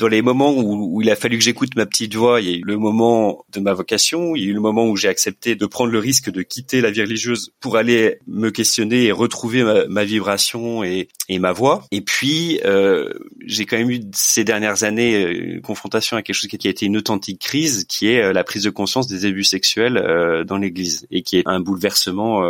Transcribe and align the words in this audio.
dans 0.00 0.08
les 0.08 0.22
moments 0.22 0.54
où, 0.56 1.02
il 1.02 1.10
a 1.10 1.14
fallu 1.14 1.36
que 1.36 1.44
j'écoute 1.44 1.76
ma 1.76 1.84
petite 1.84 2.14
voix, 2.14 2.40
il 2.40 2.48
y 2.48 2.54
a 2.54 2.56
eu 2.56 2.62
le 2.64 2.78
moment 2.78 3.44
de 3.52 3.60
ma 3.60 3.74
vocation, 3.74 4.34
il 4.34 4.42
y 4.42 4.46
a 4.46 4.48
eu 4.48 4.54
le 4.54 4.60
moment 4.60 4.88
où 4.88 4.96
j'ai 4.96 5.08
accepté 5.08 5.56
de 5.56 5.66
prendre 5.66 5.92
le 5.92 5.98
risque 5.98 6.30
de 6.30 6.40
quitter 6.40 6.80
la 6.80 6.90
vie 6.90 7.02
religieuse 7.02 7.52
pour 7.60 7.76
aller 7.76 8.16
me 8.26 8.48
questionner 8.50 9.04
et 9.04 9.12
retrouver 9.12 9.62
ma, 9.88 10.04
vibration 10.04 10.82
et, 10.82 11.08
ma 11.38 11.52
voix. 11.52 11.84
Et 11.90 12.00
puis, 12.00 12.60
euh, 12.64 13.12
j'ai 13.44 13.66
quand 13.66 13.76
même 13.76 13.90
eu 13.90 14.00
ces 14.12 14.42
dernières 14.42 14.84
années 14.84 15.22
euh, 15.22 15.54
une 15.56 15.60
confrontation 15.60 16.16
à 16.16 16.22
quelque 16.22 16.34
chose 16.34 16.48
qui 16.48 16.66
a 16.66 16.70
été 16.70 16.86
une 16.86 16.96
authentique 16.96 17.38
crise, 17.38 17.84
qui 17.84 18.08
est 18.08 18.22
euh, 18.22 18.32
la 18.32 18.42
prise 18.42 18.62
de 18.62 18.70
conscience 18.70 19.06
des 19.06 19.26
abus 19.26 19.44
sexuels 19.44 20.02
dans 20.46 20.56
l'Église, 20.56 21.06
et 21.10 21.20
qui 21.20 21.36
est 21.36 21.42
un 21.44 21.60
bouleversement 21.60 22.42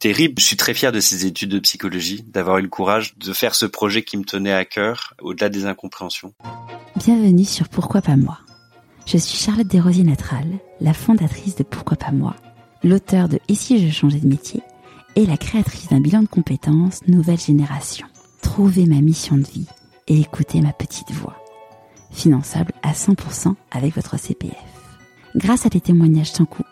terrible. 0.00 0.34
Je 0.38 0.44
suis 0.44 0.56
très 0.56 0.74
fier 0.74 0.90
de 0.90 1.00
ces 1.00 1.26
études 1.26 1.50
de 1.50 1.58
psychologie, 1.60 2.24
d'avoir 2.26 2.58
eu 2.58 2.62
le 2.62 2.68
courage 2.68 3.16
de 3.16 3.32
faire 3.32 3.54
ce 3.54 3.66
projet 3.66 4.02
qui 4.02 4.16
me 4.16 4.24
tenait 4.24 4.52
à 4.52 4.64
cœur, 4.64 5.14
au-delà 5.20 5.48
des 5.48 5.66
incompréhensions. 5.66 6.07
Bienvenue 6.96 7.44
sur 7.44 7.68
Pourquoi 7.68 8.00
pas 8.00 8.16
moi. 8.16 8.38
Je 9.04 9.18
suis 9.18 9.36
Charlotte 9.36 9.66
Desrosiers-Natral, 9.66 10.46
la 10.80 10.94
fondatrice 10.94 11.56
de 11.56 11.64
Pourquoi 11.64 11.96
pas 11.96 12.12
moi, 12.12 12.34
l'auteur 12.82 13.28
de 13.28 13.38
Et 13.48 13.54
si 13.54 13.86
je 13.86 13.92
changeais 13.92 14.20
de 14.20 14.28
métier 14.28 14.62
et 15.16 15.26
la 15.26 15.36
créatrice 15.36 15.88
d'un 15.88 16.00
bilan 16.00 16.22
de 16.22 16.28
compétences 16.28 17.06
Nouvelle 17.08 17.38
Génération. 17.38 18.06
Trouvez 18.40 18.86
ma 18.86 19.00
mission 19.00 19.36
de 19.36 19.44
vie 19.44 19.66
et 20.06 20.20
écoutez 20.20 20.60
ma 20.60 20.72
petite 20.72 21.10
voix. 21.10 21.36
Finançable 22.10 22.72
à 22.82 22.92
100% 22.92 23.54
avec 23.70 23.94
votre 23.94 24.18
CPF. 24.18 24.56
Grâce 25.36 25.66
à 25.66 25.68
des 25.68 25.80
témoignages 25.80 26.32
sans 26.32 26.46
coupe, 26.46 26.66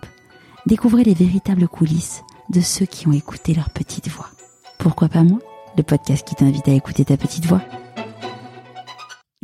découvrez 0.65 1.05
les 1.05 1.15
véritables 1.15 1.69
coulisses 1.69 2.23
de 2.49 2.61
ceux 2.61 2.87
qui 2.87 3.07
ont 3.07 3.13
écouté 3.13 3.53
leur 3.53 3.69
petite 3.69 4.09
voix. 4.09 4.31
Pourquoi 4.79 5.09
pas 5.09 5.25
moi 5.25 5.41
Le 5.77 5.83
podcast 5.83 6.27
qui 6.27 6.37
t'invite 6.37 6.69
à 6.69 6.73
écouter 6.73 7.05
ta 7.05 7.17
petite 7.17 7.45
voix. 7.45 7.63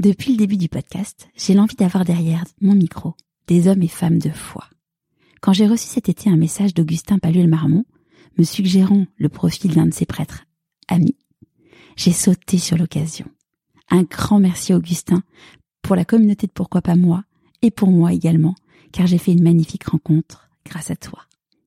Depuis 0.03 0.33
le 0.33 0.39
début 0.39 0.57
du 0.57 0.69
podcast, 0.69 1.29
j'ai 1.37 1.55
l'envie 1.55 1.77
d'avoir 1.77 2.05
derrière 2.05 2.43
mon 2.61 2.75
micro 2.75 3.15
des 3.47 3.69
hommes 3.69 3.83
et 3.83 3.89
femmes 3.89 4.19
de 4.19 4.31
foi. 4.31 4.65
Quand 5.41 5.53
j'ai 5.53 5.69
reçu 5.69 5.87
cet 5.87 6.09
été 6.09 6.29
un 6.29 6.37
message 6.37 6.75
d'Augustin 6.75 7.21
Paluel-Marmont, 7.21 7.85
me 8.37 8.43
suggérant 8.43 9.07
le 9.17 9.29
profil 9.29 9.77
d'un 9.77 9.87
de 9.87 9.95
ses 9.95 10.05
prêtres 10.05 10.43
amis, 10.89 11.15
j'ai 11.95 12.11
sauté 12.11 12.59
sur 12.59 12.77
l'occasion. 12.77 13.27
Un 13.91 14.03
grand 14.03 14.41
merci 14.41 14.75
Augustin 14.75 15.23
pour 15.83 15.95
la 15.95 16.05
communauté 16.05 16.49
de 16.49 16.53
Pourquoi 16.53 16.83
pas 16.83 16.97
moi 16.97 17.23
et 17.63 17.71
pour 17.71 17.93
moi 17.93 18.13
également, 18.13 18.57
car 18.91 19.07
j'ai 19.07 19.19
fait 19.19 19.31
une 19.31 19.45
magnifique 19.45 19.85
rencontre 19.85 20.51
grâce 20.67 20.91
à 20.91 20.97
toi. 20.97 21.21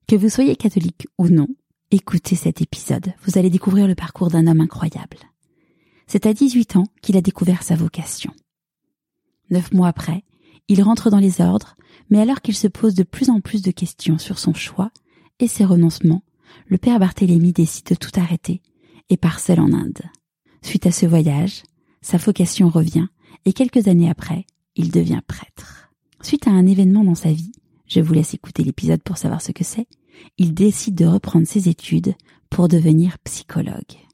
Que 0.08 0.16
vous 0.16 0.28
soyez 0.28 0.56
catholique 0.56 1.06
ou 1.16 1.28
non, 1.28 1.48
écoutez 1.90 2.36
cet 2.36 2.60
épisode. 2.60 3.14
Vous 3.24 3.38
allez 3.38 3.48
découvrir 3.48 3.86
le 3.86 3.94
parcours 3.94 4.28
d'un 4.28 4.46
homme 4.46 4.60
incroyable. 4.60 5.20
C'est 6.06 6.26
à 6.26 6.32
18 6.32 6.76
ans 6.76 6.86
qu'il 7.02 7.16
a 7.16 7.20
découvert 7.20 7.62
sa 7.62 7.74
vocation. 7.74 8.32
Neuf 9.50 9.72
mois 9.72 9.88
après, 9.88 10.24
il 10.68 10.82
rentre 10.82 11.10
dans 11.10 11.18
les 11.18 11.40
ordres, 11.40 11.76
mais 12.10 12.20
alors 12.20 12.40
qu'il 12.40 12.54
se 12.54 12.68
pose 12.68 12.94
de 12.94 13.02
plus 13.02 13.30
en 13.30 13.40
plus 13.40 13.62
de 13.62 13.70
questions 13.70 14.18
sur 14.18 14.38
son 14.38 14.54
choix 14.54 14.90
et 15.40 15.48
ses 15.48 15.64
renoncements, 15.64 16.22
le 16.66 16.78
père 16.78 16.98
Barthélemy 16.98 17.52
décide 17.52 17.86
de 17.86 17.94
tout 17.94 18.10
arrêter 18.16 18.62
et 19.10 19.16
part 19.16 19.40
seul 19.40 19.60
en 19.60 19.72
Inde. 19.72 20.02
Suite 20.62 20.86
à 20.86 20.92
ce 20.92 21.06
voyage, 21.06 21.62
sa 22.00 22.16
vocation 22.16 22.68
revient 22.68 23.06
et 23.44 23.52
quelques 23.52 23.88
années 23.88 24.10
après, 24.10 24.46
il 24.74 24.90
devient 24.90 25.20
prêtre. 25.26 25.90
Suite 26.22 26.46
à 26.48 26.50
un 26.50 26.66
événement 26.66 27.04
dans 27.04 27.14
sa 27.14 27.32
vie, 27.32 27.52
je 27.86 28.00
vous 28.00 28.14
laisse 28.14 28.34
écouter 28.34 28.64
l'épisode 28.64 29.02
pour 29.02 29.16
savoir 29.16 29.42
ce 29.42 29.52
que 29.52 29.64
c'est. 29.64 29.86
Il 30.38 30.54
décide 30.54 30.94
de 30.94 31.06
reprendre 31.06 31.46
ses 31.46 31.68
études 31.68 32.14
pour 32.50 32.68
devenir 32.68 33.18
psychologue. 33.20 34.05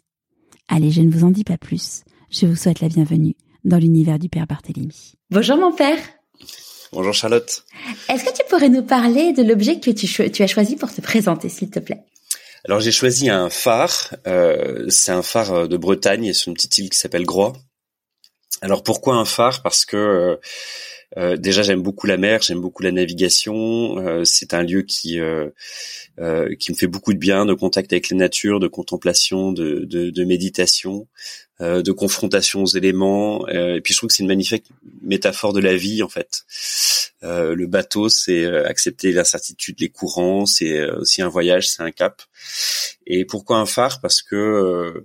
Allez, 0.74 0.90
je 0.90 1.02
ne 1.02 1.10
vous 1.10 1.24
en 1.24 1.30
dis 1.30 1.44
pas 1.44 1.58
plus. 1.58 2.00
Je 2.30 2.46
vous 2.46 2.56
souhaite 2.56 2.80
la 2.80 2.88
bienvenue 2.88 3.34
dans 3.62 3.76
l'univers 3.76 4.18
du 4.18 4.30
Père 4.30 4.46
Barthélemy. 4.46 5.12
Bonjour 5.30 5.58
mon 5.58 5.70
père. 5.70 5.98
Bonjour 6.94 7.12
Charlotte. 7.12 7.66
Est-ce 8.08 8.24
que 8.24 8.32
tu 8.34 8.42
pourrais 8.48 8.70
nous 8.70 8.82
parler 8.82 9.34
de 9.34 9.42
l'objet 9.42 9.80
que 9.80 9.90
tu, 9.90 10.42
as 10.42 10.46
choisi 10.46 10.76
pour 10.76 10.90
te 10.90 11.02
présenter, 11.02 11.50
s'il 11.50 11.68
te 11.68 11.78
plaît? 11.78 12.02
Alors 12.64 12.80
j'ai 12.80 12.90
choisi 12.90 13.28
un 13.28 13.50
phare. 13.50 14.16
Euh, 14.26 14.86
c'est 14.88 15.12
un 15.12 15.20
phare 15.20 15.52
euh, 15.52 15.66
de 15.66 15.76
Bretagne, 15.76 16.32
c'est 16.32 16.46
une 16.46 16.54
petite 16.54 16.78
île 16.78 16.88
qui 16.88 16.98
s'appelle 16.98 17.26
Groix. 17.26 17.52
Alors 18.62 18.82
pourquoi 18.82 19.16
un 19.16 19.26
phare? 19.26 19.60
Parce 19.60 19.84
que 19.84 20.40
euh, 21.16 21.32
euh, 21.32 21.36
déjà, 21.36 21.62
j'aime 21.62 21.82
beaucoup 21.82 22.06
la 22.06 22.16
mer, 22.16 22.42
j'aime 22.42 22.60
beaucoup 22.60 22.82
la 22.82 22.92
navigation. 22.92 23.98
Euh, 23.98 24.24
c'est 24.24 24.54
un 24.54 24.62
lieu 24.62 24.82
qui 24.82 25.20
euh, 25.20 25.50
qui 26.58 26.72
me 26.72 26.76
fait 26.76 26.86
beaucoup 26.86 27.12
de 27.12 27.18
bien, 27.18 27.46
de 27.46 27.54
contact 27.54 27.92
avec 27.92 28.10
la 28.10 28.16
nature, 28.16 28.60
de 28.60 28.68
contemplation, 28.68 29.52
de, 29.52 29.84
de, 29.84 30.10
de 30.10 30.24
méditation, 30.24 31.08
de 31.60 31.92
confrontation 31.92 32.62
aux 32.62 32.66
éléments. 32.66 33.46
et 33.48 33.80
puis, 33.82 33.94
je 33.94 33.98
trouve 33.98 34.08
que 34.08 34.14
c'est 34.14 34.22
une 34.22 34.28
magnifique 34.28 34.66
métaphore 35.00 35.52
de 35.52 35.60
la 35.60 35.76
vie, 35.76 36.02
en 36.02 36.08
fait. 36.08 36.42
le 37.22 37.66
bateau, 37.66 38.08
c'est 38.08 38.44
accepter 38.44 39.12
l'incertitude, 39.12 39.80
les 39.80 39.88
courants. 39.88 40.44
C'est 40.44 40.84
aussi 40.90 41.22
un 41.22 41.28
voyage, 41.28 41.68
c'est 41.68 41.82
un 41.82 41.92
cap. 41.92 42.22
Et 43.06 43.24
pourquoi 43.24 43.58
un 43.58 43.66
phare? 43.66 44.00
Parce 44.00 44.22
que 44.22 45.04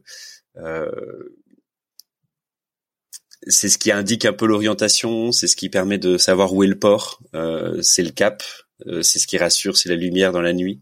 c'est 3.50 3.70
ce 3.70 3.78
qui 3.78 3.92
indique 3.92 4.26
un 4.26 4.34
peu 4.34 4.46
l'orientation, 4.46 5.32
c'est 5.32 5.48
ce 5.48 5.56
qui 5.56 5.70
permet 5.70 5.98
de 5.98 6.18
savoir 6.18 6.54
où 6.54 6.64
est 6.64 6.68
le 6.68 6.78
port, 6.78 7.20
euh, 7.36 7.82
c'est 7.82 8.04
le 8.04 8.12
cap, 8.12 8.44
euh, 8.86 9.02
c'est 9.02 9.20
ce 9.20 9.28
qui 9.28 9.38
rassure, 9.38 9.78
c'est 9.78 9.90
la 9.90 9.96
lumière 9.96 10.32
dans 10.32 10.42
la 10.42 10.54
nuit. 10.54 10.82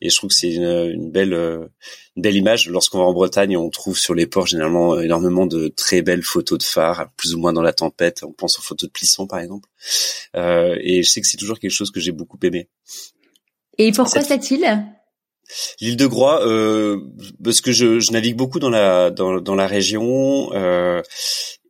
Et 0.00 0.10
je 0.10 0.16
trouve 0.16 0.30
que 0.30 0.36
c'est 0.36 0.52
une, 0.52 1.10
belle, 1.10 1.34
euh, 1.34 1.66
une 2.16 2.22
belle 2.22 2.36
image. 2.36 2.68
Lorsqu'on 2.68 2.98
va 2.98 3.04
en 3.04 3.12
Bretagne, 3.12 3.56
on 3.56 3.70
trouve 3.70 3.98
sur 3.98 4.14
les 4.14 4.26
ports 4.26 4.46
généralement 4.46 4.98
énormément 5.00 5.46
de 5.46 5.68
très 5.68 6.02
belles 6.02 6.22
photos 6.22 6.58
de 6.58 6.64
phares, 6.64 7.10
plus 7.16 7.34
ou 7.34 7.38
moins 7.38 7.52
dans 7.52 7.62
la 7.62 7.72
tempête. 7.72 8.22
On 8.22 8.32
pense 8.32 8.58
aux 8.58 8.62
photos 8.62 8.88
de 8.88 8.92
Plisson, 8.92 9.26
par 9.26 9.40
exemple. 9.40 9.68
et 10.34 11.02
je 11.02 11.10
sais 11.10 11.20
que 11.20 11.26
c'est 11.26 11.36
toujours 11.36 11.58
quelque 11.58 11.70
chose 11.70 11.90
que 11.90 12.00
j'ai 12.00 12.12
beaucoup 12.12 12.38
aimé. 12.42 12.68
Et 13.78 13.90
pourquoi 13.92 14.22
cette, 14.22 14.50
île? 14.50 14.84
L'île 15.80 15.96
de 15.96 16.06
Groix, 16.06 16.46
euh, 16.46 17.00
parce 17.42 17.60
que 17.60 17.72
je, 17.72 18.00
je, 18.00 18.12
navigue 18.12 18.36
beaucoup 18.36 18.58
dans 18.58 18.70
la 18.70 19.10
dans, 19.10 19.40
dans 19.40 19.54
la 19.54 19.66
région 19.66 20.50
euh, 20.54 21.02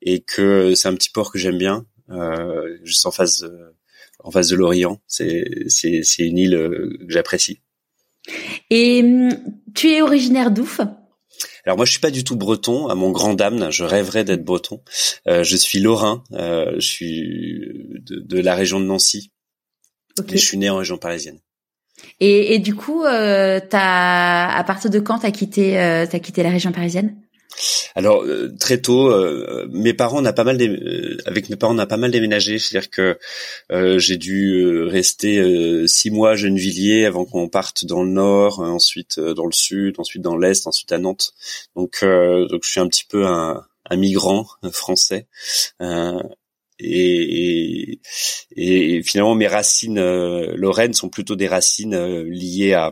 et 0.03 0.21
que 0.21 0.75
c'est 0.75 0.89
un 0.89 0.95
petit 0.95 1.11
port 1.11 1.33
que 1.33 1.39
j'aime 1.39 1.59
bien, 1.59 1.87
euh, 2.11 2.77
juste 2.83 3.07
en 3.07 3.11
face 3.11 3.41
de, 3.41 3.75
en 4.21 4.31
face 4.31 4.49
de 4.49 4.57
l'Orient. 4.57 5.01
C'est 5.07 5.45
c'est 5.69 6.03
c'est 6.03 6.25
une 6.25 6.39
île 6.39 6.55
euh, 6.55 6.97
que 7.01 7.13
j'apprécie. 7.13 7.61
Et 8.71 9.03
hum, 9.03 9.31
tu 9.75 9.91
es 9.91 10.03
originaire 10.03 10.51
d'où? 10.51 10.69
Alors 11.65 11.77
moi 11.77 11.87
je 11.87 11.93
suis 11.93 12.01
pas 12.01 12.11
du 12.11 12.25
tout 12.25 12.37
breton, 12.37 12.89
à 12.89 12.95
mon 12.95 13.11
grand 13.11 13.35
dame, 13.35 13.71
je 13.71 13.85
rêverais 13.85 14.25
d'être 14.25 14.45
breton. 14.45 14.83
Euh, 15.29 15.45
je 15.45 15.57
suis 15.57 15.79
lorrain, 15.79 16.25
euh, 16.33 16.75
je 16.75 16.87
suis 16.87 18.01
de, 18.01 18.21
de, 18.21 18.41
la 18.41 18.55
région 18.55 18.81
de 18.81 18.85
Nancy. 18.85 19.33
Okay. 20.19 20.37
je 20.37 20.45
suis 20.45 20.59
né 20.59 20.69
en 20.69 20.77
région 20.77 20.99
parisienne. 20.99 21.41
Et, 22.21 22.55
et 22.55 22.59
du 22.59 22.75
coup, 22.75 23.05
euh, 23.05 23.61
as, 23.73 24.59
à 24.59 24.65
partir 24.65 24.91
de 24.91 24.99
quand 24.99 25.21
t'as 25.21 25.31
quitté, 25.31 25.81
euh, 25.81 26.07
t'as 26.11 26.19
quitté 26.19 26.43
la 26.43 26.51
région 26.51 26.73
parisienne? 26.73 27.17
Alors 27.95 28.23
euh, 28.25 28.55
très 28.59 28.81
tôt, 28.81 29.11
euh, 29.11 29.67
mes 29.71 29.95
parents 29.95 30.25
on 30.25 30.33
pas 30.33 30.45
mal 30.45 30.61
euh, 30.61 31.17
avec 31.27 31.49
mes 31.51 31.57
parents 31.57 31.75
on 31.75 31.79
a 31.79 31.87
pas 31.87 31.97
mal 31.97 32.11
déménagé, 32.11 32.59
c'est-à-dire 32.59 32.91
que 32.91 33.19
j'ai 33.99 34.17
dû 34.17 34.83
rester 34.85 35.43
six 35.87 36.11
mois 36.11 36.31
à 36.31 36.37
Gennevilliers 36.37 37.05
avant 37.05 37.25
qu'on 37.25 37.49
parte 37.49 37.85
dans 37.85 38.03
le 38.03 38.11
nord, 38.11 38.61
ensuite 38.61 39.19
dans 39.21 39.47
le 39.47 39.53
sud, 39.53 39.97
ensuite 39.99 40.23
dans 40.23 40.37
l'est, 40.37 40.67
ensuite 40.67 40.93
à 40.93 40.99
Nantes. 40.99 41.33
Donc 41.77 42.01
donc 42.03 42.65
je 42.65 42.71
suis 42.71 42.81
un 42.81 42.89
petit 42.89 43.05
peu 43.05 43.27
un, 43.27 43.65
un 43.89 43.97
migrant 43.97 44.47
français. 44.73 45.27
Et, 46.85 47.99
et, 48.57 48.97
et, 48.97 49.03
finalement 49.05 49.37
mes 49.37 49.47
racines 49.47 50.01
lorraines 50.55 50.95
sont 50.95 51.09
plutôt 51.09 51.37
des 51.37 51.47
racines 51.47 52.25
liées 52.25 52.73
à 52.73 52.91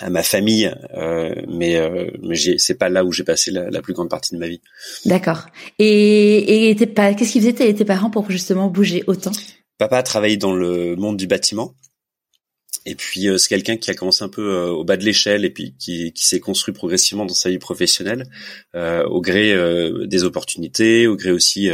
à 0.00 0.10
ma 0.10 0.22
famille, 0.22 0.72
euh, 0.96 1.34
mais 1.48 1.76
euh, 1.76 2.10
mais 2.22 2.36
c'est 2.58 2.74
pas 2.74 2.88
là 2.88 3.04
où 3.04 3.12
j'ai 3.12 3.24
passé 3.24 3.50
la, 3.50 3.70
la, 3.70 3.82
plus 3.82 3.94
grande 3.94 4.10
partie 4.10 4.34
de 4.34 4.38
ma 4.38 4.48
vie. 4.48 4.60
D'accord. 5.04 5.46
Et 5.78 6.70
et 6.70 6.76
qu'est-ce 6.76 7.32
qu'ils 7.32 7.42
faisaient 7.42 7.74
tes, 7.74 7.84
parents 7.84 8.10
pour 8.10 8.30
justement 8.30 8.68
bouger 8.68 9.04
autant? 9.06 9.32
Papa 9.78 9.98
a 9.98 10.02
travaillé 10.02 10.36
dans 10.36 10.54
le 10.54 10.96
monde 10.96 11.16
du 11.16 11.26
bâtiment. 11.26 11.74
Et 12.88 12.94
puis 12.94 13.28
euh, 13.28 13.36
c'est 13.36 13.48
quelqu'un 13.48 13.76
qui 13.76 13.90
a 13.90 13.94
commencé 13.94 14.24
un 14.24 14.30
peu 14.30 14.50
euh, 14.50 14.70
au 14.70 14.82
bas 14.82 14.96
de 14.96 15.04
l'échelle 15.04 15.44
et 15.44 15.50
puis 15.50 15.74
qui, 15.78 16.12
qui 16.12 16.26
s'est 16.26 16.40
construit 16.40 16.72
progressivement 16.72 17.26
dans 17.26 17.34
sa 17.34 17.50
vie 17.50 17.58
professionnelle 17.58 18.30
euh, 18.74 19.04
au 19.04 19.20
gré 19.20 19.54
des 20.06 20.24
opportunités, 20.24 21.06
au 21.06 21.16
gré 21.16 21.30
aussi 21.30 21.68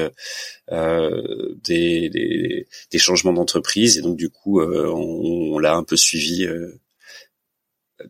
des, 0.71 2.09
des, 2.11 2.67
des, 2.91 2.99
changements 2.99 3.33
d'entreprise. 3.33 3.99
Et 3.99 4.03
donc 4.03 4.17
du 4.17 4.29
coup, 4.29 4.61
on, 4.61 5.55
on 5.55 5.59
l'a 5.59 5.77
un 5.77 5.85
peu 5.85 5.97
suivi 5.97 6.49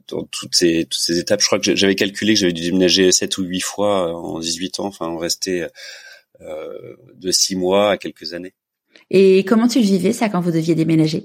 dans 0.08 0.25
toutes 0.25 0.55
ces 0.55 0.85
toutes 0.85 1.00
ces 1.00 1.19
étapes. 1.19 1.41
Je 1.41 1.46
crois 1.46 1.58
que 1.58 1.75
j'avais 1.75 1.94
calculé 1.94 2.35
que 2.35 2.41
j'avais 2.41 2.52
dû 2.52 2.62
déménager 2.62 3.11
sept 3.12 3.38
ou 3.38 3.43
huit 3.43 3.61
fois 3.61 4.14
en 4.14 4.38
18 4.38 4.81
ans. 4.81 4.87
Enfin, 4.87 5.08
on 5.08 5.19
restait 5.19 5.69
euh, 6.41 6.96
de 7.14 7.31
six 7.31 7.55
mois 7.55 7.93
à 7.93 7.96
quelques 7.96 8.32
années. 8.32 8.55
Et 9.11 9.44
comment 9.44 9.69
tu 9.69 9.81
vivais 9.81 10.12
ça 10.12 10.29
quand 10.29 10.41
vous 10.41 10.50
deviez 10.50 10.75
déménager? 10.75 11.23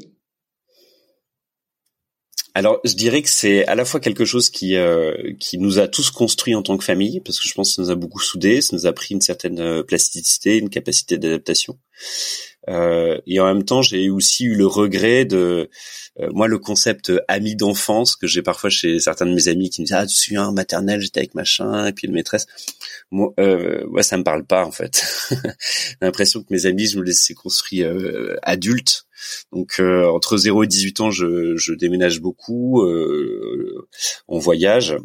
Alors, 2.53 2.79
je 2.83 2.93
dirais 2.93 3.21
que 3.21 3.29
c'est 3.29 3.65
à 3.67 3.75
la 3.75 3.85
fois 3.85 3.99
quelque 3.99 4.25
chose 4.25 4.49
qui 4.49 4.75
euh, 4.75 5.33
qui 5.39 5.57
nous 5.57 5.79
a 5.79 5.87
tous 5.87 6.11
construits 6.11 6.55
en 6.55 6.61
tant 6.61 6.77
que 6.77 6.83
famille, 6.83 7.21
parce 7.21 7.39
que 7.39 7.47
je 7.47 7.53
pense 7.53 7.69
que 7.69 7.75
ça 7.75 7.81
nous 7.81 7.89
a 7.91 7.95
beaucoup 7.95 8.19
soudés, 8.19 8.61
ça 8.61 8.75
nous 8.75 8.85
a 8.85 8.93
pris 8.93 9.13
une 9.13 9.21
certaine 9.21 9.59
euh, 9.59 9.83
plasticité, 9.83 10.57
une 10.57 10.69
capacité 10.69 11.17
d'adaptation. 11.17 11.79
Euh, 12.69 13.19
et 13.25 13.39
en 13.39 13.45
même 13.45 13.63
temps, 13.63 13.81
j'ai 13.81 14.09
aussi 14.09 14.45
eu 14.45 14.55
le 14.55 14.67
regret 14.67 15.25
de, 15.25 15.69
euh, 16.19 16.29
moi, 16.33 16.47
le 16.47 16.59
concept 16.59 17.11
ami 17.27 17.55
d'enfance 17.55 18.15
que 18.15 18.27
j'ai 18.27 18.41
parfois 18.41 18.69
chez 18.69 18.99
certains 18.99 19.25
de 19.25 19.33
mes 19.33 19.47
amis 19.47 19.69
qui 19.69 19.81
me 19.81 19.85
disent 19.85 19.95
ah 19.95 20.05
tu 20.05 20.15
suis 20.15 20.37
un 20.37 20.51
maternelle, 20.51 21.01
j'étais 21.01 21.19
avec 21.19 21.35
machin 21.35 21.87
et 21.87 21.93
puis 21.93 22.07
le 22.07 22.13
maîtresse. 22.13 22.45
Moi, 23.11 23.33
euh, 23.39 23.85
moi, 23.89 24.03
ça 24.03 24.17
me 24.17 24.23
parle 24.23 24.45
pas 24.45 24.65
en 24.65 24.71
fait. 24.71 25.03
j'ai 25.31 25.37
l'impression 26.01 26.41
que 26.41 26.47
mes 26.51 26.65
amis, 26.65 26.87
je 26.87 26.99
me 26.99 27.03
les 27.03 27.13
ai 27.29 27.33
construits 27.33 27.83
euh, 27.83 28.35
adultes. 28.43 29.05
Donc 29.51 29.81
entre 29.81 30.37
0 30.37 30.63
et 30.63 30.67
18 30.67 31.01
ans, 31.01 31.11
je, 31.11 31.57
je 31.57 31.73
déménage 31.73 32.21
beaucoup, 32.21 32.81
on 34.29 34.39
voyage. 34.39 34.95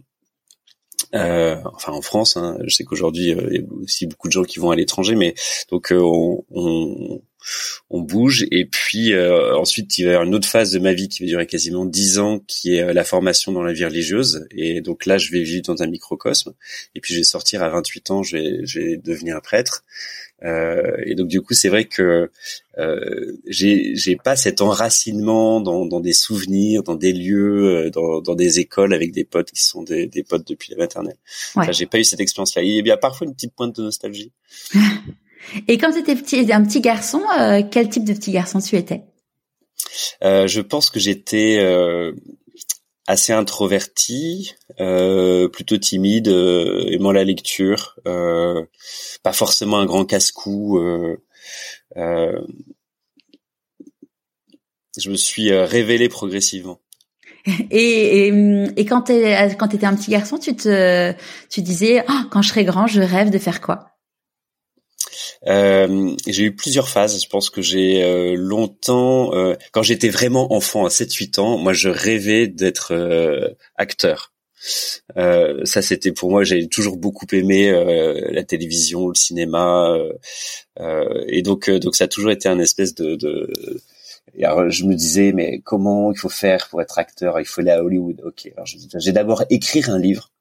Euh, 1.14 1.56
enfin 1.64 1.92
en 1.92 2.02
France, 2.02 2.36
hein, 2.36 2.56
je 2.64 2.74
sais 2.74 2.84
qu'aujourd'hui 2.84 3.30
il 3.30 3.54
y 3.54 3.58
a 3.58 3.62
aussi 3.82 4.06
beaucoup 4.06 4.28
de 4.28 4.32
gens 4.32 4.42
qui 4.42 4.58
vont 4.58 4.70
à 4.70 4.76
l'étranger, 4.76 5.14
mais 5.14 5.34
donc 5.70 5.92
on, 5.92 6.44
on, 6.50 7.22
on 7.90 8.00
bouge. 8.00 8.46
Et 8.50 8.64
puis 8.64 9.12
euh, 9.12 9.56
ensuite 9.56 9.98
il 9.98 10.04
va 10.04 10.10
y 10.10 10.14
avoir 10.14 10.26
une 10.26 10.34
autre 10.34 10.48
phase 10.48 10.72
de 10.72 10.78
ma 10.78 10.92
vie 10.92 11.08
qui 11.08 11.22
va 11.22 11.28
durer 11.28 11.46
quasiment 11.46 11.84
dix 11.84 12.18
ans 12.18 12.40
qui 12.46 12.76
est 12.76 12.82
euh, 12.82 12.92
la 12.92 13.04
formation 13.04 13.52
dans 13.52 13.62
la 13.62 13.72
vie 13.72 13.84
religieuse. 13.84 14.46
Et 14.50 14.80
donc 14.80 15.06
là 15.06 15.18
je 15.18 15.30
vais 15.30 15.42
vivre 15.42 15.62
dans 15.62 15.82
un 15.82 15.86
microcosme. 15.86 16.54
Et 16.94 17.00
puis 17.00 17.14
je 17.14 17.20
vais 17.20 17.24
sortir 17.24 17.62
à 17.62 17.68
28 17.68 18.10
ans 18.10 18.22
je 18.22 18.36
vais, 18.36 18.66
je 18.66 18.80
vais 18.80 18.96
devenir 18.96 19.40
prêtre. 19.42 19.84
Euh, 20.42 20.96
et 21.04 21.14
donc 21.14 21.28
du 21.28 21.40
coup 21.40 21.54
c'est 21.54 21.68
vrai 21.68 21.84
que 21.84 22.30
euh, 22.76 23.32
j'ai 23.46 24.16
pas 24.22 24.36
cet 24.36 24.60
enracinement 24.60 25.60
dans, 25.60 25.86
dans 25.86 26.00
des 26.00 26.12
souvenirs 26.12 26.82
dans 26.82 26.96
des 26.96 27.12
lieux 27.12 27.90
dans, 27.92 28.20
dans 28.20 28.34
des 28.34 28.58
écoles 28.58 28.92
avec 28.92 29.12
des 29.12 29.24
potes 29.24 29.52
qui 29.52 29.62
sont 29.62 29.82
des, 29.82 30.06
des 30.06 30.24
potes 30.24 30.46
depuis 30.46 30.72
la 30.72 30.78
maternelle. 30.78 31.16
Ouais. 31.54 31.72
j'ai 31.72 31.86
pas 31.86 31.98
eu 31.98 32.04
cette 32.04 32.20
expérience 32.20 32.56
là 32.56 32.62
il 32.62 32.84
y 32.84 32.90
a 32.90 32.96
parfois 32.96 33.28
une 33.28 33.34
petite 33.34 33.54
pointe 33.54 33.76
de 33.76 33.82
nostalgie 33.82 34.32
Et 35.68 35.78
quand 35.78 35.92
tu 35.92 35.98
étais 35.98 36.14
petit, 36.16 36.52
un 36.52 36.64
petit 36.64 36.80
garçon, 36.80 37.22
euh, 37.38 37.62
quel 37.70 37.88
type 37.88 38.04
de 38.04 38.12
petit 38.12 38.32
garçon 38.32 38.60
tu 38.60 38.76
étais? 38.76 39.02
Euh, 40.22 40.46
Je 40.46 40.60
pense 40.60 40.90
que 40.90 41.00
j'étais 41.00 41.58
euh, 41.60 42.12
assez 43.06 43.32
introverti, 43.32 44.54
euh, 44.80 45.48
plutôt 45.48 45.76
timide, 45.76 46.28
euh, 46.28 46.86
aimant 46.90 47.12
la 47.12 47.24
lecture, 47.24 47.96
euh, 48.06 48.64
pas 49.22 49.32
forcément 49.32 49.78
un 49.78 49.86
grand 49.86 50.04
casse-cou. 50.04 50.80
je 54.96 55.10
me 55.10 55.16
suis 55.16 55.52
révélé 55.52 56.08
progressivement. 56.08 56.80
Et, 57.70 58.28
et, 58.28 58.32
et 58.76 58.84
quand 58.86 59.02
tu 59.02 59.12
étais 59.12 59.34
un 59.86 59.94
petit 59.96 60.10
garçon, 60.10 60.38
tu 60.38 60.56
te 60.56 61.12
tu 61.50 61.60
disais 61.60 62.02
oh, 62.08 62.22
quand 62.30 62.40
je 62.40 62.48
serai 62.48 62.64
grand, 62.64 62.86
je 62.86 63.02
rêve 63.02 63.28
de 63.30 63.38
faire 63.38 63.60
quoi? 63.60 63.93
Euh, 65.46 66.14
j'ai 66.26 66.44
eu 66.44 66.54
plusieurs 66.54 66.88
phases. 66.88 67.22
Je 67.22 67.28
pense 67.28 67.50
que 67.50 67.62
j'ai 67.62 68.02
euh, 68.02 68.34
longtemps, 68.36 69.34
euh, 69.34 69.54
quand 69.72 69.82
j'étais 69.82 70.08
vraiment 70.08 70.52
enfant, 70.52 70.86
à 70.86 70.88
7-8 70.88 71.40
ans, 71.40 71.58
moi 71.58 71.72
je 71.72 71.88
rêvais 71.88 72.46
d'être 72.48 72.92
euh, 72.92 73.48
acteur. 73.76 74.32
ça 75.64 75.82
c'était 75.82 76.12
pour 76.12 76.30
moi, 76.30 76.44
j'ai 76.44 76.68
toujours 76.68 76.96
beaucoup 76.96 77.26
aimé 77.32 77.70
la 78.30 78.42
télévision, 78.44 79.08
le 79.08 79.14
cinéma, 79.14 79.94
et 81.28 81.42
donc 81.42 81.70
donc 81.70 81.94
ça 81.96 82.04
a 82.04 82.08
toujours 82.08 82.30
été 82.30 82.48
un 82.48 82.58
espèce 82.58 82.94
de, 82.94 83.16
de 83.16 83.52
alors, 84.42 84.68
je 84.70 84.84
me 84.84 84.94
disais, 84.94 85.32
mais 85.32 85.60
comment 85.60 86.10
il 86.10 86.18
faut 86.18 86.28
faire 86.28 86.68
pour 86.68 86.82
être 86.82 86.98
acteur? 86.98 87.38
Il 87.38 87.46
faut 87.46 87.60
aller 87.60 87.70
à 87.70 87.84
Hollywood. 87.84 88.20
Ok. 88.24 88.50
Alors, 88.56 88.66
j'ai 88.66 89.12
d'abord 89.12 89.44
écrire 89.48 89.90
un 89.90 89.98
livre 89.98 90.32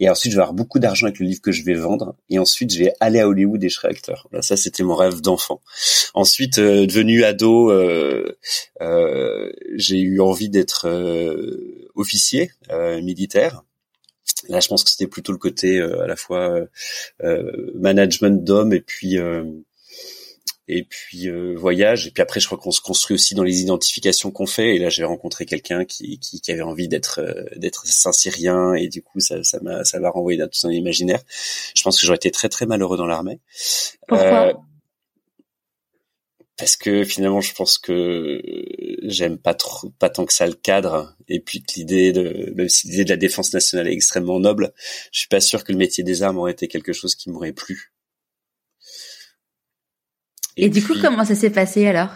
et 0.00 0.10
ensuite 0.10 0.32
je 0.32 0.36
vais 0.36 0.42
avoir 0.42 0.54
beaucoup 0.54 0.78
d'argent 0.78 1.06
avec 1.06 1.18
le 1.18 1.26
livre 1.26 1.40
que 1.40 1.52
je 1.52 1.64
vais 1.64 1.74
vendre 1.74 2.16
et 2.28 2.38
ensuite 2.38 2.72
je 2.72 2.78
vais 2.78 2.92
aller 3.00 3.20
à 3.20 3.28
Hollywood 3.28 3.62
et 3.62 3.68
je 3.68 3.74
serai 3.74 3.88
acteur. 3.88 4.28
ça 4.40 4.56
c'était 4.56 4.82
mon 4.82 4.94
rêve 4.94 5.20
d'enfant. 5.20 5.60
Ensuite 6.14 6.58
euh, 6.58 6.86
devenu 6.86 7.24
ado, 7.24 7.70
euh, 7.70 8.36
euh, 8.80 9.52
j'ai 9.74 9.98
eu 9.98 10.20
envie 10.20 10.48
d'être 10.48 10.86
euh, 10.88 11.90
officier 11.94 12.50
euh, 12.70 13.00
militaire. 13.00 13.62
Là, 14.48 14.60
je 14.60 14.68
pense 14.68 14.84
que 14.84 14.90
c'était 14.90 15.06
plutôt 15.06 15.32
le 15.32 15.38
côté 15.38 15.80
à 15.80 16.06
la 16.06 16.14
fois 16.16 16.60
management 17.74 18.44
d'hommes 18.44 18.72
et 18.72 18.80
puis 18.80 19.16
et 20.68 20.84
puis 20.84 21.28
euh, 21.28 21.54
voyage. 21.56 22.06
Et 22.06 22.10
puis 22.10 22.22
après 22.22 22.40
je 22.40 22.46
crois 22.46 22.58
qu'on 22.58 22.72
se 22.72 22.80
construit 22.80 23.14
aussi 23.14 23.34
dans 23.34 23.42
les 23.42 23.60
identifications 23.60 24.30
qu'on 24.30 24.46
fait. 24.46 24.76
Et 24.76 24.78
là 24.78 24.88
j'ai 24.88 25.04
rencontré 25.04 25.46
quelqu'un 25.46 25.84
qui, 25.84 26.18
qui, 26.18 26.40
qui 26.40 26.52
avait 26.52 26.62
envie 26.62 26.88
d'être 26.88 27.20
euh, 27.20 27.44
d'être 27.56 27.86
saint-syrien. 27.86 28.74
Et 28.74 28.88
du 28.88 29.02
coup 29.02 29.20
ça 29.20 29.42
ça 29.44 29.60
m'a 29.60 29.84
ça 29.84 30.00
m'a 30.00 30.10
renvoyé 30.10 30.38
dans 30.38 30.46
tout 30.46 30.58
son 30.58 30.70
imaginaire. 30.70 31.22
Je 31.74 31.82
pense 31.82 32.00
que 32.00 32.06
j'aurais 32.06 32.16
été 32.16 32.30
très 32.30 32.48
très 32.48 32.66
malheureux 32.66 32.96
dans 32.96 33.06
l'armée. 33.06 33.40
Pourquoi? 34.08 34.48
Euh, 34.48 34.52
parce 36.58 36.76
que 36.76 37.04
finalement 37.04 37.42
je 37.42 37.52
pense 37.52 37.76
que 37.76 38.40
j'aime 39.02 39.36
pas 39.36 39.52
trop 39.52 39.90
pas 39.98 40.08
tant 40.08 40.24
que 40.24 40.32
ça 40.32 40.46
le 40.46 40.54
cadre. 40.54 41.14
Et 41.28 41.38
puis 41.38 41.62
que 41.62 41.74
l'idée 41.76 42.12
de 42.12 42.52
même 42.56 42.68
si 42.68 42.88
l'idée 42.88 43.04
de 43.04 43.10
la 43.10 43.16
défense 43.16 43.52
nationale 43.52 43.88
est 43.88 43.92
extrêmement 43.92 44.40
noble 44.40 44.72
je 45.12 45.20
suis 45.20 45.28
pas 45.28 45.40
sûr 45.40 45.64
que 45.64 45.72
le 45.72 45.78
métier 45.78 46.02
des 46.02 46.22
armes 46.22 46.38
aurait 46.38 46.52
été 46.52 46.66
quelque 46.66 46.92
chose 46.92 47.14
qui 47.14 47.30
m'aurait 47.30 47.52
plu 47.52 47.92
et, 50.56 50.68
du 50.68 50.82
coup, 50.82 50.94
comment 51.00 51.24
ça 51.24 51.34
s'est 51.34 51.50
passé 51.50 51.86
alors? 51.86 52.10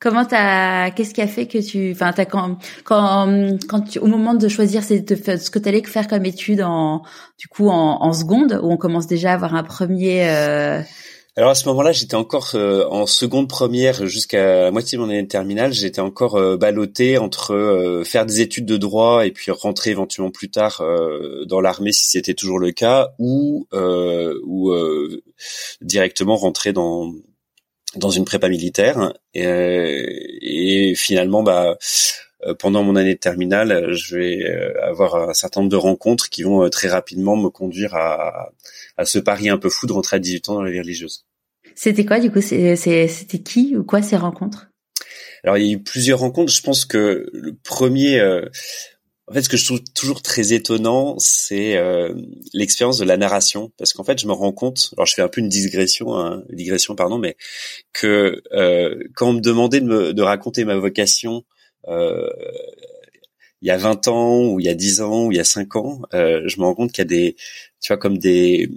Comment 0.00 0.24
t'as 0.24 0.90
Qu'est-ce 0.90 1.12
qui 1.12 1.20
a 1.20 1.26
fait 1.26 1.48
que 1.48 1.58
tu, 1.58 1.90
enfin, 1.90 2.12
t'as 2.12 2.24
quand 2.24 2.58
quand 2.84 3.58
quand 3.68 3.80
tu, 3.80 3.98
au 3.98 4.06
moment 4.06 4.34
de 4.34 4.46
choisir 4.46 4.84
ce 4.84 5.50
que 5.50 5.58
t'allais 5.58 5.82
faire 5.82 6.06
comme 6.06 6.24
étude 6.24 6.62
en 6.62 7.02
du 7.36 7.48
coup 7.48 7.68
en, 7.68 8.00
en 8.00 8.12
seconde 8.12 8.60
où 8.62 8.70
on 8.70 8.76
commence 8.76 9.08
déjà 9.08 9.32
à 9.32 9.34
avoir 9.34 9.56
un 9.56 9.64
premier. 9.64 10.28
Euh... 10.28 10.82
Alors 11.38 11.50
à 11.50 11.54
ce 11.54 11.68
moment-là, 11.68 11.92
j'étais 11.92 12.16
encore 12.16 12.50
euh, 12.54 12.84
en 12.90 13.06
seconde 13.06 13.48
première 13.48 14.08
jusqu'à 14.08 14.64
la 14.64 14.70
moitié 14.72 14.98
de 14.98 15.02
mon 15.04 15.08
année 15.08 15.22
de 15.22 15.28
terminale. 15.28 15.72
J'étais 15.72 16.00
encore 16.00 16.34
euh, 16.34 16.56
ballotté 16.56 17.16
entre 17.16 17.54
euh, 17.54 18.02
faire 18.02 18.26
des 18.26 18.40
études 18.40 18.66
de 18.66 18.76
droit 18.76 19.24
et 19.24 19.30
puis 19.30 19.52
rentrer 19.52 19.90
éventuellement 19.90 20.32
plus 20.32 20.50
tard 20.50 20.82
dans 21.46 21.60
l'armée 21.60 21.92
si 21.92 22.08
c'était 22.08 22.34
toujours 22.34 22.58
le 22.58 22.72
cas, 22.72 23.10
ou 23.20 23.68
ou 23.72 24.72
directement 25.80 26.34
rentrer 26.34 26.72
dans 26.72 27.12
dans 27.96 28.10
une 28.10 28.24
prépa 28.24 28.48
militaire 28.48 29.14
et, 29.34 30.90
et 30.90 30.94
finalement 30.94 31.42
bah 31.42 31.78
euh, 32.46 32.54
pendant 32.54 32.84
mon 32.84 32.94
année 32.94 33.14
de 33.14 33.18
terminale, 33.18 33.92
je 33.92 34.16
vais 34.16 34.44
euh, 34.44 34.72
avoir 34.84 35.28
un 35.28 35.34
certain 35.34 35.60
nombre 35.60 35.70
de 35.70 35.76
rencontres 35.76 36.28
qui 36.28 36.44
vont 36.44 36.64
euh, 36.64 36.68
très 36.68 36.88
rapidement 36.88 37.36
me 37.36 37.48
conduire 37.48 37.96
à, 37.96 38.50
à 38.96 39.04
ce 39.04 39.18
pari 39.18 39.48
un 39.48 39.58
peu 39.58 39.70
fou 39.70 39.86
de 39.86 39.92
rentrer 39.92 40.16
à 40.16 40.18
18 40.20 40.48
ans 40.48 40.54
dans 40.54 40.62
la 40.62 40.70
vie 40.70 40.78
religieuse. 40.78 41.26
C'était 41.74 42.04
quoi 42.04 42.20
du 42.20 42.30
coup? 42.30 42.40
C'était 42.40 43.42
qui 43.44 43.76
ou 43.76 43.82
quoi 43.84 44.02
ces 44.02 44.16
rencontres? 44.16 44.68
Alors 45.42 45.58
il 45.58 45.66
y 45.66 45.70
a 45.70 45.72
eu 45.72 45.82
plusieurs 45.82 46.20
rencontres. 46.20 46.52
Je 46.52 46.62
pense 46.62 46.84
que 46.84 47.28
le 47.32 47.54
premier, 47.54 48.20
en 49.28 49.32
fait, 49.34 49.42
ce 49.42 49.48
que 49.48 49.56
je 49.56 49.64
trouve 49.66 49.82
toujours 49.94 50.22
très 50.22 50.52
étonnant, 50.52 51.16
c'est 51.18 51.76
euh, 51.76 52.14
l'expérience 52.54 52.98
de 52.98 53.04
la 53.04 53.16
narration, 53.16 53.72
parce 53.76 53.92
qu'en 53.92 54.04
fait, 54.04 54.18
je 54.18 54.26
me 54.26 54.32
rends 54.32 54.52
compte, 54.52 54.90
alors 54.96 55.06
je 55.06 55.14
fais 55.14 55.22
un 55.22 55.28
peu 55.28 55.40
une 55.40 55.48
digression, 55.48 56.16
hein, 56.16 56.42
digression 56.50 56.94
pardon, 56.94 57.18
mais 57.18 57.36
que 57.92 58.42
euh, 58.52 58.98
quand 59.14 59.28
on 59.28 59.32
me 59.34 59.40
demandait 59.40 59.80
de, 59.80 59.86
me, 59.86 60.14
de 60.14 60.22
raconter 60.22 60.64
ma 60.64 60.76
vocation 60.76 61.44
euh, 61.88 62.30
il 63.62 63.68
y 63.68 63.70
a 63.70 63.76
20 63.76 64.08
ans, 64.08 64.46
ou 64.46 64.60
il 64.60 64.66
y 64.66 64.68
a 64.68 64.74
10 64.74 65.00
ans, 65.00 65.26
ou 65.26 65.32
il 65.32 65.36
y 65.36 65.40
a 65.40 65.44
5 65.44 65.76
ans, 65.76 66.02
euh, 66.14 66.42
je 66.46 66.60
me 66.60 66.64
rends 66.64 66.74
compte 66.74 66.92
qu'il 66.92 67.02
y 67.02 67.02
a 67.02 67.04
des, 67.04 67.36
tu 67.80 67.88
vois, 67.88 67.98
comme 67.98 68.18
des 68.18 68.70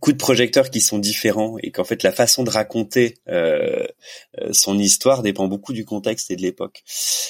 coups 0.00 0.16
de 0.16 0.20
projecteur 0.20 0.70
qui 0.70 0.80
sont 0.80 0.98
différents 0.98 1.56
et 1.62 1.70
qu'en 1.70 1.84
fait 1.84 2.02
la 2.02 2.12
façon 2.12 2.42
de 2.42 2.50
raconter 2.50 3.18
euh, 3.28 3.86
euh, 4.40 4.48
son 4.52 4.78
histoire 4.78 5.22
dépend 5.22 5.48
beaucoup 5.48 5.72
du 5.72 5.84
contexte 5.84 6.30
et 6.30 6.36
de 6.36 6.42
l'époque. 6.42 6.82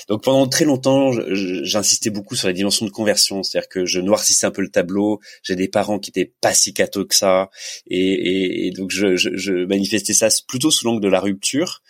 Donc 0.08 0.22
pendant 0.22 0.46
très 0.46 0.64
longtemps, 0.64 1.12
j'insistais 1.32 2.10
beaucoup 2.10 2.36
sur 2.36 2.48
la 2.48 2.52
dimension 2.52 2.86
de 2.86 2.90
conversion, 2.90 3.42
c'est-à-dire 3.42 3.68
que 3.68 3.86
je 3.86 4.00
noircissais 4.00 4.46
un 4.46 4.50
peu 4.50 4.62
le 4.62 4.70
tableau. 4.70 5.20
J'ai 5.42 5.56
des 5.56 5.68
parents 5.68 5.98
qui 5.98 6.10
étaient 6.10 6.32
pas 6.40 6.54
si 6.54 6.74
cathos 6.74 7.06
que 7.06 7.14
ça, 7.14 7.50
et, 7.86 8.66
et, 8.66 8.70
donc 8.70 8.90
je, 8.90 9.16
je, 9.16 9.30
je, 9.34 9.52
manifestais 9.64 10.12
ça 10.12 10.28
plutôt 10.46 10.70
sous 10.70 10.86
l'angle 10.86 11.02
de 11.02 11.08
la 11.08 11.20
rupture. 11.20 11.82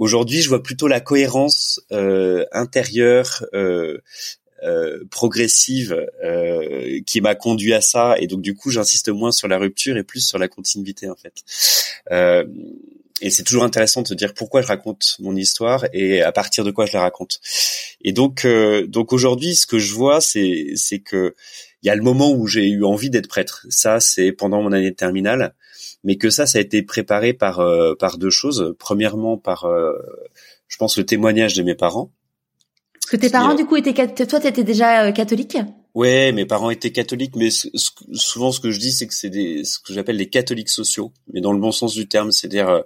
Aujourd'hui, 0.00 0.40
je 0.40 0.48
vois 0.48 0.62
plutôt 0.62 0.88
la 0.88 1.00
cohérence 1.00 1.78
euh, 1.92 2.46
intérieure, 2.52 3.44
euh, 3.52 3.98
progressive 5.10 6.06
euh, 6.22 7.00
qui 7.06 7.20
m'a 7.20 7.34
conduit 7.34 7.72
à 7.72 7.80
ça 7.80 8.16
et 8.18 8.26
donc 8.26 8.42
du 8.42 8.54
coup 8.54 8.70
j'insiste 8.70 9.08
moins 9.08 9.32
sur 9.32 9.48
la 9.48 9.58
rupture 9.58 9.96
et 9.96 10.02
plus 10.02 10.20
sur 10.20 10.38
la 10.38 10.48
continuité 10.48 11.08
en 11.08 11.16
fait. 11.16 11.34
Euh, 12.10 12.44
et 13.20 13.30
c'est 13.30 13.42
toujours 13.42 13.64
intéressant 13.64 14.02
de 14.02 14.14
dire 14.14 14.34
pourquoi 14.34 14.62
je 14.62 14.66
raconte 14.66 15.16
mon 15.20 15.36
histoire 15.36 15.84
et 15.92 16.22
à 16.22 16.32
partir 16.32 16.64
de 16.64 16.70
quoi 16.70 16.86
je 16.86 16.94
la 16.94 17.02
raconte. 17.02 17.40
Et 18.02 18.12
donc, 18.12 18.44
euh, 18.44 18.86
donc 18.86 19.12
aujourd'hui, 19.12 19.54
ce 19.54 19.66
que 19.66 19.78
je 19.78 19.92
vois, 19.92 20.20
c'est 20.20 20.72
c'est 20.74 21.00
que 21.00 21.34
il 21.82 21.86
y 21.86 21.90
a 21.90 21.94
le 21.94 22.02
moment 22.02 22.30
où 22.32 22.46
j'ai 22.46 22.66
eu 22.66 22.84
envie 22.84 23.10
d'être 23.10 23.28
prêtre. 23.28 23.66
Ça, 23.68 24.00
c'est 24.00 24.32
pendant 24.32 24.62
mon 24.62 24.72
année 24.72 24.90
de 24.90 24.96
terminale, 24.96 25.54
mais 26.04 26.16
que 26.16 26.30
ça, 26.30 26.46
ça 26.46 26.58
a 26.58 26.60
été 26.60 26.82
préparé 26.82 27.32
par 27.34 27.60
euh, 27.60 27.94
par 27.94 28.18
deux 28.18 28.30
choses. 28.30 28.74
Premièrement, 28.78 29.36
par 29.36 29.64
euh, 29.64 29.92
je 30.68 30.76
pense 30.78 30.96
le 30.96 31.04
témoignage 31.04 31.54
de 31.54 31.62
mes 31.62 31.74
parents. 31.74 32.10
Parce 33.10 33.22
que 33.22 33.26
tes 33.26 33.32
parents, 33.32 33.54
du 33.54 33.66
coup, 33.66 33.74
étaient 33.74 33.92
toi, 34.26 34.38
t'étais 34.38 34.62
déjà 34.62 35.10
catholique? 35.10 35.56
Ouais, 35.94 36.30
mes 36.30 36.46
parents 36.46 36.70
étaient 36.70 36.92
catholiques, 36.92 37.34
mais 37.34 37.48
souvent 37.50 38.52
ce 38.52 38.60
que 38.60 38.70
je 38.70 38.78
dis, 38.78 38.92
c'est 38.92 39.08
que 39.08 39.14
c'est 39.14 39.30
des 39.30 39.64
ce 39.64 39.80
que 39.80 39.92
j'appelle 39.92 40.16
des 40.16 40.28
catholiques 40.28 40.68
sociaux, 40.68 41.12
mais 41.32 41.40
dans 41.40 41.52
le 41.52 41.58
bon 41.58 41.72
sens 41.72 41.94
du 41.94 42.06
terme, 42.06 42.30
c'est-à-dire 42.30 42.68
euh, 42.68 42.82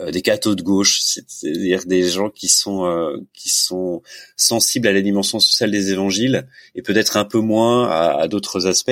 euh, 0.00 0.10
des 0.10 0.22
cathos 0.22 0.56
de 0.56 0.62
gauche, 0.62 1.00
c'est-à-dire 1.00 1.84
des 1.86 2.02
gens 2.02 2.28
qui 2.28 2.48
sont 2.48 2.84
euh, 2.86 3.18
qui 3.32 3.50
sont 3.50 4.02
sensibles 4.36 4.88
à 4.88 4.92
la 4.92 5.02
dimension 5.02 5.38
sociale 5.38 5.70
des 5.70 5.92
évangiles 5.92 6.48
et 6.74 6.82
peut-être 6.82 7.16
un 7.16 7.24
peu 7.24 7.38
moins 7.38 7.86
à, 7.88 8.20
à 8.22 8.26
d'autres 8.26 8.66
aspects. 8.66 8.90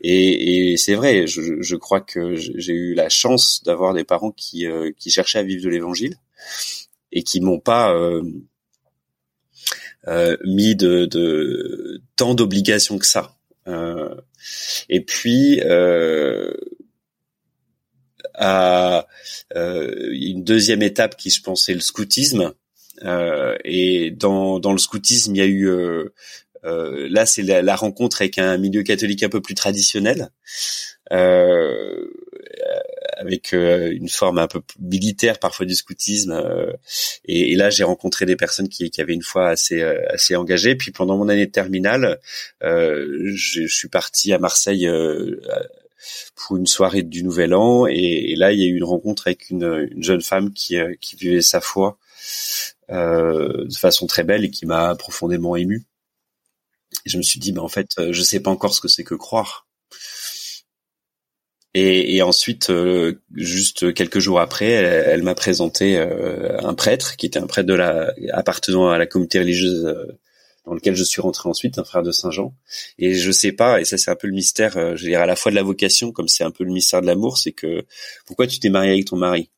Et, 0.00 0.72
et 0.72 0.76
c'est 0.78 0.94
vrai, 0.94 1.26
je, 1.26 1.60
je, 1.60 1.76
crois 1.76 2.00
que 2.00 2.34
j'ai 2.36 2.72
eu 2.72 2.94
la 2.94 3.10
chance 3.10 3.62
d'avoir 3.62 3.92
des 3.92 4.04
parents 4.04 4.32
qui 4.32 4.64
qui 4.96 5.10
cherchaient 5.10 5.40
à 5.40 5.42
vivre 5.42 5.62
de 5.62 5.68
l'évangile 5.68 6.16
et 7.12 7.22
qui 7.22 7.40
m'ont 7.40 7.60
pas 7.60 7.92
euh, 7.94 8.22
mis 10.44 10.74
de, 10.74 11.06
de 11.06 12.00
tant 12.16 12.34
d'obligations 12.34 12.98
que 12.98 13.06
ça. 13.06 13.36
Euh, 13.66 14.14
et 14.88 15.02
puis 15.02 15.60
euh, 15.64 16.52
à 18.34 19.06
une 19.54 20.44
deuxième 20.44 20.82
étape 20.82 21.16
qui 21.16 21.30
je 21.30 21.42
pense 21.42 21.68
est 21.68 21.74
le 21.74 21.80
scoutisme. 21.80 22.52
et 23.64 24.10
dans, 24.12 24.60
dans 24.60 24.72
le 24.72 24.78
scoutisme, 24.78 25.34
il 25.34 25.38
y 25.38 25.42
a 25.42 25.46
eu 25.46 25.70
là 26.62 27.26
c'est 27.26 27.42
la, 27.42 27.62
la, 27.62 27.76
rencontre 27.76 28.22
avec 28.22 28.38
un 28.38 28.56
milieu 28.58 28.82
catholique 28.82 29.22
un 29.22 29.28
peu 29.28 29.40
plus 29.40 29.54
traditionnel. 29.54 30.30
Euh, 31.12 32.06
avec 33.18 33.52
euh, 33.52 33.90
une 33.92 34.08
forme 34.08 34.38
un 34.38 34.46
peu 34.46 34.60
militaire 34.80 35.38
parfois 35.38 35.66
du 35.66 35.74
scoutisme. 35.74 36.32
Euh, 36.32 36.72
et, 37.24 37.52
et, 37.52 37.56
là, 37.56 37.68
j'ai 37.70 37.84
rencontré 37.84 38.26
des 38.26 38.36
personnes 38.36 38.68
qui, 38.68 38.90
qui 38.90 39.00
avaient 39.00 39.14
une 39.14 39.22
foi 39.22 39.48
assez 39.48 39.82
euh, 39.82 40.00
assez 40.08 40.36
engagée. 40.36 40.76
Puis 40.76 40.92
pendant 40.92 41.16
mon 41.16 41.28
année 41.28 41.46
de 41.46 41.50
terminale, 41.50 42.20
je, 42.62 43.34
je, 43.34 43.66
suis 43.66 43.88
parti 43.88 44.32
à 44.32 44.38
Marseille 44.38 44.88
pour 46.36 46.56
une 46.56 46.66
soirée 46.66 47.02
du 47.02 47.24
Nouvel 47.24 47.54
An. 47.54 47.86
Et, 47.86 48.32
et, 48.32 48.36
là, 48.36 48.52
il 48.52 48.60
y 48.60 48.64
a 48.64 48.66
eu 48.66 48.76
une 48.76 48.84
rencontre 48.84 49.26
avec 49.26 49.50
une, 49.50 49.88
une 49.90 50.02
jeune 50.02 50.22
femme 50.22 50.52
qui, 50.52 50.76
qui 51.00 51.16
vivait 51.16 51.42
sa 51.42 51.60
foi 51.60 51.98
euh, 52.90 53.64
de 53.66 53.76
façon 53.76 54.06
très 54.06 54.24
belle 54.24 54.44
et 54.44 54.50
qui 54.50 54.64
m'a 54.64 54.94
profondément 54.94 55.56
ému. 55.56 55.84
Et 57.04 57.10
je 57.10 57.18
me 57.18 57.22
suis 57.22 57.40
dit, 57.40 57.52
ben 57.52 57.62
en 57.62 57.68
fait, 57.68 57.90
je 58.10 58.22
sais 58.22 58.40
pas 58.40 58.50
encore 58.50 58.74
ce 58.74 58.80
que 58.80 58.88
c'est 58.88 59.04
que 59.04 59.14
croire. 59.14 59.66
Et, 61.74 62.16
et 62.16 62.22
ensuite, 62.22 62.70
euh, 62.70 63.20
juste 63.34 63.92
quelques 63.92 64.20
jours 64.20 64.40
après, 64.40 64.70
elle, 64.70 65.22
m'a 65.22 65.34
présenté 65.34 65.98
euh, 65.98 66.58
un 66.60 66.74
prêtre 66.74 67.16
qui 67.16 67.26
était 67.26 67.38
un 67.38 67.46
prêtre 67.46 67.68
de 67.68 67.74
la 67.74 68.12
appartenant 68.32 68.88
à 68.88 68.98
la 68.98 69.06
communauté 69.06 69.38
religieuse 69.38 69.84
euh, 69.84 70.18
dans 70.64 70.74
lequel 70.74 70.96
je 70.96 71.04
suis 71.04 71.20
rentré 71.20 71.48
ensuite, 71.48 71.78
un 71.78 71.84
frère 71.84 72.02
de 72.02 72.10
Saint 72.10 72.30
Jean. 72.30 72.54
Et 72.98 73.14
je 73.14 73.30
sais 73.30 73.52
pas, 73.52 73.80
et 73.80 73.84
ça 73.84 73.98
c'est 73.98 74.10
un 74.10 74.16
peu 74.16 74.26
le 74.26 74.34
mystère, 74.34 74.72
je 74.74 75.02
veux 75.02 75.10
dire 75.10 75.20
à 75.20 75.26
la 75.26 75.36
fois 75.36 75.50
de 75.50 75.56
la 75.56 75.62
vocation, 75.62 76.12
comme 76.12 76.28
c'est 76.28 76.44
un 76.44 76.50
peu 76.50 76.64
le 76.64 76.72
mystère 76.72 77.00
de 77.00 77.06
l'amour, 77.06 77.38
c'est 77.38 77.52
que 77.52 77.84
pourquoi 78.26 78.46
tu 78.46 78.58
t'es 78.60 78.68
marié 78.68 78.92
avec 78.92 79.06
ton 79.06 79.16
mari? 79.16 79.50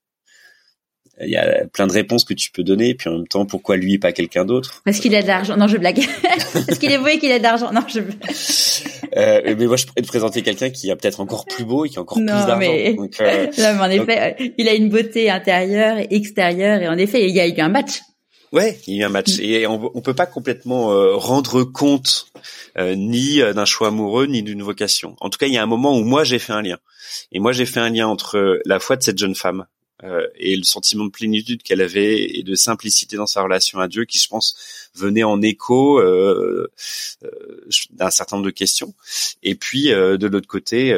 Il 1.22 1.30
y 1.30 1.36
a 1.36 1.66
plein 1.72 1.86
de 1.86 1.92
réponses 1.92 2.24
que 2.24 2.34
tu 2.34 2.50
peux 2.50 2.62
donner, 2.62 2.94
puis 2.94 3.08
en 3.08 3.18
même 3.18 3.28
temps, 3.28 3.44
pourquoi 3.44 3.76
lui 3.76 3.94
et 3.94 3.98
pas 3.98 4.12
quelqu'un 4.12 4.44
d'autre? 4.44 4.82
Parce 4.84 5.00
qu'il 5.00 5.14
a 5.14 5.22
de 5.22 5.26
l'argent. 5.26 5.56
Non, 5.56 5.66
je 5.66 5.76
blague. 5.76 6.00
Parce 6.52 6.78
qu'il 6.78 6.90
est 6.90 6.98
beau 6.98 7.08
et 7.08 7.18
qu'il 7.18 7.32
a 7.32 7.38
de 7.38 7.42
l'argent. 7.42 7.72
Non, 7.72 7.82
je. 7.88 8.00
euh, 9.16 9.54
mais 9.58 9.66
moi, 9.66 9.76
je 9.76 9.86
pourrais 9.86 10.02
te 10.02 10.06
présenter 10.06 10.42
quelqu'un 10.42 10.70
qui 10.70 10.90
a 10.90 10.96
peut-être 10.96 11.20
encore 11.20 11.44
plus 11.46 11.64
beau 11.64 11.84
et 11.84 11.88
qui 11.88 11.98
a 11.98 12.02
encore 12.02 12.18
plus 12.18 12.26
d'argent. 12.26 12.56
Mais... 12.58 12.96
Euh, 13.20 13.46
non, 13.58 13.74
mais 13.74 13.80
en 13.80 13.90
effet, 13.90 14.52
il 14.56 14.68
a 14.68 14.74
une 14.74 14.88
beauté 14.88 15.30
intérieure 15.30 15.98
et 15.98 16.08
extérieure, 16.10 16.80
et 16.80 16.88
en 16.88 16.96
effet, 16.96 17.28
il 17.28 17.34
y 17.34 17.40
a 17.40 17.46
eu 17.46 17.60
un 17.60 17.68
match. 17.68 18.00
Ouais, 18.52 18.78
il 18.86 18.94
y 18.94 18.98
a 18.98 19.02
eu 19.02 19.06
un 19.06 19.10
match 19.10 19.38
mm. 19.38 19.42
et 19.42 19.66
on, 19.66 19.90
on 19.94 20.00
peut 20.00 20.14
pas 20.14 20.26
complètement 20.26 20.92
euh, 20.92 21.14
rendre 21.14 21.62
compte 21.62 22.26
euh, 22.78 22.96
ni 22.96 23.38
d'un 23.38 23.64
choix 23.64 23.88
amoureux 23.88 24.26
ni 24.26 24.42
d'une 24.42 24.62
vocation. 24.62 25.14
En 25.20 25.30
tout 25.30 25.38
cas, 25.38 25.46
il 25.46 25.52
y 25.52 25.58
a 25.58 25.62
un 25.62 25.66
moment 25.66 25.96
où 25.96 26.02
moi 26.02 26.24
j'ai 26.24 26.40
fait 26.40 26.52
un 26.52 26.62
lien. 26.62 26.78
Et 27.30 27.38
moi 27.38 27.52
j'ai 27.52 27.66
fait 27.66 27.78
un 27.78 27.90
lien 27.90 28.08
entre 28.08 28.60
la 28.64 28.80
foi 28.80 28.96
de 28.96 29.02
cette 29.02 29.18
jeune 29.18 29.36
femme 29.36 29.66
euh, 30.02 30.26
et 30.37 30.57
le 30.57 30.62
sentiment 30.62 31.04
de 31.04 31.11
plénitude 31.11 31.62
qu'elle 31.62 31.80
avait 31.80 32.23
et 32.23 32.42
de 32.42 32.54
simplicité 32.54 33.16
dans 33.16 33.26
sa 33.26 33.42
relation 33.42 33.80
à 33.80 33.88
Dieu 33.88 34.04
qui, 34.04 34.19
je 34.19 34.28
pense, 34.28 34.57
venait 34.95 35.23
en 35.23 35.42
écho 35.42 35.99
euh, 35.99 36.71
euh, 37.25 37.30
d'un 37.90 38.11
certain 38.11 38.37
nombre 38.37 38.47
de 38.47 38.52
questions. 38.52 38.95
Et 39.42 39.54
puis, 39.54 39.88
de 39.88 40.26
l'autre 40.26 40.49
côté, 40.49 40.92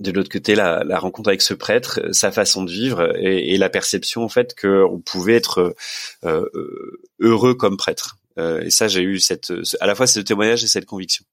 de 0.00 0.10
l'autre 0.10 0.30
côté, 0.30 0.54
la, 0.54 0.84
la, 0.84 0.98
rencontre 0.98 1.28
avec 1.28 1.42
ce 1.42 1.54
prêtre, 1.54 2.00
sa 2.12 2.30
façon 2.32 2.64
de 2.64 2.70
vivre 2.70 3.16
et, 3.18 3.54
et 3.54 3.58
la 3.58 3.70
perception 3.70 4.22
en 4.22 4.28
fait 4.28 4.58
qu'on 4.58 5.00
pouvait 5.04 5.34
être 5.34 5.74
heureux 7.20 7.54
comme 7.54 7.76
prêtre. 7.76 8.18
et 8.38 8.70
ça, 8.70 8.88
j'ai 8.88 9.02
eu 9.02 9.20
cette, 9.20 9.52
à 9.80 9.86
la 9.86 9.94
fois 9.94 10.06
ce 10.06 10.20
témoignage 10.20 10.64
et 10.64 10.68
cette 10.68 10.86
conviction. 10.86 11.24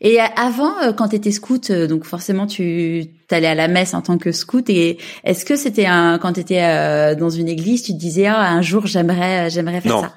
Et 0.00 0.18
avant, 0.20 0.78
euh, 0.82 0.92
quand 0.92 1.08
tu 1.08 1.16
étais 1.16 1.30
scout, 1.30 1.70
euh, 1.70 1.86
donc 1.86 2.04
forcément 2.04 2.46
tu 2.46 3.04
allais 3.30 3.46
à 3.46 3.54
la 3.54 3.68
messe 3.68 3.94
en 3.94 4.02
tant 4.02 4.18
que 4.18 4.32
scout. 4.32 4.68
Et 4.68 4.98
est-ce 5.24 5.44
que 5.44 5.56
c'était 5.56 5.86
un 5.86 6.18
quand 6.18 6.34
tu 6.34 6.40
étais 6.40 6.62
euh, 6.62 7.14
dans 7.14 7.30
une 7.30 7.48
église, 7.48 7.82
tu 7.82 7.92
te 7.92 7.98
disais 7.98 8.26
ah, 8.26 8.50
un 8.50 8.62
jour 8.62 8.86
j'aimerais 8.86 9.50
j'aimerais 9.50 9.80
faire 9.80 10.00
ça? 10.00 10.14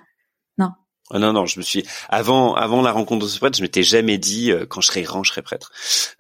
Non. 0.58 0.70
Ah, 1.12 1.18
non 1.18 1.34
non, 1.34 1.46
je 1.46 1.60
me 1.60 1.64
suis 1.64 1.84
avant 2.08 2.54
avant 2.54 2.82
la 2.82 2.92
rencontre 2.92 3.26
de 3.26 3.30
ce 3.30 3.40
prêtre, 3.40 3.58
je 3.58 3.64
m'étais 3.64 3.84
jamais 3.84 4.18
dit 4.18 4.52
quand 4.70 4.82
je 4.82 4.88
serai 4.88 5.02
grand, 5.02 5.24
je 5.24 5.32
serai 5.32 5.42
prêtre. 5.42 5.72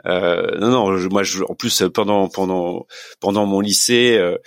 Euh, 0.05 0.57
non 0.59 0.69
non, 0.69 1.09
moi 1.09 1.23
je, 1.23 1.43
en 1.43 1.53
plus 1.53 1.83
pendant 1.93 2.27
pendant 2.27 2.87
pendant 3.19 3.45
mon 3.45 3.59
lycée 3.59 4.17
euh, 4.17 4.37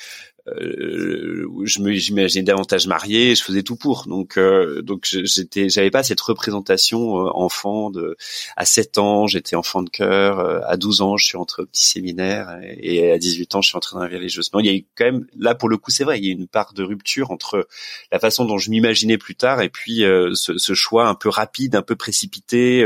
je 0.47 1.81
me 1.81 1.93
j'imaginais 1.93 2.43
davantage 2.43 2.87
marié, 2.87 3.35
je 3.35 3.45
faisais 3.45 3.63
tout 3.63 3.77
pour. 3.77 4.07
Donc 4.09 4.37
euh, 4.39 4.83
donc 4.83 5.07
j'étais 5.09 5.69
j'avais 5.69 5.91
pas 5.91 6.03
cette 6.03 6.21
représentation 6.21 7.19
euh, 7.19 7.31
enfant 7.35 7.91
de 7.91 8.17
à 8.57 8.65
7 8.65 8.99
ans, 8.99 9.27
j'étais 9.27 9.55
enfant 9.55 9.83
de 9.83 9.91
cœur, 9.91 10.41
à 10.67 10.77
12 10.77 11.03
ans, 11.03 11.17
je 11.17 11.27
suis 11.27 11.37
entré 11.37 11.63
au 11.63 11.67
petit 11.67 11.87
séminaire 11.87 12.59
et 12.63 13.13
à 13.13 13.19
18 13.19 13.55
ans, 13.55 13.63
je 13.63 13.69
suis 13.69 13.77
entré 13.77 13.95
dans 13.95 14.03
la 14.03 14.09
religieuse. 14.09 14.51
Non, 14.53 14.61
il 14.61 14.67
y 14.67 14.69
a 14.71 14.75
eu 14.75 14.85
quand 14.97 15.05
même 15.05 15.27
là 15.39 15.55
pour 15.55 15.69
le 15.69 15.77
coup, 15.77 15.91
c'est 15.91 16.05
vrai, 16.05 16.19
il 16.19 16.25
y 16.25 16.29
a 16.29 16.33
une 16.33 16.49
part 16.49 16.73
de 16.73 16.83
rupture 16.83 17.31
entre 17.31 17.69
la 18.11 18.19
façon 18.19 18.45
dont 18.45 18.59
je 18.59 18.71
m'imaginais 18.71 19.19
plus 19.19 19.37
tard 19.37 19.63
et 19.63 19.69
puis 19.69 19.99
ce, 20.01 20.59
ce, 20.59 20.75
choix 20.75 21.07
un 21.07 21.15
peu 21.15 21.29
rapide, 21.29 21.77
un 21.77 21.83
peu 21.83 21.95
précipité. 21.95 22.85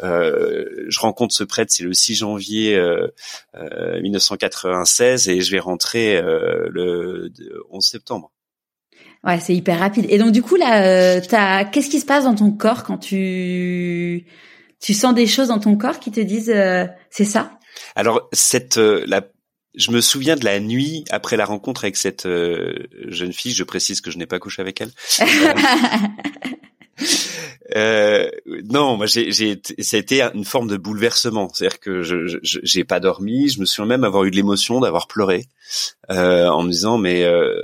je 0.00 1.00
rencontre 1.00 1.34
ce 1.34 1.44
prêtre, 1.44 1.72
c'est 1.72 1.84
le 1.84 1.94
6 1.94 2.16
janvier 2.16 2.78
1996 3.54 5.28
et 5.28 5.40
je 5.40 5.50
vais 5.50 5.60
rentrer 5.60 6.20
le 6.20 6.81
11 7.70 7.86
septembre. 7.86 8.32
Ouais, 9.24 9.38
c'est 9.38 9.54
hyper 9.54 9.78
rapide. 9.78 10.06
Et 10.08 10.18
donc 10.18 10.32
du 10.32 10.42
coup 10.42 10.56
là, 10.56 10.84
euh, 10.84 11.20
qu'est-ce 11.70 11.88
qui 11.88 12.00
se 12.00 12.06
passe 12.06 12.24
dans 12.24 12.34
ton 12.34 12.50
corps 12.50 12.82
quand 12.82 12.98
tu 12.98 14.26
tu 14.80 14.94
sens 14.94 15.14
des 15.14 15.28
choses 15.28 15.48
dans 15.48 15.60
ton 15.60 15.76
corps 15.76 16.00
qui 16.00 16.10
te 16.10 16.20
disent 16.20 16.50
euh, 16.50 16.86
c'est 17.10 17.24
ça? 17.24 17.58
Alors 17.94 18.28
cette 18.32 18.78
euh, 18.78 19.04
la 19.06 19.22
je 19.74 19.90
me 19.90 20.00
souviens 20.00 20.36
de 20.36 20.44
la 20.44 20.60
nuit 20.60 21.04
après 21.10 21.36
la 21.36 21.46
rencontre 21.46 21.84
avec 21.84 21.96
cette 21.96 22.28
jeune 22.28 23.32
fille. 23.32 23.52
Je 23.52 23.64
précise 23.64 24.02
que 24.02 24.10
je 24.10 24.18
n'ai 24.18 24.26
pas 24.26 24.38
couché 24.38 24.60
avec 24.60 24.82
elle. 24.82 24.90
Euh, 27.76 28.30
non, 28.70 28.96
moi 28.96 29.06
j'ai, 29.06 29.32
j'ai, 29.32 29.50
été 29.50 30.22
une 30.22 30.44
forme 30.44 30.68
de 30.68 30.76
bouleversement. 30.76 31.48
C'est-à-dire 31.52 31.80
que 31.80 32.02
je, 32.02 32.38
j'ai 32.42 32.84
pas 32.84 33.00
dormi. 33.00 33.48
Je 33.48 33.60
me 33.60 33.64
souviens 33.64 33.86
même 33.86 34.04
avoir 34.04 34.24
eu 34.24 34.30
de 34.30 34.36
l'émotion 34.36 34.80
d'avoir 34.80 35.06
pleuré 35.06 35.46
euh, 36.10 36.48
en 36.48 36.62
me 36.62 36.70
disant 36.70 36.98
mais 36.98 37.24
euh, 37.24 37.62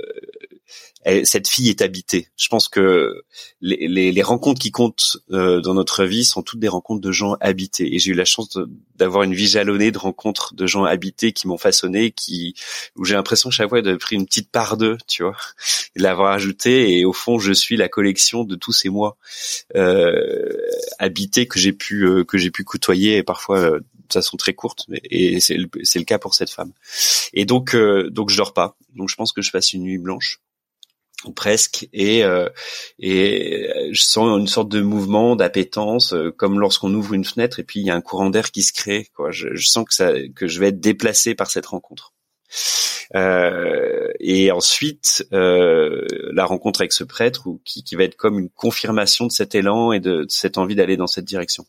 cette 1.23 1.47
fille 1.47 1.69
est 1.69 1.81
habitée. 1.81 2.27
Je 2.35 2.49
pense 2.49 2.67
que 2.67 3.23
les, 3.61 3.87
les, 3.87 4.11
les 4.11 4.21
rencontres 4.21 4.59
qui 4.59 4.71
comptent 4.71 5.17
euh, 5.31 5.61
dans 5.61 5.73
notre 5.73 6.03
vie 6.03 6.25
sont 6.25 6.43
toutes 6.43 6.59
des 6.59 6.67
rencontres 6.67 7.01
de 7.01 7.11
gens 7.11 7.35
habités. 7.39 7.95
Et 7.95 7.99
j'ai 7.99 8.11
eu 8.11 8.15
la 8.15 8.25
chance 8.25 8.57
d'avoir 8.95 9.23
une 9.23 9.33
vie 9.33 9.47
jalonnée 9.47 9.91
de 9.91 9.97
rencontres 9.97 10.53
de 10.55 10.67
gens 10.67 10.83
habités 10.83 11.31
qui 11.31 11.47
m'ont 11.47 11.57
façonné, 11.57 12.11
qui 12.11 12.53
où 12.97 13.05
j'ai 13.05 13.15
l'impression 13.15 13.49
que 13.49 13.55
chaque 13.55 13.69
fois 13.69 13.81
d'avoir 13.81 13.99
pris 13.99 14.17
une 14.17 14.25
petite 14.25 14.51
part 14.51 14.75
d'eux, 14.75 14.97
tu 15.07 15.23
vois, 15.23 15.37
et 15.95 15.99
de 15.99 16.03
l'avoir 16.03 16.33
ajouté. 16.33 16.97
Et 16.97 17.05
au 17.05 17.13
fond, 17.13 17.39
je 17.39 17.53
suis 17.53 17.77
la 17.77 17.87
collection 17.87 18.43
de 18.43 18.55
tous 18.55 18.73
ces 18.73 18.89
mois 18.89 19.17
euh, 19.75 20.49
habités 20.99 21.47
que 21.47 21.59
j'ai 21.59 21.73
pu 21.73 22.05
euh, 22.05 22.25
que 22.25 22.37
j'ai 22.37 22.51
pu 22.51 22.65
côtoyer 22.65 23.17
et 23.17 23.23
parfois 23.23 23.59
euh, 23.59 23.79
de 23.79 24.13
façon 24.13 24.35
très 24.35 24.53
courte. 24.53 24.85
Et 25.05 25.39
c'est 25.39 25.55
le, 25.55 25.69
le 25.73 26.03
cas 26.03 26.19
pour 26.19 26.35
cette 26.35 26.49
femme. 26.49 26.73
Et 27.33 27.45
donc 27.45 27.73
euh, 27.73 28.09
donc 28.09 28.29
je 28.29 28.37
dors 28.37 28.53
pas. 28.53 28.75
Donc 28.95 29.09
je 29.09 29.15
pense 29.15 29.31
que 29.31 29.41
je 29.41 29.51
passe 29.51 29.73
une 29.73 29.83
nuit 29.83 29.97
blanche 29.97 30.41
presque 31.35 31.87
et 31.93 32.23
euh, 32.23 32.49
et 32.97 33.69
je 33.91 34.01
sens 34.01 34.39
une 34.39 34.47
sorte 34.47 34.69
de 34.69 34.81
mouvement 34.81 35.35
d'appétence 35.35 36.13
euh, 36.13 36.31
comme 36.31 36.59
lorsqu'on 36.59 36.93
ouvre 36.93 37.13
une 37.13 37.25
fenêtre 37.25 37.59
et 37.59 37.63
puis 37.63 37.81
il 37.81 37.85
y 37.85 37.89
a 37.89 37.95
un 37.95 38.01
courant 38.01 38.29
d'air 38.29 38.51
qui 38.51 38.63
se 38.63 38.71
crée 38.71 39.07
quoi 39.15 39.31
je, 39.31 39.49
sens 39.57 39.85
que 39.85 39.93
ça 39.93 40.13
que 40.35 40.47
je 40.47 40.59
vais 40.59 40.69
être 40.69 40.79
déplacé 40.79 41.35
par 41.35 41.51
cette 41.51 41.65
rencontre 41.65 42.13
et 43.11 44.51
ensuite 44.51 45.25
la 45.31 46.45
rencontre 46.45 46.81
avec 46.81 46.93
ce 46.93 47.03
prêtre 47.03 47.47
ou 47.47 47.59
qui, 47.65 47.83
va 47.95 48.03
être 48.03 48.15
comme 48.15 48.37
une 48.37 48.49
confirmation 48.49 49.25
de 49.25 49.31
cet 49.31 49.55
élan 49.55 49.91
et 49.91 49.99
de, 49.99 50.23
de 50.23 50.29
cette 50.29 50.59
envie 50.59 50.75
d'aller 50.75 50.95
dans 50.95 51.07
cette 51.07 51.25
direction. 51.25 51.65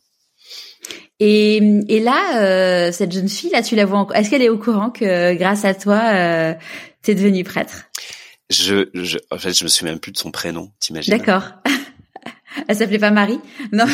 Et, 1.19 1.57
et 1.89 2.01
là, 2.01 2.93
cette 2.93 3.13
jeune 3.13 3.29
fille, 3.29 3.51
là, 3.51 3.63
tu 3.63 3.75
la 3.75 3.87
vois. 3.87 4.07
Est-ce 4.15 4.29
qu'elle 4.29 4.43
est 4.43 4.51
au 4.51 4.59
courant 4.59 4.91
que 4.91 5.35
grâce 5.35 5.65
à 5.65 5.73
toi, 5.75 6.01
euh, 6.13 6.55
t'es 7.03 7.15
devenue 7.15 7.45
prêtre? 7.45 7.85
Je, 8.51 8.89
je, 8.95 9.19
en 9.31 9.39
fait, 9.39 9.53
je 9.53 9.65
me 9.65 9.69
souviens 9.69 9.93
même 9.93 10.01
plus 10.01 10.13
de 10.13 10.19
son 10.19 10.31
prénom, 10.31 10.73
t'imagines 10.81 11.17
D'accord. 11.17 11.45
Elle 12.69 12.77
s'appelait 12.77 12.99
pas 12.99 13.13
Marie? 13.13 13.39
Non. 13.73 13.87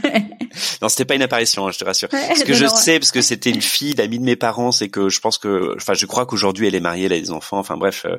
non, 0.82 0.88
c'était 0.88 1.04
pas 1.04 1.14
une 1.14 1.22
apparition, 1.22 1.66
hein, 1.66 1.70
je 1.70 1.78
te 1.78 1.84
rassure. 1.84 2.08
Ce 2.10 2.44
que 2.44 2.54
je 2.54 2.66
sais, 2.66 2.98
parce 2.98 3.12
que 3.12 3.20
c'était 3.20 3.50
une 3.50 3.60
fille 3.60 3.94
d'amie 3.94 4.18
de 4.18 4.24
mes 4.24 4.36
parents, 4.36 4.72
c'est 4.72 4.88
que 4.88 5.10
je 5.10 5.20
pense 5.20 5.36
que, 5.36 5.74
enfin, 5.76 5.92
je 5.92 6.06
crois 6.06 6.24
qu'aujourd'hui 6.24 6.66
elle 6.66 6.74
est 6.74 6.80
mariée, 6.80 7.06
elle 7.06 7.12
a 7.12 7.20
des 7.20 7.30
enfants. 7.30 7.58
Enfin 7.58 7.76
bref. 7.76 8.06
Euh, 8.06 8.16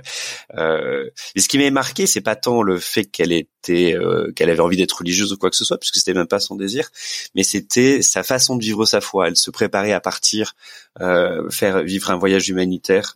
euh 0.57 1.09
et 1.35 1.41
ce 1.41 1.47
qui 1.47 1.57
m'a 1.57 1.69
marqué, 1.71 2.05
c'est 2.05 2.21
pas 2.21 2.35
tant 2.35 2.61
le 2.61 2.77
fait 2.79 3.05
qu'elle 3.05 3.31
était, 3.31 3.95
euh, 3.95 4.31
qu'elle 4.35 4.51
avait 4.51 4.59
envie 4.59 4.77
d'être 4.77 4.99
religieuse 4.99 5.33
ou 5.33 5.37
quoi 5.37 5.49
que 5.49 5.55
ce 5.55 5.65
soit, 5.65 5.79
puisque 5.79 5.95
c'était 5.95 6.13
même 6.13 6.27
pas 6.27 6.39
son 6.39 6.55
désir, 6.55 6.89
mais 7.33 7.43
c'était 7.43 8.03
sa 8.03 8.21
façon 8.21 8.55
de 8.55 8.63
vivre 8.63 8.85
sa 8.85 9.01
foi. 9.01 9.29
Elle 9.29 9.37
se 9.37 9.49
préparait 9.49 9.93
à 9.93 9.99
partir, 9.99 10.53
euh, 10.99 11.49
faire 11.49 11.81
vivre 11.81 12.11
un 12.11 12.17
voyage 12.17 12.47
humanitaire 12.49 13.15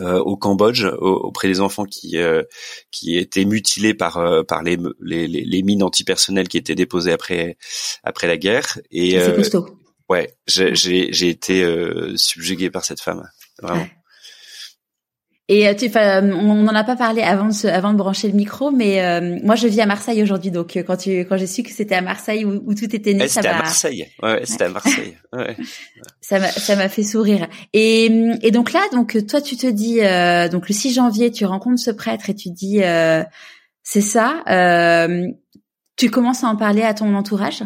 euh, 0.00 0.18
au 0.18 0.36
Cambodge 0.36 0.84
auprès 0.98 1.48
des 1.48 1.60
enfants 1.60 1.86
qui 1.86 2.18
euh, 2.18 2.42
qui 2.90 3.16
étaient 3.16 3.46
mutilés 3.46 3.94
par 3.94 4.18
euh, 4.18 4.42
par 4.42 4.62
les, 4.62 4.76
les, 5.00 5.26
les 5.26 5.62
mines 5.62 5.82
antipersonnelles 5.82 6.48
qui 6.48 6.58
étaient 6.58 6.74
déposées 6.74 7.12
après 7.12 7.56
après 8.04 8.26
la 8.26 8.36
guerre. 8.36 8.78
Et 8.90 9.18
costaud. 9.34 9.66
ouais 10.10 10.36
j'ai 10.46 10.74
j'ai 10.74 11.28
été 11.28 11.64
subjugué 12.16 12.70
par 12.70 12.84
cette 12.84 13.00
femme 13.00 13.28
vraiment 13.62 13.86
et 15.50 15.66
euh, 15.66 15.74
tu, 15.74 15.90
on 15.96 16.54
n'en 16.54 16.74
a 16.74 16.84
pas 16.84 16.96
parlé 16.96 17.22
avant 17.22 17.48
de, 17.48 17.68
avant 17.68 17.92
de 17.92 17.98
brancher 17.98 18.28
le 18.28 18.34
micro, 18.34 18.70
mais 18.70 19.02
euh, 19.02 19.38
moi 19.42 19.54
je 19.54 19.66
vis 19.66 19.80
à 19.80 19.86
Marseille 19.86 20.22
aujourd'hui, 20.22 20.50
donc 20.50 20.76
euh, 20.76 20.82
quand 20.82 20.98
tu 20.98 21.20
quand 21.20 21.38
j'ai 21.38 21.46
su 21.46 21.62
que 21.62 21.70
c'était 21.70 21.94
à 21.94 22.02
Marseille 22.02 22.44
où, 22.44 22.62
où, 22.66 22.74
tout 22.74 22.94
était 22.94 23.14
né, 23.14 23.28
ça 23.28 23.40
C'était 23.40 23.48
à 23.48 23.58
Marseille. 23.58 24.06
Ouais, 24.22 24.42
c'était 24.44 24.64
à 24.64 24.68
Marseille. 24.68 25.16
Ouais. 25.30 25.56
ça 26.22 26.38
m'a 26.38 26.50
ça 26.50 26.74
m'a 26.74 26.88
fait 26.88 27.02
sourire. 27.02 27.48
Et 27.74 28.06
et 28.42 28.50
donc 28.50 28.72
là, 28.72 28.80
donc 28.92 29.26
toi 29.26 29.42
tu 29.42 29.58
te 29.58 29.66
dis 29.66 30.00
donc 30.50 30.68
le 30.68 30.74
6 30.74 30.94
janvier, 30.94 31.30
tu 31.30 31.44
rencontres 31.44 31.80
ce 31.80 31.90
prêtre 31.90 32.30
et 32.30 32.34
tu 32.34 32.50
dis 32.50 32.80
c'est 33.82 34.00
ça. 34.00 34.42
tu 35.96 36.10
commences 36.10 36.44
à 36.44 36.46
en 36.46 36.56
parler 36.56 36.82
à 36.82 36.94
ton 36.94 37.14
entourage? 37.14 37.62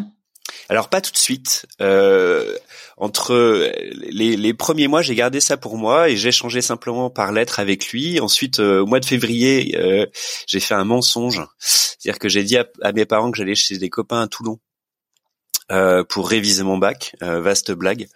Alors 0.69 0.89
pas 0.89 1.01
tout 1.01 1.11
de 1.11 1.17
suite. 1.17 1.65
Euh, 1.81 2.55
entre 2.97 3.71
les, 4.11 4.35
les, 4.35 4.53
premiers 4.53 4.87
mois, 4.87 5.01
j'ai 5.01 5.15
gardé 5.15 5.39
ça 5.39 5.57
pour 5.57 5.77
moi 5.77 6.09
et 6.09 6.15
j'ai 6.15 6.29
échangé 6.29 6.61
simplement 6.61 7.09
par 7.09 7.31
lettre 7.31 7.59
avec 7.59 7.89
lui. 7.89 8.19
Ensuite, 8.19 8.59
euh, 8.59 8.81
au 8.81 8.85
mois 8.85 8.99
de 8.99 9.05
février, 9.05 9.75
euh, 9.77 10.05
j'ai 10.47 10.59
fait 10.59 10.75
un 10.75 10.85
mensonge, 10.85 11.41
c'est-à-dire 11.59 12.19
que 12.19 12.29
j'ai 12.29 12.43
dit 12.43 12.57
à, 12.57 12.67
à, 12.81 12.91
mes 12.91 13.05
parents 13.05 13.31
que 13.31 13.37
j'allais 13.37 13.55
chez 13.55 13.77
des 13.77 13.89
copains 13.89 14.21
à 14.21 14.27
Toulon 14.27 14.59
euh, 15.73 16.03
pour 16.03 16.29
réviser 16.29 16.63
mon 16.63 16.77
bac, 16.77 17.15
euh, 17.23 17.41
vaste 17.41 17.71
blague. 17.71 18.07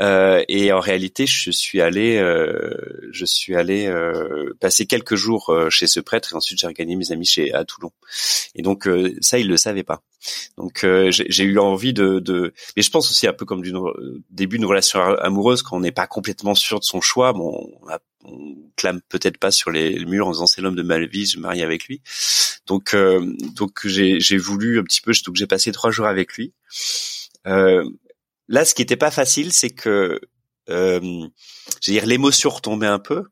Euh, 0.00 0.44
et 0.48 0.72
en 0.72 0.80
réalité, 0.80 1.26
je 1.26 1.50
suis 1.50 1.80
allé, 1.80 2.18
je 3.10 3.24
suis 3.24 3.56
allé 3.56 3.92
passer 4.60 4.86
quelques 4.86 5.16
jours 5.16 5.54
chez 5.70 5.86
ce 5.86 6.00
prêtre 6.00 6.32
et 6.32 6.36
ensuite 6.36 6.58
j'ai 6.58 6.66
regagné 6.66 6.96
mes 6.96 7.12
amis 7.12 7.26
chez 7.26 7.52
à 7.52 7.64
Toulon. 7.64 7.90
Et 8.54 8.62
donc 8.62 8.88
ça, 9.20 9.38
il 9.38 9.48
le 9.48 9.56
savait 9.56 9.82
pas. 9.82 10.02
Donc 10.56 10.86
j'ai 11.08 11.44
eu 11.44 11.58
envie 11.58 11.92
de, 11.92 12.18
de, 12.18 12.54
mais 12.76 12.82
je 12.82 12.90
pense 12.90 13.10
aussi 13.10 13.26
un 13.26 13.32
peu 13.32 13.44
comme 13.44 13.62
du 13.62 13.72
début 14.30 14.58
d'une 14.58 14.66
relation 14.66 15.00
amoureuse 15.00 15.62
quand 15.62 15.76
on 15.76 15.80
n'est 15.80 15.92
pas 15.92 16.06
complètement 16.06 16.54
sûr 16.54 16.80
de 16.80 16.84
son 16.84 17.00
choix. 17.00 17.32
Bon, 17.32 17.70
on, 17.82 17.90
on 18.24 18.56
clame 18.76 19.00
peut-être 19.08 19.38
pas 19.38 19.50
sur 19.50 19.70
les 19.70 20.04
murs 20.04 20.26
en 20.26 20.32
disant 20.32 20.46
c'est 20.46 20.60
l'homme 20.60 20.76
de 20.76 20.82
ma 20.82 20.98
vie, 20.98 21.26
je 21.26 21.36
me 21.36 21.42
marie 21.42 21.62
avec 21.62 21.86
lui. 21.86 22.00
Donc 22.66 22.94
euh, 22.94 23.34
donc 23.54 23.86
j'ai 23.86 24.36
voulu 24.36 24.78
un 24.78 24.82
petit 24.82 25.00
peu 25.00 25.12
donc 25.26 25.36
j'ai 25.36 25.46
passé 25.46 25.72
trois 25.72 25.90
jours 25.90 26.06
avec 26.06 26.34
lui. 26.34 26.52
Euh, 27.46 27.84
là, 28.48 28.64
ce 28.64 28.74
qui 28.74 28.82
était 28.82 28.96
pas 28.96 29.10
facile, 29.10 29.52
c'est 29.52 29.70
que 29.70 30.20
euh, 30.70 31.26
dire 31.82 32.06
l'émotion 32.06 32.50
retombait 32.50 32.86
un 32.86 32.98
peu. 32.98 33.24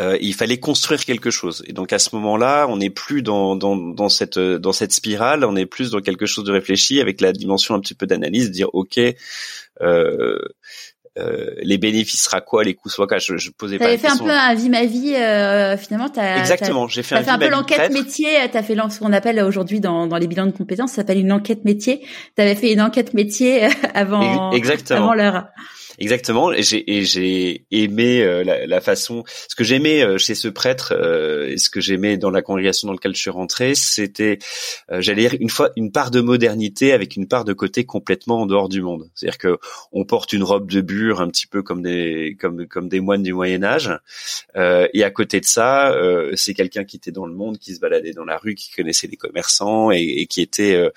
Euh, 0.00 0.16
il 0.20 0.32
fallait 0.32 0.60
construire 0.60 1.04
quelque 1.04 1.30
chose. 1.30 1.64
Et 1.66 1.72
donc 1.72 1.92
à 1.92 1.98
ce 1.98 2.14
moment-là, 2.14 2.66
on 2.68 2.76
n'est 2.76 2.90
plus 2.90 3.22
dans, 3.22 3.56
dans, 3.56 3.74
dans 3.74 4.08
cette 4.08 4.92
spirale, 4.92 5.44
on 5.44 5.56
est 5.56 5.66
plus 5.66 5.90
dans 5.90 6.00
quelque 6.00 6.26
chose 6.26 6.44
de 6.44 6.52
réfléchi 6.52 7.00
avec 7.00 7.20
la 7.20 7.32
dimension 7.32 7.74
un 7.74 7.80
petit 7.80 7.94
peu 7.94 8.06
d'analyse, 8.06 8.52
dire 8.52 8.72
ok, 8.74 9.00
euh, 9.80 10.38
euh, 11.18 11.50
les 11.62 11.78
bénéfices 11.78 12.22
sera 12.22 12.40
quoi, 12.40 12.64
les 12.64 12.74
coûts 12.74 12.88
soit 12.88 13.06
quoi. 13.06 13.18
Je, 13.18 13.36
je 13.36 13.50
posais 13.50 13.78
pas. 13.78 13.96
fait 13.98 14.08
un 14.08 14.16
peu 14.16 14.30
un 14.30 14.54
vie 14.54 14.68
ma 14.68 14.84
vie 14.84 15.14
euh, 15.14 15.76
finalement. 15.76 16.10
As, 16.16 16.38
Exactement. 16.38 16.88
J'ai 16.88 17.02
fait, 17.02 17.16
un, 17.16 17.22
fait 17.22 17.30
un 17.30 17.38
peu 17.38 17.48
l'enquête 17.48 17.92
métier. 17.92 18.28
T'as 18.52 18.62
fait 18.62 18.76
ce 18.90 18.98
qu'on 18.98 19.12
appelle 19.12 19.40
aujourd'hui 19.42 19.80
dans, 19.80 20.06
dans 20.06 20.16
les 20.16 20.26
bilans 20.26 20.46
de 20.46 20.52
compétences, 20.52 20.90
ça 20.90 20.96
s'appelle 20.96 21.18
une 21.18 21.32
enquête 21.32 21.64
métier. 21.64 22.04
T'avais 22.34 22.54
fait 22.54 22.72
une 22.72 22.80
enquête 22.80 23.14
métier 23.14 23.68
avant 23.94 24.52
Exactement. 24.52 25.00
avant 25.00 25.14
l'heure. 25.14 25.46
Exactement. 25.98 26.52
Et 26.52 26.62
j'ai, 26.62 26.84
j'ai 27.04 27.66
aimé 27.72 28.22
euh, 28.22 28.44
la, 28.44 28.66
la, 28.66 28.80
façon. 28.80 29.24
Ce 29.48 29.56
que 29.56 29.64
j'aimais 29.64 30.04
euh, 30.04 30.16
chez 30.16 30.36
ce 30.36 30.46
prêtre 30.46 30.94
euh, 30.96 31.48
et 31.48 31.58
ce 31.58 31.70
que 31.70 31.80
j'aimais 31.80 32.16
dans 32.16 32.30
la 32.30 32.40
congrégation 32.40 32.86
dans 32.86 32.92
laquelle 32.92 33.16
je 33.16 33.20
suis 33.20 33.30
rentré, 33.30 33.74
c'était, 33.74 34.38
j'allais 34.88 35.22
dire 35.22 35.34
une 35.40 35.50
fois 35.50 35.70
une 35.76 35.90
part 35.90 36.12
de 36.12 36.20
modernité 36.20 36.92
avec 36.92 37.16
une 37.16 37.26
part 37.26 37.44
de 37.44 37.52
côté 37.52 37.84
complètement 37.84 38.42
en 38.42 38.46
dehors 38.46 38.68
du 38.68 38.80
monde. 38.80 39.10
C'est-à-dire 39.14 39.38
que 39.38 39.58
on 39.90 40.04
porte 40.04 40.32
une 40.32 40.44
robe 40.44 40.70
de 40.70 40.80
bure 40.80 41.20
un 41.20 41.28
petit 41.28 41.48
peu 41.48 41.62
comme 41.62 41.82
des 41.82 42.36
comme 42.40 42.66
comme 42.68 42.88
des 42.88 43.00
moines 43.00 43.24
du 43.24 43.32
Moyen 43.32 43.64
Âge. 43.64 43.90
et 44.56 45.02
à 45.02 45.10
côté 45.10 45.40
de 45.40 45.44
ça, 45.46 45.94
c'est 46.34 46.54
quelqu'un 46.54 46.84
qui 46.84 46.96
était 46.96 47.10
dans 47.10 47.26
le 47.26 47.34
monde, 47.34 47.58
qui 47.58 47.74
se 47.74 47.80
baladait 47.80 48.12
dans 48.12 48.24
la 48.24 48.36
rue, 48.38 48.54
qui 48.54 48.70
connaissait 48.70 49.08
les 49.08 49.16
commerçants 49.16 49.90
et, 49.90 50.02
et 50.02 50.26
qui 50.26 50.42
était. 50.42 50.90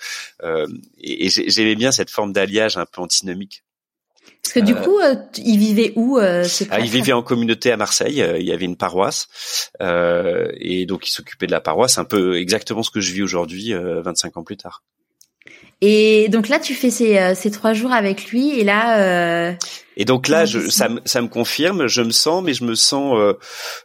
et, 1.00 1.26
et 1.26 1.28
j'aimais 1.28 1.74
bien 1.74 1.90
cette 1.90 2.10
forme 2.10 2.32
d'alliage 2.32 2.76
un 2.76 2.86
peu 2.86 3.00
antinomique. 3.00 3.62
Parce 4.42 4.54
que 4.54 4.60
du 4.60 4.72
euh, 4.72 4.82
coup, 4.82 4.98
euh, 4.98 5.14
il 5.38 5.58
vivait 5.58 5.92
où 5.94 6.18
euh, 6.18 6.44
ah, 6.70 6.80
Il 6.80 6.90
vivait 6.90 7.12
en 7.12 7.22
communauté 7.22 7.70
à 7.70 7.76
Marseille. 7.76 8.24
il 8.38 8.44
y 8.44 8.52
avait 8.52 8.64
une 8.64 8.76
paroisse 8.76 9.28
et 9.80 10.84
donc 10.86 11.06
il 11.06 11.10
s'occupait 11.10 11.46
de 11.46 11.52
la 11.52 11.60
paroisse, 11.60 11.98
un 11.98 12.04
peu 12.04 12.36
exactement 12.38 12.82
ce 12.82 12.90
que 12.90 13.00
je 13.00 13.12
vis 13.12 13.22
aujourd'hui, 13.22 13.72
25 13.72 14.36
ans 14.36 14.42
plus 14.42 14.56
tard. 14.56 14.82
Et 15.80 16.28
donc 16.28 16.48
là, 16.48 16.60
tu 16.60 16.74
fais 16.74 16.90
ces, 16.90 17.34
ces 17.34 17.50
trois 17.50 17.72
jours 17.72 17.92
avec 17.92 18.30
lui, 18.30 18.58
et 18.58 18.62
là. 18.62 19.54
Et 19.96 20.04
donc 20.04 20.28
là, 20.28 20.44
je, 20.44 20.68
ça, 20.70 20.88
ça 21.04 21.20
me 21.22 21.28
confirme, 21.28 21.86
je 21.86 22.02
me 22.02 22.12
sens, 22.12 22.42
mais 22.42 22.54
je 22.54 22.64
me 22.64 22.74
sens, 22.74 23.16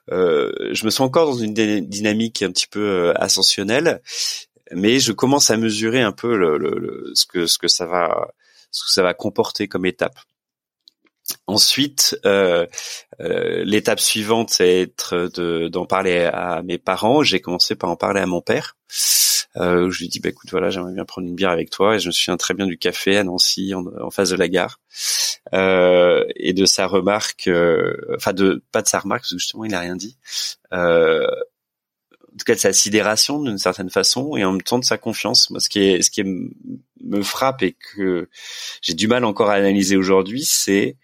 je 0.09 0.85
me 0.85 0.89
sens 0.89 1.01
encore 1.01 1.27
dans 1.27 1.37
une 1.37 1.53
dynamique 1.53 2.41
un 2.41 2.51
petit 2.51 2.67
peu 2.67 3.13
ascensionnelle, 3.15 4.01
mais 4.71 4.99
je 4.99 5.11
commence 5.11 5.49
à 5.51 5.57
mesurer 5.57 6.01
un 6.01 6.11
peu 6.11 6.35
le, 6.35 6.57
le, 6.57 7.11
ce 7.13 7.25
que 7.25 7.45
ce 7.45 7.57
que 7.57 7.67
ça 7.67 7.85
va 7.85 8.27
ce 8.71 8.85
que 8.85 8.91
ça 8.91 9.03
va 9.03 9.13
comporter 9.13 9.67
comme 9.67 9.85
étape. 9.85 10.17
Ensuite, 11.45 12.17
euh, 12.25 12.65
euh, 13.19 13.63
l'étape 13.65 13.99
suivante, 13.99 14.49
c'est 14.49 14.81
être 14.81 15.29
de, 15.33 15.67
d'en 15.67 15.85
parler 15.85 16.23
à 16.25 16.61
mes 16.63 16.77
parents. 16.77 17.23
J'ai 17.23 17.39
commencé 17.39 17.75
par 17.75 17.89
en 17.89 17.95
parler 17.95 18.21
à 18.21 18.25
mon 18.25 18.41
père. 18.41 18.75
Euh, 19.57 19.89
je 19.89 19.99
lui 19.99 20.07
dis, 20.07 20.19
bah 20.19 20.29
écoute, 20.29 20.49
voilà, 20.51 20.69
j'aimerais 20.69 20.93
bien 20.93 21.05
prendre 21.05 21.27
une 21.27 21.35
bière 21.35 21.49
avec 21.49 21.69
toi. 21.69 21.95
Et 21.95 21.99
je 21.99 22.07
me 22.07 22.11
souviens 22.11 22.37
très 22.37 22.53
bien 22.53 22.67
du 22.67 22.77
café 22.77 23.17
à 23.17 23.23
Nancy, 23.23 23.73
en, 23.73 24.09
face 24.11 24.29
de 24.29 24.35
la 24.35 24.47
gare, 24.47 24.79
euh, 25.53 26.25
et 26.35 26.53
de 26.53 26.65
sa 26.65 26.87
remarque, 26.87 27.47
euh, 27.47 27.95
enfin 28.15 28.33
de 28.33 28.63
pas 28.71 28.81
de 28.81 28.87
sa 28.87 28.99
remarque 28.99 29.21
parce 29.21 29.31
que 29.31 29.39
justement 29.39 29.65
il 29.65 29.71
n'a 29.71 29.79
rien 29.79 29.95
dit. 29.95 30.17
Euh, 30.73 31.27
en 32.33 32.37
tout 32.37 32.45
cas 32.45 32.55
de 32.55 32.59
sa 32.59 32.73
sidération 32.73 33.41
d'une 33.41 33.57
certaine 33.57 33.89
façon 33.89 34.37
et 34.37 34.45
en 34.45 34.51
même 34.51 34.61
temps 34.61 34.77
de 34.77 34.85
sa 34.85 34.99
confiance. 34.99 35.49
Moi, 35.49 35.59
ce 35.59 35.69
qui 35.69 35.79
est, 35.79 36.03
ce 36.03 36.11
qui 36.11 36.23
me 36.23 37.23
frappe 37.23 37.63
et 37.63 37.73
que 37.73 38.29
j'ai 38.83 38.93
du 38.93 39.07
mal 39.07 39.25
encore 39.25 39.49
à 39.49 39.53
analyser 39.53 39.97
aujourd'hui, 39.97 40.43
c'est 40.45 40.97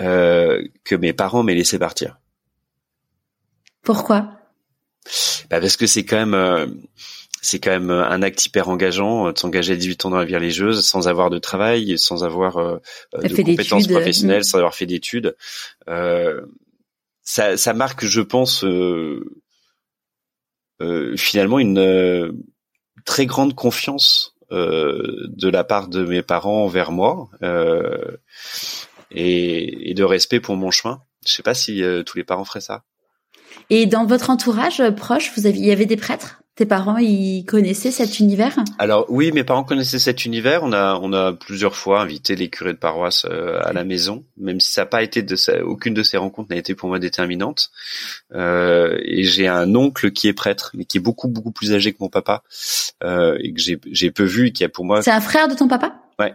euh, 0.00 0.62
que 0.84 0.94
mes 0.94 1.12
parents 1.12 1.42
m'aient 1.42 1.54
laissé 1.54 1.78
partir. 1.78 2.18
Pourquoi? 3.82 4.32
Bah 5.50 5.60
Parce 5.60 5.76
que 5.76 5.86
c'est 5.86 6.04
quand 6.04 6.16
même 6.16 6.34
euh, 6.34 6.66
c'est 7.42 7.58
quand 7.58 7.70
même 7.70 7.90
un 7.90 8.22
acte 8.22 8.44
hyper 8.46 8.68
engageant 8.68 9.26
euh, 9.26 9.32
de 9.32 9.38
s'engager 9.38 9.74
à 9.74 9.76
18 9.76 10.06
ans 10.06 10.10
dans 10.10 10.18
la 10.18 10.24
vie 10.24 10.36
religieuse 10.36 10.86
sans 10.86 11.08
avoir 11.08 11.28
de 11.28 11.38
travail, 11.38 11.98
sans 11.98 12.24
avoir 12.24 12.56
de 12.56 13.34
compétences 13.34 13.88
professionnelles, 13.88 14.44
sans 14.44 14.58
avoir 14.58 14.74
fait 14.74 14.86
d'études. 14.86 15.36
ça, 15.86 17.56
ça 17.56 17.74
marque, 17.74 18.04
je 18.04 18.20
pense, 18.20 18.64
finalement 21.16 21.58
une 21.58 22.42
très 23.04 23.26
grande 23.26 23.54
confiance 23.54 24.34
de 24.50 25.48
la 25.48 25.64
part 25.64 25.88
de 25.88 26.04
mes 26.04 26.22
parents 26.22 26.64
envers 26.64 26.90
moi. 26.90 27.28
Euh, 29.12 29.16
et, 29.16 29.90
et, 29.90 29.94
de 29.94 30.04
respect 30.04 30.40
pour 30.40 30.56
mon 30.56 30.70
chemin. 30.70 31.02
Je 31.26 31.32
sais 31.32 31.42
pas 31.42 31.54
si 31.54 31.82
euh, 31.82 32.02
tous 32.02 32.16
les 32.16 32.24
parents 32.24 32.44
feraient 32.44 32.60
ça. 32.60 32.84
Et 33.68 33.86
dans 33.86 34.06
votre 34.06 34.30
entourage 34.30 34.82
proche, 34.96 35.32
vous 35.36 35.46
aviez, 35.46 35.62
il 35.62 35.68
y 35.68 35.72
avait 35.72 35.86
des 35.86 35.96
prêtres? 35.96 36.42
Tes 36.56 36.66
parents, 36.66 36.98
ils 36.98 37.44
connaissaient 37.44 37.90
cet 37.90 38.18
univers? 38.18 38.56
Alors 38.78 39.06
oui, 39.08 39.32
mes 39.32 39.44
parents 39.44 39.64
connaissaient 39.64 39.98
cet 39.98 40.24
univers. 40.24 40.62
On 40.62 40.72
a, 40.72 40.98
on 41.00 41.12
a 41.12 41.32
plusieurs 41.32 41.74
fois 41.74 42.02
invité 42.02 42.36
les 42.36 42.50
curés 42.50 42.74
de 42.74 42.78
paroisse 42.78 43.24
euh, 43.30 43.60
à 43.62 43.72
la 43.72 43.84
maison, 43.84 44.24
même 44.36 44.60
si 44.60 44.72
ça 44.72 44.82
n'a 44.82 44.86
pas 44.86 45.02
été 45.02 45.22
de 45.22 45.36
ça, 45.36 45.64
aucune 45.64 45.94
de 45.94 46.02
ces 46.02 46.18
rencontres 46.18 46.50
n'a 46.50 46.56
été 46.56 46.74
pour 46.74 46.88
moi 46.88 46.98
déterminante. 46.98 47.70
Euh, 48.34 48.98
et 49.04 49.24
j'ai 49.24 49.46
un 49.46 49.74
oncle 49.74 50.10
qui 50.10 50.28
est 50.28 50.34
prêtre, 50.34 50.72
mais 50.74 50.84
qui 50.84 50.98
est 50.98 51.00
beaucoup 51.00 51.28
beaucoup 51.28 51.52
plus 51.52 51.72
âgé 51.72 51.92
que 51.92 51.98
mon 52.00 52.10
papa 52.10 52.42
euh, 53.02 53.38
et 53.40 53.54
que 53.54 53.60
j'ai, 53.60 53.80
j'ai 53.90 54.10
peu 54.10 54.24
vu 54.24 54.48
et 54.48 54.52
qui 54.52 54.64
a 54.64 54.68
pour 54.68 54.84
moi. 54.84 55.02
C'est 55.02 55.12
un 55.12 55.20
frère 55.20 55.48
de 55.48 55.54
ton 55.54 55.68
papa? 55.68 55.94
Ouais. 56.18 56.34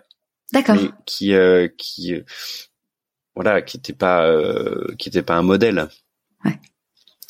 D'accord. 0.55 0.77
Qui, 1.05 1.33
euh, 1.33 1.67
qui, 1.77 2.15
voilà, 3.35 3.61
qui 3.61 3.77
était 3.77 3.93
pas, 3.93 4.27
qui 4.97 5.09
était 5.09 5.21
pas 5.21 5.35
un 5.35 5.43
modèle. 5.43 5.87
Ouais. 6.43 6.59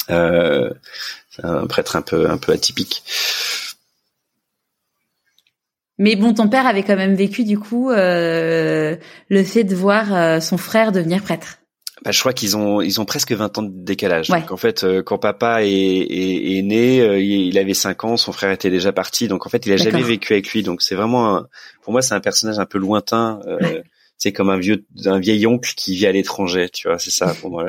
Euh, 0.10 0.70
un 1.44 1.68
prêtre 1.68 1.96
un 1.96 2.02
peu 2.02 2.30
un 2.30 2.38
peu 2.38 2.52
atypique. 2.52 3.04
Mais 5.98 6.16
bon, 6.16 6.34
ton 6.34 6.50
père 6.50 6.68
avait 6.68 6.84
quand 6.84 6.96
même 6.96 7.16
vécu 7.16 7.44
du 7.44 7.58
coup 7.58 7.90
euh, 7.90 8.96
le 9.30 9.44
fait 9.44 9.64
de 9.64 9.76
voir 9.76 10.14
euh, 10.14 10.40
son 10.40 10.58
frère 10.58 10.92
devenir 10.92 11.22
prêtre. 11.24 11.60
Bah, 12.06 12.12
je 12.12 12.20
crois 12.20 12.34
qu'ils 12.34 12.56
ont 12.56 12.82
ils 12.82 13.02
ont 13.02 13.06
presque 13.06 13.32
20 13.32 13.58
ans 13.58 13.64
de 13.64 13.72
décalage. 13.72 14.30
Donc 14.30 14.52
en 14.52 14.58
fait, 14.58 14.84
euh, 14.84 15.02
quand 15.02 15.18
papa 15.18 15.64
est, 15.64 15.68
est, 15.68 16.58
est 16.58 16.62
né, 16.62 17.02
euh, 17.02 17.20
il 17.20 17.58
avait 17.58 17.74
5 17.74 18.04
ans, 18.04 18.16
son 18.16 18.32
frère 18.32 18.52
était 18.52 18.70
déjà 18.70 18.94
parti. 18.94 19.28
Donc 19.28 19.48
en 19.48 19.50
fait, 19.50 19.66
il 19.66 19.74
a 19.74 19.78
jamais 19.78 20.04
vécu 20.04 20.34
avec 20.34 20.52
lui. 20.52 20.62
Donc 20.62 20.84
c'est 20.84 20.94
vraiment, 20.94 21.36
un, 21.36 21.48
pour 21.82 21.94
moi, 21.94 22.04
c'est 22.04 22.14
un 22.14 22.20
personnage 22.20 22.60
un 22.60 22.68
peu 22.68 22.78
lointain. 22.78 23.40
C'est 24.18 24.32
comme 24.32 24.50
un 24.52 24.60
vieux 24.60 24.86
un 25.06 25.20
vieil 25.20 25.48
oncle 25.48 25.74
qui 25.76 25.96
vit 25.96 26.06
à 26.06 26.12
l'étranger. 26.12 26.70
Tu 26.70 26.88
vois, 26.88 27.00
c'est 27.00 27.12
ça 27.12 27.34
pour 27.34 27.50
moi. 27.50 27.66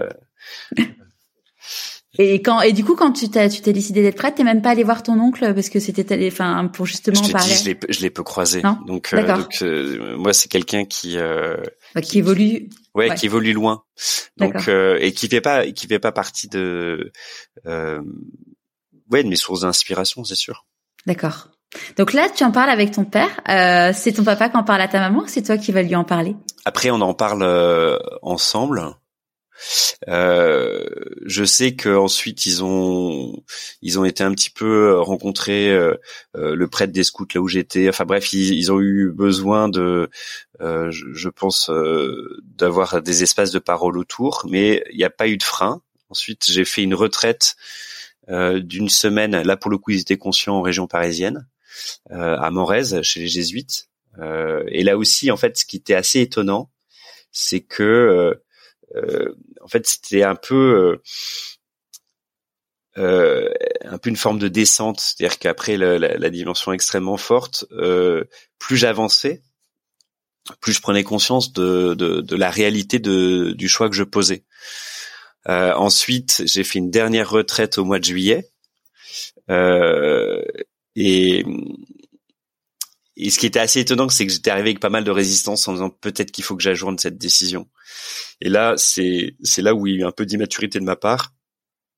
Et 2.19 2.41
quand 2.41 2.63
et 2.63 2.73
du 2.73 2.83
coup 2.83 2.97
quand 2.97 3.13
tu 3.13 3.29
t'es 3.29 3.49
tu 3.49 3.61
t'es 3.61 3.73
décidé 3.73 4.03
d'être 4.03 4.17
prête, 4.17 4.37
t'es 4.37 4.45
même 4.45 4.63
pas 4.63 4.71
allé 4.71 4.85
voir 4.85 5.03
ton 5.03 5.21
oncle 5.21 5.53
parce 5.55 5.69
que 5.69 5.81
c'était 5.81 6.27
enfin 6.27 6.67
pour 6.73 6.87
justement 6.87 7.23
je 7.23 7.29
te 7.29 7.33
parler. 7.33 7.53
Dis, 7.53 7.59
je 7.59 7.65
l'ai 7.67 7.79
je 7.91 8.01
l'ai 8.01 8.11
peu 8.11 8.23
croisé. 8.23 8.63
donc 8.87 9.13
euh, 9.13 9.37
donc 9.37 9.59
euh, 9.61 10.17
moi 10.17 10.33
c'est 10.33 10.49
quelqu'un 10.49 10.85
qui, 10.87 11.19
euh, 11.19 11.57
bah, 11.95 12.01
qui 12.01 12.19
évolue 12.19 12.71
ouais, 12.97 13.15
qui 13.15 13.27
évolue 13.27 13.53
loin. 13.53 13.85
Donc 14.37 14.69
euh, 14.69 14.99
et 15.01 15.13
qui 15.13 15.29
fait 15.29 15.41
pas 15.41 15.71
qui 15.71 15.87
fait 15.87 15.99
pas 15.99 16.13
partie 16.13 16.49
de 16.49 17.13
euh, 17.67 18.01
ouais 19.11 19.23
de 19.23 19.29
mes 19.29 19.37
sources 19.37 19.61
d'inspiration, 19.61 20.25
c'est 20.25 20.35
sûr. 20.35 20.67
D'accord. 21.07 21.51
Donc 21.99 22.13
là, 22.13 22.29
tu 22.35 22.43
en 22.43 22.53
parles 22.53 22.71
avec 22.71 22.93
ton 22.93 23.05
père. 23.05 23.29
Euh, 23.49 23.93
c'est 23.95 24.13
ton 24.13 24.25
papa 24.25 24.49
qui 24.49 24.57
en 24.57 24.65
parle 24.65 24.81
à 24.81 24.89
ta 24.89 24.99
maman. 24.99 25.25
C'est 25.27 25.43
toi 25.43 25.59
qui 25.59 25.73
vas 25.73 25.83
lui 25.83 25.95
en 25.95 26.05
parler? 26.05 26.35
Après, 26.65 26.91
on 26.91 27.01
en 27.01 27.13
parle 27.13 27.45
ensemble. 28.23 28.97
Euh, 30.09 30.85
je 31.25 31.45
sais 31.45 31.75
qu'ensuite 31.75 32.47
ils 32.47 32.63
ont 32.63 33.43
ils 33.83 33.99
ont 33.99 34.05
été 34.05 34.23
un 34.23 34.33
petit 34.33 34.51
peu 34.51 34.91
euh, 34.91 35.01
rencontrés 35.01 35.71
euh, 35.71 35.95
euh, 36.37 36.55
le 36.55 36.69
prêtre 36.69 36.93
des 36.93 37.05
scouts 37.05 37.27
là 37.35 37.41
où 37.41 37.49
j'étais. 37.49 37.89
Enfin 37.89 38.05
bref, 38.05 38.33
ils, 38.33 38.73
ont 38.73 38.81
eu 38.81 39.11
besoin 39.11 39.69
de, 39.69 40.11
euh, 40.61 40.91
je, 40.91 41.07
je, 41.13 41.29
pense, 41.29 41.71
d'avoir 42.43 43.03
des 43.03 43.23
espaces 43.23 43.53
de 43.53 43.59
parole 43.59 43.99
autour, 43.99 44.45
mais 44.49 44.85
il 44.91 44.99
n'y 44.99 45.05
a 45.05 45.11
pas 45.11 45.29
eu 45.29 45.37
de 45.37 45.43
frein. 45.43 45.83
Ensuite, 46.11 46.45
j'ai 46.49 46.65
fait 46.65 46.83
une 46.83 46.95
retraite 46.95 47.57
d'une 48.29 48.89
semaine. 48.89 49.41
Là, 49.43 49.57
pour 49.57 49.71
le 49.71 49.79
coup, 49.79 49.93
ils 49.93 50.01
étaient 50.01 50.19
conscients 50.19 50.57
en 50.57 50.63
région 50.63 50.87
parisienne, 50.87 51.47
à 52.11 52.51
Morez, 52.51 53.03
chez 53.03 53.21
les 53.21 53.29
jésuites. 53.29 53.89
et 54.21 54.83
là 54.83 54.97
aussi, 54.97 55.31
en 55.31 55.37
fait, 55.37 55.59
ce 55.59 55.65
qui 55.65 55.77
était 55.77 55.95
assez 55.95 56.21
étonnant, 56.21 56.71
c'est 57.31 57.61
que 57.61 58.37
euh, 58.95 59.35
en 59.67 59.69
fait, 59.69 59.85
c'était 59.89 60.23
un 60.23 60.37
peu 60.37 60.55
euh, 60.55 61.03
euh, 62.99 63.53
un 63.85 63.99
peu 63.99 64.11
une 64.11 64.17
forme 64.17 64.39
de 64.39 64.47
descente, 64.47 65.01
c'est-à-dire 65.01 65.41
qu'après 65.41 65.77
la, 65.77 66.31
dimension 66.31 66.73
extrêmement 66.73 67.17
forte, 67.17 67.67
euh, 67.73 68.23
plus 68.61 68.77
j'avançais, 68.77 69.43
plus 70.61 70.73
je 70.73 70.81
prenais 70.81 71.03
conscience 71.03 71.53
de, 71.53 71.95
de, 71.95 72.21
de, 72.21 72.37
la 72.37 72.49
réalité 72.49 73.01
de, 73.01 73.51
du 73.53 73.69
choix 73.69 73.91
que 73.91 73.97
je 73.97 74.05
posais. 74.05 74.45
Euh, 75.49 75.75
ensuite, 75.75 76.43
j'ai 76.47 76.63
fait 76.63 76.79
une 76.79 76.93
dernière 76.93 77.29
retraite 77.29 77.77
au 77.77 77.85
mois 77.85 77.99
de 77.99 78.05
juillet, 78.05 78.49
euh, 79.51 80.45
et 80.95 81.45
et 83.17 83.31
ce 83.31 83.39
qui 83.39 83.47
était 83.47 83.61
assez 83.61 83.81
étonnant, 83.81 84.09
c'est 84.09 84.27
que 84.27 84.33
j'étais 84.33 84.51
arrivé 84.51 84.71
avec 84.71 84.81
pas 84.81 84.91
mal 84.91 85.05
de 85.05 85.11
résistance 85.11 85.67
en 85.69 85.73
disant 85.73 85.91
peut-être 85.91 86.31
qu'il 86.33 86.45
faut 86.45 86.57
que 86.57 86.63
j'ajourne 86.63 86.99
cette 86.99 87.19
décision. 87.19 87.69
Et 88.41 88.49
là, 88.51 88.75
c'est 88.77 89.37
c'est 89.43 89.63
là 89.63 89.75
où 89.75 89.87
il 89.87 89.95
y 89.95 89.97
a 89.97 90.01
eu 90.01 90.05
un 90.05 90.13
peu 90.13 90.27
d'immaturité 90.27 90.79
de 90.79 90.85
ma 90.85 90.97
part 90.97 91.33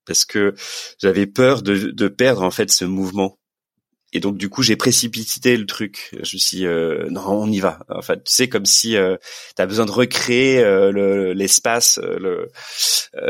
parce 0.07 0.25
que 0.25 0.55
j'avais 1.01 1.27
peur 1.27 1.63
de, 1.63 1.91
de 1.91 2.09
perdre 2.09 2.43
en 2.43 2.51
fait 2.51 2.71
ce 2.71 2.85
mouvement. 2.85 3.39
Et 4.13 4.21
donc 4.21 4.39
du 4.39 4.49
coup, 4.49 4.63
j'ai 4.63 4.77
précipité 4.77 5.57
le 5.57 5.67
truc. 5.67 6.11
Je 6.13 6.37
me 6.37 6.41
suis 6.41 6.59
dit, 6.59 6.67
euh, 6.67 7.09
non, 7.11 7.29
on 7.29 7.51
y 7.51 7.61
va. 7.61 7.81
En 7.91 8.01
fait, 8.01 8.25
tu 8.25 8.33
sais, 8.33 8.49
comme 8.49 8.65
si 8.65 8.97
euh, 8.97 9.17
tu 9.55 9.61
as 9.61 9.67
besoin 9.67 9.85
de 9.85 9.91
recréer 9.91 10.61
euh, 10.61 11.35
l'espace, 11.35 11.99
euh, 12.03 12.19
le, 12.19 12.49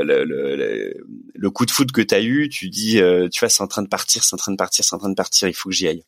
le, 0.05 0.25
le, 0.25 0.95
le, 1.35 1.51
coup 1.51 1.67
de 1.67 1.73
foot 1.73 1.91
que 1.91 2.03
tu 2.03 2.15
as 2.15 2.23
eu. 2.23 2.49
Tu 2.49 2.69
dis, 2.69 3.01
tu 3.33 3.41
vois, 3.41 3.49
c'est 3.49 3.63
en 3.63 3.67
train 3.67 3.83
de 3.83 3.89
partir, 3.89 4.23
c'est 4.23 4.35
en 4.35 4.39
train 4.39 4.53
de 4.53 4.57
partir, 4.57 4.85
c'est 4.85 4.95
en 4.95 4.99
train 4.99 5.11
de 5.11 5.15
partir. 5.17 5.49
Il 5.49 5.55
faut 5.55 5.69
que 5.69 5.75
j'y 5.75 5.89
aille. 5.89 6.05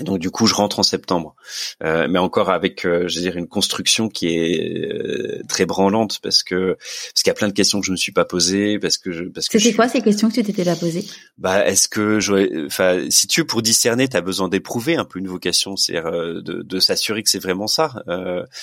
Donc 0.00 0.18
du 0.18 0.30
coup, 0.30 0.46
je 0.46 0.54
rentre 0.54 0.78
en 0.78 0.82
septembre, 0.82 1.34
euh, 1.82 2.06
mais 2.08 2.18
encore 2.18 2.50
avec, 2.50 2.84
euh, 2.84 3.08
je 3.08 3.16
veux 3.16 3.22
dire, 3.22 3.36
une 3.36 3.48
construction 3.48 4.08
qui 4.08 4.28
est 4.28 4.92
euh, 4.92 5.42
très 5.48 5.64
branlante 5.64 6.20
parce 6.22 6.42
que 6.42 6.76
parce 6.76 7.22
qu'il 7.22 7.28
y 7.28 7.30
a 7.30 7.34
plein 7.34 7.48
de 7.48 7.54
questions 7.54 7.80
que 7.80 7.86
je 7.86 7.92
me 7.92 7.96
suis 7.96 8.12
pas 8.12 8.26
posées 8.26 8.78
parce 8.78 8.98
que 8.98 9.12
je, 9.12 9.24
parce 9.24 9.48
que 9.48 9.58
c'était 9.58 9.74
quoi 9.74 9.88
ces 9.88 10.02
questions 10.02 10.28
que 10.28 10.34
tu 10.34 10.42
t'étais 10.42 10.64
pas 10.64 10.76
posées? 10.76 11.06
Bah, 11.38 11.66
est-ce 11.66 11.88
que 11.88 12.20
je, 12.20 12.66
enfin, 12.66 13.06
si 13.08 13.26
tu 13.26 13.40
veux 13.40 13.46
pour 13.46 13.62
discerner, 13.62 14.08
tu 14.08 14.16
as 14.16 14.20
besoin 14.20 14.48
d'éprouver 14.48 14.96
un 14.96 15.06
peu 15.06 15.18
une 15.18 15.28
vocation, 15.28 15.76
c'est 15.76 15.94
de, 15.94 16.40
de 16.40 16.80
s'assurer 16.80 17.22
que 17.22 17.30
c'est 17.30 17.42
vraiment 17.42 17.66
ça. 17.66 17.94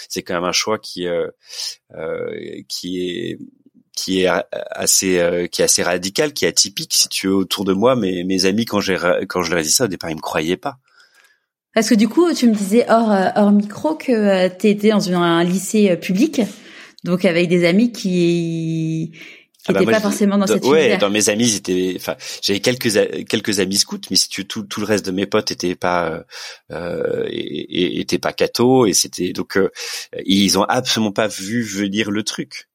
c'est 0.09 0.21
quand 0.21 0.35
même 0.35 0.43
un 0.43 0.51
choix 0.51 0.77
qui 0.77 1.07
qui 2.67 3.09
est 3.09 3.39
qui 3.95 4.21
est 4.21 4.29
assez 4.51 5.47
qui 5.51 5.61
est 5.61 5.65
assez 5.65 5.83
radical, 5.83 6.33
qui 6.33 6.45
est 6.45 6.49
atypique. 6.49 6.93
Si 6.93 7.09
tu 7.09 7.27
veux 7.27 7.35
autour 7.35 7.65
de 7.65 7.73
moi, 7.73 7.95
mes 7.95 8.23
mes 8.23 8.45
amis 8.45 8.65
quand 8.65 8.79
j'ai 8.79 8.97
quand 9.27 9.41
je 9.41 9.49
leur 9.49 9.59
ai 9.59 9.63
dit 9.63 9.71
ça 9.71 9.85
au 9.85 9.87
départ, 9.87 10.11
ils 10.11 10.15
me 10.15 10.21
croyaient 10.21 10.57
pas. 10.57 10.77
Parce 11.73 11.89
que 11.89 11.95
du 11.95 12.07
coup, 12.07 12.31
tu 12.33 12.47
me 12.47 12.53
disais 12.53 12.85
hors, 12.87 13.11
euh, 13.11 13.29
hors 13.35 13.51
micro 13.51 13.95
que 13.95 14.11
euh, 14.11 14.49
tu 14.49 14.67
étais 14.67 14.89
dans 14.89 15.11
un 15.11 15.43
lycée 15.43 15.89
euh, 15.89 15.95
public, 15.95 16.41
donc 17.03 17.25
avec 17.25 17.49
des 17.49 17.65
amis 17.65 17.91
qui 17.91 19.11
qui 19.65 19.71
n'étaient 19.71 19.83
ah 19.83 19.85
bah 19.85 19.91
pas 19.93 20.01
forcément 20.01 20.37
dans, 20.37 20.45
cette 20.45 20.65
ouais, 20.65 20.97
dans 20.97 21.09
mes 21.09 21.29
amis, 21.29 21.61
enfin, 21.95 22.17
j'avais 22.41 22.59
quelques 22.59 22.91
quelques 23.27 23.61
amis 23.61 23.77
scouts, 23.77 24.01
mais 24.11 24.17
si 24.17 24.27
tu 24.27 24.45
tout 24.45 24.63
tout 24.63 24.81
le 24.81 24.85
reste 24.85 25.05
de 25.05 25.11
mes 25.11 25.25
potes 25.25 25.51
étaient 25.51 25.75
pas 25.75 26.25
euh, 26.71 27.25
étaient 27.29 28.19
pas 28.19 28.33
et 28.87 28.93
c'était 28.93 29.31
donc 29.31 29.57
ils 30.25 30.59
ont 30.59 30.63
absolument 30.63 31.13
pas 31.13 31.27
vu 31.27 31.63
venir 31.63 32.11
le 32.11 32.23
truc. 32.23 32.67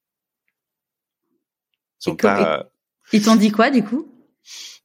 Ils, 2.06 3.18
ils 3.18 3.22
t'ont 3.22 3.36
dit 3.36 3.50
quoi 3.50 3.68
du 3.68 3.84
coup? 3.84 4.08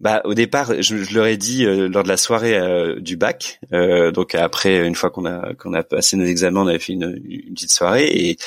Bah 0.04 0.20
au 0.26 0.34
départ, 0.34 0.82
je, 0.82 0.98
je 0.98 1.16
leur 1.16 1.26
ai 1.28 1.38
dit 1.38 1.66
euh, 1.66 1.88
lors 1.88 2.04
de 2.04 2.10
la 2.10 2.18
soirée 2.18 2.58
euh, 2.58 3.00
du 3.00 3.16
bac, 3.16 3.62
euh, 3.72 4.12
donc 4.12 4.36
après 4.36 4.86
une 4.86 4.96
fois 4.96 5.10
qu'on 5.10 5.26
a 5.26 5.54
qu'on 5.54 5.74
a 5.74 5.82
passé 5.82 6.18
nos 6.18 6.26
examens, 6.26 6.63
on 6.63 6.68
avait 6.68 6.78
fait 6.78 6.92
une, 6.92 7.22
une 7.24 7.54
petite 7.54 7.72
soirée 7.72 8.08
et 8.08 8.38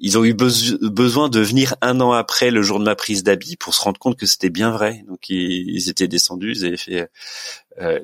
ils 0.00 0.18
ont 0.18 0.24
eu 0.24 0.34
besoin 0.34 1.28
de 1.28 1.38
venir 1.38 1.76
un 1.82 2.00
an 2.00 2.10
après 2.10 2.50
le 2.50 2.62
jour 2.62 2.80
de 2.80 2.84
ma 2.84 2.96
prise 2.96 3.22
d'habit 3.22 3.56
pour 3.56 3.74
se 3.74 3.82
rendre 3.82 4.00
compte 4.00 4.18
que 4.18 4.26
c'était 4.26 4.50
bien 4.50 4.72
vrai. 4.72 5.04
Donc 5.06 5.28
ils, 5.28 5.88
étaient 5.88 6.08
descendus, 6.08 6.52
ils 6.56 6.66
avaient 6.66 6.76
fait, 6.76 7.08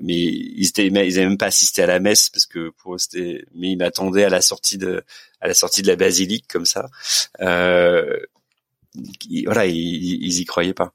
mais 0.00 0.14
ils 0.14 0.68
étaient 0.68 0.86
ils 0.86 1.18
avaient 1.18 1.28
même 1.28 1.38
pas 1.38 1.46
assisté 1.46 1.82
à 1.82 1.86
la 1.86 1.98
messe 1.98 2.30
parce 2.30 2.46
que 2.46 2.70
pour 2.78 2.98
c'était, 3.00 3.44
mais 3.56 3.72
ils 3.72 3.76
m'attendaient 3.76 4.24
à 4.24 4.28
la 4.28 4.40
sortie 4.40 4.78
de 4.78 5.02
à 5.40 5.48
la 5.48 5.54
sortie 5.54 5.82
de 5.82 5.88
la 5.88 5.96
basilique 5.96 6.46
comme 6.48 6.66
ça. 6.66 6.88
Voilà, 9.44 9.66
ils, 9.66 9.74
ils 9.74 10.40
y 10.40 10.44
croyaient 10.44 10.74
pas. 10.74 10.92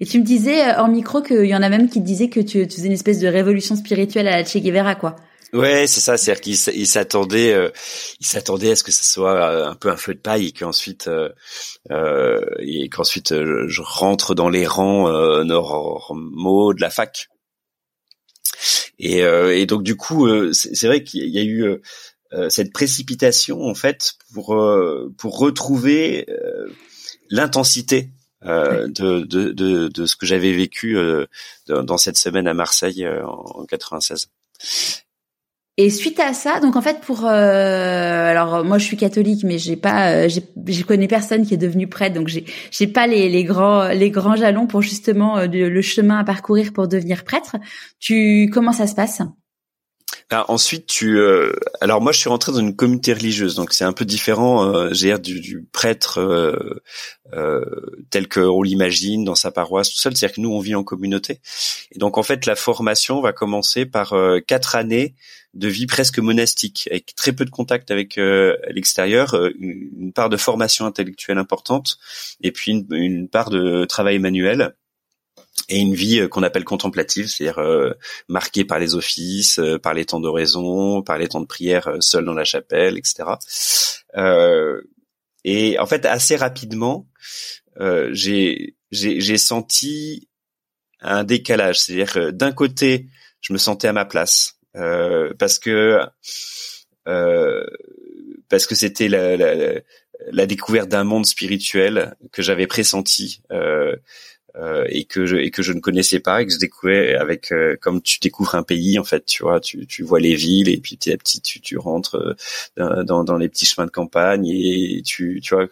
Et 0.00 0.06
tu 0.06 0.18
me 0.18 0.24
disais 0.24 0.62
euh, 0.62 0.78
hors 0.78 0.88
micro 0.88 1.22
qu'il 1.22 1.46
y 1.46 1.54
en 1.54 1.62
a 1.62 1.68
même 1.68 1.88
qui 1.88 2.00
te 2.00 2.06
disaient 2.06 2.28
que 2.28 2.40
tu, 2.40 2.64
faisais 2.68 2.86
une 2.86 2.92
espèce 2.92 3.18
de 3.18 3.28
révolution 3.28 3.76
spirituelle 3.76 4.28
à 4.28 4.36
la 4.36 4.44
Che 4.44 4.58
Guevara, 4.58 4.94
quoi. 4.94 5.16
Ouais, 5.52 5.86
c'est 5.86 6.00
ça. 6.00 6.16
C'est-à-dire 6.16 6.40
qu'ils 6.40 6.86
s'attendaient, 6.86 7.52
euh, 7.52 7.70
ils 8.18 8.26
s'attendaient 8.26 8.72
à 8.72 8.76
ce 8.76 8.82
que 8.82 8.90
ce 8.90 9.04
soit 9.04 9.36
euh, 9.36 9.68
un 9.68 9.76
peu 9.76 9.88
un 9.88 9.96
feu 9.96 10.14
de 10.14 10.18
paille 10.18 10.48
et 10.48 10.52
qu'ensuite, 10.52 11.08
euh, 11.08 12.40
et 12.58 12.88
qu'ensuite 12.88 13.32
je 13.32 13.82
rentre 13.82 14.34
dans 14.34 14.48
les 14.48 14.66
rangs 14.66 15.08
normaux 15.44 16.74
de 16.74 16.80
la 16.80 16.90
fac. 16.90 17.28
Et, 18.98 19.18
et 19.18 19.66
donc 19.66 19.82
du 19.82 19.96
coup, 19.96 20.28
c'est 20.52 20.86
vrai 20.86 21.04
qu'il 21.04 21.28
y 21.28 21.38
a 21.38 21.44
eu 21.44 21.80
cette 22.48 22.72
précipitation 22.72 23.62
en 23.62 23.74
fait 23.74 24.14
pour 24.32 24.56
pour 25.18 25.38
retrouver 25.38 26.26
l'intensité 27.34 28.10
euh, 28.44 28.86
de, 28.86 29.20
de, 29.20 29.50
de, 29.50 29.88
de, 29.88 30.06
ce 30.06 30.16
que 30.16 30.26
j'avais 30.26 30.52
vécu 30.52 30.96
euh, 30.96 31.26
dans 31.66 31.96
cette 31.96 32.16
semaine 32.16 32.46
à 32.46 32.54
Marseille 32.54 33.04
euh, 33.04 33.26
en 33.26 33.64
96. 33.64 34.28
Et 35.76 35.90
suite 35.90 36.20
à 36.20 36.32
ça, 36.34 36.60
donc 36.60 36.76
en 36.76 36.82
fait 36.82 37.00
pour 37.00 37.24
euh, 37.24 38.30
alors 38.30 38.64
moi 38.64 38.78
je 38.78 38.84
suis 38.84 38.96
catholique 38.96 39.42
mais 39.42 39.58
j'ai 39.58 39.74
pas 39.74 40.12
euh, 40.12 40.28
je 40.28 40.84
connais 40.84 41.08
personne 41.08 41.44
qui 41.44 41.52
est 41.52 41.56
devenu 41.56 41.88
prêtre 41.88 42.14
donc 42.14 42.28
j'ai 42.28 42.44
j'ai 42.70 42.86
pas 42.86 43.08
les, 43.08 43.28
les 43.28 43.42
grands 43.42 43.88
les 43.88 44.10
grands 44.12 44.36
jalons 44.36 44.68
pour 44.68 44.82
justement 44.82 45.36
euh, 45.38 45.48
le 45.48 45.82
chemin 45.82 46.18
à 46.18 46.24
parcourir 46.24 46.72
pour 46.72 46.86
devenir 46.86 47.24
prêtre. 47.24 47.56
Tu 47.98 48.48
comment 48.52 48.72
ça 48.72 48.86
se 48.86 48.94
passe? 48.94 49.20
Ah, 50.30 50.46
ensuite, 50.48 50.86
tu. 50.86 51.18
Euh, 51.18 51.52
alors 51.80 52.00
moi, 52.00 52.12
je 52.12 52.18
suis 52.18 52.28
rentré 52.28 52.50
dans 52.50 52.58
une 52.58 52.74
communauté 52.74 53.12
religieuse, 53.12 53.54
donc 53.54 53.72
c'est 53.72 53.84
un 53.84 53.92
peu 53.92 54.04
différent. 54.04 54.64
Euh, 54.64 54.88
j'ai 54.92 55.16
du, 55.18 55.40
du 55.40 55.62
prêtre 55.70 56.18
euh, 56.18 56.82
euh, 57.34 57.64
tel 58.10 58.28
qu'on 58.28 58.62
l'imagine 58.62 59.24
dans 59.24 59.34
sa 59.34 59.50
paroisse, 59.50 59.90
tout 59.90 59.98
seul. 59.98 60.16
C'est-à-dire 60.16 60.36
que 60.36 60.40
nous, 60.40 60.50
on 60.50 60.60
vit 60.60 60.74
en 60.74 60.82
communauté, 60.82 61.40
et 61.92 61.98
donc 61.98 62.16
en 62.16 62.22
fait, 62.22 62.46
la 62.46 62.56
formation 62.56 63.20
va 63.20 63.32
commencer 63.32 63.86
par 63.86 64.14
euh, 64.14 64.40
quatre 64.40 64.76
années 64.76 65.14
de 65.52 65.68
vie 65.68 65.86
presque 65.86 66.18
monastique, 66.18 66.88
avec 66.90 67.14
très 67.14 67.32
peu 67.32 67.44
de 67.44 67.50
contact 67.50 67.92
avec 67.92 68.16
l'extérieur, 68.16 69.36
une, 69.60 69.88
une, 70.00 70.12
part 70.12 70.28
de 70.28 70.36
formation 70.36 70.84
intellectuelle 70.84 71.38
importante, 71.38 71.98
et 72.40 72.50
puis 72.50 72.72
une, 72.72 72.86
une 72.90 73.28
part 73.28 73.50
de 73.50 73.84
travail 73.84 74.18
manuel 74.18 74.74
et 75.68 75.78
une 75.78 75.94
vie 75.94 76.20
euh, 76.20 76.28
qu'on 76.28 76.42
appelle 76.42 76.64
contemplative, 76.64 77.26
c'est-à-dire 77.28 77.58
euh, 77.58 77.92
marquée 78.28 78.64
par 78.64 78.78
les 78.78 78.94
offices, 78.94 79.58
euh, 79.58 79.78
par 79.78 79.94
les 79.94 80.04
temps 80.04 80.20
d'oraison, 80.20 81.02
par 81.02 81.18
les 81.18 81.28
temps 81.28 81.40
de 81.40 81.46
prière 81.46 81.96
seul 82.00 82.24
dans 82.24 82.34
la 82.34 82.44
chapelle, 82.44 82.98
etc. 82.98 83.30
et 85.44 85.78
en 85.78 85.86
fait, 85.86 86.06
assez 86.06 86.36
rapidement, 86.36 87.06
j'ai 88.12 88.76
j'ai 88.90 89.38
senti 89.38 90.28
un 91.00 91.24
décalage, 91.24 91.80
c'est-à-dire 91.80 92.32
d'un 92.32 92.52
côté, 92.52 93.08
je 93.40 93.52
me 93.52 93.58
sentais 93.58 93.88
à 93.88 93.92
ma 93.92 94.04
place 94.04 94.58
parce 94.72 95.58
que 95.58 96.00
parce 98.48 98.66
que 98.66 98.74
c'était 98.74 99.08
la, 99.08 99.36
la, 99.36 99.54
la, 100.30 100.46
découverte 100.46 100.88
d'un 100.88 101.04
monde 101.04 101.26
spirituel 101.26 102.16
que 102.32 102.42
j'avais 102.42 102.66
pressenti. 102.66 103.42
Euh, 103.50 103.96
euh, 104.56 104.84
et 104.88 105.04
que 105.04 105.26
je 105.26 105.36
et 105.36 105.50
que 105.50 105.62
je 105.62 105.72
ne 105.72 105.80
connaissais 105.80 106.20
pas 106.20 106.40
et 106.40 106.46
que 106.46 106.52
je 106.52 106.58
découvrais 106.58 107.16
avec 107.16 107.50
euh, 107.50 107.76
comme 107.80 108.00
tu 108.00 108.20
découvres 108.20 108.54
un 108.54 108.62
pays 108.62 109.00
en 109.00 109.04
fait 109.04 109.26
tu 109.26 109.42
vois 109.42 109.58
tu 109.58 109.84
tu 109.88 110.04
vois 110.04 110.20
les 110.20 110.36
villes 110.36 110.68
et 110.68 110.76
puis 110.76 110.96
petit 110.96 111.10
à 111.10 111.16
petit 111.16 111.40
tu 111.40 111.60
tu 111.60 111.76
rentres 111.76 112.36
euh, 112.78 113.02
dans 113.02 113.24
dans 113.24 113.36
les 113.36 113.48
petits 113.48 113.66
chemins 113.66 113.86
de 113.86 113.90
campagne 113.90 114.46
et 114.46 115.02
tu 115.04 115.40
tu 115.42 115.56
vois 115.56 115.66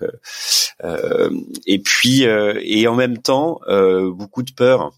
euh, 0.83 1.31
et 1.65 1.79
puis 1.79 2.23
et 2.23 2.89
en 2.89 2.97
même 2.97 3.19
temps 3.19 3.61
beaucoup 4.11 4.43
de 4.43 4.51
peur 4.53 4.93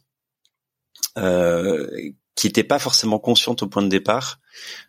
qui 2.35 2.47
n'était 2.47 2.65
pas 2.65 2.79
forcément 2.79 3.19
consciente 3.19 3.63
au 3.63 3.67
point 3.67 3.83
de 3.83 3.89
départ 3.89 4.41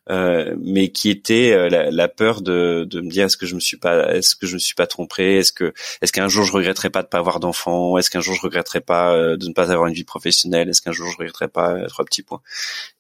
euh, 0.10 0.56
mais 0.60 0.90
qui 0.90 1.10
était 1.10 1.52
euh, 1.54 1.70
la, 1.70 1.90
la, 1.92 2.08
peur 2.08 2.42
de, 2.42 2.86
de 2.90 3.02
me 3.02 3.10
dire 3.10 3.26
est-ce 3.26 3.38
que 3.38 3.46
je 3.46 3.56
me 3.56 3.60
suis 3.60 3.78
pas 3.78 4.14
est-ce 4.16 4.36
que 4.36 4.46
je 4.46 4.54
me 4.56 4.60
suis 4.60 4.76
pas 4.76 4.88
trompé? 4.88 5.38
Est-ce 5.38 5.52
que 5.52 5.74
est-ce 6.02 6.12
qu'un 6.12 6.28
jour 6.28 6.46
je 6.46 6.52
regretterai 6.52 6.90
pas 6.90 7.02
de 7.02 7.08
pas 7.08 7.18
avoir 7.18 7.40
d'enfant? 7.40 7.98
Est-ce 7.98 8.10
qu'un 8.10 8.22
jour 8.22 8.36
je 8.36 8.42
regretterai 8.42 8.82
pas 8.82 9.14
euh, 9.14 9.38
de 9.38 9.48
ne 9.48 9.54
pas 9.54 9.72
avoir 9.72 9.88
une 9.88 9.96
vie 9.96 10.04
professionnelle? 10.04 10.70
Est-ce 10.70 10.82
qu'un 10.82 10.92
jour 10.92 11.10
je 11.10 11.18
regretterai 11.18 11.48
pas 11.48 11.88
trois 11.88 12.06
petits 12.06 12.24
points? 12.24 12.42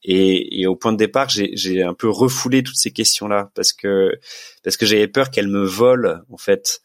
Et, 0.03 0.61
et 0.61 0.67
au 0.67 0.75
point 0.75 0.91
de 0.91 0.97
départ 0.97 1.29
j'ai 1.29 1.51
j'ai 1.55 1.83
un 1.83 1.93
peu 1.93 2.09
refoulé 2.09 2.63
toutes 2.63 2.77
ces 2.77 2.91
questions 2.91 3.27
là 3.27 3.51
parce 3.55 3.73
que 3.73 4.11
parce 4.63 4.77
que 4.77 4.85
j'avais 4.85 5.07
peur 5.07 5.29
qu'elles 5.29 5.47
me 5.47 5.63
volent 5.63 6.21
en 6.31 6.37
fait 6.37 6.81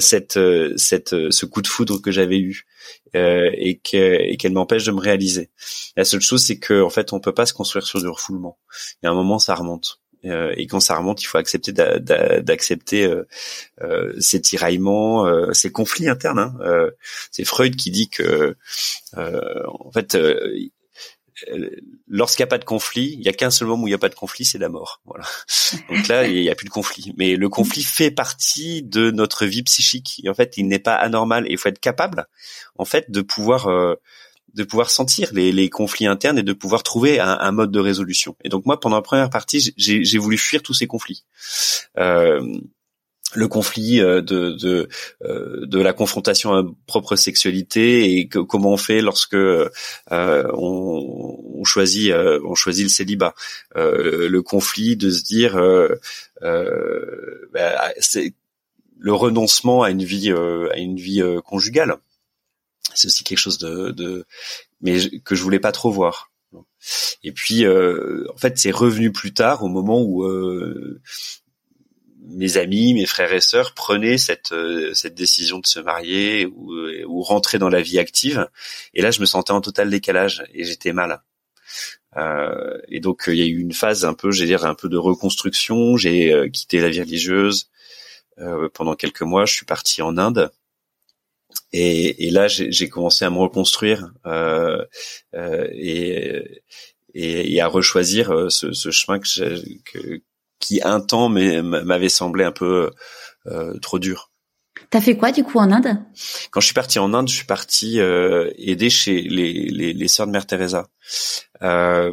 cette 0.00 0.38
cette 0.76 1.30
ce 1.30 1.46
coup 1.46 1.62
de 1.62 1.66
foudre 1.66 2.00
que 2.00 2.10
j'avais 2.10 2.38
eu 2.38 2.66
euh, 3.14 3.50
et 3.54 3.78
qu'elle 3.78 4.52
m'empêche 4.52 4.84
de 4.84 4.92
me 4.92 5.00
réaliser. 5.00 5.50
La 5.96 6.04
seule 6.04 6.20
chose, 6.20 6.44
c'est 6.44 6.58
que 6.58 6.82
en 6.82 6.90
fait, 6.90 7.12
on 7.12 7.20
peut 7.20 7.34
pas 7.34 7.46
se 7.46 7.54
construire 7.54 7.86
sur 7.86 8.00
du 8.00 8.08
refoulement. 8.08 8.58
Il 9.02 9.06
y 9.06 9.08
a 9.08 9.12
un 9.12 9.14
moment, 9.14 9.38
ça 9.38 9.54
remonte. 9.54 10.00
Euh, 10.26 10.54
et 10.56 10.66
quand 10.66 10.80
ça 10.80 10.96
remonte, 10.96 11.22
il 11.22 11.26
faut 11.26 11.38
accepter 11.38 11.72
d'accepter 11.72 13.04
euh, 13.04 13.24
euh, 13.82 14.14
ces 14.18 14.40
tiraillements, 14.40 15.26
euh, 15.26 15.52
ces 15.52 15.70
conflits 15.70 16.08
internes. 16.08 16.38
Hein. 16.38 16.54
Euh, 16.60 16.90
c'est 17.30 17.44
Freud 17.44 17.76
qui 17.76 17.90
dit 17.90 18.08
que, 18.08 18.56
en 19.14 19.92
fait, 19.92 20.16
lorsqu'il 22.08 22.42
n'y 22.42 22.48
a 22.48 22.48
pas 22.48 22.58
de 22.58 22.64
conflit, 22.64 23.16
il 23.18 23.22
y 23.22 23.28
a 23.28 23.32
qu'un 23.32 23.50
seul 23.50 23.68
moment 23.68 23.84
où 23.84 23.86
il 23.86 23.90
n'y 23.90 23.94
a 23.94 23.98
pas 23.98 24.08
de 24.08 24.14
conflit, 24.14 24.44
c'est 24.44 24.58
la 24.58 24.68
mort. 24.68 25.00
Voilà. 25.04 25.24
Donc 25.90 26.08
là, 26.08 26.26
il 26.26 26.40
n'y 26.40 26.50
a 26.50 26.54
plus 26.54 26.66
de 26.66 26.70
conflit. 26.70 27.12
Mais 27.16 27.36
le 27.36 27.48
conflit 27.48 27.82
fait 27.82 28.10
partie 28.10 28.82
de 28.82 29.10
notre 29.10 29.46
vie 29.46 29.62
psychique. 29.62 30.20
Et 30.24 30.28
en 30.28 30.34
fait, 30.34 30.54
il 30.56 30.68
n'est 30.68 30.78
pas 30.78 30.94
anormal. 30.94 31.46
Et 31.46 31.52
il 31.52 31.58
faut 31.58 31.68
être 31.68 31.80
capable, 31.80 32.26
en 32.76 32.84
fait, 32.84 33.10
de 33.10 33.20
pouvoir 33.20 33.68
euh, 33.68 33.94
de 34.54 34.62
pouvoir 34.62 34.88
sentir 34.88 35.30
les, 35.32 35.50
les, 35.50 35.68
conflits 35.68 36.06
internes 36.06 36.38
et 36.38 36.42
de 36.44 36.52
pouvoir 36.52 36.84
trouver 36.84 37.18
un, 37.18 37.38
un, 37.40 37.50
mode 37.50 37.72
de 37.72 37.80
résolution. 37.80 38.36
Et 38.44 38.48
donc 38.48 38.66
moi, 38.66 38.78
pendant 38.78 38.96
la 38.96 39.02
première 39.02 39.28
partie, 39.28 39.74
j'ai 39.76 40.18
voulu 40.18 40.38
fuir 40.38 40.62
tous 40.62 40.74
ces 40.74 40.86
conflits. 40.86 41.24
Euh, 41.98 42.40
le 43.34 43.48
conflit 43.48 44.00
euh, 44.00 44.22
de 44.22 44.50
de, 44.50 44.88
euh, 45.24 45.66
de 45.66 45.80
la 45.80 45.92
confrontation 45.92 46.54
à 46.54 46.64
propre 46.86 47.16
sexualité 47.16 48.18
et 48.18 48.28
que, 48.28 48.38
comment 48.38 48.72
on 48.72 48.76
fait 48.76 49.00
lorsque 49.00 49.34
euh, 49.34 49.68
on, 50.10 51.50
on, 51.54 51.64
choisit 51.64 52.12
on 52.12 52.54
choisit 52.54 52.84
le 52.84 52.90
célibat. 52.90 53.34
Le 53.74 54.40
conflit 54.40 54.96
de 54.96 55.10
se 55.10 55.22
dire 55.22 55.54
bah, 56.40 57.92
c'est 57.98 58.34
le 58.98 59.12
renoncement 59.12 59.82
à 59.82 59.90
une 59.90 60.04
vie 60.04 60.30
à 60.30 60.76
une 60.78 60.96
vie 60.96 61.22
conjugale. 61.44 61.96
C'est 62.94 63.08
aussi 63.08 63.24
quelque 63.24 63.38
chose 63.38 63.58
de, 63.58 63.90
de 63.90 64.24
mais 64.80 64.98
que 65.20 65.34
je 65.34 65.42
voulais 65.42 65.58
pas 65.58 65.72
trop 65.72 65.90
voir. 65.90 66.30
Et 67.22 67.32
puis, 67.32 67.66
en 67.66 68.36
fait, 68.36 68.58
c'est 68.58 68.70
revenu 68.70 69.10
plus 69.10 69.32
tard, 69.32 69.64
au 69.64 69.68
moment 69.68 70.02
où 70.02 70.24
mes 72.26 72.56
amis, 72.56 72.94
mes 72.94 73.06
frères 73.06 73.32
et 73.32 73.40
sœurs 73.40 73.74
prenaient 73.74 74.18
cette 74.18 74.52
euh, 74.52 74.94
cette 74.94 75.14
décision 75.14 75.58
de 75.58 75.66
se 75.66 75.80
marier 75.80 76.46
ou, 76.46 76.72
euh, 76.72 77.04
ou 77.06 77.22
rentrer 77.22 77.58
dans 77.58 77.68
la 77.68 77.82
vie 77.82 77.98
active. 77.98 78.48
Et 78.94 79.02
là, 79.02 79.10
je 79.10 79.20
me 79.20 79.26
sentais 79.26 79.52
en 79.52 79.60
total 79.60 79.90
décalage 79.90 80.44
et 80.54 80.64
j'étais 80.64 80.92
mal. 80.92 81.22
Euh, 82.16 82.78
et 82.88 83.00
donc, 83.00 83.24
il 83.26 83.36
y 83.36 83.42
a 83.42 83.46
eu 83.46 83.58
une 83.58 83.72
phase 83.72 84.04
un 84.04 84.14
peu, 84.14 84.30
j'ai 84.30 84.46
dire, 84.46 84.64
un 84.64 84.74
peu 84.74 84.88
de 84.88 84.96
reconstruction. 84.96 85.96
J'ai 85.96 86.32
euh, 86.32 86.48
quitté 86.48 86.80
la 86.80 86.90
vie 86.90 87.00
religieuse 87.00 87.70
pendant 88.74 88.96
quelques 88.96 89.22
mois. 89.22 89.44
Je 89.46 89.54
suis 89.54 89.66
parti 89.66 90.02
en 90.02 90.18
Inde. 90.18 90.50
Et, 91.72 92.26
et 92.26 92.30
là, 92.30 92.48
j'ai 92.48 92.88
commencé 92.88 93.24
à 93.24 93.30
me 93.30 93.38
reconstruire 93.38 94.12
et, 95.32 96.42
et, 97.14 97.54
et, 97.54 97.60
à 97.60 97.68
rechoisir 97.68 98.50
ce, 98.50 98.72
ce 98.72 98.90
chemin 98.90 99.20
que, 99.20 99.64
que, 99.84 100.20
qui 100.64 100.80
un 100.82 101.00
temps 101.00 101.28
m'avait 101.28 102.08
semblé 102.08 102.42
un 102.42 102.52
peu 102.52 102.90
euh, 103.46 103.78
trop 103.80 103.98
dur. 103.98 104.30
T'as 104.88 105.02
fait 105.02 105.16
quoi 105.16 105.30
du 105.30 105.44
coup 105.44 105.58
en 105.58 105.70
Inde? 105.70 105.98
Quand 106.50 106.60
je 106.60 106.66
suis 106.66 106.74
parti 106.74 106.98
en 106.98 107.12
Inde, 107.12 107.28
je 107.28 107.34
suis 107.34 107.46
parti 107.46 108.00
euh, 108.00 108.50
aider 108.56 108.88
chez 108.88 109.20
les, 109.20 109.52
les, 109.52 109.92
les 109.92 110.08
sœurs 110.08 110.26
de 110.26 110.32
Mère 110.32 110.46
Teresa. 110.46 110.88
Euh, 111.62 112.12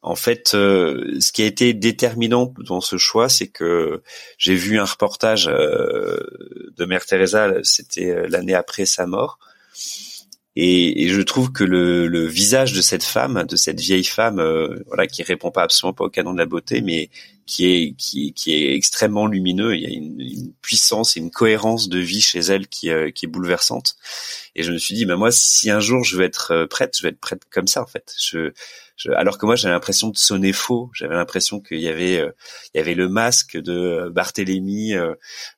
en 0.00 0.14
fait, 0.16 0.48
ce 0.48 1.32
qui 1.32 1.42
a 1.42 1.46
été 1.46 1.74
déterminant 1.74 2.52
dans 2.66 2.80
ce 2.80 2.96
choix, 2.96 3.28
c'est 3.28 3.48
que 3.48 4.02
j'ai 4.36 4.54
vu 4.54 4.80
un 4.80 4.84
reportage 4.84 5.44
de 5.44 6.84
Mère 6.84 7.06
Teresa, 7.06 7.52
c'était 7.62 8.28
l'année 8.28 8.54
après 8.54 8.84
sa 8.84 9.06
mort, 9.06 9.38
et, 10.54 11.04
et, 11.04 11.08
je 11.08 11.20
trouve 11.22 11.50
que 11.50 11.64
le, 11.64 12.06
le, 12.08 12.26
visage 12.26 12.74
de 12.74 12.82
cette 12.82 13.04
femme, 13.04 13.44
de 13.48 13.56
cette 13.56 13.80
vieille 13.80 14.04
femme, 14.04 14.38
euh, 14.38 14.82
voilà, 14.86 15.06
qui 15.06 15.22
répond 15.22 15.50
pas 15.50 15.62
absolument 15.62 15.94
pas 15.94 16.04
au 16.04 16.10
canon 16.10 16.34
de 16.34 16.38
la 16.38 16.44
beauté, 16.44 16.82
mais 16.82 17.08
qui 17.46 17.66
est 17.66 17.94
qui, 17.96 18.32
qui 18.32 18.54
est 18.54 18.74
extrêmement 18.74 19.26
lumineux. 19.26 19.74
Il 19.74 19.82
y 19.82 19.86
a 19.86 19.90
une, 19.90 20.52
puissance 20.62 21.16
et 21.16 21.20
une 21.20 21.30
cohérence 21.30 21.88
de 21.88 21.98
vie 21.98 22.20
chez 22.20 22.38
elle 22.38 22.68
qui, 22.68 22.90
euh, 22.90 23.10
qui 23.10 23.26
est 23.26 23.28
bouleversante. 23.28 23.96
Et 24.54 24.62
je 24.62 24.72
me 24.72 24.78
suis 24.78 24.94
dit, 24.94 25.04
bah 25.06 25.16
moi, 25.16 25.32
si 25.32 25.70
un 25.70 25.80
jour 25.80 26.04
je 26.04 26.16
veux 26.16 26.24
être 26.24 26.52
euh, 26.52 26.66
prête, 26.66 26.96
je 26.96 27.02
vais 27.02 27.08
être 27.10 27.20
prête 27.20 27.42
comme 27.50 27.66
ça 27.66 27.82
en 27.82 27.86
fait. 27.86 28.14
Je, 28.18 28.52
alors 29.16 29.38
que 29.38 29.46
moi 29.46 29.56
j'avais 29.56 29.74
l'impression 29.74 30.08
de 30.08 30.16
sonner 30.16 30.52
faux, 30.52 30.90
j'avais 30.94 31.14
l'impression 31.14 31.60
qu'il 31.60 31.80
y 31.80 31.88
avait 31.88 32.18
euh, 32.18 32.30
il 32.74 32.78
y 32.78 32.80
avait 32.80 32.94
le 32.94 33.08
masque 33.08 33.56
de 33.56 34.08
Barthélemy 34.10 34.94
euh, 34.94 35.14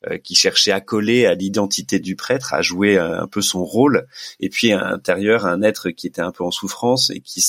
euh, 0.08 0.18
qui 0.18 0.34
cherchait 0.34 0.72
à 0.72 0.80
coller 0.80 1.26
à 1.26 1.34
l'identité 1.34 1.98
du 1.98 2.16
prêtre, 2.16 2.54
à 2.54 2.62
jouer 2.62 2.98
un 2.98 3.26
peu 3.26 3.42
son 3.42 3.64
rôle, 3.64 4.06
et 4.40 4.48
puis 4.48 4.72
à 4.72 4.90
l'intérieur 4.90 5.46
un 5.46 5.62
être 5.62 5.90
qui 5.90 6.06
était 6.06 6.22
un 6.22 6.32
peu 6.32 6.44
en 6.44 6.50
souffrance 6.50 7.10
et 7.10 7.20
qui 7.20 7.44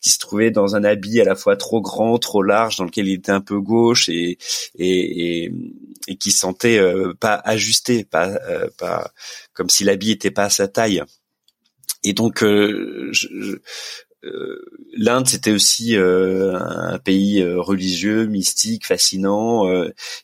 qui 0.00 0.10
se 0.10 0.18
trouvait 0.18 0.50
dans 0.50 0.74
un 0.74 0.84
habit 0.84 1.20
à 1.20 1.24
la 1.24 1.34
fois 1.34 1.56
trop 1.56 1.80
grand, 1.80 2.18
trop 2.18 2.42
large, 2.42 2.76
dans 2.76 2.84
lequel 2.84 3.08
il 3.08 3.14
était 3.14 3.32
un 3.32 3.40
peu 3.40 3.60
gauche 3.60 4.08
et 4.08 4.38
et, 4.78 5.52
et, 6.08 6.16
qui 6.16 6.30
sentait 6.30 6.80
pas 7.20 7.34
ajusté, 7.44 8.04
pas 8.04 8.38
pas 8.78 9.12
comme 9.52 9.68
si 9.68 9.84
l'habit 9.84 10.10
était 10.10 10.30
pas 10.30 10.44
à 10.44 10.50
sa 10.50 10.68
taille. 10.68 11.02
Et 12.04 12.12
donc, 12.14 12.40
je, 12.40 13.28
euh, 13.28 13.62
l'Inde 14.92 15.26
c'était 15.26 15.50
aussi 15.50 15.96
euh, 15.96 16.54
un 16.54 16.98
pays 16.98 17.40
euh, 17.40 17.60
religieux, 17.60 18.26
mystique, 18.26 18.86
fascinant, 18.86 19.70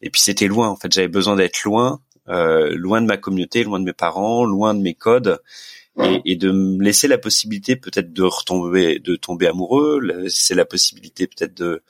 et 0.02 0.10
puis 0.10 0.20
c'était 0.20 0.46
loin. 0.46 0.68
En 0.68 0.76
fait, 0.76 0.92
j'avais 0.92 1.08
besoin 1.08 1.36
d'être 1.36 1.64
loin, 1.64 2.00
loin 2.26 3.00
de 3.00 3.06
ma 3.06 3.16
communauté, 3.16 3.64
loin 3.64 3.80
de 3.80 3.84
mes 3.84 3.92
parents, 3.92 4.44
loin 4.44 4.74
de 4.74 4.80
mes 4.80 4.94
codes. 4.94 5.40
et, 6.24 6.36
de 6.36 6.52
me 6.52 6.82
laisser 6.84 7.08
la 7.08 7.18
possibilité 7.18 7.74
peut-être 7.74 8.12
de 8.12 8.22
retomber, 8.22 9.00
de 9.00 9.16
tomber 9.16 9.48
amoureux. 9.48 10.28
C'est 10.28 10.54
la 10.54 10.64
possibilité 10.64 11.26
peut-être 11.26 11.54
de 11.54 11.82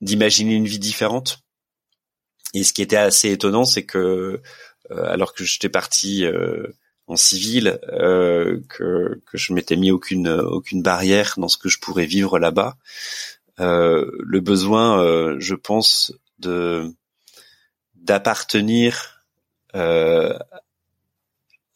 d'imaginer 0.00 0.54
une 0.54 0.66
vie 0.66 0.78
différente. 0.78 1.40
Et 2.54 2.62
ce 2.62 2.72
qui 2.72 2.82
était 2.82 2.96
assez 2.96 3.30
étonnant, 3.32 3.64
c'est 3.64 3.84
que 3.84 4.40
alors 4.90 5.34
que 5.34 5.44
j'étais 5.44 5.68
parti 5.68 6.24
en 7.08 7.16
civil, 7.16 7.78
que, 7.88 9.20
que 9.26 9.38
je 9.38 9.52
m'étais 9.52 9.76
mis 9.76 9.90
aucune 9.90 10.28
aucune 10.28 10.82
barrière 10.82 11.34
dans 11.38 11.48
ce 11.48 11.56
que 11.56 11.68
je 11.68 11.78
pourrais 11.78 12.06
vivre 12.06 12.38
là-bas, 12.38 12.76
euh, 13.60 14.10
le 14.20 14.40
besoin, 14.40 15.02
euh, 15.02 15.36
je 15.38 15.54
pense, 15.54 16.12
de 16.38 16.92
d'appartenir 17.96 19.24
euh, 19.74 20.38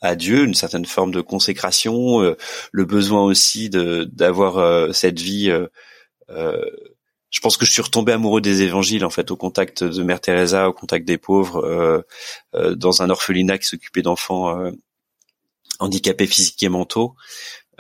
à 0.01 0.17
Dieu, 0.17 0.45
une 0.45 0.55
certaine 0.55 0.87
forme 0.87 1.13
de 1.13 1.21
consécration, 1.21 2.37
le 2.73 2.85
besoin 2.85 3.23
aussi 3.23 3.71
de 3.71 4.05
d'avoir 4.05 4.95
cette 4.95 5.21
vie. 5.21 5.51
je 6.29 7.41
pense 7.41 7.57
que 7.57 7.65
je 7.65 7.73
suis 7.73 7.83
retombé 7.83 8.13
amoureux 8.13 8.41
des 8.41 8.63
évangiles 8.63 9.05
en 9.05 9.11
fait, 9.11 9.31
au 9.31 9.37
contact 9.37 9.85
de 9.85 10.03
Mère 10.03 10.21
Teresa, 10.21 10.69
au 10.69 10.73
contact 10.73 11.07
des 11.07 11.19
pauvres, 11.19 12.05
dans 12.55 13.03
un 13.03 13.11
orphelinat 13.11 13.59
qui 13.59 13.67
s'occupait 13.67 14.03
d'enfants 14.03 14.73
handicapés 15.83 16.27
physiques 16.27 16.63
et 16.63 16.69
mentaux. 16.69 17.15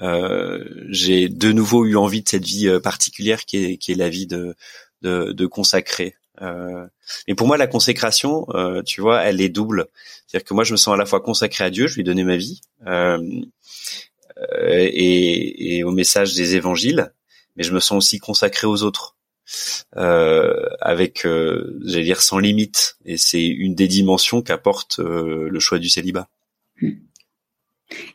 Euh, 0.00 0.64
j'ai 0.88 1.28
de 1.28 1.52
nouveau 1.52 1.84
eu 1.86 1.96
envie 1.96 2.22
de 2.22 2.28
cette 2.28 2.44
vie 2.44 2.68
euh, 2.68 2.80
particulière 2.80 3.44
qui 3.44 3.64
est, 3.64 3.76
qui 3.76 3.92
est 3.92 3.96
la 3.96 4.08
vie 4.08 4.26
de, 4.26 4.54
de, 5.02 5.32
de 5.32 5.46
consacrer. 5.46 6.16
Euh, 6.40 6.86
mais 7.28 7.34
pour 7.34 7.46
moi, 7.46 7.56
la 7.56 7.66
consécration, 7.66 8.46
euh, 8.50 8.82
tu 8.82 9.00
vois, 9.00 9.22
elle 9.22 9.40
est 9.40 9.48
double. 9.48 9.88
C'est-à-dire 10.26 10.48
que 10.48 10.54
moi, 10.54 10.64
je 10.64 10.72
me 10.72 10.76
sens 10.76 10.94
à 10.94 10.96
la 10.96 11.06
fois 11.06 11.20
consacré 11.20 11.64
à 11.64 11.70
Dieu, 11.70 11.86
je 11.86 11.94
lui 11.94 12.00
ai 12.00 12.04
donné 12.04 12.24
ma 12.24 12.36
vie, 12.36 12.60
euh, 12.86 13.18
et, 14.64 15.76
et, 15.76 15.84
au 15.84 15.92
message 15.92 16.34
des 16.34 16.56
évangiles, 16.56 17.12
mais 17.56 17.62
je 17.62 17.72
me 17.72 17.80
sens 17.80 17.98
aussi 17.98 18.18
consacré 18.18 18.66
aux 18.66 18.82
autres, 18.82 19.16
euh, 19.96 20.68
avec, 20.80 21.26
euh, 21.26 21.78
j'allais 21.84 22.04
dire, 22.04 22.22
sans 22.22 22.38
limite. 22.38 22.96
Et 23.04 23.18
c'est 23.18 23.44
une 23.44 23.74
des 23.74 23.88
dimensions 23.88 24.42
qu'apporte 24.42 24.98
le 24.98 25.60
choix 25.60 25.78
du 25.78 25.90
célibat. 25.90 26.28
Hmm. 26.80 26.92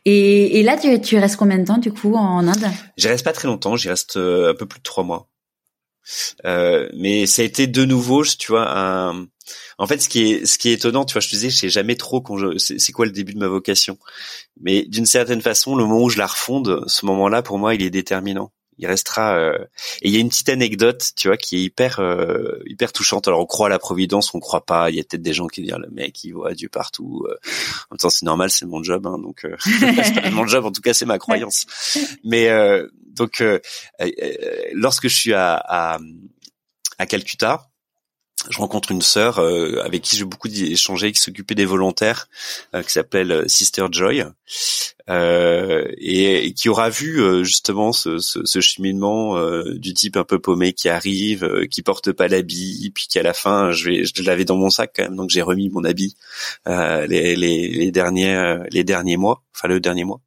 Et, 0.04 0.58
et 0.58 0.62
là, 0.62 0.76
tu, 0.76 1.00
tu, 1.00 1.18
restes 1.18 1.36
combien 1.36 1.58
de 1.58 1.64
temps 1.64 1.78
du 1.78 1.92
coup 1.92 2.14
en 2.14 2.46
Inde? 2.46 2.66
J'y 2.96 3.08
reste 3.08 3.24
pas 3.24 3.32
très 3.32 3.48
longtemps. 3.48 3.76
J'y 3.76 3.88
reste 3.88 4.16
euh, 4.16 4.50
un 4.50 4.54
peu 4.54 4.66
plus 4.66 4.78
de 4.78 4.84
trois 4.84 5.04
mois. 5.04 5.28
Euh, 6.44 6.88
mais 6.94 7.26
ça 7.26 7.42
a 7.42 7.44
été 7.44 7.66
de 7.66 7.84
nouveau, 7.84 8.24
tu 8.24 8.52
vois, 8.52 8.66
un... 8.76 9.26
En 9.78 9.86
fait, 9.86 10.00
ce 10.02 10.08
qui 10.08 10.32
est, 10.32 10.46
ce 10.46 10.58
qui 10.58 10.70
est 10.70 10.74
étonnant, 10.74 11.04
tu 11.04 11.14
vois, 11.14 11.20
je 11.20 11.28
te 11.28 11.34
disais, 11.34 11.50
je 11.50 11.56
sais 11.56 11.68
jamais 11.68 11.96
trop 11.96 12.20
quand 12.20 12.36
je, 12.36 12.58
c'est 12.58 12.92
quoi 12.92 13.06
le 13.06 13.12
début 13.12 13.32
de 13.32 13.38
ma 13.38 13.48
vocation. 13.48 13.98
Mais 14.60 14.84
d'une 14.84 15.06
certaine 15.06 15.40
façon, 15.40 15.76
le 15.76 15.84
moment 15.84 16.02
où 16.02 16.10
je 16.10 16.18
la 16.18 16.26
refonde, 16.26 16.84
ce 16.86 17.06
moment-là, 17.06 17.42
pour 17.42 17.58
moi, 17.58 17.74
il 17.74 17.82
est 17.82 17.90
déterminant 17.90 18.52
il 18.78 18.86
restera. 18.86 19.36
Euh, 19.36 19.58
et 20.02 20.08
il 20.08 20.14
y 20.14 20.16
a 20.16 20.20
une 20.20 20.28
petite 20.28 20.48
anecdote, 20.48 21.10
tu 21.16 21.28
vois, 21.28 21.36
qui 21.36 21.56
est 21.56 21.62
hyper 21.62 22.00
euh, 22.00 22.60
hyper 22.66 22.92
touchante. 22.92 23.28
Alors 23.28 23.40
on 23.40 23.46
croit 23.46 23.66
à 23.66 23.70
la 23.70 23.78
providence, 23.78 24.34
on 24.34 24.40
croit 24.40 24.64
pas. 24.64 24.90
Il 24.90 24.96
y 24.96 25.00
a 25.00 25.02
peut-être 25.02 25.22
des 25.22 25.32
gens 25.32 25.46
qui 25.46 25.62
disent 25.62 25.74
le 25.78 25.90
mec, 25.90 26.22
il 26.24 26.32
voit 26.32 26.54
Dieu 26.54 26.68
partout. 26.68 27.26
Euh. 27.28 27.34
En 27.90 27.94
même 27.94 27.98
temps, 27.98 28.10
c'est 28.10 28.26
normal, 28.26 28.50
c'est 28.50 28.66
mon 28.66 28.82
job, 28.82 29.06
hein, 29.06 29.18
donc 29.18 29.46
c'est 29.60 30.30
mon 30.30 30.46
job. 30.46 30.64
En 30.64 30.72
tout 30.72 30.80
cas, 30.80 30.94
c'est 30.94 31.06
ma 31.06 31.18
croyance. 31.18 31.66
Mais 32.24 32.48
donc, 33.06 33.42
lorsque 34.72 35.08
je 35.08 35.14
suis 35.14 35.34
à, 35.34 35.54
à, 35.56 35.98
à 36.98 37.06
Calcutta, 37.06 37.67
je 38.50 38.58
rencontre 38.58 38.92
une 38.92 39.02
sœur 39.02 39.38
euh, 39.40 39.82
avec 39.84 40.02
qui 40.02 40.16
j'ai 40.16 40.24
beaucoup 40.24 40.48
échangé, 40.48 41.12
qui 41.12 41.20
s'occupait 41.20 41.54
des 41.54 41.64
volontaires, 41.64 42.28
euh, 42.74 42.82
qui 42.82 42.92
s'appelle 42.92 43.32
euh, 43.32 43.48
Sister 43.48 43.86
Joy, 43.90 44.24
et, 45.08 46.54
qui 46.54 46.68
aura 46.68 46.90
vu 46.90 47.44
justement 47.44 47.92
ce, 47.92 48.18
ce, 48.18 48.60
cheminement 48.60 49.42
du 49.70 49.94
type 49.94 50.18
un 50.18 50.24
peu 50.24 50.38
paumé 50.38 50.74
qui 50.74 50.90
arrive, 50.90 51.66
qui 51.70 51.80
porte 51.80 52.12
pas 52.12 52.28
l'habit, 52.28 52.92
puis 52.94 53.06
qui 53.08 53.18
à 53.18 53.22
la 53.22 53.32
fin, 53.32 53.72
je, 53.72 54.04
je 54.14 54.22
l'avais 54.22 54.44
dans 54.44 54.56
mon 54.56 54.68
sac 54.68 54.92
quand 54.94 55.04
même, 55.04 55.16
donc 55.16 55.30
j'ai 55.30 55.40
remis 55.40 55.70
mon 55.70 55.82
habit 55.84 56.14
les, 56.66 57.36
les, 57.36 57.68
les, 57.68 57.90
derniers 57.90 58.58
les 58.70 58.84
derniers 58.84 59.16
mois, 59.16 59.42
enfin 59.56 59.68
le 59.68 59.80
dernier 59.80 60.04
mois, 60.04 60.20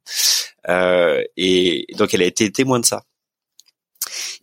et 1.36 1.86
donc 1.96 2.12
elle 2.12 2.22
a 2.22 2.26
été 2.26 2.50
témoin 2.50 2.80
de 2.80 2.86
ça. 2.86 3.04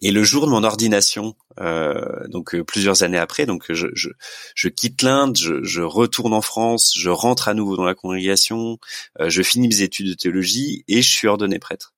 Et 0.01 0.11
le 0.11 0.23
jour 0.23 0.45
de 0.45 0.51
mon 0.51 0.63
ordination, 0.63 1.35
euh, 1.59 2.25
donc 2.29 2.55
euh, 2.55 2.63
plusieurs 2.63 3.03
années 3.03 3.17
après, 3.17 3.45
donc 3.45 3.65
je, 3.69 3.87
je, 3.93 4.09
je 4.55 4.69
quitte 4.69 5.01
l'Inde, 5.01 5.37
je, 5.37 5.61
je, 5.63 5.81
retourne 5.81 6.33
en 6.33 6.41
France, 6.41 6.93
je 6.97 7.09
rentre 7.09 7.49
à 7.49 7.53
nouveau 7.53 7.75
dans 7.75 7.83
la 7.83 7.95
congrégation, 7.95 8.77
euh, 9.19 9.29
je 9.29 9.41
finis 9.41 9.67
mes 9.67 9.81
études 9.81 10.07
de 10.07 10.13
théologie 10.13 10.85
et 10.87 11.01
je 11.01 11.09
suis 11.09 11.27
ordonné 11.27 11.59
prêtre. 11.59 11.93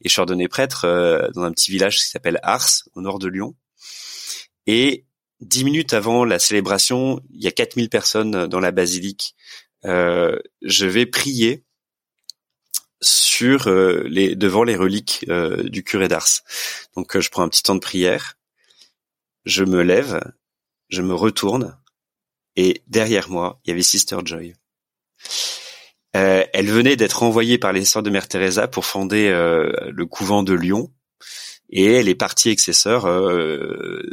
Et 0.00 0.08
je 0.08 0.12
suis 0.12 0.20
ordonné 0.20 0.48
prêtre 0.48 0.86
euh, 0.86 1.28
dans 1.34 1.42
un 1.42 1.52
petit 1.52 1.70
village 1.70 1.98
qui 1.98 2.08
s'appelle 2.08 2.40
Ars, 2.42 2.84
au 2.94 3.02
nord 3.02 3.18
de 3.18 3.28
Lyon. 3.28 3.54
Et 4.66 5.04
dix 5.40 5.64
minutes 5.64 5.92
avant 5.92 6.24
la 6.24 6.38
célébration, 6.38 7.20
il 7.30 7.42
y 7.42 7.48
a 7.48 7.52
4000 7.52 7.90
personnes 7.90 8.46
dans 8.46 8.60
la 8.60 8.70
basilique. 8.70 9.34
je 9.84 10.86
vais 10.86 11.04
prier 11.04 11.64
sur 13.02 13.66
euh, 13.66 14.04
les 14.06 14.36
devant 14.36 14.62
les 14.62 14.76
reliques 14.76 15.26
euh, 15.28 15.62
du 15.64 15.82
curé 15.82 16.08
d'Ars. 16.08 16.28
Donc 16.96 17.16
euh, 17.16 17.20
je 17.20 17.30
prends 17.30 17.42
un 17.42 17.48
petit 17.48 17.62
temps 17.62 17.74
de 17.74 17.80
prière, 17.80 18.38
je 19.44 19.64
me 19.64 19.82
lève, 19.82 20.20
je 20.88 21.02
me 21.02 21.14
retourne 21.14 21.76
et 22.56 22.82
derrière 22.86 23.28
moi, 23.28 23.60
il 23.64 23.70
y 23.70 23.72
avait 23.72 23.82
Sister 23.82 24.18
Joy. 24.24 24.54
elle 26.12 26.70
venait 26.70 26.96
d'être 26.96 27.22
envoyée 27.22 27.58
par 27.58 27.72
les 27.72 27.84
sœurs 27.84 28.02
de 28.02 28.10
Mère 28.10 28.28
Teresa 28.28 28.68
pour 28.68 28.84
fonder 28.84 29.30
le 29.30 30.04
couvent 30.04 30.42
de 30.42 30.52
Lyon 30.52 30.92
et 31.70 31.94
elle 31.94 32.08
est 32.08 32.14
partie 32.14 32.48
avec 32.48 32.60
ses 32.60 32.74
sœurs 32.74 33.04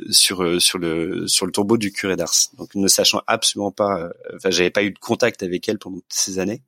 sur 0.09 0.61
sur 0.61 0.77
le 0.77 1.27
sur 1.27 1.45
le 1.45 1.51
tombeau 1.51 1.77
du 1.77 1.91
curé 1.91 2.15
d'Ars. 2.15 2.33
Donc 2.57 2.73
ne 2.75 2.87
sachant 2.87 3.21
absolument 3.27 3.71
pas, 3.71 4.09
enfin 4.35 4.49
j'avais 4.51 4.69
pas 4.69 4.83
eu 4.83 4.91
de 4.91 4.99
contact 4.99 5.43
avec 5.43 5.67
elle 5.67 5.79
pendant 5.79 5.99
ces 6.07 6.39
années. 6.39 6.61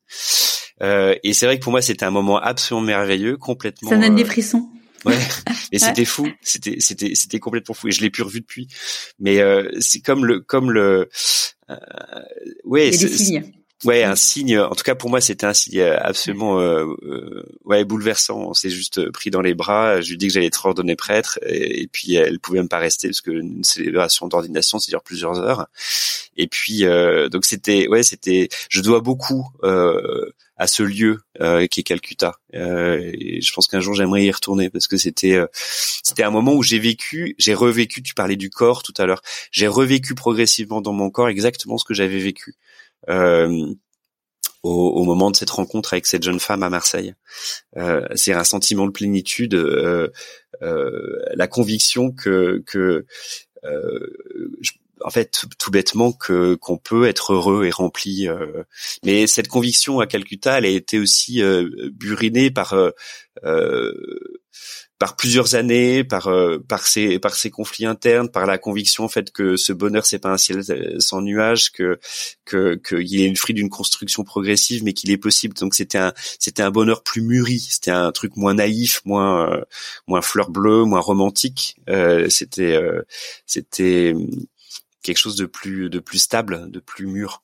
Euh, 0.82 1.16
et 1.24 1.34
c'est 1.34 1.46
vrai 1.46 1.58
que 1.58 1.64
pour 1.64 1.72
moi, 1.72 1.82
c'était 1.82 2.06
un 2.06 2.12
moment 2.12 2.38
absolument 2.38 2.86
merveilleux, 2.86 3.38
complètement. 3.38 3.90
Ça 3.90 3.98
donne 3.98 4.16
des 4.16 4.24
euh, 4.24 4.28
frissons. 4.28 4.70
Ouais, 5.04 5.18
et 5.72 5.80
c'était 5.80 6.06
fou, 6.06 6.28
c'était 6.42 6.76
c'était 6.78 7.16
c'était 7.16 7.40
complètement 7.40 7.74
fou 7.74 7.88
et 7.88 7.92
je 7.92 8.02
l'ai 8.02 8.12
plus 8.12 8.22
revu 8.22 8.42
depuis. 8.42 8.68
Mais 9.20 9.40
euh, 9.40 9.68
c'est 9.80 10.00
comme 10.00 10.26
le 10.28 10.42
comme 10.42 10.70
le 10.70 11.10
euh, 11.72 11.76
ouais, 12.66 12.92
c'est 12.92 13.42
Ouais, 13.84 14.04
un 14.04 14.16
signe. 14.16 14.60
En 14.60 14.76
tout 14.76 14.84
cas, 14.84 14.96
pour 14.96 15.10
moi, 15.10 15.22
c'était 15.22 15.46
un 15.46 15.54
signe 15.54 15.82
absolument 15.82 16.60
euh, 16.60 16.86
ouais 17.66 17.84
bouleversant. 17.84 18.38
On 18.38 18.54
s'est 18.54 18.70
juste 18.70 19.10
pris 19.12 19.32
dans 19.32 19.42
les 19.42 19.54
bras. 19.56 20.02
Je 20.02 20.12
lui 20.12 20.18
dis 20.18 20.28
que 20.28 20.34
j'allais 20.34 20.48
être 20.48 20.66
ordonné 20.66 20.96
prêtre, 20.96 21.40
et, 21.48 21.88
puis 21.92 22.16
elle 22.16 22.40
pouvait 22.40 22.60
même 22.60 22.70
pas 22.70 22.78
rester 22.78 23.08
parce 23.08 23.22
que 23.22 23.32
une 23.32 23.64
célébration 23.64 24.28
d'ordination, 24.28 24.80
c'est 24.80 24.92
dure 24.92 25.04
plusieurs 25.04 25.40
heures. 25.40 25.68
Et 26.38 26.48
puis 26.48 26.84
donc 27.32 27.46
c'était 27.46 27.88
ouais, 27.88 28.04
c'était. 28.04 28.50
Je 28.70 28.82
dois 28.82 29.02
beaucoup 29.02 29.52
à 30.62 30.68
ce 30.68 30.84
lieu 30.84 31.24
euh, 31.42 31.66
qui 31.66 31.80
est 31.80 31.84
Calcutta. 31.84 32.36
Euh, 32.54 33.12
et 33.16 33.42
je 33.42 33.52
pense 33.52 33.68
qu'un 33.68 33.80
jour 33.80 33.96
j'aimerais 33.96 34.26
y 34.26 34.32
retourner 34.32 34.70
parce 34.70 34.88
que 34.88 34.96
c'était 34.96 35.34
euh, 35.34 35.48
c'était 35.54 36.22
un 36.22 36.30
moment 36.30 36.54
où 36.54 36.62
j'ai 36.62 36.78
vécu, 36.78 37.34
j'ai 37.40 37.56
revécu. 37.56 38.04
Tu 38.04 38.14
parlais 38.14 38.36
du 38.36 38.52
corps 38.52 38.84
tout 38.84 38.94
à 39.00 39.08
l'heure. 39.08 39.24
J'ai 39.52 39.66
revécu 39.66 40.14
progressivement 40.14 40.80
dans 40.80 40.94
mon 40.94 41.10
corps 41.10 41.30
exactement 41.30 41.80
ce 41.80 41.84
que 41.84 41.96
j'avais 41.96 42.20
vécu. 42.20 42.54
Au, 43.08 44.70
au, 44.70 45.04
moment 45.06 45.32
de 45.32 45.36
cette 45.36 45.50
rencontre 45.50 45.94
avec 45.94 46.06
cette 46.06 46.22
jeune 46.22 46.40
femme 46.40 46.62
à 46.62 46.70
Marseille. 46.70 47.16
Euh, 47.78 48.06
c'est 48.14 48.34
un 48.34 48.44
sentiment 48.44 48.86
de 48.86 48.92
plénitude, 48.92 49.56
euh, 49.56 50.10
euh, 50.62 51.18
la 51.34 51.48
conviction 51.48 52.12
que, 52.12 52.62
que 52.68 53.08
je, 53.64 54.72
en 55.04 55.10
fait 55.10 55.46
tout 55.58 55.72
bêtement 55.72 56.12
que 56.12 56.56
qu'on 56.56 56.78
peut 56.78 57.08
être 57.08 57.34
heureux 57.34 57.66
et 57.66 57.72
rempli. 57.72 58.28
Euh. 58.28 58.64
mais 59.04 59.28
cette 59.28 59.48
conviction 59.48 60.00
à 60.00 60.08
Calcutta, 60.08 60.58
elle 60.58 60.66
a 60.66 60.70
été 60.70 61.00
aussi 61.00 61.42
euh, 61.42 61.90
burinée 61.92 62.52
par 62.52 62.74
euh, 63.44 63.94
par 65.02 65.16
plusieurs 65.16 65.56
années, 65.56 66.04
par 66.04 66.30
par 66.68 66.86
ces 66.86 67.18
par 67.18 67.34
ces 67.34 67.50
conflits 67.50 67.88
internes, 67.88 68.30
par 68.30 68.46
la 68.46 68.60
conviction 68.60 69.04
en 69.04 69.08
fait 69.08 69.32
que 69.32 69.58
ce 69.58 69.74
bonheur 69.74 70.06
c'est 70.06 70.20
pas 70.20 70.30
un 70.30 70.38
ciel 70.38 70.62
sans 71.00 71.24
nuages, 71.24 71.72
que 71.72 72.00
que 72.46 72.76
qu'il 72.76 73.20
est 73.20 73.28
le 73.28 73.34
fruit 73.34 73.56
d'une 73.56 73.72
construction 73.72 74.24
progressive, 74.24 74.84
mais 74.84 74.94
qu'il 74.94 75.10
est 75.10 75.18
possible. 75.18 75.56
Donc 75.56 75.74
c'était 75.74 75.98
un 75.98 76.14
c'était 76.38 76.62
un 76.62 76.70
bonheur 76.70 77.02
plus 77.02 77.24
mûri, 77.24 77.60
c'était 77.60 77.90
un 77.90 78.12
truc 78.12 78.38
moins 78.38 78.54
naïf, 78.54 79.02
moins 79.04 79.64
moins 80.06 80.22
fleur 80.22 80.52
bleue, 80.52 80.84
moins 80.84 81.00
romantique. 81.00 81.78
c'était 82.30 82.80
c'était 83.48 84.14
quelque 85.02 85.18
chose 85.18 85.36
de 85.36 85.48
plus 85.48 85.90
de 85.90 85.98
plus 85.98 86.20
stable, 86.20 86.70
de 86.70 86.80
plus 86.80 87.08
mûr. 87.08 87.42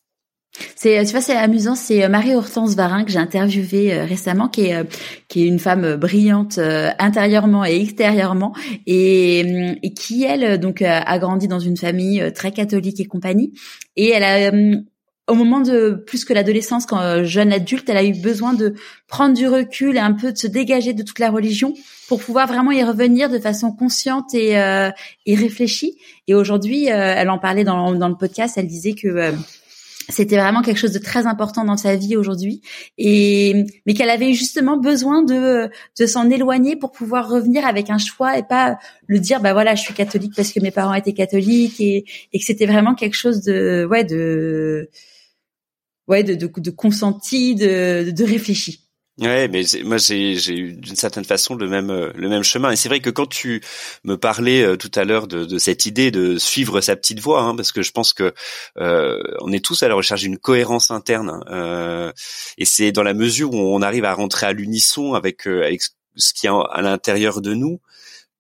C'est 0.76 1.04
tu 1.06 1.12
vois 1.12 1.22
c'est 1.22 1.36
amusant, 1.36 1.76
c'est 1.76 2.04
euh, 2.04 2.10
Marie-Hortense 2.10 2.76
Varin 2.76 3.04
que 3.04 3.12
j'ai 3.12 3.20
interviewée 3.20 3.94
euh, 3.94 4.06
récemment 4.06 4.48
qui 4.48 4.66
est 4.66 4.76
euh, 4.76 4.84
qui 5.28 5.44
est 5.44 5.48
une 5.48 5.60
femme 5.60 5.96
brillante 5.96 6.60
intérieurement 7.00 7.66
et 7.66 7.82
extérieurement 7.82 8.54
et, 8.86 9.76
et 9.84 9.94
qui 9.94 10.24
elle 10.24 10.60
donc 10.60 10.82
a 10.82 11.20
grandi 11.20 11.48
dans 11.48 11.60
une 11.60 11.78
famille 11.78 12.32
très 12.34 12.52
catholique 12.52 13.00
et 13.00 13.06
compagnie. 13.06 13.54
Et 13.96 14.10
elle 14.10 14.24
a 14.24 14.52
au 15.28 15.36
moment 15.36 15.60
de 15.60 16.04
plus 16.08 16.24
que 16.24 16.34
l'adolescence, 16.34 16.86
quand 16.86 17.02
euh, 17.02 17.24
jeune 17.26 17.52
adulte, 17.52 17.90
elle 17.90 17.98
a 17.98 18.04
eu 18.04 18.14
besoin 18.14 18.54
de 18.54 18.76
prendre 19.08 19.36
du 19.36 19.48
recul 19.48 19.98
et 19.98 20.00
un 20.00 20.14
peu 20.14 20.32
de 20.32 20.38
se 20.38 20.48
dégager 20.48 20.94
de 20.94 21.04
toute 21.04 21.20
la 21.20 21.30
religion 21.30 21.74
pour 22.08 22.22
pouvoir 22.22 22.48
vraiment 22.48 22.72
y 22.72 22.82
revenir 22.82 23.30
de 23.30 23.38
façon 23.38 23.74
consciente 23.74 24.34
et, 24.34 24.58
euh, 24.58 24.90
et 25.26 25.36
réfléchie. 25.36 25.98
Et 26.28 26.34
aujourd'hui, 26.34 26.90
euh, 26.90 27.14
elle 27.18 27.30
en 27.30 27.40
parlait 27.40 27.66
dans, 27.66 27.94
dans, 27.94 28.08
le 28.08 28.16
podcast, 28.16 28.58
elle 28.58 28.68
disait 28.68 28.94
que 28.94 29.34
c'était 30.10 30.38
vraiment 30.38 30.62
quelque 30.62 30.78
chose 30.78 30.94
de 30.94 31.00
très 31.00 31.28
important 31.28 31.66
dans 31.66 31.78
sa 31.78 31.96
vie 31.96 32.16
aujourd'hui 32.16 32.62
et 32.98 33.66
mais 33.86 33.94
qu'elle 33.94 34.10
avait 34.10 34.34
justement 34.34 34.78
besoin 34.78 35.24
de 35.24 35.70
de 36.00 36.06
s'en 36.06 36.30
éloigner 36.30 36.76
pour 36.76 36.92
pouvoir 36.92 37.30
revenir 37.30 37.66
avec 37.66 37.90
un 37.90 37.98
choix 37.98 38.38
et 38.38 38.44
pas 38.44 38.78
le 39.08 39.20
dire 39.20 39.42
bah 39.42 39.54
voilà 39.54 39.76
je 39.76 39.82
suis 39.82 39.94
catholique 39.94 40.34
parce 40.36 40.52
que 40.52 40.60
mes 40.60 40.72
parents 40.72 40.94
étaient 40.94 41.14
catholiques 41.14 41.80
et, 41.82 42.06
et 42.34 42.40
que 42.40 42.46
c'était 42.46 42.66
vraiment 42.66 42.96
quelque 42.96 43.16
chose 43.16 43.42
de 43.42 43.86
ouais 43.90 44.04
de 44.04 44.90
ouais, 46.08 46.24
de, 46.24 46.36
de, 46.36 46.48
de 46.48 46.72
consenti, 46.72 47.56
de, 47.56 48.12
de 48.12 48.24
réfléchi. 48.24 48.87
Ouais, 49.20 49.48
mais 49.48 49.64
moi 49.84 49.98
j'ai 49.98 50.36
eu 50.56 50.74
d'une 50.74 50.96
certaine 50.96 51.26
façon 51.26 51.56
le 51.56 51.68
même 51.68 51.90
euh, 51.90 52.12
le 52.14 52.30
même 52.30 52.44
chemin. 52.44 52.70
Et 52.70 52.76
c'est 52.76 52.88
vrai 52.88 53.00
que 53.00 53.10
quand 53.10 53.26
tu 53.26 53.64
me 54.04 54.16
parlais 54.16 54.62
euh, 54.62 54.76
tout 54.78 54.92
à 54.94 55.06
l'heure 55.06 55.28
de, 55.28 55.44
de, 55.44 55.58
cette 55.58 55.88
idée 55.88 56.12
de 56.12 56.38
suivre 56.38 56.82
sa 56.82 56.96
petite 56.96 57.20
voix, 57.20 57.42
hein, 57.42 57.56
parce 57.56 57.72
que 57.72 57.82
je 57.82 57.92
pense 57.92 58.14
que 58.14 58.36
euh, 58.78 59.20
on 59.42 59.52
est 59.52 59.66
tous 59.66 59.82
à 59.82 59.88
la 59.88 59.96
recherche 59.96 60.22
d'une 60.22 60.38
cohérence 60.38 60.92
interne 60.92 61.32
hein, 61.32 61.44
euh, 61.50 62.12
et 62.60 62.66
c'est 62.66 62.92
dans 62.92 63.02
la 63.02 63.16
mesure 63.16 63.54
où 63.54 63.58
on 63.58 63.82
arrive 63.82 64.06
à 64.06 64.14
rentrer 64.14 64.46
à 64.46 64.54
l'unisson 64.54 65.16
avec 65.16 65.48
avec 65.48 65.82
ce 66.16 66.34
qui 66.34 66.46
est 66.46 66.52
à 66.52 66.82
l'intérieur 66.84 67.42
de 67.42 67.56
nous 67.56 67.80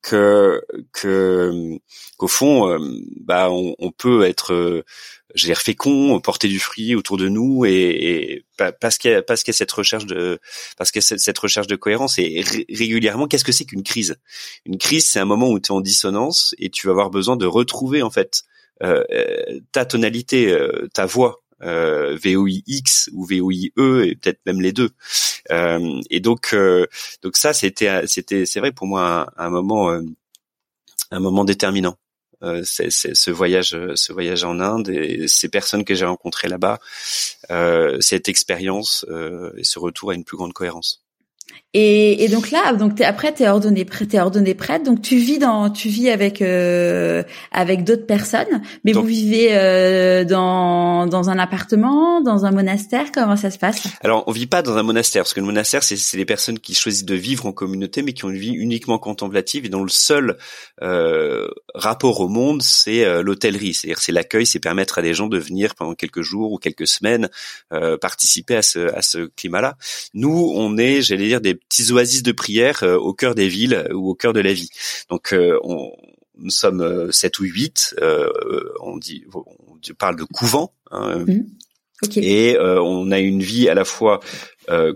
que 0.07 0.61
que 0.93 1.77
qu'au 2.17 2.27
fond 2.27 2.79
bah 3.19 3.49
on, 3.51 3.75
on 3.77 3.91
peut 3.91 4.23
être 4.23 4.83
j'ai 5.35 5.53
fécond, 5.55 6.19
porter 6.21 6.47
du 6.47 6.59
fruit 6.59 6.95
autour 6.95 7.17
de 7.17 7.27
nous 7.27 7.65
et, 7.65 7.71
et 7.71 8.45
parce 8.79 8.97
qu'il 8.97 9.11
y 9.11 9.13
a 9.13 9.21
parce 9.21 9.43
qu'il 9.43 9.51
y 9.51 9.55
a 9.55 9.57
cette 9.57 9.71
recherche 9.71 10.05
de 10.05 10.39
parce 10.77 10.91
qu'il 10.91 11.01
cette, 11.01 11.37
recherche 11.37 11.67
de 11.67 11.75
cohérence 11.75 12.17
et 12.17 12.43
régulièrement 12.69 13.27
qu'est-ce 13.27 13.43
que 13.43 13.51
c'est 13.51 13.65
qu'une 13.65 13.83
crise? 13.83 14.15
Une 14.65 14.77
crise 14.77 15.05
c'est 15.05 15.19
un 15.19 15.25
moment 15.25 15.49
où 15.49 15.59
tu 15.59 15.67
es 15.67 15.75
en 15.75 15.81
dissonance 15.81 16.55
et 16.57 16.69
tu 16.69 16.87
vas 16.87 16.91
avoir 16.91 17.09
besoin 17.09 17.35
de 17.35 17.45
retrouver 17.45 18.01
en 18.01 18.09
fait 18.09 18.43
euh, 18.83 19.03
ta 19.71 19.85
tonalité, 19.85 20.51
euh, 20.51 20.87
ta 20.93 21.05
voix. 21.05 21.43
Euh, 21.63 22.17
VOIX 22.23 23.09
ou 23.13 23.25
VOIE 23.25 23.71
et 23.75 24.15
peut-être 24.15 24.39
même 24.45 24.61
les 24.61 24.71
deux. 24.73 24.91
Euh, 25.49 26.01
et 26.11 26.19
donc 26.19 26.53
euh, 26.53 26.85
donc 27.23 27.35
ça 27.35 27.51
c'était 27.53 28.05
c'était 28.05 28.45
c'est 28.45 28.59
vrai 28.59 28.71
pour 28.71 28.85
moi 28.85 29.31
un, 29.37 29.45
un 29.45 29.49
moment 29.49 29.89
euh, 29.89 30.01
un 31.11 31.19
moment 31.19 31.45
déterminant. 31.45 31.97
Euh, 32.43 32.61
c'est, 32.63 32.91
ce 32.91 33.31
voyage, 33.31 33.75
ce 33.95 34.13
voyage 34.13 34.43
en 34.43 34.59
Inde 34.59 34.89
et 34.89 35.27
ces 35.27 35.49
personnes 35.49 35.83
que 35.83 35.95
j'ai 35.95 36.05
rencontrées 36.05 36.47
là-bas, 36.47 36.79
euh, 37.49 37.99
cette 38.01 38.29
expérience 38.29 39.03
et 39.57 39.63
ce 39.63 39.79
retour 39.79 40.11
à 40.11 40.13
une 40.13 40.23
plus 40.23 40.37
grande 40.37 40.53
cohérence. 40.53 41.06
Et, 41.73 42.23
et, 42.23 42.27
donc 42.29 42.49
là, 42.49 42.73
donc 42.73 42.99
es, 42.99 43.03
après 43.03 43.33
t'es 43.33 43.47
ordonné 43.47 43.85
t'es 43.85 44.19
ordonné 44.19 44.55
prêtre, 44.55 44.83
donc 44.83 45.01
tu 45.01 45.17
vis 45.17 45.37
dans, 45.37 45.69
tu 45.69 45.89
vis 45.89 46.09
avec 46.09 46.41
euh, 46.41 47.23
avec 47.51 47.83
d'autres 47.83 48.05
personnes, 48.05 48.63
mais 48.83 48.93
vous 48.93 49.03
vivez 49.03 49.49
euh, 49.51 50.23
dans 50.23 51.05
dans 51.07 51.29
un 51.29 51.37
appartement, 51.37 52.21
dans 52.21 52.45
un 52.45 52.51
monastère, 52.51 53.11
comment 53.11 53.35
ça 53.35 53.51
se 53.51 53.59
passe? 53.59 53.87
Alors 54.01 54.23
on 54.27 54.31
vit 54.31 54.47
pas 54.47 54.61
dans 54.61 54.77
un 54.77 54.83
monastère 54.83 55.23
parce 55.23 55.33
que 55.33 55.39
le 55.39 55.45
monastère 55.45 55.83
c'est 55.83 55.97
c'est 55.97 56.17
des 56.17 56.25
personnes 56.25 56.57
qui 56.57 56.73
choisissent 56.73 57.05
de 57.05 57.15
vivre 57.15 57.45
en 57.45 57.51
communauté, 57.51 58.01
mais 58.01 58.13
qui 58.13 58.23
ont 58.25 58.29
une 58.29 58.39
vie 58.39 58.53
uniquement 58.53 58.97
contemplative. 58.97 59.65
Et 59.65 59.69
dont 59.69 59.83
le 59.83 59.89
seul 59.89 60.37
euh, 60.81 61.47
rapport 61.75 62.21
au 62.21 62.29
monde 62.29 62.61
c'est 62.63 63.03
euh, 63.03 63.21
l'hôtellerie, 63.21 63.73
c'est-à-dire 63.73 63.99
c'est 63.99 64.13
l'accueil, 64.13 64.45
c'est 64.45 64.59
permettre 64.59 64.99
à 64.99 65.01
des 65.01 65.13
gens 65.13 65.27
de 65.27 65.37
venir 65.37 65.75
pendant 65.75 65.95
quelques 65.95 66.21
jours 66.21 66.53
ou 66.53 66.57
quelques 66.57 66.87
semaines 66.87 67.29
euh, 67.73 67.97
participer 67.97 68.55
à 68.55 68.61
ce 68.61 68.93
à 68.95 69.01
ce 69.01 69.27
climat-là. 69.35 69.75
Nous 70.13 70.53
on 70.55 70.77
est, 70.77 71.01
j'allais 71.01 71.27
dire 71.27 71.41
des 71.47 71.55
petits 71.55 71.91
oasis 71.91 72.23
de 72.23 72.31
prière 72.31 72.83
euh, 72.83 72.97
au 72.97 73.13
cœur 73.13 73.35
des 73.35 73.47
villes 73.47 73.73
euh, 73.73 73.93
ou 73.93 74.09
au 74.09 74.15
cœur 74.15 74.33
de 74.33 74.39
la 74.39 74.53
vie. 74.53 74.69
Donc 75.09 75.33
euh, 75.33 75.57
on, 75.63 75.91
nous 76.39 76.49
sommes 76.49 77.11
sept 77.11 77.39
ou 77.39 77.45
huit. 77.45 77.95
on 78.81 78.97
dit, 78.97 79.25
on 79.33 79.93
parle 79.97 80.17
de 80.17 80.23
couvent. 80.23 80.71
Hein, 80.91 81.25
mmh. 81.25 81.45
Et 82.17 82.55
on 82.59 83.09
a 83.09 83.17
une 83.17 83.41
vie 83.41 83.67
à 83.69 83.73
la 83.73 83.85
fois 83.85 84.19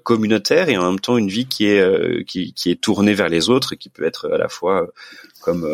communautaire 0.03 0.69
et 0.69 0.77
en 0.77 0.91
même 0.91 0.99
temps 0.99 1.17
une 1.17 1.29
vie 1.29 1.47
qui 1.47 1.65
est 1.65 2.23
qui, 2.27 2.53
qui, 2.53 2.69
est 2.69 2.79
tournée 2.79 3.15
vers 3.15 3.27
les 3.27 3.49
autres, 3.49 3.73
qui 3.73 3.89
peut 3.89 4.03
être 4.03 4.29
à 4.31 4.37
la 4.37 4.49
fois 4.49 4.87
comme 5.41 5.65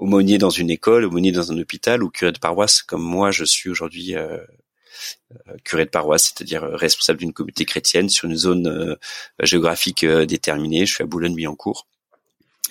aumônier 0.00 0.38
dans 0.38 0.50
une 0.50 0.70
école, 0.70 1.04
aumônier 1.04 1.30
dans 1.30 1.52
un 1.52 1.58
hôpital 1.58 2.02
ou 2.02 2.10
curé 2.10 2.32
de 2.32 2.38
paroisse 2.38 2.82
comme 2.82 3.02
moi 3.02 3.30
je 3.30 3.44
suis 3.44 3.68
aujourd'hui 3.68 4.16
euh, 4.16 4.38
curé 5.64 5.84
de 5.84 5.90
paroisse, 5.90 6.32
c'est-à-dire 6.34 6.64
euh, 6.64 6.76
responsable 6.76 7.18
d'une 7.20 7.32
communauté 7.32 7.64
chrétienne 7.64 8.08
sur 8.08 8.28
une 8.28 8.36
zone 8.36 8.66
euh, 8.66 8.96
géographique 9.42 10.04
déterminée. 10.04 10.86
Je 10.86 10.94
suis 10.94 11.02
à 11.02 11.06
Boulogne-Billancourt 11.06 11.86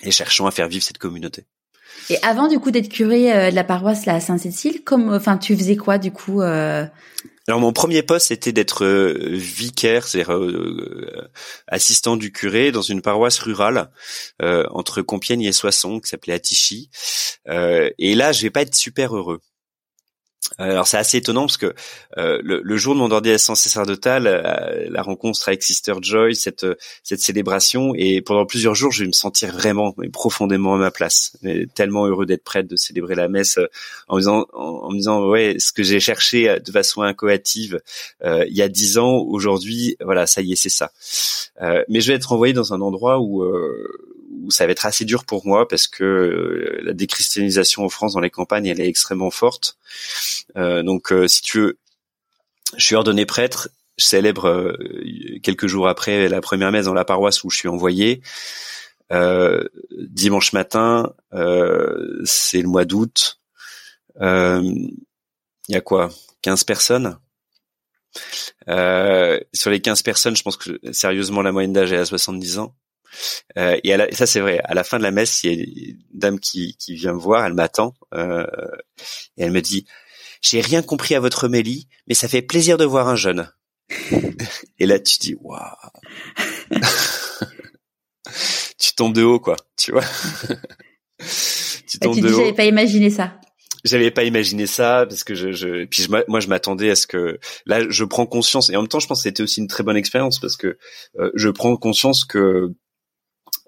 et 0.02 0.10
cherchons 0.10 0.46
à 0.46 0.50
faire 0.50 0.68
vivre 0.68 0.84
cette 0.84 0.98
communauté. 0.98 1.46
Et 2.08 2.18
avant 2.22 2.48
du 2.48 2.58
coup 2.58 2.70
d'être 2.70 2.88
curé 2.88 3.50
de 3.50 3.54
la 3.54 3.64
paroisse 3.64 4.06
là 4.06 4.14
à 4.14 4.20
Saint-Cécile, 4.20 4.82
comme 4.84 5.12
enfin 5.12 5.36
tu 5.36 5.56
faisais 5.56 5.76
quoi 5.76 5.98
du 5.98 6.12
coup 6.12 6.40
Alors 6.40 6.88
mon 7.60 7.72
premier 7.72 8.02
poste 8.02 8.28
c'était 8.28 8.52
d'être 8.52 8.86
vicaire, 8.86 10.06
c'est-à-dire 10.06 10.36
assistant 11.66 12.16
du 12.16 12.32
curé 12.32 12.72
dans 12.72 12.82
une 12.82 13.02
paroisse 13.02 13.38
rurale 13.38 13.90
entre 14.40 15.02
Compiègne 15.02 15.42
et 15.42 15.52
Soissons 15.52 16.00
qui 16.00 16.08
s'appelait 16.08 16.32
Attichy. 16.32 16.90
et 17.46 18.14
là 18.14 18.32
je 18.32 18.42
vais 18.42 18.50
pas 18.50 18.62
être 18.62 18.74
super 18.74 19.14
heureux. 19.14 19.40
Alors 20.58 20.86
c'est 20.86 20.96
assez 20.96 21.18
étonnant 21.18 21.42
parce 21.42 21.56
que 21.56 21.74
euh, 22.18 22.40
le, 22.42 22.76
jour 22.76 22.94
de 22.94 22.98
mon 22.98 23.10
ordination 23.10 23.54
sacerdotale, 23.54 24.26
euh, 24.26 24.88
la 24.90 25.02
rencontre 25.02 25.48
avec 25.48 25.62
Sister 25.62 25.94
Joy, 26.00 26.34
cette 26.34 26.66
cette 27.02 27.20
célébration, 27.20 27.94
et 27.94 28.20
pendant 28.20 28.46
plusieurs 28.46 28.74
jours, 28.74 28.90
je 28.90 29.04
vais 29.04 29.06
me 29.06 29.12
sentir 29.12 29.52
vraiment, 29.52 29.94
profondément 30.12 30.74
à 30.74 30.78
ma 30.78 30.90
place, 30.90 31.36
tellement 31.74 32.06
heureux 32.06 32.26
d'être 32.26 32.44
prête 32.44 32.66
de 32.66 32.76
célébrer 32.76 33.14
la 33.14 33.28
messe, 33.28 33.58
euh, 33.58 33.66
en 34.08 34.16
me 34.16 34.20
disant, 34.20 34.46
en, 34.52 34.90
me 34.90 34.96
disant, 34.96 35.26
ouais, 35.28 35.56
ce 35.58 35.72
que 35.72 35.82
j'ai 35.82 36.00
cherché 36.00 36.58
de 36.64 36.72
façon 36.72 37.02
incoative 37.02 37.80
il 38.22 38.54
y 38.54 38.62
a 38.62 38.68
dix 38.68 38.98
ans, 38.98 39.18
aujourd'hui, 39.18 39.96
voilà, 40.00 40.26
ça 40.26 40.42
y 40.42 40.52
est, 40.52 40.56
c'est 40.56 40.68
ça. 40.68 40.90
mais 41.88 42.00
je 42.00 42.08
vais 42.08 42.14
être 42.14 42.32
envoyé 42.32 42.52
dans 42.52 42.72
un 42.74 42.80
endroit 42.80 43.20
où 43.20 43.44
où 44.42 44.50
ça 44.50 44.66
va 44.66 44.72
être 44.72 44.86
assez 44.86 45.04
dur 45.04 45.24
pour 45.24 45.46
moi 45.46 45.68
parce 45.68 45.86
que 45.86 46.04
euh, 46.04 46.80
la 46.82 46.92
déchristianisation 46.92 47.84
en 47.84 47.88
France 47.88 48.14
dans 48.14 48.20
les 48.20 48.30
campagnes 48.30 48.66
elle 48.66 48.80
est 48.80 48.88
extrêmement 48.88 49.30
forte. 49.30 49.76
Euh, 50.56 50.82
donc 50.82 51.12
euh, 51.12 51.28
si 51.28 51.42
tu 51.42 51.58
veux, 51.58 51.78
je 52.76 52.84
suis 52.84 52.94
ordonné 52.94 53.26
prêtre, 53.26 53.68
je 53.98 54.04
célèbre 54.06 54.76
quelques 55.42 55.66
jours 55.66 55.88
après 55.88 56.28
la 56.28 56.40
première 56.40 56.72
messe 56.72 56.86
dans 56.86 56.94
la 56.94 57.04
paroisse 57.04 57.44
où 57.44 57.50
je 57.50 57.56
suis 57.56 57.68
envoyé. 57.68 58.22
dimanche 59.10 60.52
matin, 60.52 61.12
c'est 62.24 62.62
le 62.62 62.68
mois 62.68 62.84
d'août. 62.84 63.40
Il 64.20 64.94
y 65.68 65.74
a 65.74 65.80
quoi? 65.80 66.10
15 66.42 66.64
personnes 66.64 67.18
sur 69.52 69.70
les 69.70 69.80
15 69.80 70.02
personnes, 70.02 70.36
je 70.36 70.42
pense 70.44 70.56
que 70.56 70.78
sérieusement 70.92 71.42
la 71.42 71.52
moyenne 71.52 71.72
d'âge 71.72 71.92
est 71.92 71.98
à 71.98 72.04
70 72.04 72.58
ans. 72.58 72.74
Euh, 73.58 73.78
et, 73.82 74.14
ça 74.14 74.26
c'est 74.26 74.40
vrai. 74.40 74.60
À 74.64 74.74
la 74.74 74.84
fin 74.84 74.98
de 74.98 75.02
la 75.02 75.10
messe, 75.10 75.42
il 75.44 75.52
y 75.52 75.54
a 75.54 75.62
une 75.62 75.98
dame 76.12 76.40
qui, 76.40 76.76
qui 76.78 76.94
vient 76.94 77.12
me 77.12 77.18
voir, 77.18 77.44
elle 77.44 77.54
m'attend 77.54 77.94
euh, 78.14 78.46
et 79.36 79.42
elle 79.44 79.52
me 79.52 79.60
dit 79.60 79.86
"J'ai 80.42 80.60
rien 80.60 80.82
compris 80.82 81.14
à 81.14 81.20
votre 81.20 81.44
homélie, 81.44 81.88
mais 82.06 82.14
ça 82.14 82.28
fait 82.28 82.42
plaisir 82.42 82.76
de 82.78 82.84
voir 82.84 83.08
un 83.08 83.16
jeune." 83.16 83.50
et 84.78 84.86
là, 84.86 84.98
tu 84.98 85.18
dis 85.18 85.34
"Waouh." 85.40 85.60
tu 88.78 88.92
tombes 88.94 89.14
de 89.14 89.22
haut, 89.22 89.40
quoi. 89.40 89.56
Tu 89.76 89.92
vois. 89.92 90.04
tu 91.88 91.98
tombes 91.98 92.20
de 92.20 92.28
haut. 92.28 92.38
J'avais 92.38 92.54
pas 92.54 92.64
imaginé 92.64 93.10
ça 93.10 93.40
j'avais 93.84 94.10
pas 94.10 94.24
imaginé 94.24 94.66
ça 94.66 95.06
parce 95.08 95.24
que 95.24 95.34
je, 95.34 95.52
je 95.52 95.84
puis 95.86 96.02
je, 96.02 96.10
moi 96.28 96.40
je 96.40 96.48
m'attendais 96.48 96.90
à 96.90 96.96
ce 96.96 97.06
que 97.06 97.38
là 97.66 97.88
je 97.88 98.04
prends 98.04 98.26
conscience 98.26 98.70
et 98.70 98.76
en 98.76 98.82
même 98.82 98.88
temps 98.88 99.00
je 99.00 99.06
pense 99.06 99.20
que 99.20 99.22
c'était 99.24 99.42
aussi 99.42 99.60
une 99.60 99.68
très 99.68 99.82
bonne 99.82 99.96
expérience 99.96 100.38
parce 100.38 100.56
que 100.56 100.78
euh, 101.18 101.30
je 101.34 101.48
prends 101.48 101.76
conscience 101.76 102.24
que 102.24 102.74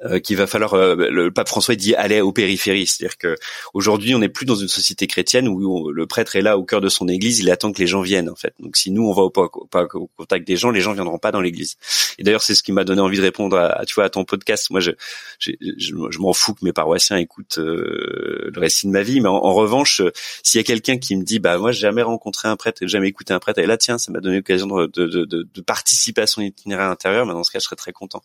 euh, 0.05 0.19
qu'il 0.19 0.37
va 0.37 0.49
falloir 0.49 0.75
euh, 0.75 0.97
le 0.97 1.31
pape 1.31 1.49
François 1.49 1.77
dit 1.77 1.95
aller 1.95 2.21
aux 2.21 2.33
périphéries. 2.33 2.87
C'est-à-dire 2.89 3.19
que 3.19 3.37
aujourd'hui 3.73 4.15
on 4.17 4.19
n'est 4.19 4.29
plus 4.29 4.47
dans 4.47 4.57
une 4.57 4.69
société 4.69 5.07
chrétienne 5.07 5.47
où 5.47 5.91
le 5.91 6.07
prêtre 6.07 6.35
est 6.35 6.43
là 6.43 6.59
au 6.59 6.65
cœur 6.65 6.81
de 6.81 6.89
son 6.89 7.07
église 7.07 7.39
il 7.39 7.51
attend 7.51 7.73
que 7.73 7.79
les 7.79 7.87
gens 7.87 8.01
viennent 8.01 8.29
en 8.29 8.35
fait. 8.35 8.53
Donc 8.59 8.77
si 8.77 8.91
nous 8.91 9.05
on 9.05 9.13
va 9.13 9.23
au, 9.23 9.31
pas, 9.31 9.49
au 9.95 10.11
contact 10.17 10.47
des 10.47 10.57
gens 10.57 10.71
les 10.71 10.81
gens 10.81 10.93
viendront 10.93 11.19
pas 11.19 11.31
dans 11.31 11.41
l'église. 11.41 11.77
Et 12.19 12.25
d'ailleurs 12.25 12.43
c'est 12.43 12.57
ce 12.57 12.65
qui 12.65 12.73
m'a 12.73 12.83
donné 12.83 13.01
envie 13.01 13.19
de 13.19 13.23
répondre 13.23 13.57
à, 13.57 13.85
tu 13.87 13.95
vois 13.95 14.05
à 14.05 14.11
ton 14.11 14.25
podcast. 14.25 14.71
Moi 14.71 14.81
je 14.81 14.91
je, 15.39 15.53
je, 15.79 16.19
m'en 16.19 16.33
fous 16.33 16.55
que 16.55 16.65
mes 16.65 16.73
paroissiens 16.73 17.17
écoutent 17.17 17.59
euh, 17.59 18.51
le 18.53 18.61
récit 18.61 18.87
de 18.89 18.93
ma 18.93 19.03
vie. 19.03 19.21
Mais 19.21 19.29
en, 19.29 19.53
revanche 19.53 20.03
s'il 20.43 20.59
y 20.59 20.61
a 20.61 20.65
quelqu'un 20.65 20.99
qui 20.99 21.15
me 21.15 21.23
dit 21.23 21.39
bah 21.39 21.59
moi 21.59 21.71
j'ai 21.71 21.83
jamais 21.83 22.03
rencontré 22.03 22.49
un 22.49 22.57
prêtre 22.57 22.83
et 22.83 22.89
jamais 22.89 23.09
écouté 23.09 23.35
un 23.35 23.39
prêtre 23.39 23.61
et 23.61 23.67
là 23.67 23.77
tiens 23.77 23.99
ça 23.99 24.11
m'a 24.11 24.21
donné 24.21 24.37
l'occasion 24.37 24.67
de, 24.67 24.87
de, 24.87 25.07
de, 25.07 25.25
de, 25.27 25.61
participer 25.61 26.23
à 26.23 26.27
son 26.27 26.41
itinéraire 26.41 26.91
intérieur 26.91 27.27
mais 27.27 27.35
dans 27.35 27.45
ce 27.45 27.53
cas 27.53 27.61
je 27.61 27.65
serais 27.65 27.77
très 27.77 27.93
content. 27.93 28.23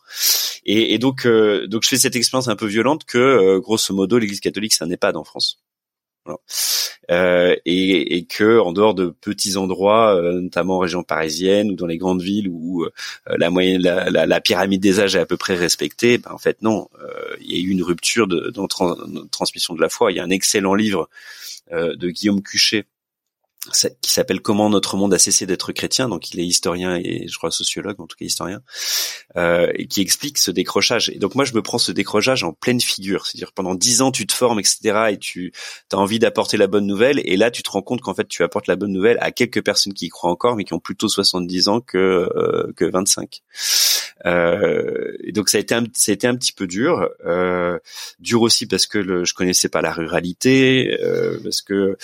Et, 0.66 0.98
donc 0.98 1.28
donc 1.68 1.84
je 1.84 1.90
fais 1.90 1.98
cette 1.98 2.16
expérience 2.16 2.48
un 2.48 2.56
peu 2.56 2.68
violente 2.68 3.06
que, 3.06 3.18
euh, 3.18 3.60
grosso 3.60 3.94
modo, 3.94 4.18
l'Église 4.18 4.40
catholique, 4.40 4.74
c'est 4.74 4.84
un 4.84 4.90
EHPAD 4.90 5.16
en 5.18 5.24
France. 5.24 5.60
Euh, 7.10 7.56
et, 7.66 8.18
et, 8.18 8.26
que 8.26 8.60
en 8.60 8.74
dehors 8.74 8.94
de 8.94 9.08
petits 9.08 9.56
endroits, 9.56 10.16
euh, 10.16 10.42
notamment 10.42 10.76
en 10.76 10.80
région 10.80 11.04
parisienne 11.04 11.72
ou 11.72 11.76
dans 11.76 11.86
les 11.86 11.98
grandes 11.98 12.22
villes 12.22 12.50
où 12.50 12.84
euh, 12.84 12.92
la 13.38 13.50
moyenne, 13.50 13.82
la, 13.82 14.10
la, 14.10 14.26
la, 14.26 14.42
pyramide 14.42 14.82
des 14.82 15.00
âges 15.00 15.16
est 15.16 15.20
à 15.20 15.26
peu 15.26 15.38
près 15.38 15.56
respectée, 15.56 16.18
ben, 16.18 16.32
en 16.32 16.38
fait 16.38 16.62
non, 16.62 16.90
il 17.40 17.52
y 17.52 17.56
a 17.56 17.60
eu 17.62 17.70
une 17.70 17.84
rupture 17.84 18.28
de, 18.28 18.50
dans 18.50 18.68
la 18.82 19.22
transmission 19.32 19.74
de 19.74 19.82
la 19.82 19.90
foi. 19.90 20.12
Il 20.12 20.16
y 20.16 20.20
a 20.20 20.24
un 20.24 20.30
excellent 20.30 20.76
livre 20.76 21.10
de 21.72 22.10
Guillaume 22.10 22.42
Cuchet 22.42 22.86
qui 24.02 24.12
s'appelle 24.12 24.42
Comment 24.42 24.70
notre 24.70 24.98
monde 24.98 25.14
a 25.14 25.20
cessé 25.20 25.46
d'être 25.46 25.72
chrétien. 25.72 26.10
Donc 26.10 26.32
il 26.32 26.40
est 26.40 26.46
historien 26.46 26.96
et 26.96 27.28
je 27.28 27.38
crois 27.38 27.52
sociologue, 27.52 28.00
en 28.00 28.08
tout 28.08 28.16
cas 28.18 28.26
historien, 28.26 28.62
euh, 29.36 29.72
et 29.76 29.88
qui 29.88 30.02
explique 30.02 30.38
ce 30.38 30.52
décrochage. 30.52 31.10
Et 31.10 31.20
donc 31.20 31.36
moi 31.36 31.46
je 31.46 31.54
me 31.54 31.62
prends 31.62 31.78
ce 31.78 31.92
décrochage 31.92 32.44
en 32.44 32.54
pleine 32.54 32.82
figure. 32.82 33.26
C'est-à-dire 33.26 33.52
pendant 33.54 33.76
dix 33.76 34.02
ans 34.02 34.12
tu 34.12 34.28
te 34.28 34.34
formes, 34.34 34.60
etc. 34.60 35.10
Et 35.12 35.18
tu 35.18 35.54
as 35.92 35.98
envie 35.98 36.20
d'apporter 36.20 36.58
la 36.58 36.68
bonne 36.68 36.86
nouvelle. 36.86 37.22
Et 37.26 37.38
là 37.38 37.52
tu 37.52 37.64
te 37.64 37.70
rends 37.70 37.82
compte 37.82 38.02
qu'en 38.02 38.14
fait 38.14 38.28
tu 38.28 38.44
apportes 38.44 38.68
la 38.68 38.76
bonne 38.76 38.92
nouvelle 38.92 39.18
à 39.22 39.32
quelques 39.32 39.64
personnes 39.64 39.94
qui 39.94 40.06
y 40.08 40.10
croient 40.10 40.32
encore, 40.32 40.56
mais 40.56 40.64
qui 40.64 40.74
ont 40.74 40.80
plutôt 40.80 41.08
70 41.08 41.68
ans 41.68 41.82
que 41.82 41.98
euh, 41.98 42.74
que 42.76 42.86
25. 42.86 43.42
Euh, 44.26 45.16
et 45.24 45.32
donc 45.32 45.50
ça 45.50 45.58
a 45.58 45.62
été 45.62 45.76
un, 45.76 45.84
un 45.84 46.36
petit 46.36 46.52
peu 46.52 46.68
dur, 46.68 47.10
euh, 47.26 47.80
dur 48.20 48.42
aussi 48.42 48.66
parce 48.66 48.86
que 48.88 48.98
le, 48.98 49.26
je 49.26 49.34
connaissais 49.34 49.70
pas 49.70 49.82
la 49.82 49.92
ruralité, 49.92 51.00
euh, 51.02 51.40
parce 51.44 51.62
que 51.62 51.98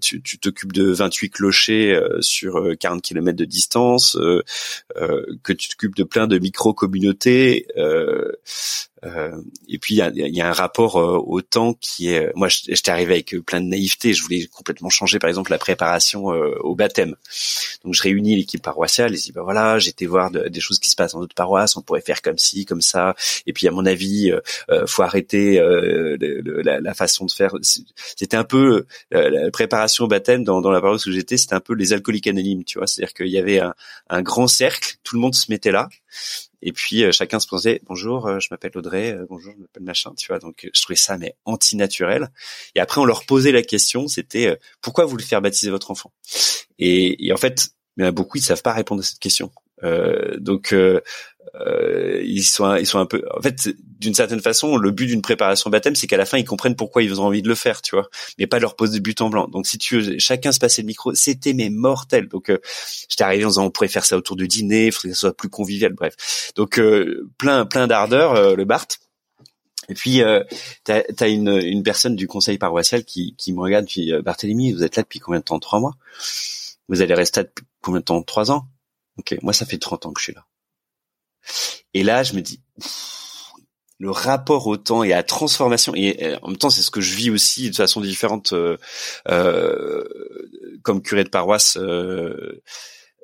tu 0.00 0.38
t'occupes 0.38 0.72
de 0.72 0.90
28 0.90 1.30
clochers 1.30 2.00
sur 2.20 2.76
40 2.78 2.98
euh, 2.98 3.00
km 3.00 3.36
de 3.36 3.44
distance, 3.44 4.16
que 4.16 5.52
tu 5.52 5.68
t'occupes 5.68 5.96
de 5.96 6.04
plein 6.04 6.26
de 6.26 6.38
micro-communautés. 6.38 7.66
Et 9.02 9.78
puis 9.78 9.94
il 9.94 9.98
y 9.98 10.02
a, 10.02 10.10
y 10.14 10.40
a, 10.40 10.48
un 10.48 10.52
rapport 10.52 10.96
au 10.96 11.40
temps 11.40 11.74
qui 11.74 12.10
est. 12.10 12.30
Moi, 12.34 12.48
j'étais 12.48 12.90
arrivé 12.90 13.14
avec 13.14 13.34
plein 13.46 13.60
de 13.60 13.66
naïveté. 13.66 14.12
Je 14.12 14.22
voulais 14.22 14.46
complètement 14.46 14.90
changer, 14.90 15.18
par 15.18 15.28
exemple, 15.28 15.50
la 15.50 15.58
préparation 15.58 16.26
au 16.26 16.74
baptême. 16.74 17.16
Donc 17.84 17.94
je 17.94 18.02
réunis 18.02 18.36
l'équipe 18.36 18.62
paroissiale 18.62 19.14
et 19.14 19.16
je 19.16 19.22
dis 19.22 19.32
bah 19.32 19.42
voilà, 19.42 19.78
j'étais 19.78 20.06
voir 20.06 20.30
des 20.30 20.60
choses 20.60 20.78
qui 20.78 20.90
se 20.90 20.96
passent 20.96 21.12
dans 21.12 21.20
d'autres 21.20 21.34
paroisses. 21.34 21.76
On 21.76 21.82
pourrait 21.82 22.02
faire 22.02 22.22
comme 22.22 22.38
ci, 22.38 22.64
comme 22.64 22.82
ça. 22.82 23.14
Et 23.46 23.52
puis 23.52 23.68
à 23.68 23.70
mon 23.70 23.86
avis, 23.86 24.32
euh, 24.70 24.86
faut 24.86 25.02
arrêter 25.02 25.60
la, 25.60 26.80
la, 26.80 26.94
façon 26.94 27.24
de 27.24 27.32
faire. 27.32 27.54
C'était 27.62 28.36
un 28.36 28.44
peu 28.44 28.84
la 29.10 29.50
préparation 29.50 30.04
au 30.04 30.08
baptême 30.08 30.44
dans, 30.44 30.60
dans 30.60 30.70
la 30.70 30.80
paroisse 30.80 31.06
où 31.06 31.12
j'étais, 31.12 31.36
c'était 31.36 31.54
un 31.54 31.60
peu 31.60 31.74
les 31.74 31.92
alcooliques 31.92 32.26
anonymes, 32.26 32.64
tu 32.64 32.78
vois. 32.78 32.86
C'est-à-dire 32.86 33.14
qu'il 33.14 33.28
y 33.28 33.38
avait 33.38 33.60
un, 33.60 33.74
un, 34.08 34.22
grand 34.22 34.46
cercle, 34.46 34.96
tout 35.02 35.16
le 35.16 35.20
monde 35.20 35.34
se 35.34 35.50
mettait 35.50 35.72
là. 35.72 35.88
Et 36.62 36.72
puis 36.72 37.04
euh, 37.04 37.12
chacun 37.12 37.40
se 37.40 37.46
posait 37.46 37.80
bonjour, 37.86 38.26
euh, 38.26 38.38
je 38.38 38.48
m'appelle 38.50 38.72
Audrey, 38.74 39.12
euh, 39.12 39.26
bonjour, 39.28 39.52
je 39.56 39.60
m'appelle 39.60 39.82
machin, 39.82 40.12
tu 40.16 40.28
vois. 40.28 40.38
Donc 40.38 40.68
je 40.72 40.82
trouvais 40.82 40.96
ça 40.96 41.16
mais 41.18 41.36
antinaturel. 41.44 42.30
Et 42.74 42.80
après 42.80 43.00
on 43.00 43.04
leur 43.04 43.24
posait 43.24 43.52
la 43.52 43.62
question, 43.62 44.08
c'était 44.08 44.58
pourquoi 44.80 45.04
vous 45.04 45.10
voulez 45.10 45.24
faire 45.24 45.42
baptiser 45.42 45.70
votre 45.70 45.90
enfant? 45.90 46.12
Et, 46.78 47.26
et, 47.26 47.32
en 47.32 47.36
fait, 47.36 47.70
beaucoup 47.96 48.38
ils 48.38 48.42
savent 48.42 48.62
pas 48.62 48.72
répondre 48.72 49.00
à 49.02 49.04
cette 49.04 49.18
question. 49.18 49.50
Euh, 49.82 50.36
donc 50.38 50.72
euh, 50.72 51.00
euh, 51.54 52.20
ils 52.22 52.42
sont 52.42 52.74
ils 52.76 52.86
sont 52.86 52.98
un 52.98 53.06
peu 53.06 53.24
en 53.34 53.40
fait 53.40 53.70
d'une 53.98 54.14
certaine 54.14 54.40
façon 54.40 54.76
le 54.76 54.90
but 54.90 55.06
d'une 55.06 55.22
préparation 55.22 55.70
baptême 55.70 55.96
c'est 55.96 56.06
qu'à 56.06 56.18
la 56.18 56.26
fin 56.26 56.36
ils 56.36 56.44
comprennent 56.44 56.76
pourquoi 56.76 57.02
ils 57.02 57.18
ont 57.18 57.24
envie 57.24 57.40
de 57.40 57.48
le 57.48 57.54
faire 57.54 57.80
tu 57.80 57.96
vois 57.96 58.08
mais 58.38 58.46
pas 58.46 58.58
leur 58.58 58.76
poser 58.76 58.98
de 58.98 59.02
but 59.02 59.20
en 59.22 59.30
blanc. 59.30 59.48
Donc 59.48 59.66
si 59.66 59.78
tu 59.78 60.20
chacun 60.20 60.52
se 60.52 60.58
passait 60.58 60.82
le 60.82 60.86
micro 60.86 61.14
c'était 61.14 61.54
mais 61.54 61.70
mortel. 61.70 62.28
Donc 62.28 62.52
j'étais 63.08 63.24
arrivé 63.24 63.44
en 63.44 63.48
disant 63.48 63.64
on 63.64 63.70
pourrait 63.70 63.88
faire 63.88 64.04
ça 64.04 64.16
autour 64.16 64.36
du 64.36 64.48
dîner 64.48 64.86
il 64.86 64.92
faudrait 64.92 65.10
que 65.10 65.14
ça 65.14 65.20
soit 65.20 65.36
plus 65.36 65.48
convivial 65.48 65.92
bref. 65.92 66.52
Donc 66.56 66.80
plein 67.38 67.64
plein 67.66 67.86
d'ardeur 67.86 68.56
le 68.56 68.64
Bart. 68.64 68.86
Et 69.88 69.94
puis, 69.94 70.22
euh, 70.22 70.44
tu 70.84 70.92
as, 70.92 71.28
une, 71.28 71.48
une, 71.48 71.82
personne 71.82 72.14
du 72.14 72.28
conseil 72.28 72.58
paroissial 72.58 73.02
qui, 73.02 73.34
qui 73.36 73.52
me 73.52 73.58
regarde, 73.60 73.86
puis 73.86 74.12
Barthélemy, 74.22 74.72
vous 74.72 74.84
êtes 74.84 74.94
là 74.94 75.02
depuis 75.02 75.18
combien 75.18 75.40
de 75.40 75.44
temps? 75.44 75.58
Trois 75.58 75.80
mois? 75.80 75.96
Vous 76.88 77.02
allez 77.02 77.14
rester 77.14 77.40
là 77.40 77.44
depuis 77.44 77.64
combien 77.82 77.98
de 77.98 78.04
temps? 78.04 78.22
Trois 78.22 78.52
ans? 78.52 78.66
Ok, 79.18 79.36
moi 79.42 79.52
ça 79.52 79.66
fait 79.66 79.78
30 79.78 80.06
ans 80.06 80.12
que 80.12 80.20
je 80.20 80.24
suis 80.24 80.34
là. 80.34 80.46
Et 81.94 82.02
là, 82.02 82.22
je 82.22 82.34
me 82.34 82.40
dis, 82.40 82.60
le 84.00 84.10
rapport 84.10 84.66
au 84.66 84.78
temps 84.78 85.04
et 85.04 85.12
à 85.12 85.16
la 85.16 85.22
transformation, 85.22 85.94
et 85.94 86.34
en 86.42 86.48
même 86.48 86.56
temps 86.56 86.70
c'est 86.70 86.82
ce 86.82 86.90
que 86.90 87.02
je 87.02 87.14
vis 87.14 87.30
aussi 87.30 87.70
de 87.70 87.76
façon 87.76 88.00
différente 88.00 88.54
euh, 88.54 88.78
euh, 89.28 90.04
comme 90.82 91.02
curé 91.02 91.22
de 91.22 91.28
paroisse. 91.28 91.76
Euh, 91.76 92.62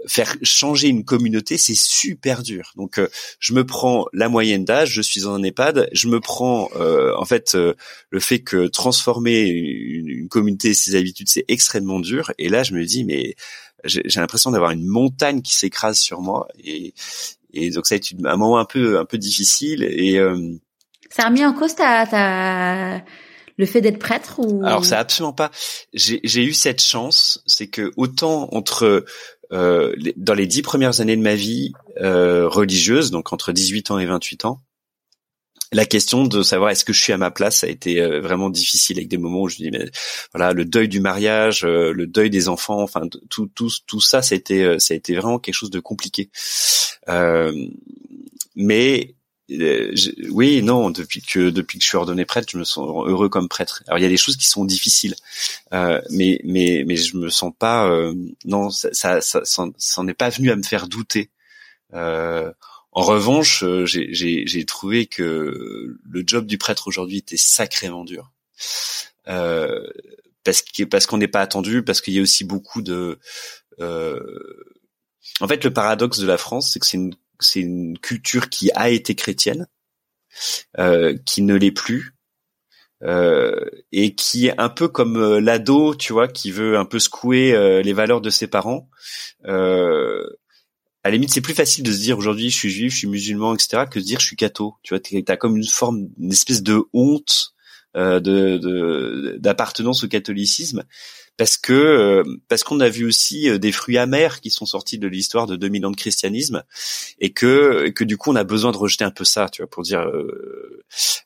faire 0.07 0.37
changer 0.43 0.89
une 0.89 1.05
communauté, 1.05 1.57
c'est 1.57 1.75
super 1.75 2.43
dur. 2.43 2.73
Donc, 2.77 3.01
je 3.41 3.55
me 3.55 3.65
prends 3.65 4.07
la 4.13 4.29
moyenne 4.29 4.65
d'âge, 4.65 4.91
je 4.93 5.01
suis 5.01 5.23
dans 5.23 5.33
un 5.33 5.43
EHPAD, 5.43 5.89
je 5.91 6.07
me 6.07 6.21
prends 6.21 6.69
en 6.75 7.25
fait 7.25 7.55
le 7.57 8.21
fait 8.21 8.41
que 8.41 8.69
transformer 8.69 9.41
une, 9.41 10.29
communauté 10.29 10.75
ses 10.75 10.95
habitudes, 10.95 11.29
c'est 11.29 11.47
extrêmement 11.49 11.99
dur. 11.99 12.31
Et 12.39 12.49
là, 12.49 12.63
je 12.63 12.75
me 12.75 12.85
dis, 12.85 13.05
mais 13.05 13.35
j'ai 13.87 14.21
l'impression 14.21 14.51
d'avoir 14.51 14.71
une 14.71 14.87
montagne 14.87 15.43
qui 15.43 15.55
s'écrase 15.55 15.99
sur 15.99 16.21
moi 16.21 16.49
et, 16.63 16.95
et 17.53 17.71
donc 17.71 17.87
ça 17.87 17.95
a 17.95 17.97
été 17.97 18.15
un 18.25 18.37
moment 18.37 18.59
un 18.59 18.65
peu 18.65 18.99
un 18.99 19.05
peu 19.05 19.19
difficile 19.19 19.83
et 19.83 20.19
euh, 20.19 20.55
ça 21.11 21.25
a 21.25 21.29
remis 21.29 21.45
en 21.45 21.53
cause 21.53 21.75
ta, 21.75 22.07
ta... 22.07 23.05
le 23.57 23.67
fait 23.67 23.81
d'être 23.81 23.99
prêtre 23.99 24.41
ou? 24.41 24.65
Alors 24.65 24.85
ça 24.85 24.99
absolument 24.99 25.33
pas. 25.33 25.51
J'ai 25.95 26.45
eu 26.45 26.53
cette 26.53 26.83
chance 26.83 27.43
c'est 27.47 27.69
que 27.69 27.93
autant 27.97 28.49
entre 28.53 29.05
euh, 29.53 29.95
dans 30.17 30.35
les 30.35 30.47
dix 30.47 30.63
premières 30.63 31.01
années 31.01 31.17
de 31.17 31.23
ma 31.23 31.35
vie 31.35 31.73
euh, 32.01 32.49
religieuse 32.49 33.11
donc 33.11 33.33
entre 33.33 33.53
18 33.53 33.93
ans 33.93 33.99
et 33.99 34.07
28 34.07 34.45
ans 34.45 34.61
la 35.73 35.85
question 35.85 36.25
de 36.25 36.43
savoir 36.43 36.71
est-ce 36.71 36.85
que 36.85 36.93
je 36.93 37.01
suis 37.01 37.13
à 37.13 37.19
ma 37.19 37.31
place 37.31 37.65
a 37.65 37.69
été 37.69 38.01
euh, 38.01 38.21
vraiment 38.21 38.51
difficile 38.51 38.99
avec 38.99 39.09
des 39.09 39.19
moments 39.19 39.43
où 39.43 39.49
je 39.49 39.57
dis 39.57 39.71
mais 39.71 39.91
voilà 40.33 40.53
le 40.53 40.65
deuil 40.65 40.89
du 40.89 41.01
mariage, 41.01 41.65
euh, 41.65 41.93
le 41.93 42.07
deuil 42.07 42.31
des 42.31 42.49
enfants, 42.49 42.83
enfin 42.83 43.03
tout 43.31 43.51
tout 43.55 43.71
tout 43.87 44.01
ça 44.01 44.23
ça 44.23 44.35
été 44.35 44.65
euh, 44.65 44.79
ça 44.79 44.95
a 44.95 44.97
été 44.97 45.15
vraiment 45.17 45.39
quelque 45.39 45.55
chose 45.55 45.71
de 45.71 45.81
compliqué. 45.81 46.31
mais 48.55 49.15
oui, 50.31 50.61
non, 50.63 50.91
depuis 50.91 51.23
que 51.23 51.51
depuis 51.51 51.79
que 51.79 51.85
je 51.85 51.89
suis 51.89 51.97
ordonné 51.97 52.25
prêtre, 52.25 52.49
je 52.51 52.59
me 52.59 52.65
sens 52.65 52.89
heureux 53.07 53.29
comme 53.29 53.49
prêtre. 53.49 53.85
Alors 53.87 53.99
il 53.99 54.03
y 54.03 54.05
a 54.05 54.09
des 54.09 54.17
choses 54.17 54.37
qui 54.37 54.47
sont 54.47 54.65
difficiles, 54.65 55.15
mais 55.73 56.41
mais 56.45 56.85
mais 56.87 56.97
je 56.97 57.17
me 57.17 57.29
sens 57.29 57.53
pas 57.59 57.89
non 58.45 58.71
ça 58.71 58.91
ça 58.93 59.21
ça, 59.21 59.43
ça, 59.79 60.03
n'est 60.03 60.15
pas 60.15 60.31
venu 60.31 60.51
à 60.51 60.57
me 60.57 60.63
faire 60.63 60.89
douter. 60.89 61.31
En 62.97 63.03
revanche, 63.03 63.63
euh, 63.63 63.85
j'ai 63.85 64.65
trouvé 64.65 65.05
que 65.05 65.99
le 66.03 66.25
job 66.27 66.47
du 66.47 66.57
prêtre 66.57 66.89
aujourd'hui 66.89 67.19
était 67.19 67.37
sacrément 67.37 68.05
dur. 68.05 68.33
Euh, 69.29 69.87
parce 70.45 70.65
parce 70.91 71.07
qu'on 71.07 71.19
n'est 71.19 71.29
pas 71.29 71.43
attendu, 71.43 71.83
parce 71.83 72.01
qu'il 72.01 72.15
y 72.15 72.19
a 72.19 72.23
aussi 72.23 72.45
beaucoup 72.45 72.81
de. 72.81 73.19
Euh, 73.81 74.19
en 75.41 75.47
fait, 75.47 75.63
le 75.63 75.75
paradoxe 75.75 76.21
de 76.21 76.27
la 76.27 76.39
France, 76.39 76.73
c'est 76.73 76.81
que 76.81 76.87
c'est 76.87 76.97
une 76.97 77.15
une 77.57 77.99
culture 77.99 78.49
qui 78.49 78.71
a 78.75 78.89
été 78.89 79.15
chrétienne, 79.15 79.67
euh, 80.79 81.15
qui 81.27 81.43
ne 81.43 81.55
l'est 81.55 81.73
plus, 81.73 82.15
euh, 83.03 83.69
et 83.93 84.15
qui 84.15 84.47
est 84.47 84.59
un 84.59 84.71
peu 84.71 84.89
comme 84.89 85.19
euh, 85.19 85.39
l'ado, 85.39 85.95
tu 85.95 86.15
vois, 86.15 86.29
qui 86.29 86.51
veut 86.51 86.79
un 86.79 86.87
peu 86.87 86.99
secouer 86.99 87.83
les 87.83 87.93
valeurs 87.93 88.23
de 88.23 88.31
ses 88.31 88.47
parents. 88.47 88.89
Euh, 91.07 91.09
à 91.09 91.11
la 91.11 91.13
limite, 91.13 91.33
c'est 91.33 91.41
plus 91.41 91.55
facile 91.55 91.85
de 91.85 91.93
se 91.93 91.99
dire 91.99 92.19
aujourd'hui 92.19 92.51
je 92.51 92.57
suis 92.57 92.71
juif, 92.71 92.93
je 92.93 92.99
suis 92.99 93.09
musulman, 93.09 93.55
etc., 93.55 93.85
que 93.91 93.99
de 93.99 94.05
dire 94.05 94.21
je 94.21 94.27
suis 94.27 94.37
catho. 94.37 94.75
Tu 94.83 94.95
vois, 94.95 95.23
t'as 95.25 95.37
comme 95.37 95.57
une 95.57 95.67
forme, 95.67 96.09
une 96.19 96.33
espèce 96.33 96.63
de 96.63 96.83
honte 96.93 97.55
euh, 97.97 98.21
de 98.21 99.37
d'appartenance 99.39 100.05
au 100.05 100.09
catholicisme 100.09 100.85
parce 101.37 101.57
que 101.57 101.73
euh, 101.73 102.25
parce 102.49 102.65
qu'on 102.65 102.81
a 102.81 102.89
vu 102.89 103.07
aussi 103.07 103.49
euh, 103.49 103.59
des 103.59 103.73
fruits 103.73 103.99
amers 103.99 104.41
qui 104.41 104.51
sont 104.51 104.67
sortis 104.67 104.99
de 104.99 105.07
l'histoire 105.07 105.47
de 105.47 105.57
2000 105.57 105.87
ans 105.87 105.91
de 105.91 105.97
christianisme 105.97 106.63
et 107.19 107.33
que 107.33 107.91
que 107.91 108.05
du 108.05 108.17
coup 108.17 108.33
on 108.33 108.37
a 108.37 108.45
besoin 108.45 108.73
de 108.73 108.77
rejeter 108.77 109.05
un 109.05 109.11
peu 109.11 109.25
ça 109.25 109.49
tu 109.51 109.63
vois 109.63 109.71
pour 109.71 109.83
dire 109.83 110.01
euh, 110.01 110.83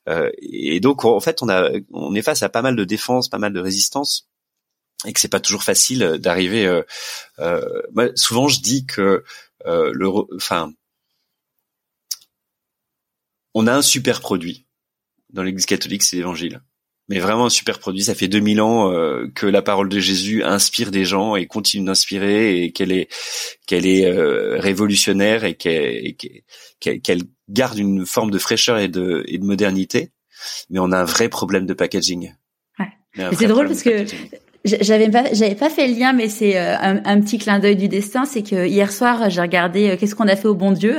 euh, 0.09 0.31
et 0.41 0.81
donc 0.81 1.05
en 1.05 1.21
fait 1.21 1.43
on 1.43 1.49
a 1.49 1.71
on 1.93 2.15
est 2.15 2.23
face 2.23 2.43
à 2.43 2.49
pas 2.49 2.63
mal 2.63 2.77
de 2.77 2.85
défense 2.85 3.29
pas 3.29 3.39
mal 3.39 3.53
de 3.53 3.61
résistance 3.61 4.29
et 5.07 5.13
que 5.13 5.21
c'est 5.21 5.29
pas 5.29 5.41
toujours 5.41 5.63
facile 5.63 6.19
d'arriver 6.19 6.83
moi, 7.93 8.09
souvent 8.17 8.49
je 8.49 8.61
dis 8.61 8.85
que 8.85 9.01
euh, 9.01 9.25
le, 9.65 10.09
enfin, 10.37 10.73
on 13.55 13.67
a 13.67 13.75
un 13.75 13.83
super 13.83 14.21
produit 14.21 14.67
dans 15.33 15.43
l'Église 15.43 15.67
catholique, 15.67 16.03
c'est 16.03 16.17
l'Évangile. 16.17 16.61
Mais 17.09 17.19
vraiment 17.19 17.47
un 17.47 17.51
super 17.51 17.81
produit. 17.81 18.05
Ça 18.05 18.15
fait 18.15 18.29
2000 18.29 18.61
ans 18.61 18.93
euh, 18.93 19.27
que 19.35 19.47
la 19.47 19.63
parole 19.63 19.89
de 19.89 19.99
Jésus 19.99 20.45
inspire 20.45 20.93
des 20.93 21.05
gens 21.05 21.35
et 21.35 21.47
continue 21.47 21.85
d'inspirer 21.85 22.63
et 22.63 22.73
qu'elle 22.73 22.93
est 22.93 23.13
qu'elle 23.67 23.85
est 23.85 24.07
euh, 24.07 24.61
révolutionnaire 24.61 25.45
et 25.45 25.55
qu'elle 25.55 27.23
garde 27.49 27.79
une 27.79 28.07
forme 28.07 28.31
de 28.31 28.39
fraîcheur 28.39 28.79
et 28.79 28.87
de, 28.87 29.25
et 29.27 29.39
de 29.39 29.45
modernité. 29.45 30.13
Mais 30.71 30.79
on 30.79 30.93
a 30.93 31.01
un 31.01 31.05
vrai 31.05 31.29
problème 31.29 31.67
de 31.67 31.75
packaging. 31.75 32.33
Ouais. 32.79 33.29
C'est 33.37 33.49
drôle 33.49 33.67
parce 33.67 33.83
que 33.83 34.05
J'avais 34.65 35.09
pas, 35.09 35.25
j'avais 35.33 35.55
pas 35.55 35.71
fait 35.71 35.89
le 35.89 35.99
lien, 35.99 36.13
mais 36.13 36.29
c'est 36.29 36.59
euh, 36.59 36.77
un, 36.79 37.21
petit 37.23 37.39
clin 37.39 37.59
d'œil 37.59 37.77
du 37.77 37.89
destin. 37.89 38.27
C'est 38.27 38.43
que 38.43 38.67
hier 38.67 38.93
soir, 38.93 39.31
j'ai 39.31 39.41
regardé 39.41 39.89
euh, 39.89 39.97
Qu'est-ce 39.97 40.15
qu'on 40.15 40.29
a 40.29 40.37
fait 40.37 40.49
au 40.49 40.55
bon 40.55 40.73
Dieu, 40.73 40.99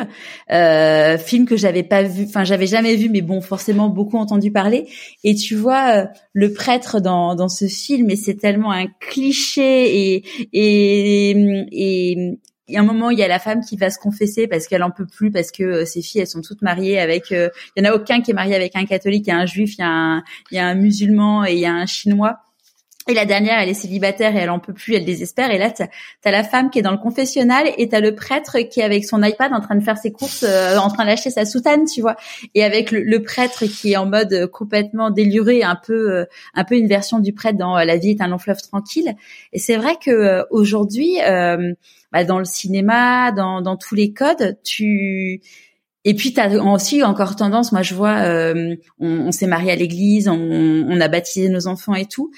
euh, 0.51 1.18
film 1.20 1.45
que 1.45 1.55
j'avais 1.55 1.84
pas 1.84 2.01
vu, 2.01 2.26
enfin 2.28 2.43
j'avais 2.43 2.66
jamais 2.66 2.95
vu, 2.95 3.09
mais 3.09 3.22
bon, 3.22 3.39
forcément 3.39 3.88
beaucoup 3.89 4.18
entendu 4.18 4.51
parler. 4.51 4.88
Et 5.24 5.36
tu 5.36 5.55
vois 5.55 5.95
euh, 5.95 6.05
le 6.34 6.53
prêtre 6.53 6.99
dans 7.01 7.36
dans 7.36 7.49
ce 7.49 7.66
film, 7.68 8.09
et 8.09 8.16
c'est 8.16 8.34
tellement 8.34 8.72
un 8.72 8.88
cliché 8.99 10.16
et 10.16 10.24
et 10.53 11.30
et 11.72 12.38
il 12.68 12.74
y 12.74 12.78
a 12.78 12.80
un 12.80 12.86
moment, 12.86 13.12
il 13.12 13.20
y 13.20 13.24
a 13.24 13.28
la 13.28 13.39
femme 13.39 13.62
qui 13.62 13.78
va 13.78 13.91
se 13.91 13.99
confesser 13.99 14.47
parce 14.47 14.66
qu'elle 14.66 14.82
en 14.82 14.91
peut 14.91 15.05
plus, 15.05 15.30
parce 15.30 15.51
que 15.51 15.86
ses 15.86 16.01
filles, 16.01 16.22
elles 16.22 16.28
sont 16.28 16.41
toutes 16.41 16.64
mariées 16.64 16.99
avec. 16.99 17.30
il 17.30 17.49
y 17.78 17.82
en 17.82 17.91
a 17.91 17.93
aucun 17.93 18.22
qui 18.22 18.32
est 18.32 18.34
marié 18.34 18.55
avec 18.55 18.76
un 18.76 18.86
catholique, 18.86 19.28
il 19.28 19.30
y 19.30 19.34
a 19.34 19.38
un 19.38 19.45
juif, 19.45 19.76
il 19.78 19.82
y 19.82 19.84
a 19.84 19.89
un, 19.89 20.24
il 20.49 20.55
y 20.55 20.59
a 20.59 20.66
un 20.66 20.76
musulman 20.76 21.45
et 21.45 21.53
il 21.53 21.59
y 21.59 21.66
a 21.68 21.74
un 21.74 21.86
chinois. 21.86 22.39
Et 23.12 23.14
la 23.14 23.26
dernière, 23.26 23.59
elle 23.59 23.68
est 23.68 23.74
célibataire 23.74 24.38
et 24.38 24.39
elle 24.39 24.49
en 24.49 24.59
peut 24.59 24.72
plus, 24.72 24.95
elle 24.95 25.03
désespère. 25.03 25.51
Et 25.51 25.57
là, 25.57 25.70
t'as 25.70 25.88
as 26.24 26.32
la 26.32 26.45
femme 26.45 26.70
qui 26.70 26.80
est 26.80 26.82
dans 26.82 26.91
le 26.91 26.97
confessionnal 26.97 27.70
et 27.78 27.89
t'as 27.89 27.99
le 27.99 28.16
prêtre 28.16 28.57
qui 28.70 28.80
est 28.80 28.84
avec 28.84 29.03
son 29.03 29.22
iPad 29.22 29.51
en 29.51 29.59
train 29.59 29.76
de 29.76 29.84
faire 29.84 29.97
ses 29.97 30.14
courses, 30.14 30.45
euh, 30.47 30.78
en 30.78 30.88
train 30.88 31.05
d'acheter 31.05 31.30
sa 31.30 31.43
soutane, 31.43 31.84
tu 31.84 31.99
vois. 31.99 32.16
Et 32.55 32.64
avec 32.64 32.89
le, 32.91 33.22
prêtre 33.22 33.66
qui 33.66 33.91
est 33.91 33.97
en 33.97 34.05
mode 34.05 34.47
complètement 34.47 35.09
déluré, 35.09 35.62
un 35.62 35.76
peu, 35.76 36.09
euh, 36.09 36.26
un 36.53 36.64
peu 36.64 36.76
une 36.76 36.88
version 36.88 37.20
du 37.20 37.34
prêtre 37.34 37.57
dans 37.57 37.78
euh, 37.78 37.84
La 37.84 37.97
vie 37.97 38.12
est 38.12 38.22
un 38.22 38.30
long 38.30 38.38
fleuve 38.38 38.62
tranquille. 38.62 39.14
Et 39.51 39.59
c'est 39.59 39.76
vrai 39.76 39.97
que 40.01 40.45
aujourd'hui, 40.49 41.18
bah, 42.14 42.24
dans 42.24 42.39
le 42.39 42.45
cinéma, 42.45 43.34
dans, 43.34 43.59
dans 43.59 43.76
tous 43.76 43.95
les 43.95 44.14
codes, 44.14 44.57
tu 44.64 45.41
et 46.03 46.16
puis 46.16 46.34
tu 46.34 46.39
as 46.39 46.64
aussi 46.64 47.03
encore 47.03 47.36
tendance, 47.36 47.74
moi 47.74 47.82
je 47.82 47.93
vois, 47.93 48.24
on, 48.99 49.32
s'est 49.32 49.47
marié 49.47 49.72
à 49.72 49.76
l'église, 49.76 50.30
on, 50.30 50.34
on 50.34 51.01
a 51.01 51.07
baptisé 51.09 51.49
nos 51.49 51.68
enfants 51.68 51.93
et 51.93 52.05
tout 52.05 52.32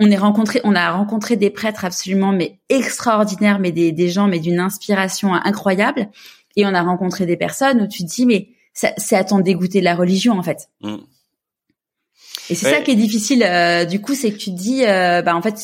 on 0.00 0.10
est 0.10 0.16
rencontré, 0.16 0.60
on 0.64 0.74
a 0.74 0.90
rencontré 0.90 1.36
des 1.36 1.50
prêtres 1.50 1.84
absolument 1.84 2.32
mais 2.32 2.58
extraordinaires, 2.68 3.58
mais 3.58 3.72
des, 3.72 3.92
des 3.92 4.08
gens 4.08 4.26
mais 4.26 4.40
d'une 4.40 4.60
inspiration 4.60 5.34
incroyable. 5.34 6.08
Et 6.56 6.66
on 6.66 6.74
a 6.74 6.82
rencontré 6.82 7.26
des 7.26 7.36
personnes 7.36 7.82
où 7.82 7.88
tu 7.88 8.04
te 8.04 8.08
dis 8.08 8.26
mais 8.26 8.48
c'est 8.72 9.16
à 9.16 9.24
t'en 9.24 9.40
dégoûter 9.40 9.80
de 9.80 9.84
la 9.84 9.94
religion 9.94 10.38
en 10.38 10.42
fait. 10.42 10.68
Mm. 10.80 10.96
Et 12.50 12.54
c'est 12.54 12.70
ça 12.70 12.80
qui 12.80 12.90
est 12.90 12.96
difficile. 12.96 13.42
Euh, 13.42 13.84
du 13.84 14.00
coup, 14.00 14.14
c'est 14.14 14.30
que 14.30 14.36
tu 14.36 14.50
te 14.50 14.56
dis, 14.56 14.84
euh, 14.84 15.22
bah 15.22 15.34
en 15.34 15.40
fait, 15.40 15.58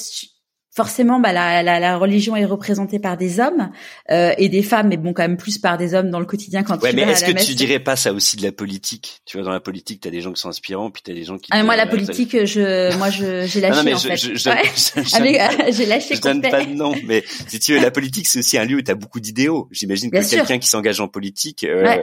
forcément, 0.81 1.21
bah, 1.21 1.35
la, 1.35 1.63
la, 1.63 1.79
la, 1.79 1.99
religion 1.99 2.37
est 2.37 2.47
représentée 2.47 2.99
par 2.99 3.19
des 3.19 3.39
hommes 3.39 3.71
euh, 4.11 4.33
et 4.39 4.49
des 4.49 4.63
femmes, 4.63 4.89
mais 4.89 4.97
bon, 4.97 5.13
quand 5.13 5.25
même 5.25 5.37
plus 5.37 5.59
par 5.59 5.77
des 5.77 5.93
hommes 5.93 6.09
dans 6.09 6.21
le 6.21 6.25
quotidien 6.25 6.63
quand 6.63 6.83
ouais, 6.83 6.89
tu 6.89 6.97
mais 6.97 7.03
est-ce 7.03 7.23
que 7.23 7.33
tu 7.33 7.55
dirais 7.55 7.81
pas 7.81 7.97
ça 7.97 8.15
aussi 8.15 8.39
de 8.39 8.43
la 8.43 8.51
politique? 8.51 9.21
Tu 9.27 9.37
vois, 9.37 9.45
dans 9.45 9.53
la 9.53 9.61
politique, 9.61 10.01
t'as 10.01 10.09
des 10.09 10.23
gens 10.23 10.33
qui 10.33 10.41
sont 10.41 10.49
inspirants, 10.49 10.91
puis 10.91 11.03
t'as 11.05 11.13
des 11.13 11.25
gens 11.25 11.37
qui. 11.37 11.51
Ah, 11.51 11.63
moi, 11.65 11.77
la 11.77 11.87
politique, 11.87 12.47
je, 12.47 12.97
moi, 12.97 13.11
je, 13.11 13.45
j'ai 13.45 13.61
lâché 13.61 13.77
non, 13.77 13.83
mais 13.85 13.93
en 13.93 13.99
je, 13.99 14.09
fait. 14.09 14.17
Je, 14.17 14.35
je, 14.37 14.49
ouais. 14.49 15.73
j'ai 15.73 15.85
lâché. 15.85 16.15
Je 16.15 16.21
donne 16.23 16.41
pas 16.41 16.65
de 16.65 16.73
nom, 16.73 16.95
mais 17.05 17.25
si 17.47 17.59
tu 17.59 17.75
veux, 17.75 17.81
la 17.81 17.91
politique, 17.91 18.27
c'est 18.27 18.39
aussi 18.39 18.57
un 18.57 18.65
lieu 18.65 18.79
où 18.79 18.83
t'as 18.83 18.95
beaucoup 18.95 19.21
d'idéaux. 19.21 19.69
J'imagine 19.73 20.11
que 20.11 20.31
quelqu'un 20.31 20.59
qui 20.59 20.69
s'engage 20.69 21.01
en 21.03 21.09
politique, 21.09 21.65
euh, 21.65 21.99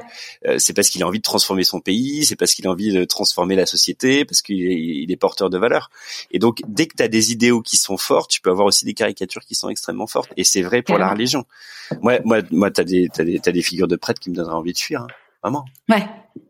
euh, 0.46 0.60
c'est 0.60 0.74
parce 0.74 0.90
qu'il 0.90 1.02
a 1.02 1.08
envie 1.08 1.18
de 1.18 1.24
transformer 1.24 1.64
son 1.64 1.80
pays, 1.80 2.26
c'est 2.26 2.36
parce 2.36 2.54
qu'il 2.54 2.68
a 2.68 2.70
envie 2.70 2.94
de 2.94 3.06
transformer 3.06 3.56
la 3.56 3.66
société, 3.66 4.24
parce 4.24 4.44
qu'il 4.44 4.62
est, 4.62 4.80
il 5.04 5.12
est 5.12 5.18
porteur 5.18 5.50
de 5.50 5.58
valeurs. 5.58 5.90
Et 6.30 6.38
donc, 6.38 6.60
dès 6.68 6.86
que 6.86 6.96
t'as 6.96 7.08
des 7.08 7.32
idéaux 7.32 7.64
qui 7.64 7.78
sont 7.78 7.98
forts, 7.98 8.28
tu 8.28 8.40
peux 8.40 8.52
avoir 8.52 8.67
aussi 8.68 8.86
des 8.86 8.94
caricatures 8.94 9.44
qui 9.44 9.56
sont 9.56 9.70
extrêmement 9.70 10.08
fortes. 10.08 10.32
Et 10.38 10.44
c'est 10.44 10.62
vrai 10.62 10.82
pour 10.82 10.98
la 10.98 11.10
religion. 11.10 11.46
Moi, 12.02 12.20
moi, 12.26 12.42
moi, 12.52 12.72
t'as 12.72 12.84
des, 12.84 13.10
t'as 13.14 13.24
des, 13.24 13.40
t'as 13.40 13.52
des 13.52 13.62
figures 13.62 13.88
de 13.88 13.96
prêtres 13.96 14.20
qui 14.20 14.30
me 14.30 14.36
donneraient 14.36 14.54
envie 14.54 14.74
de 14.74 14.78
fuir, 14.78 15.02
hein. 15.02 15.08
vraiment. 15.42 15.66
Ouais. 15.90 16.06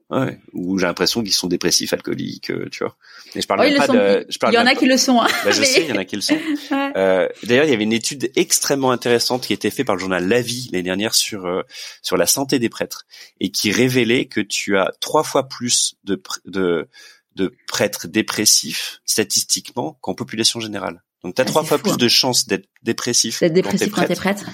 Ouais. 0.09 0.39
Ou 0.53 0.78
j'ai 0.80 0.86
l'impression 0.86 1.22
qu'ils 1.22 1.34
sont 1.34 1.47
dépressifs, 1.47 1.91
alcooliques, 1.91 2.49
euh, 2.49 2.70
tu 2.72 2.84
vois. 2.84 2.95
Et 3.36 3.41
je 3.41 3.47
parle 3.47 3.68
oh, 3.70 3.78
pas 3.78 3.88
de. 3.88 4.26
Je 4.30 4.38
parle 4.38 4.53
il 4.53 4.55
y 4.55 4.59
en 4.59 4.65
a 4.65 4.74
qui 4.74 4.86
le 4.86 4.95
sont. 4.95 5.20
Hein. 5.20 5.28
Bah, 5.43 5.51
je 5.51 5.63
sais, 5.63 5.84
il 5.84 5.89
y 5.89 5.91
en 5.91 5.97
a 5.97 6.05
qui 6.05 6.15
le 6.15 6.22
sont. 6.22 6.38
Euh, 6.72 7.28
D'ailleurs, 7.43 7.65
il 7.65 7.72
y 7.72 7.74
avait 7.74 7.84
une 7.84 7.93
étude 7.93 8.32
extrêmement 8.36 8.91
intéressante 8.91 9.45
qui 9.45 9.53
était 9.53 9.70
faite 9.70 9.86
par 9.86 9.95
le 9.95 9.99
journal 9.99 10.28
La 10.28 10.41
Vie 10.41 10.70
l'année 10.72 10.84
dernière 10.84 11.13
sur 11.13 11.45
euh, 11.45 11.61
sur 12.01 12.18
la 12.18 12.26
santé 12.26 12.59
des 12.59 12.70
prêtres 12.70 13.05
et 13.39 13.51
qui 13.51 13.72
révélait 13.72 14.26
que 14.26 14.39
tu 14.39 14.78
as 14.78 14.91
trois 15.01 15.24
fois 15.24 15.47
plus 15.47 15.95
de 16.05 16.22
de 16.45 16.88
de 17.36 17.53
prêtres 17.68 18.07
dépressifs 18.07 19.01
statistiquement 19.05 19.97
qu'en 20.01 20.15
population 20.15 20.59
générale. 20.59 21.03
Donc 21.24 21.36
tu 21.36 21.41
as 21.41 21.45
ah, 21.45 21.47
trois 21.47 21.63
fois 21.63 21.78
plus 21.78 21.93
hein. 21.93 21.97
de 21.97 22.07
chances 22.07 22.47
d'être 22.47 22.68
dépressif, 22.84 23.39
quand 23.39 23.78
t'es 23.78 23.88
prêtre, 24.15 24.45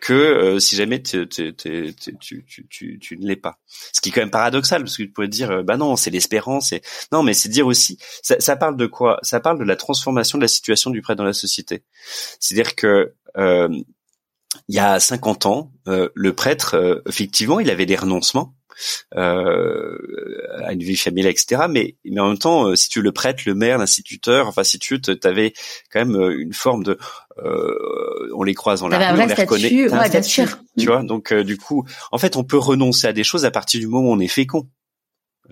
que 0.00 0.12
euh, 0.12 0.58
si 0.58 0.76
jamais 0.76 1.02
tu, 1.02 1.28
tu, 1.28 1.54
tu, 1.54 2.98
tu, 3.00 3.18
ne 3.18 3.26
l'es 3.26 3.36
pas. 3.36 3.58
Ce 3.92 4.00
qui 4.00 4.10
est 4.10 4.12
quand 4.12 4.20
même 4.20 4.30
paradoxal 4.30 4.82
parce 4.82 4.96
que 4.96 5.02
tu 5.02 5.10
pourrais 5.10 5.28
dire 5.28 5.50
euh, 5.50 5.62
bah 5.62 5.76
non 5.76 5.96
c'est 5.96 6.10
l'espérance 6.10 6.72
et 6.72 6.82
non 7.10 7.22
mais 7.22 7.34
c'est 7.34 7.48
dire 7.48 7.66
aussi 7.66 7.98
ça, 8.22 8.38
ça, 8.38 8.56
parle 8.56 8.76
de 8.76 8.86
quoi? 8.86 9.18
Ça 9.22 9.40
parle 9.40 9.58
de 9.58 9.64
la 9.64 9.76
transformation 9.76 10.38
de 10.38 10.42
la 10.42 10.48
situation 10.48 10.90
du 10.90 11.02
prêtre 11.02 11.18
dans 11.18 11.24
la 11.24 11.32
société. 11.32 11.82
C'est-à-dire 12.38 12.76
que 12.76 13.14
euh, 13.36 13.68
il 14.68 14.74
y 14.74 14.78
a 14.78 14.98
50 14.98 15.46
ans, 15.46 15.72
le 15.86 16.32
prêtre, 16.32 17.02
effectivement, 17.06 17.60
il 17.60 17.70
avait 17.70 17.86
des 17.86 17.96
renoncements, 17.96 18.54
euh, 18.54 18.57
à 19.12 20.72
une 20.72 20.82
vie 20.82 20.96
familiale, 20.96 21.32
etc. 21.32 21.62
Mais, 21.68 21.96
mais 22.04 22.20
en 22.20 22.28
même 22.28 22.38
temps, 22.38 22.68
euh, 22.68 22.76
si 22.76 22.88
tu 22.88 23.02
le 23.02 23.12
prêtes, 23.12 23.44
le 23.44 23.54
maire, 23.54 23.78
l'instituteur, 23.78 24.48
enfin 24.48 24.64
si 24.64 24.78
tu 24.78 25.00
avais 25.24 25.52
quand 25.92 26.00
même 26.00 26.16
euh, 26.16 26.40
une 26.40 26.52
forme 26.52 26.84
de, 26.84 26.98
euh, 27.44 28.30
on 28.34 28.42
les 28.42 28.54
croise 28.54 28.80
dans 28.80 28.88
la 28.88 29.12
rue, 29.12 29.22
on 29.22 29.26
les 29.26 29.34
reconnaît, 29.34 29.88
ouais, 29.88 30.20
tu 30.78 30.86
vois. 30.86 31.02
Donc 31.02 31.32
du 31.32 31.56
coup, 31.56 31.84
en 32.12 32.18
fait, 32.18 32.36
on 32.36 32.44
peut 32.44 32.58
renoncer 32.58 33.06
à 33.06 33.12
des 33.12 33.24
choses 33.24 33.44
à 33.44 33.50
partir 33.50 33.80
du 33.80 33.86
moment 33.86 34.10
où 34.10 34.12
on 34.12 34.20
est 34.20 34.28
fécond. 34.28 34.68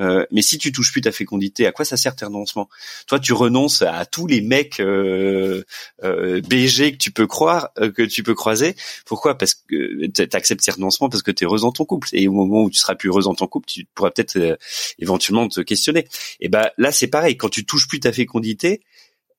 Euh, 0.00 0.26
mais 0.30 0.42
si 0.42 0.58
tu 0.58 0.72
touches 0.72 0.92
plus 0.92 1.00
ta 1.00 1.12
fécondité, 1.12 1.66
à 1.66 1.72
quoi 1.72 1.84
ça 1.84 1.96
sert 1.96 2.14
tes 2.14 2.24
renoncements? 2.24 2.68
Toi, 3.06 3.18
tu 3.18 3.32
renonces 3.32 3.82
à 3.82 4.04
tous 4.06 4.26
les 4.26 4.40
mecs 4.40 4.80
euh, 4.80 5.64
euh, 6.04 6.40
BG 6.42 6.92
que 6.92 6.96
tu 6.98 7.10
peux 7.10 7.26
croire, 7.26 7.70
euh, 7.78 7.90
que 7.90 8.02
tu 8.02 8.22
peux 8.22 8.34
croiser. 8.34 8.76
Pourquoi? 9.04 9.36
Parce 9.38 9.54
que 9.54 10.06
tu 10.06 10.36
acceptes 10.36 10.62
ces 10.62 10.72
renoncements 10.72 11.08
parce 11.08 11.22
que 11.22 11.30
tu 11.30 11.44
es 11.44 11.46
heureux 11.46 11.60
dans 11.60 11.72
ton 11.72 11.84
couple. 11.84 12.08
Et 12.12 12.28
au 12.28 12.32
moment 12.32 12.62
où 12.62 12.70
tu 12.70 12.78
seras 12.78 12.94
plus 12.94 13.08
heureux 13.08 13.22
dans 13.22 13.34
ton 13.34 13.46
couple, 13.46 13.66
tu 13.68 13.86
pourras 13.94 14.10
peut-être 14.10 14.36
euh, 14.36 14.56
éventuellement 14.98 15.48
te 15.48 15.60
questionner. 15.60 16.06
Et 16.40 16.48
ben 16.48 16.68
là, 16.78 16.92
c'est 16.92 17.08
pareil. 17.08 17.36
Quand 17.36 17.48
tu 17.48 17.64
touches 17.64 17.88
plus 17.88 18.00
ta 18.00 18.12
fécondité, 18.12 18.82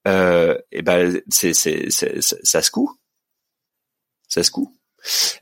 et 0.05 0.81
ben 0.83 1.21
c'est, 1.27 1.53
ça 1.53 2.61
se 2.61 2.71
coud. 2.71 2.87
Ça 4.29 4.41
se 4.41 4.51
coud. 4.51 4.76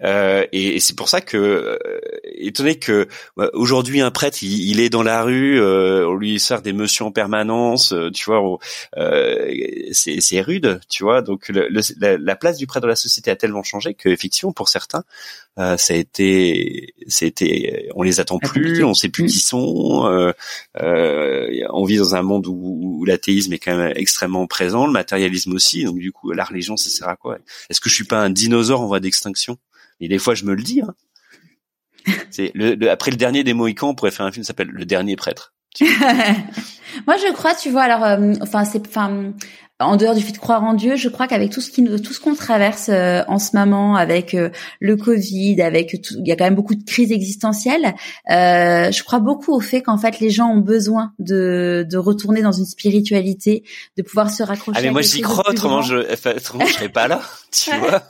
Euh, 0.03 0.45
et, 0.51 0.79
c'est 0.79 0.95
pour 0.95 1.09
ça 1.09 1.21
que, 1.21 1.37
euh, 1.37 1.77
étonné 2.35 2.77
que 2.77 3.07
bah, 3.37 3.49
aujourd'hui 3.53 4.01
un 4.01 4.11
prêtre, 4.11 4.39
il, 4.41 4.79
est 4.79 4.89
dans 4.89 5.03
la 5.03 5.23
rue, 5.23 5.59
euh, 5.59 6.07
on 6.07 6.15
lui 6.15 6.39
sert 6.39 6.61
des 6.61 6.73
messieurs 6.73 7.05
en 7.05 7.11
permanence, 7.11 7.93
tu 8.13 8.25
vois, 8.25 8.57
c'est 9.91 10.41
rude, 10.41 10.79
tu 10.89 11.03
vois. 11.03 11.21
Donc 11.21 11.49
la, 11.49 12.35
place 12.35 12.57
du 12.57 12.67
prêtre 12.67 12.81
dans 12.81 12.89
la 12.89 12.95
société 12.95 13.31
a 13.31 13.35
tellement 13.35 13.63
changé 13.63 13.93
que 13.93 14.09
effectivement 14.09 14.51
pour 14.51 14.69
certains, 14.69 15.03
ça 15.57 15.93
a 15.93 15.95
été, 15.95 16.93
ça 17.07 17.25
a 17.25 17.27
été, 17.27 17.89
on 17.95 18.03
les 18.03 18.19
attend 18.19 18.39
plus, 18.39 18.83
on 18.83 18.93
sait 18.93 19.09
plus 19.09 19.25
qui 19.25 19.39
sont. 19.39 20.33
on 20.75 21.85
vit 21.85 21.97
dans 21.97 22.15
un 22.15 22.21
monde 22.21 22.47
où, 22.47 22.99
où 22.99 23.05
l'athéisme 23.05 23.53
est 23.53 23.59
quand 23.59 23.75
même 23.75 23.93
extrêmement 23.95 24.47
présent, 24.47 24.85
le 24.85 24.93
matérialisme 24.93 25.53
aussi. 25.53 25.83
Donc 25.83 25.99
du 25.99 26.11
coup, 26.11 26.31
la 26.31 26.43
religion, 26.43 26.77
ça 26.77 26.89
sert 26.89 27.07
à 27.07 27.15
quoi? 27.15 27.37
Est-ce 27.69 27.79
que 27.79 27.89
je 27.89 27.95
suis 27.95 28.05
pas 28.05 28.21
un 28.21 28.29
dinosaure 28.29 28.81
en 28.81 28.87
voie 28.87 28.99
d'extinction? 28.99 29.57
Et 29.99 30.07
des 30.07 30.19
fois, 30.19 30.35
je 30.35 30.45
me 30.45 30.53
le 30.53 30.63
dis. 30.63 30.81
Hein. 30.81 30.93
C'est 32.31 32.51
le, 32.53 32.89
après 32.89 33.11
le 33.11 33.17
dernier 33.17 33.43
des 33.43 33.53
Mohicans, 33.53 33.89
on 33.89 33.95
pourrait 33.95 34.11
faire 34.11 34.25
un 34.25 34.31
film 34.31 34.43
qui 34.43 34.47
s'appelle 34.47 34.69
Le 34.69 34.85
Dernier 34.85 35.15
Prêtre. 35.15 35.53
Moi, 35.81 37.17
je 37.17 37.33
crois, 37.33 37.53
tu 37.53 37.69
vois, 37.69 37.83
alors, 37.83 38.03
euh, 38.03 38.33
enfin, 38.41 38.63
c'est, 38.63 38.87
enfin, 38.87 39.33
en 39.79 39.97
dehors 39.97 40.15
du 40.15 40.21
fait 40.21 40.31
de 40.31 40.37
croire 40.37 40.63
en 40.63 40.73
Dieu, 40.73 40.95
je 40.95 41.09
crois 41.09 41.27
qu'avec 41.27 41.51
tout 41.51 41.61
ce 41.61 41.69
qui, 41.69 41.83
tout 41.83 42.13
ce 42.13 42.19
qu'on 42.19 42.33
traverse 42.33 42.89
euh, 42.89 43.23
en 43.27 43.39
ce 43.39 43.57
moment, 43.57 43.95
avec 43.95 44.33
euh, 44.33 44.49
le 44.79 44.95
Covid, 44.95 45.61
avec 45.61 46.01
tout, 46.01 46.15
il 46.19 46.27
y 46.27 46.31
a 46.31 46.35
quand 46.35 46.45
même 46.45 46.55
beaucoup 46.55 46.75
de 46.75 46.83
crises 46.83 47.11
existentielles. 47.11 47.93
je 48.27 49.03
crois 49.03 49.19
beaucoup 49.19 49.53
au 49.53 49.59
fait 49.59 49.81
qu'en 49.81 49.97
fait, 49.97 50.19
les 50.19 50.29
gens 50.29 50.47
ont 50.47 50.61
besoin 50.61 51.13
de, 51.19 51.85
de 51.89 51.97
retourner 51.97 52.41
dans 52.41 52.53
une 52.53 52.65
spiritualité, 52.65 53.63
de 53.97 54.01
pouvoir 54.01 54.29
se 54.29 54.43
raccrocher. 54.43 54.79
Ah 54.79 54.81
mais 54.83 54.91
moi, 54.91 55.01
j'y 55.01 55.21
crois, 55.21 55.49
autrement, 55.49 55.81
je, 55.81 55.95
autrement, 56.35 56.65
je 56.65 56.73
serais 56.73 56.89
pas 56.89 57.07
là, 57.07 57.21
tu 57.51 57.75
vois. 57.79 58.03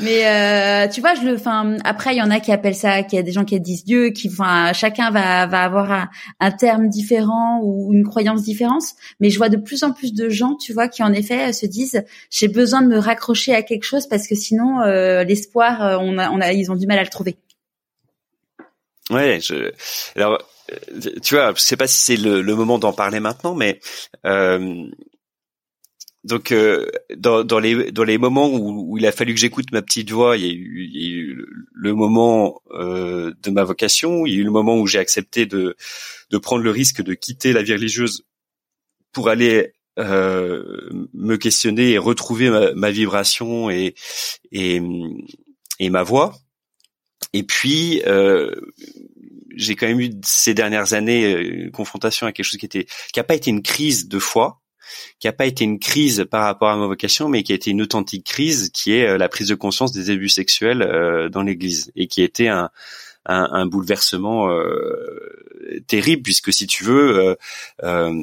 Mais 0.00 0.26
euh, 0.26 0.88
tu 0.88 1.00
vois, 1.00 1.14
je 1.14 1.22
le, 1.22 1.34
enfin, 1.34 1.76
après 1.82 2.14
il 2.14 2.18
y 2.18 2.22
en 2.22 2.30
a 2.30 2.40
qui 2.40 2.52
appellent 2.52 2.74
ça, 2.74 3.02
qui 3.02 3.16
a 3.16 3.22
des 3.22 3.32
gens 3.32 3.44
qui 3.44 3.58
disent 3.58 3.84
Dieu, 3.84 4.10
qui, 4.10 4.28
enfin, 4.28 4.72
chacun 4.74 5.10
va 5.10 5.46
va 5.46 5.62
avoir 5.62 5.90
un, 5.90 6.10
un, 6.40 6.50
terme 6.50 6.88
différent 6.88 7.60
ou 7.62 7.94
une 7.94 8.04
croyance 8.04 8.42
différente. 8.42 8.82
Mais 9.20 9.30
je 9.30 9.38
vois 9.38 9.48
de 9.48 9.56
plus 9.56 9.82
en 9.84 9.92
plus 9.92 10.12
de 10.12 10.28
gens, 10.28 10.56
tu 10.56 10.74
vois, 10.74 10.88
qui 10.88 11.02
en 11.02 11.12
effet 11.12 11.54
se 11.54 11.64
disent 11.64 12.04
j'ai 12.30 12.48
besoin 12.48 12.82
de 12.82 12.88
me 12.88 12.98
raccrocher 12.98 13.54
à 13.54 13.62
quelque 13.62 13.84
chose 13.84 14.06
parce 14.06 14.28
que 14.28 14.34
sinon 14.34 14.82
euh, 14.82 15.24
l'espoir, 15.24 15.82
euh, 15.82 15.96
on 16.00 16.18
a, 16.18 16.30
on 16.30 16.40
a, 16.40 16.52
ils 16.52 16.70
ont 16.70 16.76
du 16.76 16.86
mal 16.86 16.98
à 16.98 17.02
le 17.02 17.08
trouver. 17.08 17.36
Ouais, 19.10 19.40
je, 19.40 19.72
alors 20.16 20.38
tu 21.22 21.34
vois, 21.34 21.54
je 21.54 21.60
sais 21.60 21.76
pas 21.76 21.86
si 21.86 21.98
c'est 21.98 22.16
le, 22.16 22.42
le 22.42 22.54
moment 22.54 22.78
d'en 22.78 22.92
parler 22.92 23.20
maintenant, 23.20 23.54
mais 23.54 23.80
euh, 24.26 24.84
donc 26.28 26.52
euh, 26.52 26.86
dans, 27.16 27.42
dans, 27.42 27.58
les 27.58 27.90
dans 27.90 28.04
les 28.04 28.18
moments 28.18 28.48
où, 28.48 28.92
où 28.92 28.98
il 28.98 29.06
a 29.06 29.12
fallu 29.12 29.34
que 29.34 29.40
j'écoute 29.40 29.72
ma 29.72 29.82
petite 29.82 30.10
voix, 30.10 30.36
il 30.36 30.44
y 30.44 30.48
a 30.48 30.52
eu, 30.52 30.88
il 30.92 31.02
y 31.02 31.06
a 31.06 31.16
eu 31.16 31.46
le 31.72 31.94
moment 31.94 32.60
euh, 32.72 33.32
de 33.42 33.50
ma 33.50 33.64
vocation, 33.64 34.26
il 34.26 34.34
y 34.34 34.36
a 34.36 34.40
eu 34.40 34.44
le 34.44 34.50
moment 34.50 34.78
où 34.78 34.86
j'ai 34.86 34.98
accepté 34.98 35.46
de 35.46 35.74
de 36.30 36.38
prendre 36.38 36.62
le 36.62 36.70
risque 36.70 37.02
de 37.02 37.14
quitter 37.14 37.52
la 37.52 37.62
vie 37.62 37.72
religieuse 37.72 38.24
pour 39.12 39.28
aller 39.28 39.72
me 39.96 41.34
questionner 41.34 41.90
et 41.90 41.98
retrouver 41.98 42.50
ma, 42.76 42.90
vibration 42.92 43.68
et, 43.68 43.96
et, 44.52 44.80
et 45.80 45.90
ma 45.90 46.04
voix. 46.04 46.36
Et 47.32 47.42
puis, 47.42 48.00
j'ai 49.56 49.74
quand 49.74 49.88
même 49.88 50.00
eu 50.00 50.12
ces 50.22 50.54
dernières 50.54 50.92
années 50.92 51.32
une 51.32 51.72
confrontation 51.72 52.28
à 52.28 52.32
quelque 52.32 52.46
chose 52.46 52.60
qui 52.60 52.66
était 52.66 52.86
qui 53.12 53.18
a 53.18 53.24
pas 53.24 53.34
été 53.34 53.50
une 53.50 53.62
crise 53.62 54.06
de 54.06 54.20
foi, 54.20 54.62
qui 55.18 55.28
a 55.28 55.32
pas 55.32 55.46
été 55.46 55.64
une 55.64 55.78
crise 55.78 56.26
par 56.30 56.44
rapport 56.44 56.68
à 56.68 56.76
ma 56.76 56.86
vocation, 56.86 57.28
mais 57.28 57.42
qui 57.42 57.52
a 57.52 57.54
été 57.54 57.70
une 57.70 57.82
authentique 57.82 58.24
crise, 58.24 58.70
qui 58.70 58.92
est 58.92 59.18
la 59.18 59.28
prise 59.28 59.48
de 59.48 59.54
conscience 59.54 59.92
des 59.92 60.10
abus 60.10 60.28
sexuels 60.28 61.28
dans 61.32 61.42
l'Église 61.42 61.90
et 61.96 62.06
qui 62.06 62.22
a 62.22 62.24
été 62.24 62.48
un 62.48 62.70
un, 63.28 63.48
un 63.52 63.66
bouleversement 63.66 64.50
euh, 64.50 65.80
terrible 65.86 66.22
puisque 66.22 66.52
si 66.52 66.66
tu 66.66 66.84
veux 66.84 67.18
euh, 67.18 67.34
euh, 67.84 68.22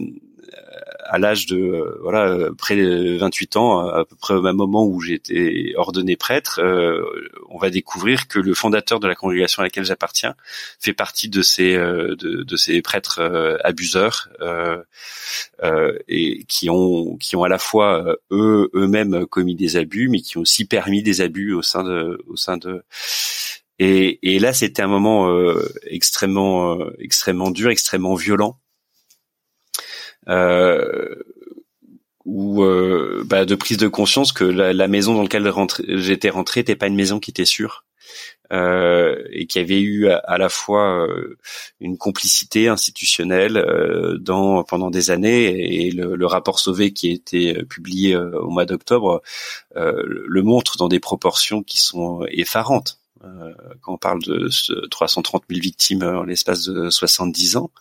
à 1.06 1.20
l'âge 1.20 1.46
de 1.46 1.98
voilà 2.02 2.50
près 2.58 2.76
de 2.76 3.18
28 3.18 3.58
ans, 3.58 3.88
à 3.88 4.06
peu 4.06 4.16
près 4.16 4.34
au 4.34 4.42
même 4.42 4.56
moment 4.56 4.86
où 4.86 5.00
j'étais 5.02 5.74
ordonné 5.76 6.16
prêtre, 6.16 6.60
on 7.50 7.58
va 7.58 7.70
découvrir 7.70 8.28
que 8.28 8.40
le 8.40 8.54
fondateur 8.54 9.00
de 9.00 9.08
la 9.08 9.16
congrégation 9.16 9.62
à 9.62 9.66
laquelle 9.66 9.86
j'appartiens 9.86 10.36
fait 10.80 10.94
partie 10.94 11.30
de 11.30 11.42
ces 11.42 11.76
de, 11.76 12.44
de, 12.44 12.56
ces 12.56 12.82
prêtres 12.82 13.22
abuseurs 13.64 14.30
et 16.08 16.46
qui 16.48 16.70
ont 16.70 17.18
qui 17.18 17.36
ont 17.36 17.44
à 17.44 17.50
la 17.50 17.60
fois 17.60 18.18
eux 18.32 18.70
eux-mêmes 18.74 19.26
commis 19.28 19.56
des 19.56 19.78
abus, 19.78 20.10
mais 20.10 20.22
qui 20.22 20.38
ont 20.38 20.42
aussi 20.42 20.66
permis 20.66 21.04
des 21.04 21.22
abus 21.22 21.54
au 21.54 21.62
sein 21.62 21.84
de 21.84 22.24
au 22.28 22.36
sein 22.36 22.58
de 22.58 22.84
et, 23.80 24.36
et 24.36 24.40
là, 24.40 24.54
c'était 24.54 24.82
un 24.82 24.88
moment 24.88 25.30
euh, 25.30 25.68
extrêmement, 25.86 26.80
euh, 26.80 26.96
extrêmement 27.00 27.52
dur, 27.52 27.70
extrêmement 27.70 28.16
violent, 28.16 28.58
euh, 30.28 31.16
où 32.26 32.64
euh, 32.64 33.24
bah, 33.26 33.46
de 33.46 33.56
prise 33.56 33.78
de 33.78 33.88
conscience 33.88 34.32
que 34.32 34.44
la, 34.44 34.88
maison 34.88 35.14
dans 35.14 35.22
laquelle 35.22 35.52
j'étais 36.00 36.30
rentré 36.30 36.62
n'était 36.62 36.76
pas 36.76 36.88
une 36.88 36.96
maison 36.96 37.20
qui 37.20 37.32
était 37.32 37.46
sûre. 37.46 37.86
Euh, 38.54 39.24
et 39.32 39.48
qui 39.48 39.58
avait 39.58 39.82
eu 39.82 40.08
à, 40.08 40.38
la 40.38 40.50
fois 40.50 41.08
une 41.80 41.98
complicité 41.98 42.68
institutionnelle 42.68 43.66
dans 44.20 44.64
pendant 44.64 44.92
des 44.92 45.10
années 45.10 45.88
et 45.88 45.90
le, 45.90 46.16
le, 46.16 46.26
rapport 46.28 46.60
Sauvé 46.60 46.94
qui 46.94 47.10
a 47.10 47.14
été 47.14 47.64
publié 47.64 48.16
au 48.16 48.50
mois 48.52 48.66
d'octobre 48.66 49.24
le 49.76 50.42
montre 50.44 50.78
dans 50.78 50.88
des 50.88 51.00
proportions 51.00 51.64
qui 51.64 51.80
sont 51.80 52.24
effarantes. 52.30 53.00
Euh, 53.26 53.54
quand 53.82 53.94
on 53.94 53.98
parle 53.98 54.22
de 54.24 54.50
330 54.90 55.44
000 55.50 55.62
victimes 55.62 56.04
en 56.04 56.24
l'espace 56.24 56.66
de 56.66 56.90
70 56.90 57.58
ans. 57.58 57.72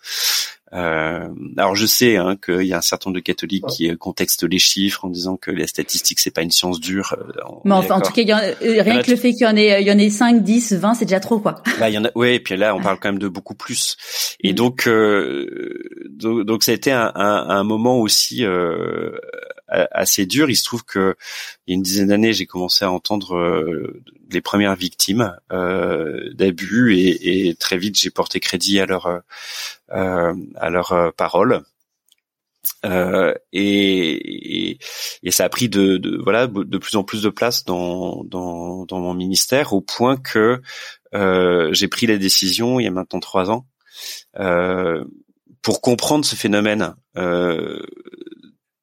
Euh, 0.73 1.29
alors 1.57 1.77
je 1.77 1.87
sais 1.87 2.17
hein, 2.17 2.37
qu'il 2.43 2.63
y 2.63 2.73
a 2.73 2.79
un 2.79 2.83
certain 2.83 3.11
nombre 3.11 3.21
de 3.21 3.25
catholiques 3.25 3.67
qui 3.69 3.97
contextent 3.97 4.43
les 4.43 4.59
chiffres 4.59 5.05
en 5.05 5.09
disant 5.09 5.37
que 5.37 5.53
les 5.53 5.69
statistiques 5.69 6.19
c'est 6.19 6.33
pas 6.33 6.43
une 6.43 6.51
science 6.51 6.81
dure. 6.81 7.15
Euh, 7.17 7.43
Mais 7.65 7.75
enfin, 7.75 7.97
en 7.97 8.01
tout 8.01 8.13
cas, 8.13 8.23
y 8.23 8.33
rien 8.81 9.03
que 9.03 9.11
le 9.11 9.17
fait 9.17 9.33
qu'il 9.33 9.43
y 9.43 9.47
en 9.47 9.57
ait, 9.57 9.81
il 9.83 9.87
y 9.87 9.93
en 9.93 9.99
ait 9.99 10.11
5, 10.11 10.43
10, 10.43 10.73
20, 10.75 10.95
c'est 10.95 11.05
déjà 11.05 11.21
trop 11.21 11.39
quoi. 11.39 11.63
Bah 11.79 11.91
il 11.91 11.95
y 11.95 11.99
en 11.99 12.05
a, 12.05 12.11
ouais. 12.17 12.37
Et 12.37 12.41
puis 12.41 12.57
là, 12.57 12.75
on 12.75 12.81
parle 12.81 12.99
quand 12.99 13.09
même 13.09 13.21
de 13.21 13.29
beaucoup 13.29 13.55
plus. 13.55 13.97
Et 14.41 14.53
mm. 14.53 14.57
donc, 14.57 14.89
euh, 14.89 15.81
donc, 16.11 16.45
donc, 16.45 16.63
ça 16.65 16.73
a 16.73 16.75
été 16.75 16.91
un, 16.91 17.13
un, 17.15 17.49
un 17.51 17.63
moment 17.63 17.99
aussi 17.99 18.45
euh, 18.45 19.13
assez 19.91 20.27
dur. 20.27 20.51
Il 20.51 20.57
se 20.57 20.65
trouve 20.65 20.85
que 20.85 21.17
il 21.67 21.73
y 21.73 21.75
a 21.75 21.77
une 21.77 21.83
dizaine 21.83 22.09
d'années, 22.09 22.33
j'ai 22.33 22.47
commencé 22.47 22.85
à 22.85 22.91
entendre 22.91 23.37
euh, 23.37 24.03
les 24.31 24.41
premières 24.41 24.77
victimes 24.77 25.37
euh, 25.53 26.33
d'abus 26.35 26.97
et, 26.97 27.55
très 27.59 27.79
vite 27.79 27.99
j'ai 27.99 28.11
porté 28.11 28.41
crédit 28.41 28.81
à 28.81 28.87
leur 28.87 29.07
euh, 29.07 30.35
à 30.57 30.71
leurs 30.71 31.13
paroles. 31.17 31.63
Euh, 32.85 33.35
et, 33.53 34.79
ça 35.31 35.45
a 35.45 35.49
pris 35.49 35.69
de, 35.69 36.21
voilà 36.23 36.47
de 36.47 36.79
plus 36.79 36.97
en 36.97 37.05
plus 37.05 37.23
de 37.23 37.29
place 37.29 37.65
dans, 37.65 38.23
dans, 38.25 38.87
mon 38.91 39.15
ministère 39.15 39.73
au 39.73 39.81
point 39.81 40.17
que 40.17 40.61
euh, 41.15 41.73
j'ai 41.73 41.89
pris 41.89 42.07
la 42.07 42.19
décision 42.19 42.79
il 42.79 42.85
y 42.85 42.87
a 42.87 42.91
maintenant 42.91 43.21
trois 43.21 43.51
ans 43.51 43.67
euh, 44.39 45.05
pour 45.63 45.81
comprendre 45.81 46.25
ce 46.25 46.37
phénomène 46.37 46.95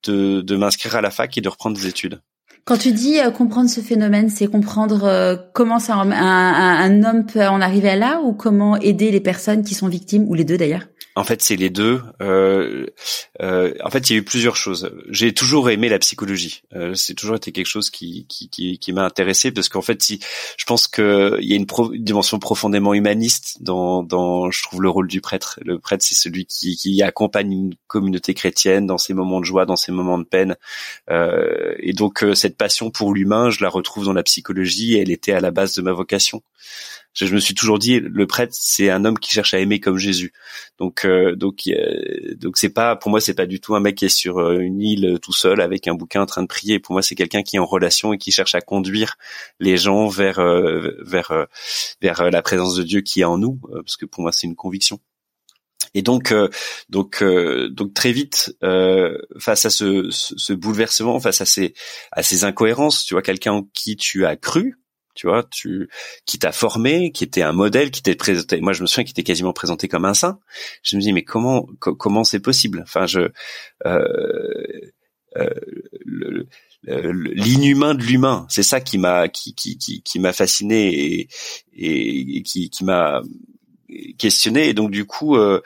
de, 0.03 0.41
de 0.41 0.55
m'inscrire 0.55 0.95
à 0.95 1.01
la 1.01 1.11
fac 1.11 1.37
et 1.37 1.41
de 1.41 1.49
reprendre 1.49 1.77
des 1.77 1.87
études. 1.87 2.21
Quand 2.63 2.77
tu 2.77 2.91
dis 2.91 3.19
euh, 3.19 3.31
comprendre 3.31 3.69
ce 3.69 3.81
phénomène, 3.81 4.29
c'est 4.29 4.47
comprendre 4.47 5.03
euh, 5.03 5.35
comment 5.53 5.79
ça, 5.79 5.95
un, 5.95 6.11
un, 6.11 7.03
homme 7.03 7.25
peut 7.25 7.45
en 7.45 7.59
arriver 7.59 7.89
à 7.89 7.95
là 7.95 8.21
ou 8.23 8.33
comment 8.33 8.77
aider 8.77 9.09
les 9.11 9.19
personnes 9.19 9.63
qui 9.63 9.73
sont 9.73 9.87
victimes, 9.87 10.25
ou 10.27 10.35
les 10.35 10.43
deux 10.43 10.57
d'ailleurs? 10.57 10.85
En 11.15 11.23
fait, 11.23 11.41
c'est 11.41 11.57
les 11.57 11.69
deux. 11.69 12.01
Euh, 12.21 12.85
euh, 13.41 13.73
en 13.83 13.89
fait, 13.89 14.09
il 14.09 14.13
y 14.13 14.15
a 14.15 14.19
eu 14.19 14.23
plusieurs 14.23 14.55
choses. 14.55 14.91
J'ai 15.09 15.33
toujours 15.33 15.69
aimé 15.69 15.89
la 15.89 15.99
psychologie. 15.99 16.63
Euh, 16.73 16.93
c'est 16.93 17.15
toujours 17.15 17.35
été 17.35 17.51
quelque 17.51 17.67
chose 17.67 17.89
qui 17.89 18.25
qui, 18.27 18.49
qui, 18.49 18.79
qui 18.79 18.93
m'a 18.93 19.03
intéressé 19.03 19.51
parce 19.51 19.67
qu'en 19.67 19.81
fait, 19.81 20.01
si 20.01 20.21
je 20.57 20.65
pense 20.65 20.87
qu'il 20.87 21.37
y 21.41 21.53
a 21.53 21.55
une, 21.55 21.65
dimension 21.95 22.39
profondément 22.39 22.93
humaniste 22.93 23.57
dans, 23.61 24.03
dans, 24.03 24.51
je 24.51 24.63
trouve, 24.63 24.81
le 24.81 24.89
rôle 24.89 25.07
du 25.07 25.19
prêtre. 25.19 25.59
Le 25.65 25.79
prêtre, 25.79 26.03
c'est 26.03 26.15
celui 26.15 26.45
qui, 26.45 26.77
qui 26.77 27.01
accompagne 27.03 27.51
une 27.51 27.75
communauté 27.87 28.33
chrétienne 28.33 28.87
dans 28.87 28.97
ses 28.97 29.13
moments 29.13 29.41
de 29.41 29.45
joie, 29.45 29.65
dans 29.65 29.75
ses 29.75 29.91
moments 29.91 30.17
de 30.17 30.23
peine. 30.23 30.55
Euh, 31.09 31.75
et 31.79 31.93
donc, 31.93 32.23
euh, 32.23 32.35
cette 32.35 32.55
passion 32.57 32.89
pour 32.89 33.13
l'humain, 33.13 33.49
je 33.49 33.63
la 33.63 33.69
retrouve 33.69 34.05
dans 34.05 34.13
la 34.13 34.23
psychologie. 34.23 34.95
Et 34.95 35.01
elle 35.01 35.11
était 35.11 35.33
à 35.33 35.41
la 35.41 35.51
base 35.51 35.75
de 35.75 35.81
ma 35.81 35.91
vocation 35.91 36.41
je, 37.13 37.33
me 37.33 37.39
suis 37.39 37.55
toujours 37.55 37.79
dit 37.79 37.99
le 37.99 38.27
prêtre 38.27 38.53
c'est 38.55 38.89
un 38.89 39.05
homme 39.05 39.19
qui 39.19 39.31
cherche 39.31 39.53
à 39.53 39.59
aimer 39.59 39.79
comme 39.79 39.97
Jésus. 39.97 40.33
Donc 40.77 41.05
euh, 41.05 41.35
donc 41.35 41.63
donc 42.37 42.57
c'est 42.57 42.69
pas 42.69 42.95
pour 42.95 43.11
moi 43.11 43.19
c'est 43.19 43.33
pas 43.33 43.45
du 43.45 43.59
tout 43.59 43.75
un 43.75 43.79
mec 43.79 43.95
qui 43.95 44.05
est 44.05 44.09
sur 44.09 44.39
euh, 44.39 44.59
une 44.59 44.81
île 44.81 45.05
euh, 45.05 45.17
tout 45.17 45.33
seul 45.33 45.61
avec 45.61 45.87
un 45.87 45.93
bouquin 45.93 46.21
en 46.21 46.25
train 46.25 46.41
de 46.41 46.47
prier. 46.47 46.79
Pour 46.79 46.93
moi 46.93 47.01
c'est 47.01 47.15
quelqu'un 47.15 47.43
qui 47.43 47.57
est 47.57 47.59
en 47.59 47.65
relation 47.65 48.13
et 48.13 48.17
qui 48.17 48.31
cherche 48.31 48.55
à 48.55 48.61
conduire 48.61 49.15
les 49.59 49.77
gens 49.77 50.07
vers 50.07 50.41
vers 51.01 51.47
vers 52.01 52.31
la 52.31 52.41
présence 52.41 52.75
de 52.75 52.83
Dieu 52.83 53.01
qui 53.01 53.21
est 53.21 53.25
en 53.25 53.37
nous 53.37 53.59
parce 53.73 53.97
que 53.97 54.05
pour 54.05 54.21
moi 54.21 54.31
c'est 54.31 54.47
une 54.47 54.55
conviction. 54.55 54.99
Et 55.93 56.03
donc, 56.03 56.33
donc, 56.89 57.21
donc 57.21 57.93
très 57.93 58.13
vite, 58.13 58.55
face 58.61 59.65
à 59.65 59.69
ce, 59.69 60.09
ce, 60.09 60.35
ce, 60.37 60.53
bouleversement, 60.53 61.19
face 61.19 61.41
à 61.41 61.45
ces, 61.45 61.73
à 62.13 62.23
ces 62.23 62.45
incohérences, 62.45 63.03
tu 63.03 63.13
vois, 63.13 63.21
quelqu'un 63.21 63.51
en 63.51 63.63
qui 63.73 63.97
tu 63.97 64.25
as 64.25 64.37
cru, 64.37 64.80
tu 65.15 65.27
vois, 65.27 65.43
tu 65.43 65.89
qui 66.25 66.39
t'a 66.39 66.51
formé, 66.51 67.11
qui 67.11 67.23
était 67.23 67.41
un 67.41 67.51
modèle, 67.53 67.91
qui 67.91 68.01
t'est 68.01 68.15
présenté. 68.15 68.61
Moi, 68.61 68.73
je 68.73 68.81
me 68.81 68.87
souviens 68.87 69.03
qu'il 69.03 69.11
était 69.11 69.23
quasiment 69.23 69.53
présenté 69.53 69.87
comme 69.87 70.05
un 70.05 70.13
saint. 70.13 70.39
Je 70.83 70.95
me 70.95 71.01
dis 71.01 71.13
mais 71.13 71.23
comment 71.23 71.67
comment 71.81 72.23
c'est 72.23 72.39
possible? 72.39 72.81
Enfin, 72.83 73.05
je 73.07 73.31
euh, 73.85 74.91
euh, 75.37 75.49
l'inhumain 76.87 77.93
de 77.93 78.03
l'humain, 78.03 78.45
c'est 78.49 78.63
ça 78.63 78.81
qui 78.81 78.97
m'a 78.97 79.27
qui 79.27 79.53
qui 79.55 79.77
qui, 79.77 80.19
m'a 80.19 80.33
fasciné 80.33 81.27
et, 81.73 82.43
qui 82.43 82.69
qui 82.69 82.83
m'a 82.83 83.21
questionné 84.17 84.69
et 84.69 84.73
donc 84.73 84.91
du 84.91 85.05
coup 85.05 85.35
euh, 85.35 85.61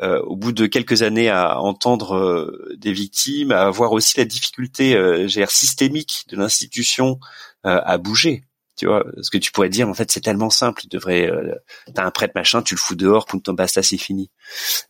euh, 0.00 0.20
au 0.22 0.36
bout 0.36 0.52
de 0.52 0.66
quelques 0.66 1.02
années 1.02 1.28
à 1.28 1.60
entendre 1.60 2.16
euh, 2.16 2.76
des 2.76 2.92
victimes 2.92 3.52
à 3.52 3.70
voir 3.70 3.92
aussi 3.92 4.18
la 4.18 4.24
difficulté 4.24 4.94
euh, 4.96 5.28
systémique 5.48 6.24
de 6.28 6.36
l'institution 6.36 7.18
à 7.64 7.98
bouger 7.98 8.44
tu 8.78 8.86
vois 8.86 9.04
ce 9.20 9.30
que 9.30 9.38
tu 9.38 9.52
pourrais 9.52 9.68
dire 9.68 9.88
en 9.88 9.94
fait 9.94 10.10
c'est 10.10 10.20
tellement 10.20 10.50
simple 10.50 10.82
tu 10.82 10.88
devrais 10.88 11.30
euh, 11.30 11.54
t'as 11.94 12.04
un 12.04 12.10
prêtre 12.10 12.34
machin 12.34 12.62
tu 12.62 12.74
le 12.74 12.80
fous 12.80 12.94
dehors 12.94 13.26
punto 13.26 13.52
basta 13.52 13.82
c'est 13.82 13.98
fini. 13.98 14.30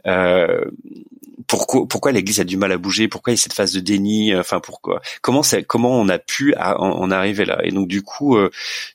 Euh, 0.07 0.65
pourquoi 1.47 1.89
pourquoi 1.89 2.13
l'église 2.13 2.41
a 2.41 2.45
du 2.45 2.57
mal 2.57 2.71
à 2.73 2.79
bouger? 2.79 3.09
Pourquoi 3.09 3.33
il 3.33 3.37
y 3.37 3.39
a 3.39 3.43
cette 3.43 3.55
phase 3.55 3.73
de 3.73 3.81
déni? 3.81 4.37
Enfin 4.37 4.61
pourquoi? 4.61 5.01
Comment 5.23 5.43
c'est 5.43 5.65
comment 5.65 5.99
on 5.99 6.09
a 6.09 6.19
pu 6.19 6.55
en, 6.57 7.11
arriver 7.11 7.47
là? 7.47 7.59
Et 7.65 7.71
donc 7.71 7.89
du 7.89 8.03
coup 8.03 8.37
euh, 8.37 8.51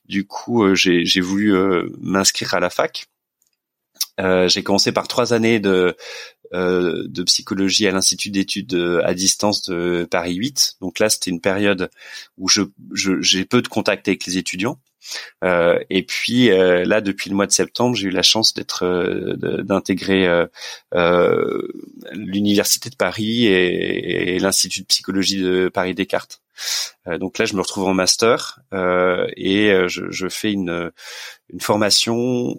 du 0.07 0.25
coup 0.25 0.63
euh, 0.63 0.75
j'ai 0.75 1.05
j'ai 1.05 1.21
voulu 1.21 1.55
m'inscrire 1.99 2.53
à 2.53 2.59
la 2.59 2.69
fac. 2.69 3.07
J'ai 4.19 4.63
commencé 4.63 4.91
par 4.91 5.07
trois 5.07 5.33
années 5.33 5.59
de 5.59 5.95
euh, 6.42 6.42
de 6.53 7.23
psychologie 7.23 7.87
à 7.87 7.91
l'Institut 7.91 8.29
d'études 8.29 9.01
à 9.03 9.13
distance 9.13 9.69
de 9.69 10.07
Paris 10.09 10.35
8. 10.35 10.75
Donc 10.81 10.99
là, 10.99 11.09
c'était 11.09 11.31
une 11.31 11.41
période 11.41 11.89
où 12.37 12.47
je 12.47 12.61
j'ai 12.93 13.45
peu 13.45 13.61
de 13.61 13.67
contact 13.67 14.07
avec 14.07 14.25
les 14.25 14.37
étudiants. 14.37 14.79
Euh, 15.43 15.79
et 15.89 16.03
puis 16.03 16.49
euh, 16.51 16.85
là, 16.85 17.01
depuis 17.01 17.29
le 17.29 17.35
mois 17.35 17.47
de 17.47 17.51
septembre, 17.51 17.95
j'ai 17.95 18.07
eu 18.07 18.11
la 18.11 18.23
chance 18.23 18.53
d'être 18.53 18.85
d'intégrer 19.63 20.27
l'université 22.13 22.89
de 22.89 22.95
Paris 22.95 23.45
et, 23.45 24.39
l'Institut 24.39 24.81
de 24.81 24.87
psychologie 24.87 25.41
de 25.41 25.69
Paris 25.73 25.93
Descartes. 25.93 26.41
donc 27.19 27.37
là, 27.37 27.45
je 27.45 27.55
me 27.55 27.61
retrouve 27.61 27.85
en 27.85 27.93
master 27.93 28.59
et 28.71 29.73
je, 29.87 30.09
je, 30.09 30.27
fais 30.27 30.51
une, 30.51 30.91
une 31.49 31.61
formation 31.61 32.57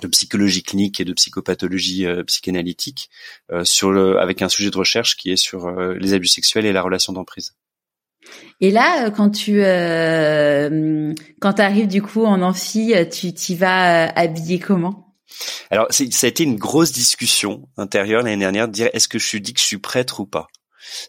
de 0.00 0.06
psychologie 0.08 0.62
clinique 0.62 1.00
et 1.00 1.04
de 1.04 1.12
psychopathologie 1.12 2.06
euh, 2.06 2.24
psychanalytique 2.24 3.10
euh, 3.50 3.64
sur 3.64 3.90
le, 3.90 4.18
avec 4.18 4.42
un 4.42 4.48
sujet 4.48 4.70
de 4.70 4.76
recherche 4.76 5.16
qui 5.16 5.30
est 5.30 5.36
sur 5.36 5.66
euh, 5.66 5.94
les 5.94 6.12
abus 6.12 6.28
sexuels 6.28 6.66
et 6.66 6.72
la 6.72 6.82
relation 6.82 7.12
d'emprise. 7.12 7.54
Et 8.60 8.70
là, 8.70 9.10
quand 9.10 9.30
tu 9.30 9.62
euh, 9.62 11.14
quand 11.40 11.60
arrives 11.60 11.86
du 11.86 12.02
coup 12.02 12.24
en 12.24 12.42
amphi, 12.42 12.92
tu 13.10 13.32
t'y 13.32 13.54
vas 13.54 14.08
habillé 14.08 14.58
comment? 14.58 15.14
Alors, 15.70 15.86
ça 15.90 16.04
a 16.04 16.28
été 16.28 16.42
une 16.42 16.56
grosse 16.56 16.92
discussion 16.92 17.68
intérieure 17.76 18.22
l'année 18.22 18.36
dernière 18.36 18.66
de 18.66 18.72
dire 18.72 18.90
est-ce 18.92 19.08
que 19.08 19.18
je 19.18 19.26
suis 19.26 19.40
dit 19.40 19.54
que 19.54 19.60
je 19.60 19.66
suis 19.66 19.78
prêtre 19.78 20.20
ou 20.20 20.26
pas? 20.26 20.48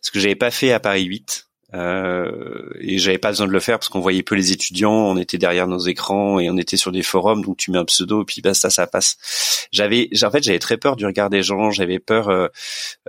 Ce 0.01 0.11
que 0.11 0.19
j'avais 0.19 0.35
pas 0.35 0.51
fait 0.51 0.71
à 0.71 0.79
Paris 0.79 1.05
8. 1.05 1.48
Euh, 1.75 2.69
et 2.79 2.97
j'avais 2.97 3.19
pas 3.19 3.29
besoin 3.29 3.45
de 3.45 3.51
le 3.51 3.59
faire 3.59 3.77
parce 3.77 3.89
qu'on 3.89 3.99
voyait 3.99 4.23
peu 4.23 4.33
les 4.35 4.51
étudiants, 4.51 4.91
on 4.91 5.17
était 5.17 5.37
derrière 5.37 5.67
nos 5.67 5.79
écrans 5.79 6.39
et 6.39 6.49
on 6.49 6.57
était 6.57 6.77
sur 6.77 6.91
des 6.91 7.03
forums, 7.03 7.43
donc 7.43 7.57
tu 7.57 7.69
mets 7.71 7.77
un 7.77 7.85
pseudo 7.85 8.23
et 8.23 8.25
puis 8.25 8.41
bah 8.41 8.55
ça 8.55 8.69
ça 8.69 8.87
passe. 8.87 9.67
J'avais, 9.71 10.09
en 10.23 10.31
fait, 10.31 10.43
j'avais 10.43 10.59
très 10.59 10.77
peur 10.77 10.95
du 10.95 11.05
regard 11.05 11.29
des 11.29 11.43
gens, 11.43 11.69
j'avais 11.69 11.99
peur 11.99 12.29
euh, 12.29 12.47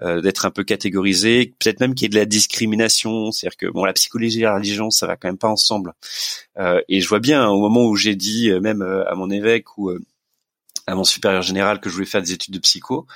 euh, 0.03 0.21
d'être 0.21 0.45
un 0.45 0.51
peu 0.51 0.63
catégorisé, 0.63 1.55
peut-être 1.59 1.81
même 1.81 1.95
qu'il 1.95 2.05
y 2.05 2.07
ait 2.07 2.11
de 2.11 2.19
la 2.19 2.27
discrimination, 2.27 3.33
c'est-à-dire 3.33 3.57
que 3.57 3.67
bon 3.67 3.85
la 3.85 3.95
psychologie 3.95 4.41
et 4.41 4.45
la 4.45 4.55
religion 4.55 4.91
ça 4.91 5.07
va 5.07 5.17
quand 5.17 5.29
même 5.29 5.39
pas 5.39 5.49
ensemble. 5.49 5.95
Euh, 6.59 6.83
et 6.89 7.01
je 7.01 7.09
vois 7.09 7.21
bien 7.21 7.49
au 7.49 7.61
moment 7.61 7.87
où 7.87 7.97
j'ai 7.97 8.15
dit 8.15 8.51
même 8.61 8.83
à 8.83 9.15
mon 9.15 9.31
évêque 9.31 9.79
ou 9.79 9.91
à 10.87 10.95
mon 10.95 11.05
supérieur 11.05 11.43
général 11.43 11.81
que 11.81 11.89
je 11.89 11.95
voulais 11.95 12.07
faire 12.07 12.23
des 12.23 12.33
études 12.33 12.55
de 12.55 12.59
psycho, 12.59 13.07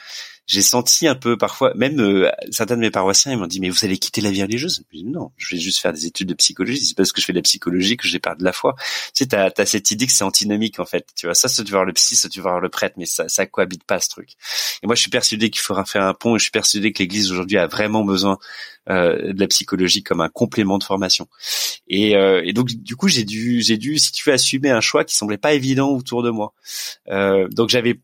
j'ai 0.46 0.62
senti 0.62 1.06
un 1.06 1.14
peu 1.14 1.38
parfois, 1.38 1.72
même 1.74 2.00
euh, 2.00 2.30
certains 2.50 2.76
de 2.76 2.80
mes 2.80 2.90
paroissiens, 2.90 3.32
ils 3.32 3.38
m'ont 3.38 3.46
dit 3.46 3.60
mais 3.60 3.70
vous 3.70 3.84
allez 3.84 3.98
quitter 3.98 4.20
la 4.20 4.30
vie 4.30 4.42
religieuse? 4.42 4.84
Je 4.92 4.98
dis 4.98 5.04
non, 5.04 5.32
je 5.36 5.54
vais 5.54 5.60
juste 5.60 5.80
faire 5.80 5.92
des 5.92 6.06
études 6.06 6.28
de 6.28 6.34
psychologie. 6.34 6.84
C'est 6.84 6.96
parce 6.96 7.12
que 7.12 7.20
je 7.20 7.26
fais 7.26 7.32
de 7.32 7.38
la 7.38 7.42
psychologie 7.42 7.96
que 7.96 8.06
j'ai 8.06 8.18
perdu 8.18 8.40
de 8.40 8.44
la 8.44 8.52
foi. 8.52 8.74
Tu 8.78 9.24
sais, 9.24 9.26
t'as 9.26 9.50
as 9.56 9.66
cette 9.66 9.90
idée 9.90 10.06
que 10.06 10.12
c'est 10.12 10.24
antinomique 10.24 10.80
en 10.80 10.84
fait. 10.84 11.06
Tu 11.16 11.26
vois, 11.26 11.34
ça, 11.34 11.48
ça 11.48 11.64
tu 11.64 11.72
vas 11.72 11.78
voir 11.78 11.86
le 11.86 11.92
psy, 11.92 12.16
ça 12.16 12.28
tu 12.28 12.40
vas 12.40 12.50
voir 12.50 12.60
le 12.60 12.68
prêtre, 12.68 12.96
mais 12.98 13.06
ça, 13.06 13.28
ça 13.28 13.46
cohabite 13.46 13.84
pas 13.84 14.00
ce 14.00 14.08
truc. 14.08 14.30
Et 14.82 14.86
moi, 14.86 14.94
je 14.94 15.00
suis 15.00 15.10
persuadé 15.10 15.50
qu'il 15.50 15.62
faudra 15.62 15.84
faire 15.84 16.02
un 16.02 16.14
pont. 16.14 16.36
Et 16.36 16.38
je 16.38 16.44
suis 16.44 16.50
persuadé 16.50 16.92
que 16.92 17.02
l'Église 17.02 17.30
aujourd'hui 17.32 17.56
a 17.56 17.66
vraiment 17.66 18.04
besoin 18.04 18.38
euh, 18.90 19.32
de 19.32 19.40
la 19.40 19.46
psychologie 19.46 20.02
comme 20.02 20.20
un 20.20 20.28
complément 20.28 20.76
de 20.76 20.84
formation. 20.84 21.26
Et, 21.88 22.16
euh, 22.16 22.42
et 22.44 22.52
donc 22.52 22.66
du 22.66 22.96
coup, 22.96 23.08
j'ai 23.08 23.24
dû, 23.24 23.62
j'ai 23.62 23.78
dû, 23.78 23.98
si 23.98 24.12
tu 24.12 24.28
veux, 24.28 24.34
assumer 24.34 24.70
un 24.70 24.82
choix 24.82 25.04
qui 25.04 25.16
semblait 25.16 25.38
pas 25.38 25.54
évident 25.54 25.88
autour 25.90 26.22
de 26.22 26.28
moi. 26.30 26.52
Euh, 27.08 27.48
donc 27.48 27.70
j'avais 27.70 28.00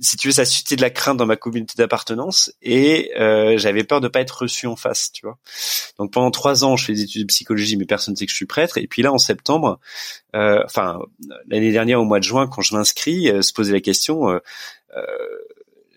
si 0.00 0.16
tu 0.16 0.28
veux, 0.28 0.32
ça 0.32 0.44
suscitait 0.44 0.76
de 0.76 0.82
la 0.82 0.90
crainte 0.90 1.16
dans 1.16 1.26
ma 1.26 1.36
communauté 1.36 1.74
d'appartenance 1.76 2.52
et 2.62 3.12
euh, 3.18 3.56
j'avais 3.58 3.84
peur 3.84 4.00
de 4.00 4.08
pas 4.08 4.20
être 4.20 4.42
reçu 4.42 4.66
en 4.66 4.76
face, 4.76 5.12
tu 5.12 5.26
vois. 5.26 5.38
Donc 5.98 6.12
pendant 6.12 6.30
trois 6.30 6.64
ans, 6.64 6.76
je 6.76 6.84
fais 6.84 6.94
des 6.94 7.02
études 7.02 7.22
de 7.22 7.26
psychologie, 7.26 7.76
mais 7.76 7.84
personne 7.84 8.12
ne 8.14 8.18
sait 8.18 8.26
que 8.26 8.30
je 8.30 8.36
suis 8.36 8.46
prêtre. 8.46 8.78
Et 8.78 8.86
puis 8.86 9.02
là, 9.02 9.12
en 9.12 9.18
septembre, 9.18 9.80
euh, 10.34 10.62
enfin 10.64 10.98
l'année 11.46 11.72
dernière 11.72 12.00
au 12.00 12.04
mois 12.04 12.18
de 12.18 12.24
juin, 12.24 12.46
quand 12.46 12.62
je 12.62 12.74
m'inscris, 12.74 13.28
euh, 13.28 13.42
se 13.42 13.52
poser 13.52 13.72
la 13.72 13.80
question 13.80 14.28
euh, 14.30 14.38
euh, 14.96 15.02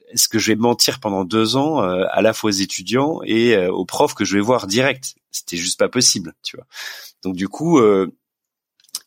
est-ce 0.10 0.30
que 0.30 0.40
je 0.40 0.52
vais 0.52 0.56
mentir 0.56 1.00
pendant 1.00 1.26
deux 1.26 1.58
ans 1.58 1.82
à 1.82 2.22
la 2.22 2.32
fois 2.32 2.48
aux 2.48 2.54
étudiants 2.54 3.20
et 3.26 3.58
aux 3.68 3.84
profs 3.84 4.14
que 4.14 4.24
je 4.24 4.36
vais 4.36 4.42
voir 4.42 4.66
direct? 4.66 5.16
C'était 5.32 5.58
juste 5.58 5.78
pas 5.78 5.90
possible, 5.90 6.34
tu 6.44 6.56
vois. 6.56 6.66
Donc 7.24 7.36
du 7.36 7.50
coup, 7.50 7.82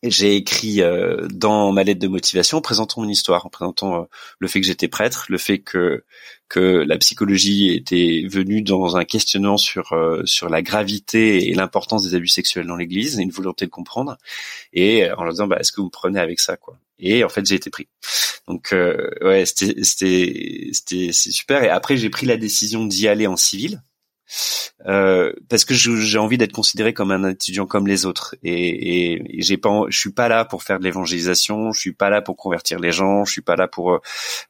j'ai 0.03 0.37
écrit 0.37 0.81
euh, 0.81 1.29
dans 1.31 1.73
ma 1.73 1.85
lettre 1.85 2.01
de 2.01 2.09
motivation, 2.09 2.61
présentant 2.63 3.03
mon 3.03 3.09
histoire, 3.09 3.45
en 3.45 3.51
présentant 3.51 4.03
euh, 4.03 4.05
le 4.39 4.49
fait 4.49 4.61
que 4.61 4.67
j'étais 4.67 4.89
prêtre, 4.89 5.27
le 5.29 5.39
fait 5.39 5.59
que 5.59 6.05
que 6.49 6.61
la 6.61 6.99
psychologie 6.99 7.71
était 7.75 8.27
venue 8.29 8.63
dans 8.63 8.97
un 8.97 9.05
questionnement 9.05 9.57
sur 9.57 9.93
euh, 9.93 10.23
sur 10.25 10.49
la 10.49 10.63
gravité 10.63 11.49
et 11.49 11.55
l'importance 11.55 12.05
des 12.05 12.15
abus 12.15 12.29
sexuels 12.29 12.67
dans 12.67 12.77
l'Église, 12.77 13.19
une 13.19 13.31
volonté 13.31 13.67
de 13.67 13.71
comprendre, 13.71 14.17
et 14.73 15.11
en 15.13 15.23
leur 15.25 15.35
disant 15.35 15.47
bah, 15.47 15.59
est-ce 15.61 15.73
que 15.73 15.81
vous 15.83 15.91
prenez 15.91 16.19
avec 16.19 16.41
ça 16.41 16.57
quoi? 16.57 16.79
Et 16.99 17.23
en 17.23 17.29
fait 17.29 17.45
j'ai 17.45 17.57
été 17.57 17.71
pris. 17.71 17.89
Donc 18.49 18.73
ouais 18.73 19.45
c'était 19.47 19.85
c'était 19.85 20.71
c'était 20.73 21.13
c'est 21.13 21.31
super. 21.31 21.63
Et 21.63 21.69
après 21.69 21.97
j'ai 21.97 22.11
pris 22.11 22.27
la 22.27 22.37
décision 22.37 22.87
d'y 22.87 23.07
aller 23.07 23.27
en 23.27 23.37
civil 23.37 23.83
euh, 24.87 25.33
parce 25.49 25.65
que 25.65 25.75
j'ai 25.75 26.19
envie 26.19 26.39
d'être 26.39 26.53
considéré 26.53 26.95
comme 26.95 27.11
un 27.11 27.29
étudiant 27.31 27.67
comme 27.67 27.87
les 27.87 28.07
autres. 28.07 28.35
Et, 28.43 29.15
et, 29.15 29.43
j'ai 29.43 29.57
pas 29.57 29.85
je 29.89 29.99
suis 29.99 30.13
pas 30.13 30.29
là 30.29 30.45
pour 30.45 30.63
faire 30.63 30.79
de 30.79 30.85
l'évangélisation 30.85 31.73
je 31.73 31.81
suis 31.81 31.93
pas 31.93 32.11
là 32.11 32.23
pour 32.23 32.37
convertir 32.37 32.79
les 32.79 32.93
gens 32.93 33.25
je 33.25 33.33
suis 33.33 33.43
pas 33.43 33.57
là 33.57 33.69
pour 33.69 33.93
euh, 33.93 34.01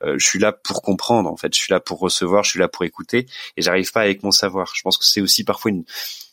euh, 0.02 0.14
je 0.18 0.24
suis 0.24 0.38
là 0.38 0.52
pour 0.52 0.82
comprendre 0.82 1.30
en 1.30 1.36
fait. 1.36 1.54
Je 1.54 1.60
suis 1.60 1.72
là 1.72 1.80
pour 1.80 1.98
recevoir 1.98 2.44
je 2.44 2.50
suis 2.50 2.60
là 2.60 2.68
pour 2.68 2.84
écouter. 2.84 3.26
Et 3.56 3.62
j'arrive 3.62 3.90
pas 3.92 4.02
avec 4.02 4.22
mon 4.22 4.30
savoir. 4.30 4.72
Je 4.74 4.82
pense 4.82 4.98
que 4.98 5.04
c'est 5.04 5.20
aussi 5.20 5.44
parfois 5.44 5.70
une, 5.70 5.84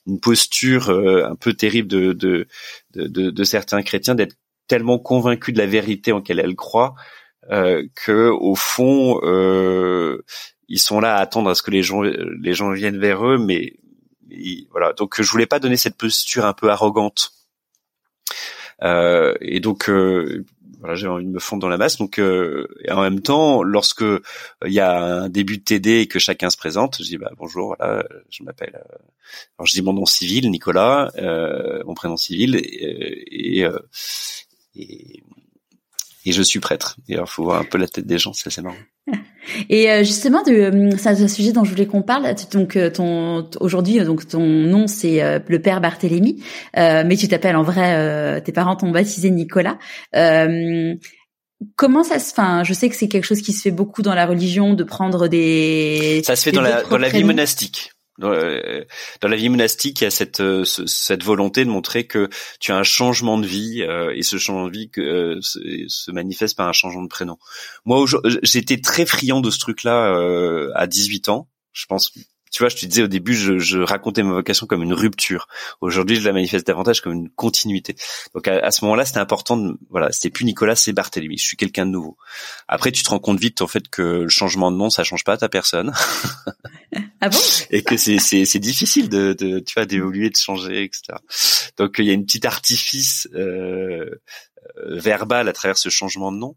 une 0.06 0.20
posture 0.20 0.90
un 0.90 1.36
peu 1.36 1.54
terrible 1.54 1.88
de 1.88 2.14
de, 2.14 2.48
de, 2.96 3.30
de, 3.32 3.44
certains 3.44 3.82
chrétiens 3.84 4.16
d'être 4.16 4.36
tellement 4.68 5.00
convaincus 5.00 5.54
de 5.54 5.60
la 5.60 5.66
vérité 5.66 6.12
en 6.12 6.18
laquelle 6.18 6.40
elles 6.40 6.56
croient 6.56 6.96
euh, 7.50 7.88
que 7.96 8.30
au 8.30 8.56
fond 8.56 9.22
euh, 9.24 10.22
ils 10.68 10.80
sont 10.80 11.00
là 11.00 11.16
à 11.16 11.22
attendre 11.22 11.50
à 11.50 11.56
ce 11.56 11.62
que 11.62 11.72
les 11.72 11.84
gens 11.84 12.02
les 12.02 12.54
gens 12.54 12.72
viennent 12.72 13.00
vers 13.00 13.26
eux, 13.26 13.38
mais, 13.38 13.74
voilà. 14.72 14.94
Donc 14.94 15.22
je 15.22 15.30
voulais 15.30 15.46
pas 15.46 15.60
donner 15.60 15.78
cette 15.78 15.98
posture 15.98 16.46
un 16.46 16.54
peu 16.54 16.70
arrogante. 16.70 17.32
Euh, 18.84 19.34
et 19.42 19.60
donc 19.60 19.90
euh, 19.90 20.46
voilà, 20.80 20.94
j'ai 20.94 21.08
envie 21.08 21.26
de 21.26 21.32
me 21.32 21.40
fondre 21.40 21.62
dans 21.62 21.70
la 21.70 21.78
masse. 21.78 21.98
Donc 21.98 22.20
euh, 22.20 22.68
et 22.84 22.92
en 22.92 23.02
même 23.02 23.22
temps, 23.22 23.64
lorsque 23.64 24.04
il 24.66 24.74
y 24.74 24.80
a 24.80 25.02
un 25.24 25.30
début 25.30 25.58
de 25.58 25.64
TD 25.64 26.02
et 26.02 26.08
que 26.08 26.20
chacun 26.20 26.50
se 26.50 26.58
présente, 26.58 26.98
je 27.00 27.04
dis 27.04 27.18
bah 27.18 27.32
bonjour, 27.38 27.76
voilà, 27.80 28.06
je 28.30 28.44
m'appelle. 28.44 28.76
alors 29.58 29.66
je 29.66 29.74
dis 29.74 29.82
mon 29.82 29.94
nom 29.94 30.06
civil, 30.06 30.52
Nicolas, 30.52 31.12
mon 31.86 31.94
prénom 31.94 32.18
civil 32.18 32.58
et, 32.58 33.66
et 34.76 35.24
et 36.28 36.34
je 36.34 36.42
suis 36.42 36.60
prêtre. 36.60 36.98
Et 37.08 37.14
alors, 37.16 37.30
faut 37.30 37.44
voir 37.44 37.62
un 37.62 37.64
peu 37.64 37.78
la 37.78 37.88
tête 37.88 38.06
des 38.06 38.18
gens, 38.18 38.34
c'est 38.34 38.48
assez 38.48 38.62
marrant. 38.62 38.76
Et 39.70 39.90
euh, 39.90 40.04
justement, 40.04 40.44
de, 40.44 40.90
c'est 40.98 41.08
un 41.08 41.28
sujet 41.30 41.54
dont 41.54 41.64
je 41.64 41.72
voulais 41.72 41.86
qu'on 41.86 42.02
parle. 42.02 42.28
Donc, 42.52 42.76
euh, 42.76 42.90
ton 42.90 43.50
aujourd'hui, 43.62 43.98
donc 44.04 44.28
ton 44.28 44.42
nom 44.42 44.88
c'est 44.88 45.24
euh, 45.24 45.40
le 45.48 45.62
père 45.62 45.80
Barthélemy, 45.80 46.44
mais 46.76 47.16
tu 47.16 47.30
t'appelles 47.30 47.56
en 47.56 47.64
vrai. 47.64 48.42
tes 48.42 48.52
parents 48.52 48.76
t'ont 48.76 48.92
baptisé 48.92 49.30
Nicolas. 49.30 49.78
Comment 51.76 52.04
ça 52.04 52.20
se, 52.20 52.32
enfin, 52.34 52.64
je 52.64 52.74
sais 52.74 52.88
que 52.88 52.96
c'est 52.96 53.08
quelque 53.08 53.24
chose 53.24 53.42
qui 53.42 53.52
se 53.52 53.62
fait 53.62 53.72
beaucoup 53.72 54.04
dans 54.04 54.14
la 54.14 54.28
religion 54.28 54.74
de 54.74 54.84
prendre 54.84 55.28
des. 55.28 56.22
Ça 56.24 56.36
se 56.36 56.44
fait 56.44 56.52
dans 56.52 56.62
la 56.62 56.84
dans 56.84 57.00
la 57.00 57.10
vie 57.10 57.24
monastique. 57.24 57.94
Euh, 58.24 58.84
dans, 59.22 59.28
la 59.28 59.36
vie 59.36 59.50
monastique, 59.50 60.02
il 60.02 60.06
y 60.06 60.08
a 60.08 60.12
cette, 60.12 60.40
euh, 60.40 60.64
cette 60.64 61.24
volonté 61.24 61.66
de 61.66 61.70
montrer 61.70 62.08
que 62.08 62.30
tu 62.60 62.72
as 62.72 62.78
un 62.78 62.84
changement 62.84 63.38
de 63.38 63.46
vie 63.46 63.84
euh, 63.84 64.14
et 64.16 64.24
ce 64.24 64.38
changement 64.38 64.68
de 64.68 64.72
vie 64.72 64.90
que, 64.90 65.38
se, 65.42 66.12
manifeste 66.12 66.58
par 66.58 66.68
un 66.68 66.74
changement 66.74 67.04
de 67.04 67.10
prénom. 67.10 67.38
Moi, 67.86 68.06
j'étais 68.44 68.80
très 68.82 69.06
friand 69.06 69.42
de 69.42 69.52
ce 69.52 69.60
truc-là 69.60 70.72
à 70.76 70.88
18 70.88 71.30
ans. 71.30 71.50
Je 71.74 71.86
pense 71.86 72.12
tu 72.52 72.64
vois, 72.64 72.70
je 72.70 72.76
te 72.76 72.86
disais 72.86 73.04
au 73.04 73.08
début, 73.08 73.36
je, 73.36 73.60
je, 73.60 73.80
racontais 73.80 74.24
ma 74.24 74.34
vocation 74.34 74.68
comme 74.68 74.84
une 74.84 74.94
rupture. 74.94 75.48
Aujourd'hui, 75.82 76.16
je 76.16 76.26
la 76.26 76.34
manifeste 76.34 76.66
davantage 76.68 77.02
comme 77.02 77.14
une 77.14 77.30
continuité. 77.30 77.96
Donc 78.34 78.48
à, 78.48 78.72
ce 78.72 78.84
moment-là, 78.86 79.06
c'était 79.06 79.20
important. 79.20 79.58
De, 79.58 79.78
voilà, 79.90 80.12
c'était 80.12 80.30
plus 80.30 80.46
Nicolas, 80.46 80.76
c'est 80.76 80.94
Barthélemy. 80.94 81.38
Je 81.38 81.46
suis 81.46 81.58
quelqu'un 81.58 81.86
de 81.86 81.92
nouveau. 81.92 82.18
Après, 82.68 82.92
tu 82.92 83.04
te 83.04 83.10
rends 83.10 83.20
compte 83.20 83.40
vite 83.40 83.62
en 83.62 83.68
fait 83.68 83.88
que 83.90 84.02
le 84.02 84.30
changement 84.30 84.72
de 84.72 84.78
nom, 84.78 84.90
ça 84.90 85.04
change 85.04 85.24
pas 85.24 85.38
ta 85.38 85.50
personne. 85.50 85.94
ah 87.22 87.30
bon? 87.30 87.38
Et 87.70 87.84
que 87.84 87.98
c'est 87.98 88.20
c'est 88.20 88.46
c'est 88.46 88.60
difficile 88.60 89.10
de, 89.10 89.34
de 89.34 89.60
tu 89.60 89.74
vois 89.76 89.86
d'évoluer, 89.86 90.30
de 90.30 90.38
changer, 90.38 90.84
etc. 90.84 91.20
Donc 91.78 91.96
il 92.00 92.06
y 92.06 92.10
a 92.10 92.14
une 92.14 92.26
petite 92.26 92.46
artifice. 92.46 93.28
Euh, 93.36 94.10
euh, 94.80 95.00
verbal 95.00 95.48
à 95.48 95.54
travers 95.54 95.78
ce 95.78 95.90
changement 95.90 96.32
de 96.32 96.38
nom. 96.38 96.56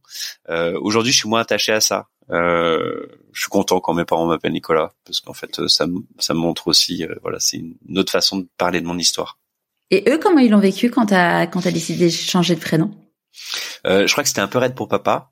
Euh, 0.49 0.78
Aujourd'hui, 0.80 1.12
je 1.12 1.18
suis 1.18 1.28
moins 1.28 1.41
attaché 1.41 1.72
à 1.72 1.80
ça. 1.80 2.09
Euh, 2.30 3.07
je 3.33 3.41
suis 3.41 3.49
content 3.49 3.81
quand 3.81 3.95
mes 3.95 4.05
parents 4.05 4.26
m'appellent 4.26 4.53
Nicolas 4.53 4.93
parce 5.05 5.20
qu'en 5.20 5.35
fait, 5.35 5.68
ça, 5.68 5.87
ça 6.18 6.35
me 6.35 6.39
montre 6.39 6.68
aussi, 6.68 7.05
euh, 7.05 7.14
voilà, 7.22 7.39
c'est 7.41 7.59
une 7.59 7.99
autre 7.99 8.12
façon 8.12 8.39
de 8.39 8.49
parler 8.57 8.81
de 8.81 8.87
mon 8.87 8.99
histoire. 8.99 9.39
Et 9.91 10.05
eux, 10.09 10.18
comment 10.18 10.39
ils 10.39 10.51
l'ont 10.51 10.61
vécu 10.61 10.91
quand 10.91 11.07
t'as 11.07 11.47
quand 11.47 11.62
t'as 11.62 11.72
décidé 11.72 12.07
de 12.07 12.12
changer 12.12 12.55
de 12.55 12.61
prénom? 12.61 12.91
Euh, 13.87 14.07
Je 14.07 14.12
crois 14.12 14.22
que 14.22 14.28
c'était 14.28 14.41
un 14.41 14.49
peu 14.49 14.59
raide 14.59 14.74
pour 14.74 14.89
papa. 14.89 15.31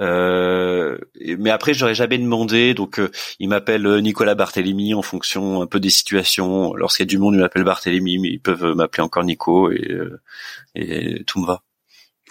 Euh, 0.00 0.98
mais 1.38 1.50
après, 1.50 1.74
j'aurais 1.74 1.94
jamais 1.94 2.18
demandé. 2.18 2.74
Donc, 2.74 2.98
euh, 2.98 3.12
il 3.38 3.48
m'appelle 3.48 3.86
Nicolas 4.00 4.34
Barthélémy 4.34 4.94
en 4.94 5.02
fonction 5.02 5.62
un 5.62 5.66
peu 5.66 5.78
des 5.78 5.90
situations. 5.90 6.74
Lorsqu'il 6.74 7.04
y 7.04 7.08
a 7.08 7.12
du 7.12 7.18
monde, 7.18 7.34
il 7.34 7.40
m'appelle 7.40 7.62
Barthélémy, 7.62 8.18
mais 8.18 8.30
ils 8.30 8.40
peuvent 8.40 8.74
m'appeler 8.74 9.04
encore 9.04 9.22
Nico 9.22 9.70
et, 9.70 9.96
et 10.74 11.22
tout 11.24 11.40
me 11.40 11.46
va. 11.46 11.62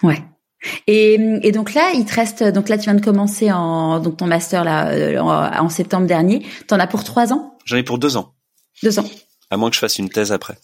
Ouais. 0.02 0.22
Et, 0.86 1.14
et, 1.42 1.52
donc 1.52 1.74
là, 1.74 1.92
il 1.94 2.04
te 2.04 2.14
reste. 2.14 2.42
Donc 2.42 2.68
là, 2.68 2.76
tu 2.76 2.84
viens 2.84 2.94
de 2.94 3.04
commencer 3.04 3.50
en 3.50 3.98
donc 4.00 4.18
ton 4.18 4.26
master 4.26 4.64
là 4.64 4.88
euh, 4.88 5.18
en, 5.18 5.68
septembre 5.68 6.06
dernier. 6.06 6.46
T'en 6.66 6.78
as 6.78 6.86
pour 6.86 7.04
trois 7.04 7.32
ans? 7.32 7.56
J'en 7.64 7.76
ai 7.76 7.82
pour 7.82 7.98
deux 7.98 8.16
ans. 8.16 8.34
Deux 8.82 8.98
ans. 8.98 9.04
À 9.50 9.56
moins 9.56 9.70
que 9.70 9.74
je 9.76 9.80
fasse 9.80 9.98
une 9.98 10.10
thèse 10.10 10.32
après. 10.32 10.58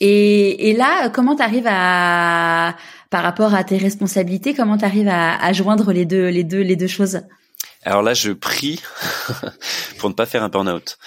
Et, 0.00 0.70
et 0.70 0.74
là, 0.74 1.08
comment 1.08 1.36
t'arrives 1.36 1.66
à 1.66 2.76
par 3.10 3.22
rapport 3.22 3.54
à 3.54 3.64
tes 3.64 3.78
responsabilités, 3.78 4.52
comment 4.52 4.76
t'arrives 4.76 5.08
à, 5.08 5.42
à 5.42 5.52
joindre 5.52 5.92
les 5.92 6.04
deux 6.04 6.28
les 6.28 6.44
deux 6.44 6.60
les 6.60 6.76
deux 6.76 6.86
choses? 6.86 7.22
Alors 7.84 8.02
là, 8.02 8.12
je 8.12 8.32
prie 8.32 8.80
pour 9.98 10.10
ne 10.10 10.14
pas 10.14 10.26
faire 10.26 10.42
un 10.42 10.48
burn-out. 10.48 10.98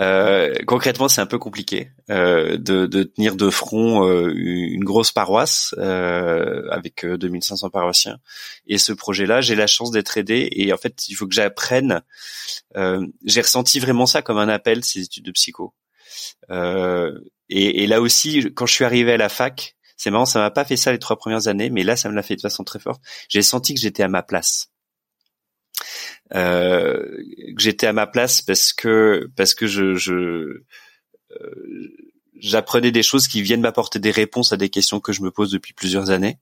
Euh, 0.00 0.54
concrètement, 0.66 1.08
c'est 1.08 1.20
un 1.20 1.26
peu 1.26 1.38
compliqué 1.38 1.92
euh, 2.10 2.56
de, 2.58 2.86
de, 2.86 3.04
tenir 3.04 3.36
de 3.36 3.48
front 3.48 4.04
euh, 4.04 4.32
une 4.34 4.84
grosse 4.84 5.12
paroisse 5.12 5.74
euh, 5.78 6.68
avec 6.70 7.06
2500 7.06 7.70
paroissiens. 7.70 8.18
Et 8.66 8.78
ce 8.78 8.92
projet-là, 8.92 9.40
j'ai 9.40 9.54
la 9.54 9.68
chance 9.68 9.92
d'être 9.92 10.18
aidé. 10.18 10.48
Et 10.52 10.72
en 10.72 10.76
fait, 10.76 11.08
il 11.08 11.14
faut 11.14 11.28
que 11.28 11.34
j'apprenne. 11.34 12.02
j'ai 13.24 13.40
ressenti 13.40 13.78
vraiment 13.78 14.06
ça 14.06 14.20
comme 14.22 14.38
un 14.38 14.48
appel, 14.48 14.84
ces 14.84 15.02
études 15.02 15.24
de 15.24 15.32
psycho. 15.32 15.74
Et, 17.48 17.84
et, 17.84 17.86
là 17.86 18.00
aussi, 18.00 18.52
quand 18.54 18.66
je 18.66 18.72
suis 18.74 18.84
arrivé 18.84 19.12
à 19.12 19.16
la 19.16 19.28
fac, 19.28 19.76
c'est 19.96 20.10
marrant, 20.10 20.26
ça 20.26 20.40
m'a 20.40 20.50
pas 20.50 20.64
fait 20.64 20.76
ça 20.76 20.90
les 20.90 20.98
trois 20.98 21.16
premières 21.16 21.46
années, 21.46 21.70
mais 21.70 21.84
là, 21.84 21.96
ça 21.96 22.08
me 22.08 22.14
l'a 22.14 22.22
fait 22.24 22.34
de 22.34 22.40
façon 22.40 22.64
très 22.64 22.80
forte. 22.80 23.00
J'ai 23.28 23.42
senti 23.42 23.72
que 23.72 23.80
j'étais 23.80 24.02
à 24.02 24.08
ma 24.08 24.22
place 24.22 24.70
euh, 26.34 27.02
que 27.56 27.62
j'étais 27.62 27.86
à 27.86 27.92
ma 27.92 28.06
place 28.06 28.42
parce 28.42 28.72
que 28.72 29.30
parce 29.36 29.54
que 29.54 29.66
je, 29.66 29.94
je 29.94 30.62
j'apprenais 32.38 32.90
des 32.90 33.02
choses 33.02 33.28
qui 33.28 33.42
viennent 33.42 33.60
m'apporter 33.60 33.98
des 33.98 34.10
réponses 34.10 34.52
à 34.52 34.56
des 34.56 34.68
questions 34.68 35.00
que 35.00 35.12
je 35.12 35.22
me 35.22 35.30
pose 35.30 35.50
depuis 35.50 35.72
plusieurs 35.72 36.10
années. 36.10 36.38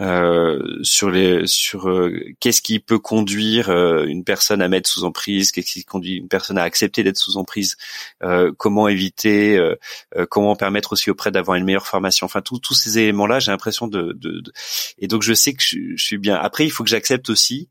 Euh, 0.00 0.82
sur 0.82 1.10
les 1.10 1.46
sur 1.46 1.88
euh, 1.88 2.10
qu'est-ce 2.40 2.62
qui 2.62 2.80
peut 2.80 2.98
conduire 2.98 3.68
euh, 3.70 4.04
une 4.06 4.24
personne 4.24 4.62
à 4.62 4.68
mettre 4.68 4.88
sous 4.88 5.04
emprise, 5.04 5.52
qu'est-ce 5.52 5.72
qui 5.72 5.84
conduit 5.84 6.14
une 6.16 6.28
personne 6.28 6.58
à 6.58 6.62
accepter 6.62 7.02
d'être 7.02 7.18
sous 7.18 7.36
emprise, 7.36 7.76
comment 8.56 8.88
éviter, 8.88 9.58
comment 10.30 10.56
permettre 10.56 10.92
aussi 10.92 11.10
auprès 11.10 11.30
d'avoir 11.30 11.56
une 11.56 11.64
meilleure 11.64 11.86
formation. 11.86 12.24
Enfin, 12.24 12.40
tous 12.40 12.74
ces 12.74 12.98
éléments-là, 12.98 13.38
j'ai 13.38 13.50
l'impression 13.50 13.86
de, 13.88 14.12
de, 14.14 14.40
de, 14.40 14.52
et 14.98 15.06
donc 15.06 15.22
je 15.22 15.34
sais 15.34 15.52
que 15.52 15.62
je, 15.62 15.78
je, 15.96 16.04
suis 16.04 16.18
bien. 16.18 16.36
Après, 16.36 16.64
il 16.64 16.70
faut 16.70 16.84
que 16.84 16.90
j'accepte 16.90 17.30
aussi 17.30 17.68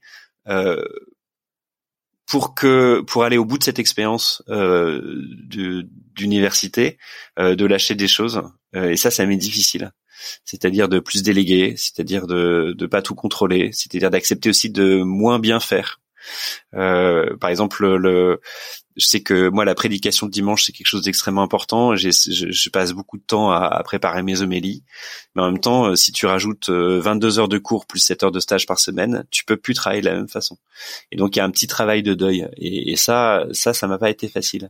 pour 2.26 2.56
que 2.56 3.02
pour 3.02 3.24
aller 3.24 3.38
au 3.38 3.46
bout 3.46 3.58
de 3.58 3.64
cette 3.64 3.80
expérience 3.80 4.44
euh, 4.50 5.02
d'université, 6.16 6.98
euh, 7.40 7.56
de 7.56 7.66
lâcher 7.66 7.96
des 7.96 8.08
choses. 8.08 8.42
Euh, 8.76 8.90
et 8.90 8.98
ça, 8.98 9.12
ça 9.12 9.26
m'est 9.26 9.38
difficile. 9.38 9.92
C'est-à-dire 10.44 10.90
de 10.90 11.00
plus 11.00 11.24
déléguer, 11.24 11.76
c'est-à-dire 11.78 12.26
de 12.26 12.74
de 12.78 12.86
pas 12.88 13.02
tout 13.02 13.16
contrôler, 13.16 13.72
c'est-à-dire 13.74 14.10
d'accepter 14.10 14.50
aussi 14.50 14.70
de 14.72 15.04
moins 15.04 15.40
bien 15.40 15.60
faire. 15.60 16.02
Euh, 16.74 17.36
par 17.38 17.50
exemple, 17.50 17.86
le, 17.86 18.42
je 18.96 19.06
sais 19.06 19.22
que 19.22 19.50
moi 19.50 19.66
la 19.66 19.76
prédication 19.76 20.28
de 20.28 20.32
dimanche 20.32 20.66
c'est 20.66 20.72
quelque 20.72 20.88
chose 20.88 21.04
d'extrêmement 21.04 21.42
important. 21.42 21.96
Je, 21.96 22.70
passe 22.70 22.94
beaucoup 22.94 23.18
de 23.18 23.24
temps 23.24 23.52
à, 23.52 23.82
préparer 23.84 24.24
mes 24.24 24.42
homélies, 24.42 24.84
mais 25.36 25.42
en 25.42 25.52
même 25.52 25.60
temps, 25.60 25.86
euh, 25.86 25.96
si 25.96 26.12
tu 26.12 26.26
rajoutes 26.26 26.70
22 26.70 27.38
euh, 27.38 27.42
heures 27.42 27.48
de 27.48 27.58
cours 27.58 27.86
plus 27.86 28.00
7 28.00 28.24
heures 28.24 28.32
de 28.32 28.40
stage 28.40 28.66
par 28.66 28.80
semaine, 28.80 29.26
tu 29.32 29.46
peux 29.46 29.58
plus 29.58 29.74
travailler 29.74 30.02
de 30.02 30.08
la 30.08 30.16
même 30.16 30.28
façon. 30.28 30.58
Et 31.12 31.18
donc 31.18 31.36
il 31.36 31.40
y 31.40 31.42
a 31.42 31.46
un 31.46 31.52
petit 31.52 31.68
travail 31.68 32.04
de 32.04 32.14
deuil. 32.14 32.48
Et, 32.58 32.92
et 32.92 32.96
ça, 32.96 33.46
ça, 33.52 33.74
ça 33.74 33.88
m'a 33.88 33.98
pas 33.98 34.10
été 34.10 34.28
facile. 34.28 34.70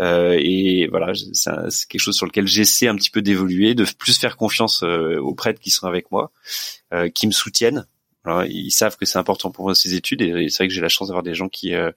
Euh, 0.00 0.36
et 0.38 0.88
voilà, 0.88 1.12
c'est 1.14 1.88
quelque 1.88 2.00
chose 2.00 2.16
sur 2.16 2.26
lequel 2.26 2.46
j'essaie 2.46 2.88
un 2.88 2.96
petit 2.96 3.10
peu 3.10 3.22
d'évoluer, 3.22 3.74
de 3.74 3.86
plus 3.98 4.18
faire 4.18 4.36
confiance 4.36 4.82
aux 4.82 5.34
prêtres 5.34 5.60
qui 5.60 5.70
sont 5.70 5.86
avec 5.86 6.10
moi, 6.10 6.32
qui 7.14 7.26
me 7.26 7.32
soutiennent 7.32 7.86
alors, 8.24 8.44
ils 8.44 8.70
savent 8.70 8.96
que 8.96 9.04
c'est 9.04 9.18
important 9.18 9.50
pour 9.50 9.66
moi 9.66 9.74
ces 9.74 9.94
études 9.94 10.22
et 10.22 10.48
c'est 10.48 10.58
vrai 10.58 10.68
que 10.68 10.74
j'ai 10.74 10.80
la 10.80 10.88
chance 10.88 11.08
d'avoir 11.08 11.22
des 11.22 11.34
gens 11.34 11.48
qui, 11.48 11.74
euh, 11.74 11.90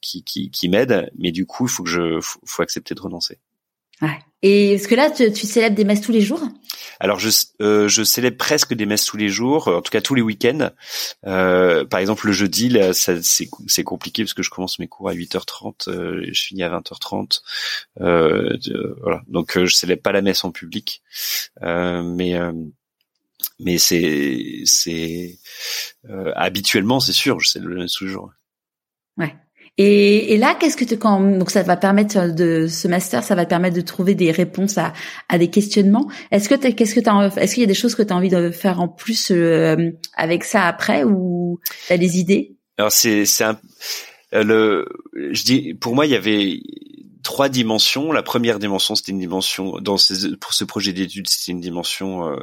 qui, 0.00 0.22
qui, 0.22 0.50
qui 0.50 0.68
m'aident, 0.68 1.10
mais 1.18 1.32
du 1.32 1.46
coup, 1.46 1.66
il 1.66 1.70
faut 1.70 1.82
que 1.82 1.88
je, 1.88 2.20
faut, 2.20 2.62
accepter 2.62 2.94
de 2.94 3.00
renoncer. 3.00 3.38
Ouais. 4.02 4.18
Et 4.42 4.72
est-ce 4.74 4.88
que 4.88 4.94
là, 4.94 5.10
tu, 5.10 5.30
tu, 5.32 5.46
célèbres 5.46 5.76
des 5.76 5.84
messes 5.84 6.00
tous 6.00 6.12
les 6.12 6.22
jours? 6.22 6.42
Alors, 6.98 7.18
je, 7.18 7.28
euh, 7.60 7.88
je 7.88 8.02
célèbre 8.02 8.38
presque 8.38 8.72
des 8.74 8.86
messes 8.86 9.04
tous 9.04 9.18
les 9.18 9.28
jours, 9.28 9.68
en 9.68 9.82
tout 9.82 9.90
cas 9.90 10.00
tous 10.00 10.14
les 10.14 10.22
week-ends. 10.22 10.70
Euh, 11.26 11.84
par 11.84 12.00
exemple, 12.00 12.26
le 12.26 12.32
jeudi, 12.32 12.70
là, 12.70 12.92
c'est 12.92 13.84
compliqué 13.84 14.22
parce 14.22 14.34
que 14.34 14.42
je 14.42 14.50
commence 14.50 14.78
mes 14.78 14.88
cours 14.88 15.08
à 15.08 15.14
8h30, 15.14 15.88
euh, 15.88 16.26
je 16.30 16.42
finis 16.42 16.62
à 16.62 16.70
20h30. 16.70 17.40
Euh, 18.00 18.56
voilà. 19.02 19.22
Donc, 19.28 19.58
je 19.58 19.74
célèbre 19.74 20.02
pas 20.02 20.12
la 20.12 20.22
messe 20.22 20.44
en 20.44 20.52
public, 20.52 21.02
mais 21.62 22.38
mais 23.60 23.78
c'est 23.78 24.62
c'est 24.64 25.38
euh, 26.08 26.32
habituellement 26.34 27.00
c'est 27.00 27.12
sûr, 27.12 27.40
je 27.40 27.48
sais 27.48 27.60
le 27.60 27.86
toujours. 27.88 28.30
Ouais. 29.16 29.34
Et, 29.78 30.34
et 30.34 30.36
là, 30.36 30.56
qu'est-ce 30.58 30.76
que 30.76 30.84
tu 30.84 30.98
quand 30.98 31.20
donc 31.38 31.50
ça 31.50 31.62
va 31.62 31.76
permettre 31.76 32.34
de 32.34 32.66
ce 32.66 32.88
master, 32.88 33.22
ça 33.24 33.34
va 33.34 33.44
te 33.44 33.50
permettre 33.50 33.76
de 33.76 33.80
trouver 33.80 34.14
des 34.14 34.30
réponses 34.30 34.76
à, 34.76 34.92
à 35.28 35.38
des 35.38 35.48
questionnements. 35.48 36.10
Est-ce 36.32 36.48
que 36.48 36.54
qu'est-ce 36.54 36.94
que 36.94 37.00
t'as 37.00 37.30
est-ce 37.36 37.54
qu'il 37.54 37.62
y 37.62 37.64
a 37.64 37.68
des 37.68 37.74
choses 37.74 37.94
que 37.94 38.02
tu 38.02 38.12
as 38.12 38.16
envie 38.16 38.28
de 38.28 38.50
faire 38.50 38.80
en 38.80 38.88
plus 38.88 39.30
euh, 39.30 39.90
avec 40.16 40.44
ça 40.44 40.66
après 40.66 41.04
ou 41.04 41.60
tu 41.86 41.92
as 41.92 41.98
des 41.98 42.18
idées? 42.18 42.56
Alors 42.78 42.92
c'est 42.92 43.24
c'est 43.24 43.44
un 43.44 43.58
euh, 44.34 44.44
le 44.44 44.86
je 45.32 45.44
dis 45.44 45.74
pour 45.74 45.94
moi 45.94 46.04
il 46.04 46.12
y 46.12 46.16
avait 46.16 46.60
trois 47.22 47.48
dimensions. 47.48 48.12
La 48.12 48.22
première 48.22 48.58
dimension, 48.58 48.94
c'était 48.94 49.12
une 49.12 49.18
dimension 49.18 49.78
dans 49.80 49.96
ces, 49.96 50.36
pour 50.36 50.52
ce 50.52 50.64
projet 50.64 50.92
d'études, 50.92 51.28
c'était 51.28 51.52
une 51.52 51.60
dimension 51.60 52.28
euh, 52.28 52.36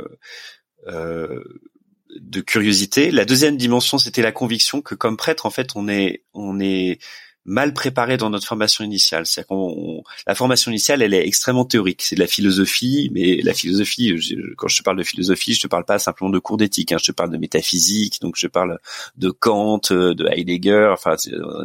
de 0.88 2.42
curiosité. 2.42 3.12
La 3.12 3.26
deuxième 3.26 3.58
dimension, 3.58 3.98
c'était 3.98 4.22
la 4.22 4.32
conviction 4.32 4.82
que 4.82 4.96
comme 4.96 5.18
prêtre, 5.18 5.46
en 5.46 5.50
fait, 5.50 5.72
on 5.76 5.88
est 5.88 6.24
on 6.34 6.60
est 6.60 7.00
mal 7.48 7.74
préparé 7.74 8.18
dans 8.18 8.30
notre 8.30 8.46
formation 8.46 8.84
initiale. 8.84 9.26
C'est 9.26 9.48
qu'on 9.48 10.04
la 10.28 10.36
formation 10.36 10.70
initiale, 10.70 11.02
elle 11.02 11.14
est 11.14 11.26
extrêmement 11.26 11.66
théorique. 11.66 12.04
C'est 12.04 12.16
de 12.16 12.20
la 12.20 12.28
philosophie, 12.28 13.10
mais 13.14 13.38
la 13.42 13.54
philosophie, 13.54 14.14
quand 14.58 14.68
je 14.68 14.78
te 14.78 14.84
parle 14.84 14.98
de 14.98 15.04
philosophie, 15.04 15.54
je 15.54 15.62
te 15.62 15.68
parle 15.68 15.86
pas 15.86 15.98
simplement 15.98 16.30
de 16.30 16.40
cours 16.40 16.58
d'éthique. 16.58 16.92
Hein, 16.92 16.98
je 17.00 17.08
te 17.08 17.12
parle 17.14 17.32
de 17.32 17.38
métaphysique, 17.38 18.22
donc 18.22 18.36
je 18.38 18.48
parle 18.48 18.80
de 19.16 19.30
Kant, 19.30 19.82
de 19.90 20.28
Heidegger, 20.30 20.90
enfin 20.92 21.16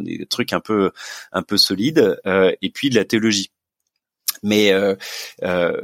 des 0.01 0.25
trucs 0.25 0.53
un 0.53 0.61
peu 0.61 0.91
un 1.33 1.43
peu 1.43 1.57
solides, 1.57 2.17
euh, 2.25 2.53
et 2.61 2.69
puis 2.69 2.89
de 2.89 2.95
la 2.95 3.05
théologie 3.05 3.51
mais 4.43 4.73
euh, 4.73 4.95
euh, 5.41 5.81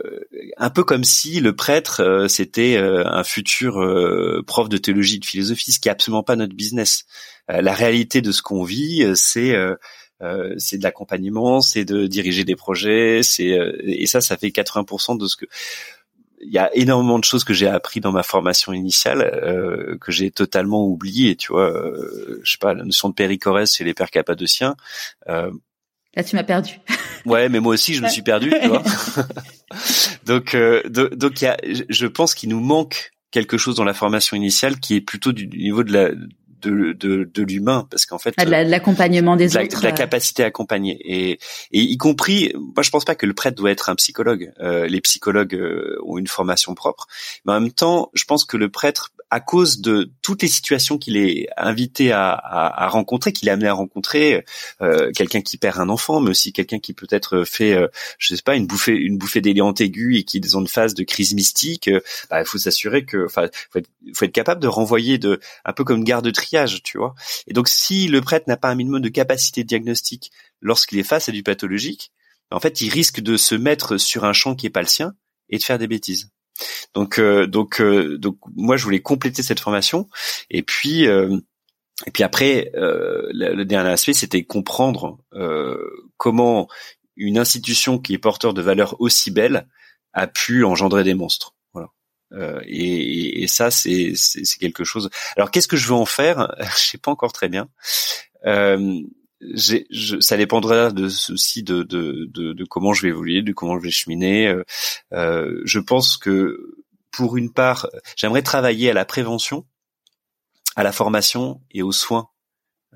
un 0.58 0.70
peu 0.70 0.84
comme 0.84 1.06
si 1.06 1.40
le 1.40 1.56
prêtre 1.56 2.02
euh, 2.02 2.28
c'était 2.28 2.78
un 2.78 3.24
futur 3.24 3.80
prof 4.46 4.70
de 4.70 4.78
théologie 4.78 5.20
de 5.20 5.26
philosophie, 5.26 5.72
ce 5.72 5.80
qui 5.80 5.88
est 5.88 5.92
absolument 5.92 6.24
pas 6.24 6.36
notre 6.36 6.54
business. 6.54 7.06
la 7.48 7.74
réalité 7.74 8.22
de 8.22 8.32
ce 8.32 8.42
qu'on 8.42 8.64
vit, 8.64 9.06
c'est 9.16 9.56
c'est 10.58 10.78
de 10.78 10.84
l'accompagnement, 10.84 11.62
c'est 11.62 11.86
de 11.86 12.06
diriger 12.06 12.44
des 12.44 12.56
projets, 12.56 13.22
c'est 13.24 13.58
et 13.84 14.06
ça, 14.06 14.22
ça 14.22 14.38
fait 14.38 14.50
80% 14.50 15.18
de 15.18 15.28
ce 15.28 15.38
que 15.38 15.46
il 16.42 16.54
y 16.54 16.58
a 16.58 16.74
énormément 16.74 17.20
de 17.20 17.26
choses 17.26 17.44
que 17.44 17.54
j'ai 17.54 17.68
appris 17.68 18.00
dans 18.00 18.14
ma 18.14 18.24
formation 18.24 18.72
initiale 18.72 19.98
que 20.00 20.12
j'ai 20.12 20.32
totalement 20.32 20.86
oublié. 20.86 21.36
Tu 21.36 21.52
vois, 21.52 21.74
je 22.44 22.52
sais 22.52 22.58
pas, 22.58 22.74
la 22.74 22.84
notion 22.84 23.10
de 23.10 23.14
péricorès 23.14 23.74
chez 23.74 23.84
les 23.84 23.94
pères 23.94 24.12
cappadociens. 24.12 24.76
Là, 26.16 26.24
tu 26.24 26.36
m'as 26.36 26.44
perdu. 26.44 26.80
ouais, 27.26 27.50
mais 27.50 27.60
moi 27.60 27.74
aussi, 27.74 27.94
je 27.94 28.02
me 28.02 28.10
suis 28.10 28.22
perdu. 28.22 28.52
Tu 28.62 28.68
vois 28.68 28.84
donc, 30.26 30.56
euh, 30.56 30.82
donc, 30.90 31.42
y 31.42 31.46
a, 31.46 31.58
je 31.64 32.08
pense 32.08 32.34
qu'il 32.34 32.50
nous 32.50 32.60
manque 32.60 33.12
quelque 33.32 33.58
chose 33.58 33.76
dans 33.76 33.84
la 33.84 33.94
formation 33.94 34.36
initiale 34.36 34.80
qui 34.80 34.96
est 34.96 35.02
plutôt 35.02 35.32
du 35.32 35.48
niveau 35.48 35.84
de 35.84 35.94
la 35.94 36.10
de, 36.62 36.94
de, 36.94 37.24
de 37.24 37.44
l'humain 37.44 37.88
parce 37.90 38.06
qu'en 38.06 38.18
fait 38.18 38.34
ah, 38.36 38.44
l'accompagnement 38.44 39.36
des 39.38 39.56
autres 39.56 39.82
la, 39.82 39.92
capacité 39.94 40.44
à 40.44 40.48
accompagner 40.48 40.98
et, 41.06 41.40
et 41.72 41.80
y 41.80 41.98
compris 41.98 42.54
moi 42.56 42.84
je 42.84 42.90
pense 42.90 43.06
pas 43.06 43.16
que 43.16 43.26
le 43.26 43.34
prêtre 43.34 43.56
doit 43.56 43.72
être 43.72 43.90
un 43.90 43.96
psychologue 43.96 44.52
euh, 44.60 44.88
les 44.88 45.00
psychologues 45.00 45.56
euh, 45.56 45.98
ont 46.04 46.18
une 46.18 46.28
formation 46.28 46.76
propre 46.76 47.08
mais 47.46 47.54
en 47.54 47.62
même 47.62 47.72
temps 47.72 48.12
je 48.14 48.26
pense 48.26 48.44
que 48.44 48.58
le 48.58 48.70
prêtre 48.70 49.14
à 49.32 49.40
cause 49.40 49.80
de 49.82 50.12
toutes 50.22 50.42
les 50.42 50.48
situations 50.48 50.98
qu'il 50.98 51.18
est 51.18 51.48
invité 51.56 52.12
à, 52.12 52.88
rencontrer, 52.90 53.32
qu'il 53.32 53.48
est 53.48 53.52
amené 53.52 53.68
à 53.68 53.74
rencontrer, 53.74 54.44
euh, 54.82 55.12
quelqu'un 55.12 55.42
qui 55.42 55.58
perd 55.58 55.80
un 55.80 55.90
enfant, 55.90 56.20
mais 56.20 56.32
aussi 56.32 56.52
quelqu'un 56.52 56.80
qui 56.80 56.94
peut-être 56.94 57.44
fait, 57.44 57.74
euh, 57.74 57.88
je 58.18 58.36
sais 58.36 58.42
pas, 58.42 58.56
une 58.56 58.66
bouffée, 58.66 58.96
une 58.96 59.18
bouffée 59.18 59.42
d'éléante 59.42 59.82
aiguë 59.82 60.18
et 60.18 60.24
qui 60.24 60.38
est 60.38 60.40
dans 60.40 60.60
une 60.60 60.68
phase 60.68 60.94
de 60.96 61.04
crise 61.04 61.34
mystique. 61.34 61.88
Euh, 61.88 62.02
bah, 62.30 62.40
il 62.40 62.46
faut 62.46 62.58
s'assurer 62.58 63.06
que, 63.06 63.26
enfin, 63.26 63.48
faut 63.72 63.80
faut 64.16 64.26
être 64.26 64.32
capable 64.32 64.62
de 64.62 64.68
renvoyer 64.68 65.18
de, 65.18 65.40
un 65.66 65.74
peu 65.74 65.84
comme 65.84 66.04
garde 66.04 66.26
de 66.26 66.32
triage, 66.32 66.82
tu 66.84 66.98
vois. 66.98 67.14
Et 67.48 67.54
donc, 67.54 67.68
si 67.68 68.08
le 68.08 68.22
prêtre 68.22 68.46
n'a 68.48 68.58
pas 68.58 68.70
un 68.70 68.76
minimum 68.76 69.02
de 69.02 69.10
capacité 69.10 69.64
de 69.64 69.68
diagnostic 69.68 70.32
lorsqu'il 70.62 71.00
est 71.00 71.04
face 71.04 71.30
à 71.30 71.32
du 71.32 71.44
pathologique, 71.44 72.12
en 72.52 72.60
fait, 72.60 72.82
il 72.82 72.90
risque 72.90 73.20
de 73.22 73.38
se 73.38 73.56
mettre 73.56 73.98
sur 73.98 74.26
un 74.26 74.34
champ 74.34 74.56
qui 74.56 74.66
est 74.66 74.72
pas 74.72 74.82
le 74.82 74.88
sien 74.88 75.14
et 75.50 75.58
de 75.58 75.64
faire 75.64 75.78
des 75.78 75.88
bêtises. 75.88 76.30
Donc, 76.94 77.20
euh, 77.20 77.48
donc, 77.48 77.82
euh, 77.82 78.18
donc, 78.18 78.38
moi, 78.56 78.78
je 78.78 78.84
voulais 78.84 79.02
compléter 79.02 79.44
cette 79.44 79.60
formation. 79.60 80.10
Et 80.50 80.64
puis, 80.64 81.08
euh, 81.08 81.38
et 82.06 82.12
puis 82.12 82.24
après, 82.24 82.72
le, 82.74 83.64
dernier 83.64 83.90
aspect, 83.90 84.14
c'était 84.14 84.44
comprendre 84.44 85.20
comment 86.16 86.70
une 87.18 87.38
institution 87.38 88.00
qui 88.00 88.14
est 88.14 88.18
porteur 88.18 88.54
de 88.54 88.62
valeurs 88.62 88.96
aussi 89.00 89.32
belles 89.32 89.68
a 90.14 90.28
pu 90.28 90.64
engendrer 90.64 91.04
des 91.04 91.14
monstres. 91.14 91.56
Voilà. 91.74 91.90
Et, 92.66 93.44
et, 93.44 93.48
ça, 93.48 93.70
c'est 93.70 94.14
quelque 94.62 94.86
chose. 94.86 95.10
Alors, 95.36 95.52
qu'est-ce 95.52 95.68
que 95.68 95.76
je 95.76 95.88
veux 95.88 95.94
en 95.94 96.06
faire? 96.06 96.56
Je 96.78 96.84
sais 96.84 96.98
pas 96.98 97.12
encore 97.12 97.34
très 97.34 97.50
bien. 97.50 97.68
Euh, 98.46 99.02
je, 99.42 100.20
ça 100.20 100.38
dépendra 100.38 100.92
de 100.92 101.06
aussi 101.06 101.64
de, 101.64 101.84
de, 101.84 102.28
de, 102.30 102.54
de, 102.54 102.66
comment 102.66 102.94
je 102.94 103.04
vais 103.04 103.10
évoluer, 103.10 103.42
de 103.42 103.54
comment 103.54 103.78
je 103.78 103.84
vais 103.84 103.92
cheminer. 103.92 104.48
Euh, 104.48 104.64
euh, 105.14 105.62
je 105.66 105.80
pense 105.80 106.18
que 106.18 106.76
pour 107.12 107.38
une 107.38 107.52
part, 107.52 107.88
j'aimerais 108.16 108.42
travailler 108.42 108.90
à 108.90 108.94
la 108.94 109.06
prévention, 109.06 109.66
à 110.76 110.84
la 110.84 110.92
formation 110.92 111.62
et 111.72 111.82
aux 111.82 111.92
soins 111.92 112.30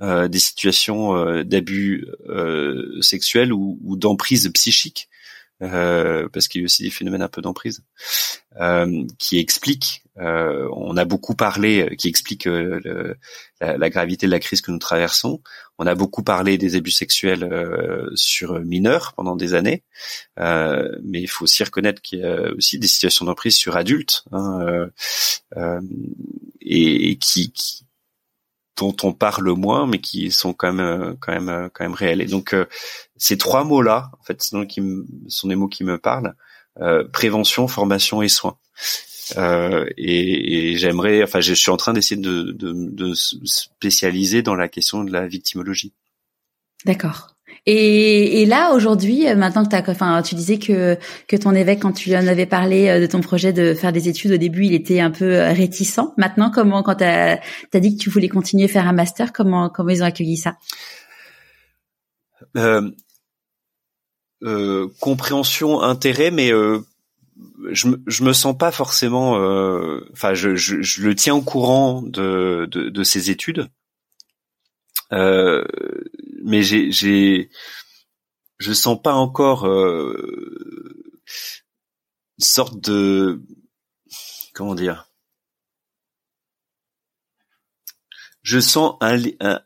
euh, 0.02 0.28
des 0.28 0.40
situations 0.40 1.16
euh, 1.16 1.44
d'abus 1.44 2.08
euh, 2.28 3.02
sexuels 3.02 3.54
ou, 3.54 3.80
ou 3.84 3.96
d'emprise 3.96 4.50
psychique 4.54 5.10
euh, 5.62 6.28
parce 6.30 6.48
qu'il 6.48 6.62
y 6.62 6.64
a 6.64 6.66
aussi 6.66 6.84
des 6.84 6.90
phénomènes 6.90 7.22
un 7.22 7.30
peu 7.30 7.42
d'emprise, 7.42 7.84
qui 9.18 9.40
expliquent, 9.40 10.03
euh, 10.20 10.68
on 10.74 10.96
a 10.96 11.06
beaucoup 11.06 11.36
parlé, 11.36 11.96
qui 11.98 12.08
explique 12.08 12.46
le, 12.46 13.18
la, 13.60 13.78
la, 13.78 13.90
gravité 13.90 14.28
de 14.28 14.32
la 14.32 14.40
crise 14.40 14.62
que 14.62 14.72
nous 14.72 14.78
traversons. 14.78 15.42
On 15.80 15.88
a 15.88 15.96
beaucoup 15.96 16.24
parlé 16.24 16.58
des 16.58 16.76
abus 16.76 16.92
sexuels 16.92 17.50
sur 18.16 18.60
mineurs 18.60 19.14
pendant 19.16 19.36
des 19.36 19.56
années, 19.56 19.84
mais 20.38 21.22
il 21.22 21.28
faut 21.28 21.46
aussi 21.46 21.64
reconnaître 21.64 22.02
qu'il 22.02 22.20
y 22.20 22.24
a 22.24 22.52
aussi 22.56 22.78
des 22.78 22.88
situations 22.88 23.26
d'emprise 23.26 23.56
sur 23.56 23.76
adultes, 23.76 24.24
hein, 24.32 24.90
et, 26.62 27.10
et 27.10 27.16
qui, 27.18 27.52
qui 27.52 27.86
dont 28.78 28.96
on 29.04 29.14
parle 29.14 29.52
moins, 29.52 29.88
mais 29.88 30.00
qui 30.00 30.32
sont 30.32 30.54
quand 30.54 30.74
même 30.74 31.16
quand 31.20 31.32
même 31.32 31.70
quand 31.74 31.84
même 31.84 31.94
réels. 31.94 32.22
Et 32.22 32.28
donc 32.28 32.56
ces 33.18 33.38
trois 33.38 33.64
mots-là, 33.64 34.12
en 34.20 34.24
fait, 34.24 34.44
sont, 34.44 34.66
sont 35.28 35.48
des 35.48 35.56
mots 35.56 35.68
qui 35.68 35.84
me 35.84 35.98
parlent 35.98 36.36
prévention, 37.12 37.68
formation 37.68 38.22
et 38.22 38.30
soins. 38.30 38.58
Euh, 39.38 39.86
et, 39.98 40.72
et 40.72 40.78
j'aimerais, 40.78 41.24
enfin, 41.24 41.40
je 41.40 41.54
suis 41.54 41.72
en 41.72 41.78
train 41.78 41.94
d'essayer 41.94 42.20
de, 42.20 42.52
de, 42.52 42.74
de 42.74 43.14
spécialiser 43.14 44.42
dans 44.42 44.56
la 44.56 44.68
question 44.68 45.04
de 45.04 45.12
la 45.12 45.28
victimologie. 45.28 45.94
D'accord. 46.86 47.34
Et, 47.66 48.42
et, 48.42 48.46
là 48.46 48.74
aujourd'hui, 48.74 49.24
maintenant 49.36 49.64
que 49.64 49.70
tu 49.70 49.90
enfin, 49.90 50.22
tu 50.22 50.36
disais 50.36 50.60
que 50.60 50.98
que 51.30 51.38
ton 51.38 51.52
évêque, 51.52 51.80
quand 51.80 51.94
tu 51.94 52.10
lui 52.10 52.18
en 52.18 52.28
avais 52.28 52.46
parlé 52.46 52.90
euh, 52.90 53.00
de 53.00 53.06
ton 53.06 53.22
projet 53.22 53.54
de 53.54 53.74
faire 53.74 53.94
des 53.94 54.10
études 54.10 54.34
au 54.34 54.38
début, 54.38 54.66
il 54.66 54.74
était 54.74 55.00
un 55.00 55.12
peu 55.12 55.36
euh, 55.36 55.54
réticent. 55.54 56.02
Maintenant, 56.18 56.52
comment, 56.52 56.84
quand 56.84 56.96
tu 56.96 57.06
as, 57.06 57.40
dit 57.76 57.96
que 57.96 58.04
tu 58.04 58.10
voulais 58.10 58.28
continuer 58.28 58.66
à 58.66 58.68
faire 58.68 58.86
un 58.86 58.92
master, 58.92 59.32
comment 59.32 59.70
comment 59.70 59.90
ils 59.90 60.04
ont 60.04 60.06
accueilli 60.06 60.36
ça? 60.36 60.58
Euh, 62.58 62.92
euh, 64.44 64.90
Compréhension, 65.00 65.82
intérêt, 65.82 66.32
mais 66.32 66.52
euh, 66.52 66.80
je, 67.72 67.88
je 68.08 68.24
me 68.24 68.34
sens 68.34 68.58
pas 68.58 68.72
forcément, 68.72 69.38
euh, 69.38 70.08
enfin, 70.14 70.34
je, 70.34 70.56
je, 70.56 70.82
je, 70.82 71.02
le 71.04 71.16
tiens 71.16 71.36
au 71.36 71.42
courant 71.42 72.02
de, 72.02 72.68
de, 72.72 72.90
de 72.90 73.04
ses 73.04 73.30
études, 73.30 73.70
euh, 75.12 75.64
mais 76.44 76.64
j'ai, 76.64 76.92
j'ai, 76.92 77.50
je 78.60 78.74
sens 78.74 79.02
pas 79.02 79.14
encore 79.14 79.68
euh, 79.68 81.14
une 82.40 82.46
sorte 82.46 82.80
de, 82.80 83.42
comment 84.54 84.76
dire, 84.76 85.10
je 88.42 88.60
sens 88.60 88.98
un, 89.02 89.22
un, 89.40 89.62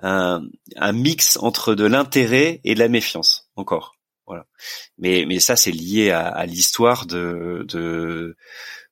un, 0.00 0.42
un 0.76 0.92
mix 0.92 1.36
entre 1.38 1.74
de 1.74 1.84
l'intérêt 1.84 2.60
et 2.64 2.74
de 2.74 2.80
la 2.80 2.88
méfiance 2.88 3.50
encore. 3.56 3.99
Voilà. 4.30 4.46
Mais 4.96 5.24
mais 5.26 5.40
ça 5.40 5.56
c'est 5.56 5.72
lié 5.72 6.10
à, 6.10 6.28
à 6.28 6.46
l'histoire 6.46 7.04
de 7.04 7.64
de 7.68 8.36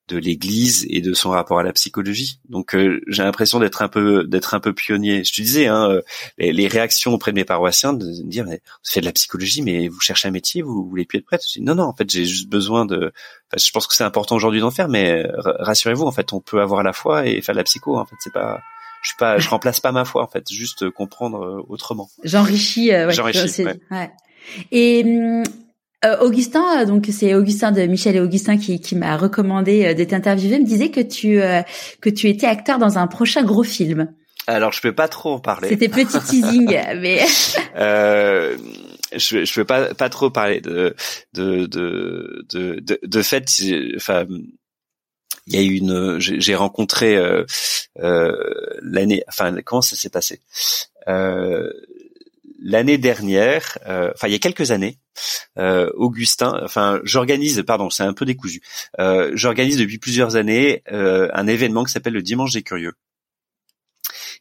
de 0.09 0.17
l'Église 0.17 0.87
et 0.89 1.01
de 1.01 1.13
son 1.15 1.31
rapport 1.31 1.59
à 1.59 1.63
la 1.63 1.73
psychologie. 1.73 2.41
Donc 2.49 2.75
euh, 2.75 3.01
j'ai 3.07 3.23
l'impression 3.23 3.61
d'être 3.61 3.83
un 3.83 3.89
peu 3.89 4.25
d'être 4.27 4.55
un 4.55 4.61
peu 4.61 4.73
pionnier. 4.73 5.23
Je 5.23 5.33
te 5.33 5.41
disais 5.41 5.67
hein, 5.67 5.89
euh, 5.89 6.03
les, 6.39 6.53
les, 6.53 6.67
réactions 6.67 7.13
auprès 7.13 7.31
de 7.31 7.37
mes 7.37 7.45
paroissiens 7.45 7.93
de 7.93 8.05
me 8.05 8.29
dire 8.29 8.45
mais 8.47 8.63
vous 8.65 8.91
faites 8.91 9.03
de 9.03 9.09
la 9.09 9.13
psychologie 9.13 9.63
mais 9.63 9.87
vous 9.87 10.01
cherchez 10.01 10.27
un 10.27 10.31
métier, 10.33 10.63
vous, 10.63 10.89
voulez 10.89 11.05
plus 11.05 11.19
être 11.19 11.27
prêtre. 11.27 11.45
Je 11.47 11.61
dis 11.61 11.65
non 11.65 11.75
non 11.75 11.85
en 11.85 11.95
fait 11.95 12.11
j'ai 12.11 12.25
juste 12.25 12.49
besoin 12.49 12.87
de. 12.87 13.13
Enfin, 13.47 13.65
je 13.65 13.71
pense 13.71 13.87
que 13.87 13.95
c'est 13.95 14.05
important 14.05 14.35
aujourd'hui 14.35 14.61
d'en 14.61 14.71
faire, 14.73 14.89
mais 14.89 15.25
rassurez-vous 15.37 16.05
en 16.05 16.13
fait 16.13 16.33
on 16.33 16.41
peut 16.41 16.61
avoir 16.61 16.83
la 16.83 16.93
foi 16.93 17.27
et 17.27 17.41
faire 17.43 17.55
de 17.55 17.61
la 17.61 17.65
psycho. 17.65 17.97
En 17.97 18.07
fait 18.07 18.17
c'est 18.21 18.33
pas 18.33 18.61
je 19.03 19.09
suis 19.11 19.17
pas 19.17 19.39
je 19.39 19.49
remplace 19.49 19.79
pas 19.81 19.93
ma 19.93 20.05
foi 20.05 20.23
en 20.23 20.29
fait 20.29 20.51
juste 20.51 20.91
comprendre 20.91 21.45
euh, 21.45 21.67
autrement. 21.69 22.09
J'enrichis. 22.25 22.91
ouais, 22.91 23.13
J'enrichis. 23.13 23.63
Ouais. 23.91 24.11
Et 24.73 25.03
hum, 25.05 25.43
euh, 26.05 26.17
Augustin, 26.21 26.63
euh, 26.83 26.85
donc 26.87 27.09
c'est 27.11 27.35
Augustin 27.35 27.73
de 27.73 27.83
Michel 27.83 28.15
et 28.15 28.21
Augustin 28.21 28.57
qui, 28.57 28.81
qui 28.81 28.95
m'a 28.95 29.17
recommandé 29.17 29.85
euh, 29.85 29.95
d'être 29.95 30.13
interviewé, 30.13 30.59
me 30.61 30.65
disait 30.65 30.91
que 30.91 31.01
tu 31.01 31.41
que 32.01 32.11
tu 32.11 32.29
étais 32.29 32.47
acteur 32.47 32.79
dans 32.79 32.99
un 32.99 33.07
prochain 33.09 33.43
gros 33.43 33.65
film. 33.65 34.09
Alors 34.47 34.73
je 34.73 34.81
peux 34.81 34.95
pas 34.95 35.09
trop 35.09 35.33
en 35.33 35.41
parler. 35.41 35.69
C'était 35.69 35.89
petit 35.89 36.21
teasing, 36.21 36.69
mais. 37.01 37.21
euh, 37.77 38.57
je 39.15 39.45
je 39.45 39.55
peux 39.55 39.65
pas 39.65 39.93
pas 39.95 40.09
trop 40.09 40.31
parler 40.31 40.61
de 40.61 40.95
de 41.35 41.67
de 41.67 42.45
de 42.49 42.81
de, 42.81 43.01
de 43.03 43.23
fait. 43.23 43.45
Enfin, 43.97 44.25
il 45.49 45.55
y 45.55 45.59
a 45.59 45.63
eu 45.63 45.75
une. 45.77 46.19
J'ai 46.21 46.55
rencontré 46.55 47.17
euh, 47.17 47.45
l'année. 48.83 49.23
Enfin, 49.29 49.55
comment 49.65 49.83
ça 49.83 49.97
s'est 49.97 50.11
passé? 50.11 50.41
Euh, 51.09 51.71
l'année 52.59 52.99
dernière, 52.99 53.79
euh, 53.87 54.11
enfin 54.15 54.29
il 54.29 54.33
y 54.33 54.37
a 54.37 54.39
quelques 54.39 54.71
années, 54.71 54.99
euh, 55.59 55.91
Augustin, 55.95 56.59
enfin 56.63 57.01
j'organise, 57.05 57.63
pardon, 57.67 57.91
c'est 57.91 58.03
un 58.03 58.13
peu 58.13 58.25
décousu, 58.25 58.61
euh, 58.99 59.31
j'organise 59.35 59.79
depuis 59.79 59.99
plusieurs 59.99 60.37
années 60.37 60.83
un 60.91 61.47
événement 61.47 61.85
qui 61.85 61.93
s'appelle 61.93 62.15
le 62.15 62.23
Dimanche 62.23 62.53
des 62.53 62.63
Curieux. 62.63 62.95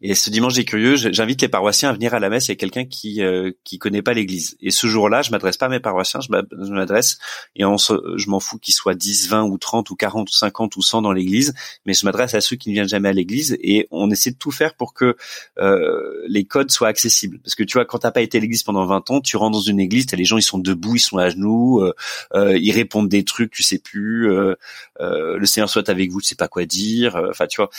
Et 0.02 0.16
ce 0.16 0.30
dimanche 0.30 0.54
des 0.54 0.66
curieux, 0.66 0.96
j'invite 0.96 1.42
les 1.42 1.48
paroissiens 1.48 1.90
à 1.90 1.94
venir 1.94 2.14
à 2.14 2.20
la 2.20 2.30
messe. 2.30 2.48
Il 2.48 2.52
y 2.52 2.54
a 2.54 2.56
quelqu'un 2.56 2.86
qui 2.86 3.22
euh, 3.22 3.52
qui 3.64 3.78
connaît 3.78 4.02
pas 4.02 4.14
l'Église. 4.14 4.58
Et 4.62 4.72
ce 4.72 4.88
jour-là, 4.88 5.22
je 5.22 5.32
m'adresse 5.32 5.58
pas 5.58 5.68
à 5.68 5.70
mes 5.70 5.80
paroissiens, 5.80 6.20
je 6.22 6.32
m'adresse 6.72 7.18
et 7.56 7.66
on 7.66 7.78
je 7.78 8.30
m'en 8.30 8.40
fous 8.40 8.58
qu'ils 8.58 8.74
soient 8.74 8.96
10, 8.96 9.30
20 9.30 9.44
ou 9.44 9.58
30 9.58 9.90
ou 9.90 9.96
40 9.96 10.30
ou 10.30 10.34
50 10.34 10.76
ou 10.76 10.82
100 10.82 11.02
dans 11.02 11.12
l'Église, 11.12 11.54
mais 11.86 11.94
je 11.94 12.06
m'adresse 12.06 12.34
à 12.34 12.42
ceux 12.42 12.56
qui 12.56 12.70
ne 12.70 12.74
viennent 12.74 12.88
jamais 12.88 13.10
à 13.10 13.14
l'Église 13.14 13.58
et 13.62 13.88
on 13.92 14.10
essaie 14.12 14.32
de 14.32 14.38
tout 14.38 14.52
faire 14.52 14.76
pour 14.76 14.94
que 14.94 15.16
euh, 15.60 16.24
les 16.28 16.46
codes 16.46 16.72
soient 16.72 16.88
accessibles. 16.88 17.40
Parce 17.40 17.56
que 17.56 17.64
tu 17.64 17.74
vois, 17.74 17.86
quand 17.86 18.00
t'as 18.00 18.12
pas 18.12 18.22
été 18.22 18.38
à 18.38 18.42
l'Église 18.42 18.64
pendant 18.64 18.86
20 18.86 19.12
ans, 19.12 19.22
tu 19.22 19.38
rentres 19.38 19.58
dans 19.58 19.62
une 19.62 19.80
église, 19.80 20.06
t'as 20.06 20.18
les 20.18 20.26
gens, 20.26 20.38
ils 20.38 20.44
sont 20.44 20.58
debout, 20.58 20.96
ils 20.96 21.00
sont 21.00 21.18
à 21.18 21.30
genoux, 21.30 21.82
euh, 21.82 21.94
euh 22.34 22.58
ils 22.58 22.72
répondent 22.72 23.10
des 23.10 23.24
trucs, 23.24 23.52
tu 23.52 23.64
sais 23.64 23.80
plus. 23.80 24.32
Euh, 24.32 24.56
euh, 25.00 25.38
le 25.38 25.46
Seigneur 25.46 25.70
soit 25.70 25.90
avec 25.90 26.12
vous, 26.12 26.22
tu 26.22 26.28
sais 26.28 26.36
pas 26.36 26.48
quoi 26.48 26.66
dire. 26.66 27.16
Enfin, 27.30 27.48
tu 27.48 27.62
vois. 27.62 27.70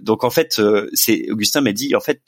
donc 0.00 0.24
en 0.24 0.30
fait, 0.30 0.60
c'est 0.92 1.26
Augustin 1.32 1.60
m'a 1.60 1.72
dit, 1.72 1.94
en 1.94 2.00
fait, 2.00 2.22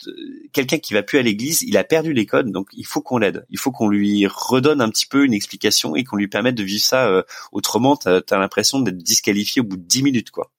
quelqu'un 0.53 0.77
qui 0.77 0.93
va 0.93 1.03
plus 1.03 1.17
à 1.17 1.21
l'église, 1.21 1.61
il 1.61 1.77
a 1.77 1.83
perdu 1.83 2.13
les 2.13 2.25
codes, 2.25 2.51
donc 2.51 2.69
il 2.73 2.85
faut 2.85 3.01
qu'on 3.01 3.17
l'aide. 3.17 3.45
Il 3.49 3.57
faut 3.57 3.71
qu'on 3.71 3.87
lui 3.87 4.27
redonne 4.27 4.81
un 4.81 4.89
petit 4.89 5.05
peu 5.05 5.25
une 5.25 5.33
explication 5.33 5.95
et 5.95 6.03
qu'on 6.03 6.17
lui 6.17 6.27
permette 6.27 6.55
de 6.55 6.63
vivre 6.63 6.83
ça 6.83 7.07
euh, 7.07 7.23
autrement. 7.51 7.95
T'as 7.95 8.21
as, 8.29 8.37
l'impression 8.37 8.79
d'être 8.79 8.97
disqualifié 8.97 9.61
au 9.61 9.65
bout 9.65 9.77
de 9.77 9.83
dix 9.83 10.03
minutes, 10.03 10.31
quoi. 10.31 10.51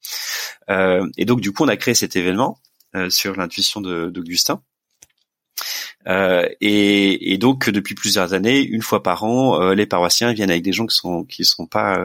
Euh, 0.70 1.08
et 1.16 1.24
donc, 1.24 1.40
du 1.40 1.52
coup, 1.52 1.64
on 1.64 1.68
a 1.68 1.76
créé 1.76 1.94
cet 1.94 2.16
événement 2.16 2.58
euh, 2.94 3.10
sur 3.10 3.36
l'intuition 3.36 3.80
d'Augustin. 3.80 4.62
Euh, 6.08 6.48
et, 6.60 7.36
donc 7.38 7.70
depuis 7.70 7.94
plusieurs 7.94 8.32
années, 8.32 8.60
une 8.60 8.82
fois 8.82 9.02
par 9.02 9.24
an, 9.24 9.60
euh, 9.60 9.74
les 9.74 9.86
paroissiens 9.86 10.32
viennent 10.32 10.50
avec 10.50 10.62
des 10.62 10.72
gens 10.72 10.86
qui 10.86 10.96
sont 10.96 11.24
qui 11.24 11.44
sont 11.44 11.66
pas 11.66 11.98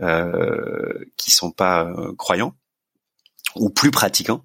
euh, 0.00 1.04
qui 1.16 1.30
sont 1.30 1.50
pas 1.50 1.92
croyants 2.18 2.54
ou 3.56 3.70
plus 3.70 3.90
pratiquant. 3.90 4.44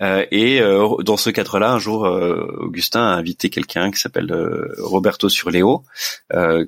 Euh, 0.00 0.24
et 0.30 0.60
euh, 0.60 0.96
dans 1.02 1.16
ce 1.16 1.30
cadre-là, 1.30 1.72
un 1.72 1.78
jour, 1.78 2.06
euh, 2.06 2.58
Augustin 2.60 3.02
a 3.02 3.14
invité 3.14 3.50
quelqu'un 3.50 3.90
qui 3.90 4.00
s'appelle 4.00 4.34
Roberto 4.78 5.28
Surleo, 5.28 5.84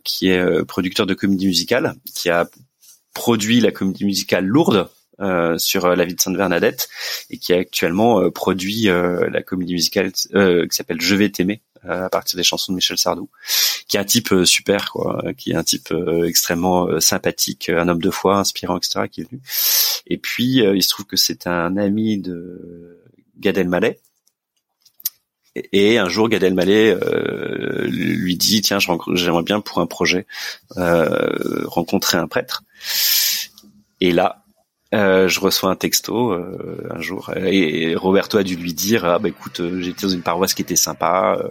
qui 0.05 0.29
est 0.29 0.65
producteur 0.65 1.07
de 1.07 1.15
comédie 1.15 1.47
musicale, 1.47 1.95
qui 2.15 2.31
a 2.31 2.49
produit 3.15 3.61
la 3.61 3.73
comédie 3.73 4.05
musicale 4.05 4.45
Lourde 4.45 4.89
sur 5.59 5.87
la 5.95 6.05
vie 6.05 6.15
de 6.15 6.21
Sainte 6.21 6.37
Bernadette 6.37 6.89
et 7.31 7.39
qui 7.39 7.53
a 7.53 7.59
actuellement 7.59 8.31
produit 8.31 8.85
la 8.85 9.43
comédie 9.43 9.75
musicale 9.75 10.13
qui 10.13 10.77
s'appelle 10.77 11.01
Je 11.01 11.15
vais 11.15 11.29
t'aimer 11.31 11.63
à 11.89 12.09
partir 12.09 12.37
des 12.37 12.43
chansons 12.43 12.73
de 12.73 12.77
Michel 12.77 12.99
Sardou, 12.99 13.29
qui 13.93 13.99
est 13.99 14.01
un 14.01 14.05
type 14.05 14.33
euh, 14.33 14.47
super, 14.47 14.91
quoi, 14.91 15.23
qui 15.37 15.51
est 15.51 15.55
un 15.55 15.63
type 15.63 15.93
euh, 15.93 16.25
extrêmement 16.25 16.87
euh, 16.87 16.99
sympathique, 16.99 17.69
un 17.69 17.89
homme 17.89 18.01
de 18.01 18.09
foi, 18.09 18.39
inspirant, 18.39 18.79
etc., 18.79 19.01
qui 19.11 19.21
est 19.21 19.29
venu. 19.29 19.43
Et 20.07 20.17
puis, 20.17 20.63
il 20.65 20.83
se 20.83 20.89
trouve 20.89 21.05
que 21.05 21.19
c'est 21.19 21.47
un 21.47 21.77
ami 21.77 22.17
de 22.17 22.99
Gad 23.39 23.59
Elmaleh, 23.59 23.99
et 25.75 25.99
un 25.99 26.09
jour, 26.09 26.31
Gad 26.31 26.43
Elmaleh 26.43 26.97
euh, 27.03 27.87
lui 27.87 28.39
dit 28.39 28.63
tiens, 28.63 28.79
j'aimerais 28.79 29.43
bien 29.43 29.61
pour 29.61 29.81
un 29.81 29.87
projet 29.87 30.27
euh, 30.79 31.67
rencontrer 31.67 32.17
un 32.17 32.29
prêtre. 32.29 32.65
Et 34.01 34.13
là, 34.13 34.43
euh, 34.95 35.29
je 35.29 35.39
reçois 35.39 35.71
un 35.71 35.77
texto 35.77 36.33
euh, 36.33 36.87
un 36.91 37.01
jour 37.01 37.31
et 37.35 37.95
Roberto 37.97 38.37
a 38.37 38.43
dû 38.43 38.57
lui 38.57 38.75
dire 38.75 39.07
ah 39.07 39.19
bah 39.19 39.31
écoute 39.31 39.61
euh, 39.61 39.81
j'étais 39.81 40.03
dans 40.03 40.13
une 40.13 40.21
paroisse 40.21 40.53
qui 40.53 40.61
était 40.61 40.77
sympa 40.77 41.43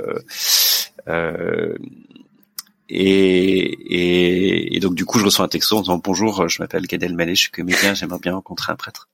et, 2.94 3.60
et, 3.60 4.76
et, 4.76 4.80
donc 4.80 4.96
du 4.96 5.06
coup 5.06 5.18
je 5.18 5.26
reçois 5.26 5.46
un 5.46 5.48
texto 5.48 5.78
en 5.78 5.82
disant 5.82 6.02
bonjour 6.04 6.50
je 6.50 6.62
m'appelle 6.62 6.86
Gadel 6.88 7.16
Malé 7.16 7.36
je 7.36 7.44
suis 7.44 7.52
comédien 7.52 7.94
j'aimerais 7.94 8.20
bien 8.20 8.34
rencontrer 8.34 8.74
un 8.74 8.76
prêtre 8.76 9.08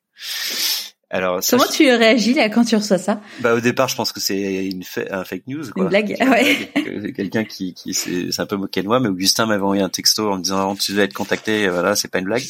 alors, 1.09 1.39
comment 1.49 1.65
tu 1.67 1.89
réagis 1.89 2.33
là 2.33 2.49
quand 2.49 2.65
tu 2.65 2.75
reçois 2.75 2.97
ça? 2.97 3.21
Bah 3.39 3.53
au 3.53 3.61
départ, 3.61 3.87
je 3.87 3.95
pense 3.95 4.11
que 4.11 4.19
c'est 4.19 4.65
une 4.65 4.83
un 5.09 5.23
fake 5.23 5.47
news, 5.47 5.63
quoi. 5.71 5.83
Une 5.83 5.89
blague, 5.89 6.17
ouais. 6.19 7.13
Quelqu'un 7.13 7.45
qui, 7.45 7.73
qui 7.73 7.93
s'est 7.93 8.29
un 8.39 8.45
peu 8.45 8.57
moqué 8.57 8.81
de 8.81 8.87
moi, 8.87 8.99
mais 8.99 9.07
Augustin 9.07 9.45
m'avait 9.45 9.63
envoyé 9.63 9.81
un 9.81 9.89
texto 9.89 10.29
en 10.29 10.37
me 10.37 10.43
disant 10.43 10.75
tu 10.75 10.91
dois 10.91 11.05
être 11.05 11.13
contacté, 11.13 11.69
voilà, 11.69 11.95
c'est 11.95 12.09
pas 12.09 12.19
une 12.19 12.25
blague. 12.25 12.43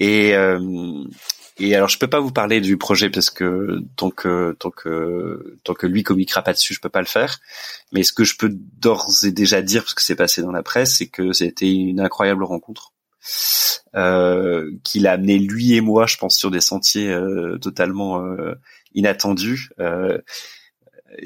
Et 0.00 0.34
euh, 0.34 1.04
et 1.58 1.74
alors 1.74 1.88
je 1.88 1.98
peux 1.98 2.08
pas 2.08 2.20
vous 2.20 2.32
parler 2.32 2.60
du 2.60 2.76
projet 2.76 3.10
parce 3.10 3.30
que 3.30 3.80
tant 3.96 4.10
que 4.10 4.56
tant 4.58 4.70
que 4.70 5.58
tant 5.64 5.74
que 5.74 5.86
lui 5.86 6.02
communiquera 6.02 6.42
pas 6.42 6.52
dessus, 6.52 6.74
je 6.74 6.80
peux 6.80 6.88
pas 6.88 7.00
le 7.00 7.06
faire. 7.06 7.40
Mais 7.92 8.02
ce 8.02 8.12
que 8.12 8.24
je 8.24 8.36
peux 8.36 8.50
d'ores 8.50 9.24
et 9.24 9.32
déjà 9.32 9.62
dire 9.62 9.82
parce 9.82 9.94
que 9.94 10.02
c'est 10.02 10.16
passé 10.16 10.42
dans 10.42 10.52
la 10.52 10.62
presse, 10.62 10.96
c'est 10.96 11.08
que 11.08 11.32
c'était 11.32 11.70
une 11.70 12.00
incroyable 12.00 12.44
rencontre. 12.44 12.92
Euh, 13.94 14.72
qu'il 14.82 15.06
a 15.06 15.12
amené 15.12 15.38
lui 15.38 15.74
et 15.74 15.80
moi, 15.80 16.06
je 16.06 16.16
pense, 16.16 16.36
sur 16.36 16.50
des 16.50 16.60
sentiers 16.60 17.10
euh, 17.12 17.58
totalement 17.58 18.24
euh, 18.24 18.54
inattendus. 18.94 19.70
Euh, 19.78 20.18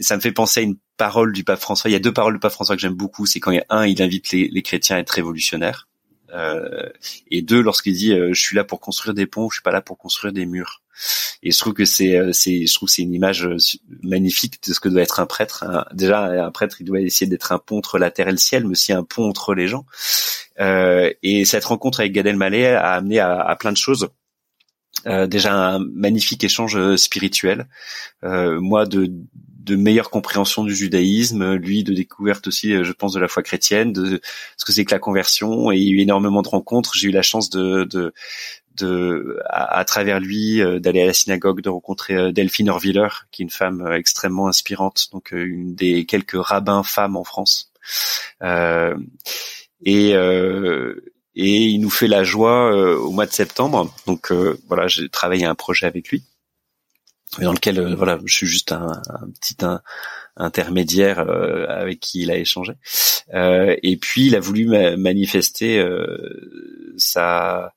ça 0.01 0.17
me 0.17 0.21
fait 0.21 0.33
penser 0.33 0.61
à 0.61 0.63
une 0.65 0.77
parole 0.97 1.33
du 1.33 1.45
pape 1.45 1.61
François. 1.61 1.89
Il 1.89 1.93
y 1.93 1.97
a 1.97 2.01
deux 2.01 2.13
paroles 2.13 2.35
du 2.35 2.41
pape 2.41 2.53
François 2.53 2.75
que 2.75 2.83
j'aime 2.83 2.95
beaucoup. 2.95 3.25
C'est 3.25 3.41
quand 3.41 3.53
il 3.53 3.59
y 3.59 3.61
a 3.61 3.67
un, 3.71 3.87
il 3.87 4.03
invite 4.03 4.33
les, 4.33 4.49
les 4.49 4.63
chrétiens 4.63 4.97
à 4.97 4.99
être 4.99 5.11
révolutionnaires. 5.11 5.89
Et 7.31 7.43
deux, 7.43 7.63
lorsqu'il 7.63 7.95
dit 7.95 8.13
je 8.15 8.41
suis 8.41 8.57
là 8.57 8.65
pour 8.65 8.81
construire 8.81 9.15
des 9.15 9.27
ponts, 9.27 9.49
je 9.51 9.57
suis 9.57 9.63
pas 9.63 9.73
là 9.73 9.81
pour 9.81 9.99
construire 9.99 10.33
des 10.33 10.47
murs. 10.47 10.83
Et 11.43 11.51
je 11.51 11.59
trouve 11.59 11.75
que 11.75 11.85
c'est, 11.85 12.19
c'est, 12.33 12.67
je 12.67 12.75
trouve 12.75 12.89
c'est 12.89 13.03
une 13.03 13.13
image 13.13 13.49
magnifique 14.03 14.63
de 14.67 14.73
ce 14.73 14.81
que 14.81 14.89
doit 14.89 15.03
être 15.03 15.21
un 15.21 15.27
prêtre. 15.27 15.65
déjà, 15.93 16.25
un 16.45 16.51
prêtre, 16.51 16.77
il 16.81 16.85
doit 16.85 17.01
essayer 17.01 17.29
d'être 17.29 17.53
un 17.53 17.59
pont 17.59 17.79
entre 17.79 17.99
la 17.99 18.11
terre 18.11 18.29
et 18.29 18.33
le 18.33 18.39
ciel, 18.39 18.65
mais 18.65 18.71
aussi 18.71 18.93
un 18.93 19.05
pont 19.05 19.29
entre 19.29 19.55
les 19.55 19.69
gens. 19.69 19.85
et 20.59 21.45
cette 21.45 21.65
rencontre 21.65 22.01
avec 22.01 22.13
Gad 22.13 22.27
Elmaleh 22.27 22.67
a 22.67 22.93
amené 22.93 23.21
à, 23.21 23.57
plein 23.59 23.73
de 23.73 23.77
choses. 23.77 24.09
Euh, 25.07 25.27
déjà 25.27 25.55
un 25.55 25.79
magnifique 25.79 26.43
échange 26.43 26.77
euh, 26.77 26.97
spirituel. 26.97 27.69
Euh, 28.25 28.61
moi, 28.61 28.87
de, 28.87 29.13
de 29.67 29.77
meilleure 29.77 30.11
compréhension 30.11 30.65
du 30.65 30.75
judaïsme, 30.75 31.55
lui 31.55 31.85
de 31.85 31.93
découverte 31.93 32.47
aussi, 32.47 32.83
je 32.85 32.93
pense, 32.93 33.13
de 33.13 33.21
la 33.21 33.29
foi 33.29 33.43
chrétienne, 33.43 33.93
de 33.93 34.21
ce 34.57 34.65
que 34.65 34.73
c'est 34.73 34.85
que 34.85 34.95
la 34.95 34.99
conversion. 34.99 35.71
Et 35.73 35.77
il 35.77 35.83
y 35.83 35.89
a 35.89 35.93
eu 35.93 36.01
énormément 36.01 36.43
de 36.43 36.49
rencontres. 36.49 36.95
J'ai 36.95 37.09
eu 37.09 37.13
la 37.13 37.23
chance 37.23 37.51
de, 37.51 38.13
à, 39.49 39.85
travers 39.85 40.21
lui 40.21 40.61
d'aller 40.81 41.03
à 41.03 41.07
la 41.07 41.13
synagogue, 41.13 41.61
de 41.61 41.69
rencontrer 41.69 42.33
Delphine 42.33 42.71
Orviller, 42.71 43.09
qui 43.33 43.43
est 43.43 43.45
une 43.45 43.51
femme 43.51 43.87
extrêmement 43.93 44.49
inspirante, 44.49 45.09
donc 45.13 45.33
une 45.33 45.75
des 45.75 46.07
quelques 46.07 46.37
rabbins 46.41 46.83
femmes 46.83 47.17
en 47.17 47.25
France. 47.25 47.73
et 49.87 50.15
il 51.37 51.81
nous 51.81 51.91
fait 51.91 52.09
la 52.09 52.25
joie 52.25 52.73
euh, 52.73 52.97
au 52.97 53.11
mois 53.11 53.27
de 53.27 53.33
septembre. 53.33 53.95
Donc 54.07 54.33
euh, 54.33 54.59
voilà, 54.69 54.89
j'ai 54.89 55.09
travaillé 55.09 55.45
un 55.45 55.55
projet 55.55 55.87
avec 55.87 56.09
lui 56.09 56.23
dans 57.41 57.53
lequel 57.53 57.79
euh, 57.79 57.95
voilà, 57.95 58.19
je 58.25 58.35
suis 58.35 58.47
juste 58.47 58.73
un, 58.73 59.03
petit 59.41 59.57
intermédiaire 60.37 61.19
avec 61.21 62.01
qui 62.01 62.23
il 62.23 62.31
a 62.31 62.37
échangé. 62.37 62.75
et 63.33 63.97
puis 63.97 64.27
il 64.27 64.37
a 64.37 64.41
voulu 64.41 64.67
manifester 64.97 65.83
sa 66.99 67.73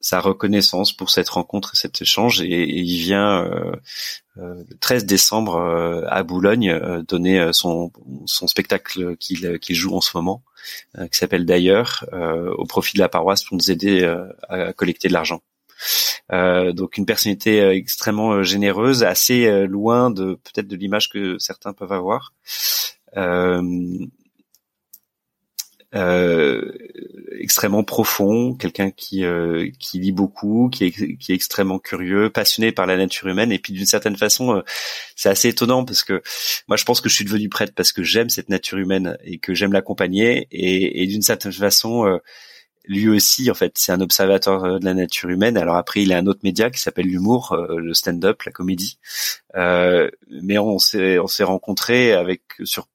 sa 0.00 0.18
reconnaissance 0.18 0.92
pour 0.92 1.10
cette 1.10 1.28
rencontre 1.28 1.74
et 1.74 1.76
cet 1.76 2.02
échange 2.02 2.40
et, 2.40 2.68
il 2.68 2.98
vient 2.98 3.48
le 4.34 4.64
13 4.80 5.06
décembre 5.06 6.04
à 6.08 6.22
Boulogne 6.24 7.02
donner 7.06 7.52
son, 7.52 7.92
son 8.26 8.48
spectacle 8.48 9.16
qu'il 9.16 9.76
joue 9.76 9.94
en 9.94 10.00
ce 10.00 10.16
moment 10.16 10.42
euh, 10.98 11.06
qui 11.08 11.18
s'appelle 11.18 11.46
d'ailleurs 11.46 12.04
euh, 12.12 12.52
au 12.54 12.66
profit 12.66 12.94
de 12.94 13.00
la 13.00 13.08
paroisse 13.08 13.44
pour 13.44 13.56
nous 13.56 13.70
aider 13.70 14.02
euh, 14.02 14.26
à 14.48 14.72
collecter 14.72 15.08
de 15.08 15.12
l'argent. 15.12 15.40
Donc 16.30 16.96
une 16.96 17.06
personnalité 17.06 17.60
extrêmement 17.70 18.42
généreuse, 18.42 19.04
assez 19.04 19.66
loin 19.66 20.10
de 20.10 20.34
peut-être 20.34 20.68
de 20.68 20.76
l'image 20.76 21.08
que 21.08 21.38
certains 21.38 21.72
peuvent 21.72 21.92
avoir. 21.92 22.32
Euh, 25.92 26.70
extrêmement 27.40 27.82
profond, 27.82 28.54
quelqu'un 28.54 28.92
qui 28.92 29.24
euh, 29.24 29.70
qui 29.80 29.98
lit 29.98 30.12
beaucoup, 30.12 30.68
qui 30.70 30.84
est 30.84 31.16
qui 31.16 31.32
est 31.32 31.34
extrêmement 31.34 31.80
curieux, 31.80 32.30
passionné 32.30 32.70
par 32.70 32.86
la 32.86 32.96
nature 32.96 33.26
humaine 33.26 33.50
et 33.50 33.58
puis 33.58 33.72
d'une 33.72 33.86
certaine 33.86 34.16
façon 34.16 34.54
euh, 34.54 34.62
c'est 35.16 35.28
assez 35.28 35.48
étonnant 35.48 35.84
parce 35.84 36.04
que 36.04 36.22
moi 36.68 36.76
je 36.76 36.84
pense 36.84 37.00
que 37.00 37.08
je 37.08 37.14
suis 37.16 37.24
devenu 37.24 37.48
prêtre 37.48 37.72
parce 37.74 37.90
que 37.90 38.04
j'aime 38.04 38.28
cette 38.30 38.48
nature 38.50 38.78
humaine 38.78 39.18
et 39.24 39.38
que 39.38 39.52
j'aime 39.52 39.72
l'accompagner 39.72 40.46
et, 40.52 41.02
et 41.02 41.06
d'une 41.08 41.22
certaine 41.22 41.52
façon 41.52 42.20
lui 42.86 43.08
aussi, 43.08 43.50
en 43.50 43.54
fait, 43.54 43.72
c'est 43.76 43.92
un 43.92 44.00
observateur 44.00 44.80
de 44.80 44.84
la 44.84 44.94
nature 44.94 45.28
humaine. 45.30 45.56
Alors 45.56 45.76
après, 45.76 46.02
il 46.02 46.12
a 46.12 46.18
un 46.18 46.26
autre 46.26 46.40
média 46.42 46.70
qui 46.70 46.80
s'appelle 46.80 47.06
l'humour, 47.06 47.56
le 47.56 47.94
stand-up, 47.94 48.42
la 48.42 48.52
comédie. 48.52 48.98
Euh, 49.56 50.10
mais 50.42 50.58
on 50.58 50.78
s'est 50.78 51.18
on 51.18 51.26
s'est 51.26 51.44
rencontrés 51.44 52.12
avec 52.12 52.42
sur 52.64 52.88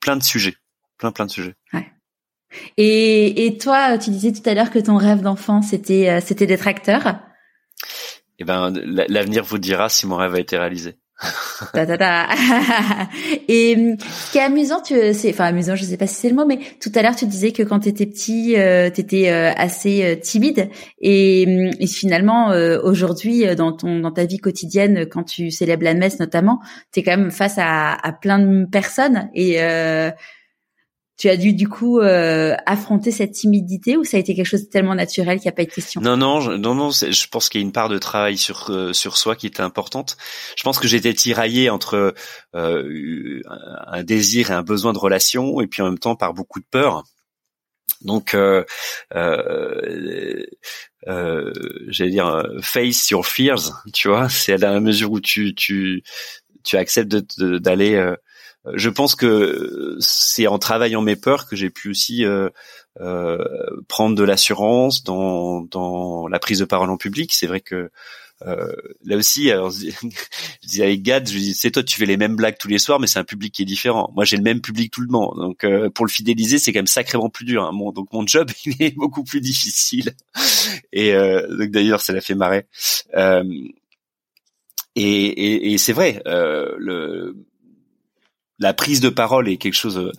plein 0.00 0.16
de 0.16 0.22
sujets, 0.22 0.56
plein 0.98 1.12
plein 1.12 1.26
de 1.26 1.30
sujets. 1.30 1.54
Ouais. 1.72 1.90
Et, 2.76 3.46
et 3.46 3.58
toi, 3.58 3.98
tu 3.98 4.10
disais 4.10 4.32
tout 4.32 4.48
à 4.48 4.54
l'heure 4.54 4.70
que 4.70 4.78
ton 4.78 4.96
rêve 4.96 5.22
d'enfant, 5.22 5.62
c'était 5.62 6.08
euh, 6.08 6.20
c'était 6.20 6.46
d'être 6.46 6.68
acteur. 6.68 7.18
Eh 8.38 8.44
ben, 8.44 8.72
l'avenir 9.08 9.44
vous 9.44 9.58
dira 9.58 9.88
si 9.88 10.06
mon 10.06 10.16
rêve 10.16 10.34
a 10.34 10.40
été 10.40 10.58
réalisé. 10.58 10.96
et 13.48 13.96
ce 13.98 14.32
qui 14.32 14.38
est 14.38 14.42
amusant, 14.42 14.82
c'est, 14.84 15.30
enfin 15.30 15.44
amusant, 15.44 15.76
je 15.76 15.84
sais 15.84 15.96
pas 15.96 16.06
si 16.06 16.14
c'est 16.16 16.28
le 16.28 16.34
mot, 16.34 16.44
mais 16.46 16.58
tout 16.80 16.90
à 16.94 17.02
l'heure 17.02 17.16
tu 17.16 17.26
disais 17.26 17.52
que 17.52 17.62
quand 17.62 17.80
tu 17.80 17.88
étais 17.88 18.06
petit, 18.06 18.56
euh, 18.56 18.90
tu 18.90 19.00
étais 19.00 19.30
euh, 19.30 19.52
assez 19.56 20.04
euh, 20.04 20.16
timide, 20.16 20.68
et, 21.00 21.42
et 21.80 21.86
finalement 21.86 22.48
aujourd'hui 22.82 23.44
dans 23.56 23.72
ton 23.72 24.00
dans 24.00 24.12
ta 24.12 24.24
vie 24.24 24.38
quotidienne, 24.38 25.06
quand 25.06 25.24
tu 25.24 25.50
célèbres 25.50 25.84
la 25.84 25.94
messe 25.94 26.18
notamment, 26.18 26.60
tu 26.92 27.00
es 27.00 27.02
quand 27.02 27.16
même 27.16 27.30
face 27.30 27.58
à, 27.58 27.92
à 27.92 28.12
plein 28.12 28.38
de 28.38 28.66
personnes. 28.66 29.28
Et 29.34 29.58
tu 31.24 31.30
as 31.30 31.38
dû 31.38 31.54
du 31.54 31.70
coup 31.70 32.00
euh, 32.00 32.54
affronter 32.66 33.10
cette 33.10 33.32
timidité 33.32 33.96
ou 33.96 34.04
ça 34.04 34.18
a 34.18 34.20
été 34.20 34.34
quelque 34.34 34.44
chose 34.44 34.64
de 34.64 34.68
tellement 34.68 34.94
naturel 34.94 35.38
qu'il 35.38 35.46
n'y 35.46 35.54
a 35.54 35.56
pas 35.56 35.62
eu 35.62 35.66
de 35.66 35.72
question 35.72 36.02
Non, 36.02 36.18
non, 36.18 36.42
je, 36.42 36.50
non, 36.50 36.74
non. 36.74 36.90
Je 36.90 37.28
pense 37.28 37.48
qu'il 37.48 37.62
y 37.62 37.64
a 37.64 37.66
une 37.66 37.72
part 37.72 37.88
de 37.88 37.96
travail 37.96 38.36
sur 38.36 38.68
euh, 38.68 38.92
sur 38.92 39.16
soi 39.16 39.34
qui 39.34 39.46
était 39.46 39.62
importante. 39.62 40.18
Je 40.54 40.62
pense 40.64 40.78
que 40.78 40.86
j'étais 40.86 41.14
tiraillé 41.14 41.70
entre 41.70 42.14
euh, 42.54 43.40
un 43.86 44.02
désir 44.02 44.50
et 44.50 44.52
un 44.52 44.62
besoin 44.62 44.92
de 44.92 44.98
relation, 44.98 45.62
et 45.62 45.66
puis 45.66 45.80
en 45.80 45.86
même 45.86 45.98
temps 45.98 46.14
par 46.14 46.34
beaucoup 46.34 46.60
de 46.60 46.66
peur. 46.70 47.04
Donc, 48.02 48.34
euh, 48.34 48.64
euh, 49.14 50.44
j'allais 51.88 52.10
dire, 52.10 52.46
face 52.60 53.08
your 53.08 53.26
fears, 53.26 53.82
tu 53.94 54.08
vois. 54.08 54.28
C'est 54.28 54.52
à 54.52 54.58
la 54.58 54.80
mesure 54.80 55.10
où 55.10 55.20
tu 55.20 55.54
tu 55.54 56.02
tu 56.64 56.76
acceptes 56.76 57.40
d'aller 57.40 58.14
je 58.72 58.88
pense 58.88 59.14
que 59.14 59.96
c'est 60.00 60.46
en 60.46 60.58
travaillant 60.58 61.02
mes 61.02 61.16
peurs 61.16 61.46
que 61.46 61.56
j'ai 61.56 61.70
pu 61.70 61.90
aussi 61.90 62.24
euh, 62.24 62.48
euh, 63.00 63.38
prendre 63.88 64.16
de 64.16 64.24
l'assurance 64.24 65.04
dans, 65.04 65.62
dans 65.62 66.26
la 66.28 66.38
prise 66.38 66.60
de 66.60 66.64
parole 66.64 66.90
en 66.90 66.96
public. 66.96 67.32
C'est 67.32 67.46
vrai 67.46 67.60
que 67.60 67.90
euh, 68.46 68.72
là 69.04 69.16
aussi, 69.16 69.50
alors, 69.50 69.70
je 69.70 70.68
disais 70.68 70.84
avec 70.84 71.02
Gad, 71.02 71.28
je 71.28 71.38
dis, 71.38 71.54
c'est 71.54 71.70
toi, 71.70 71.82
tu 71.82 71.96
fais 71.96 72.06
les 72.06 72.16
mêmes 72.16 72.36
blagues 72.36 72.58
tous 72.58 72.68
les 72.68 72.78
soirs, 72.78 73.00
mais 73.00 73.06
c'est 73.06 73.18
un 73.18 73.24
public 73.24 73.54
qui 73.54 73.62
est 73.62 73.66
différent. 73.66 74.10
Moi, 74.14 74.24
j'ai 74.24 74.36
le 74.36 74.42
même 74.42 74.60
public 74.60 74.92
tout 74.92 75.00
le 75.00 75.08
monde, 75.08 75.36
donc 75.36 75.64
euh, 75.64 75.90
pour 75.90 76.04
le 76.04 76.10
fidéliser, 76.10 76.58
c'est 76.58 76.72
quand 76.72 76.78
même 76.78 76.86
sacrément 76.86 77.30
plus 77.30 77.44
dur. 77.44 77.64
Hein. 77.64 77.72
donc 77.94 78.12
mon 78.12 78.26
job, 78.26 78.50
il 78.64 78.80
est 78.80 78.94
beaucoup 78.94 79.24
plus 79.24 79.40
difficile. 79.40 80.14
Et 80.92 81.14
euh, 81.14 81.46
donc 81.56 81.70
d'ailleurs, 81.70 82.00
ça 82.00 82.12
l'a 82.12 82.20
fait 82.20 82.34
marrer. 82.34 82.66
Euh, 83.14 83.44
et, 84.96 85.02
et, 85.02 85.72
et 85.72 85.78
c'est 85.78 85.92
vrai, 85.92 86.22
le 86.24 87.34
la 88.58 88.74
prise 88.74 89.00
de 89.00 89.08
parole 89.08 89.48
est 89.48 89.56
quelque 89.56 89.74
chose. 89.74 89.98
Euh, 89.98 90.12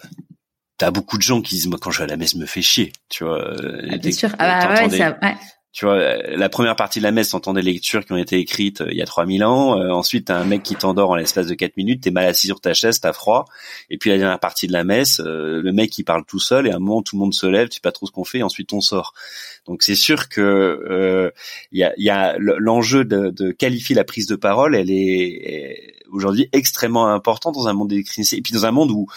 t'as 0.78 0.92
beaucoup 0.92 1.18
de 1.18 1.22
gens 1.22 1.42
qui 1.42 1.56
disent 1.56 1.68
moi 1.68 1.80
quand 1.82 1.92
je 1.92 2.00
vais 2.00 2.04
à 2.04 2.08
la 2.08 2.18
messe 2.18 2.36
me 2.36 2.46
fait 2.46 2.62
chier, 2.62 2.92
tu 3.10 3.24
vois. 3.24 3.42
Euh, 3.42 3.88
ah, 3.90 3.98
bien 3.98 4.12
sûr. 4.12 4.30
Ah, 4.40 4.68
bah, 4.68 4.84
ouais, 4.84 4.98
ça, 4.98 5.18
ouais. 5.22 5.36
Tu 5.72 5.84
vois, 5.84 5.98
la 5.98 6.48
première 6.48 6.78
partie 6.78 7.00
de 7.00 7.04
la 7.04 7.12
messe, 7.12 7.32
t'entends 7.32 7.52
des 7.52 7.62
lectures 7.62 8.06
qui 8.06 8.14
ont 8.14 8.18
été 8.18 8.38
écrites 8.38 8.80
euh, 8.80 8.88
il 8.92 8.98
y 8.98 9.02
a 9.02 9.06
3000 9.06 9.44
ans. 9.44 9.78
ensuite, 9.92 10.28
t'as 10.28 10.38
un 10.38 10.46
mec 10.46 10.64
qui 10.64 10.76
t'endort 10.76 11.10
en 11.10 11.16
l'espace 11.16 11.48
de 11.48 11.54
4 11.54 11.76
minutes. 11.76 12.04
T'es 12.04 12.12
mal 12.12 12.26
assis 12.26 12.48
sur 12.48 12.62
ta 12.62 12.74
chaise, 12.74 13.02
t'as 13.02 13.12
froid. 13.12 13.44
Et 13.90 13.98
puis 13.98 14.10
la 14.10 14.18
dernière 14.18 14.40
partie 14.40 14.68
de 14.68 14.72
la 14.74 14.86
messe, 14.86 15.20
le 15.20 15.70
mec 15.74 15.90
qui 15.90 16.04
parle 16.06 16.24
tout 16.24 16.40
seul. 16.40 16.68
Et 16.68 16.72
à 16.72 16.78
un 16.78 16.80
moment, 16.80 17.02
tout 17.02 17.18
le 17.18 17.20
monde 17.20 17.34
se 17.34 17.46
lève. 17.46 17.68
Tu 17.68 17.76
sais 17.76 17.82
pas 17.82 17.92
trop 17.92 18.06
ce 18.06 18.12
qu'on 18.14 18.24
fait. 18.24 18.38
Et 18.38 18.44
ensuite, 18.44 18.72
on 18.72 18.80
sort. 18.80 19.14
Donc 19.66 19.84
c'est 19.84 19.96
sûr 19.96 20.30
que 20.30 21.34
il 21.74 21.80
y 21.80 21.84
a, 21.84 21.94
y 21.98 22.10
a 22.10 22.38
l'enjeu 22.38 23.04
de, 23.04 23.30
de, 23.32 23.52
qualifier 23.52 23.96
la 23.96 24.06
prise 24.06 24.28
de 24.28 24.38
parole. 24.38 24.78
Elle 24.78 24.92
est 24.92 25.95
aujourd'hui 26.12 26.50
extrêmement 26.52 27.08
important 27.08 27.52
dans 27.52 27.68
un 27.68 27.74
monde 27.74 27.90
d'électricité 27.90 28.38
et 28.38 28.42
puis 28.42 28.54
dans 28.54 28.66
un 28.66 28.72
monde 28.72 28.92
où, 28.92 29.08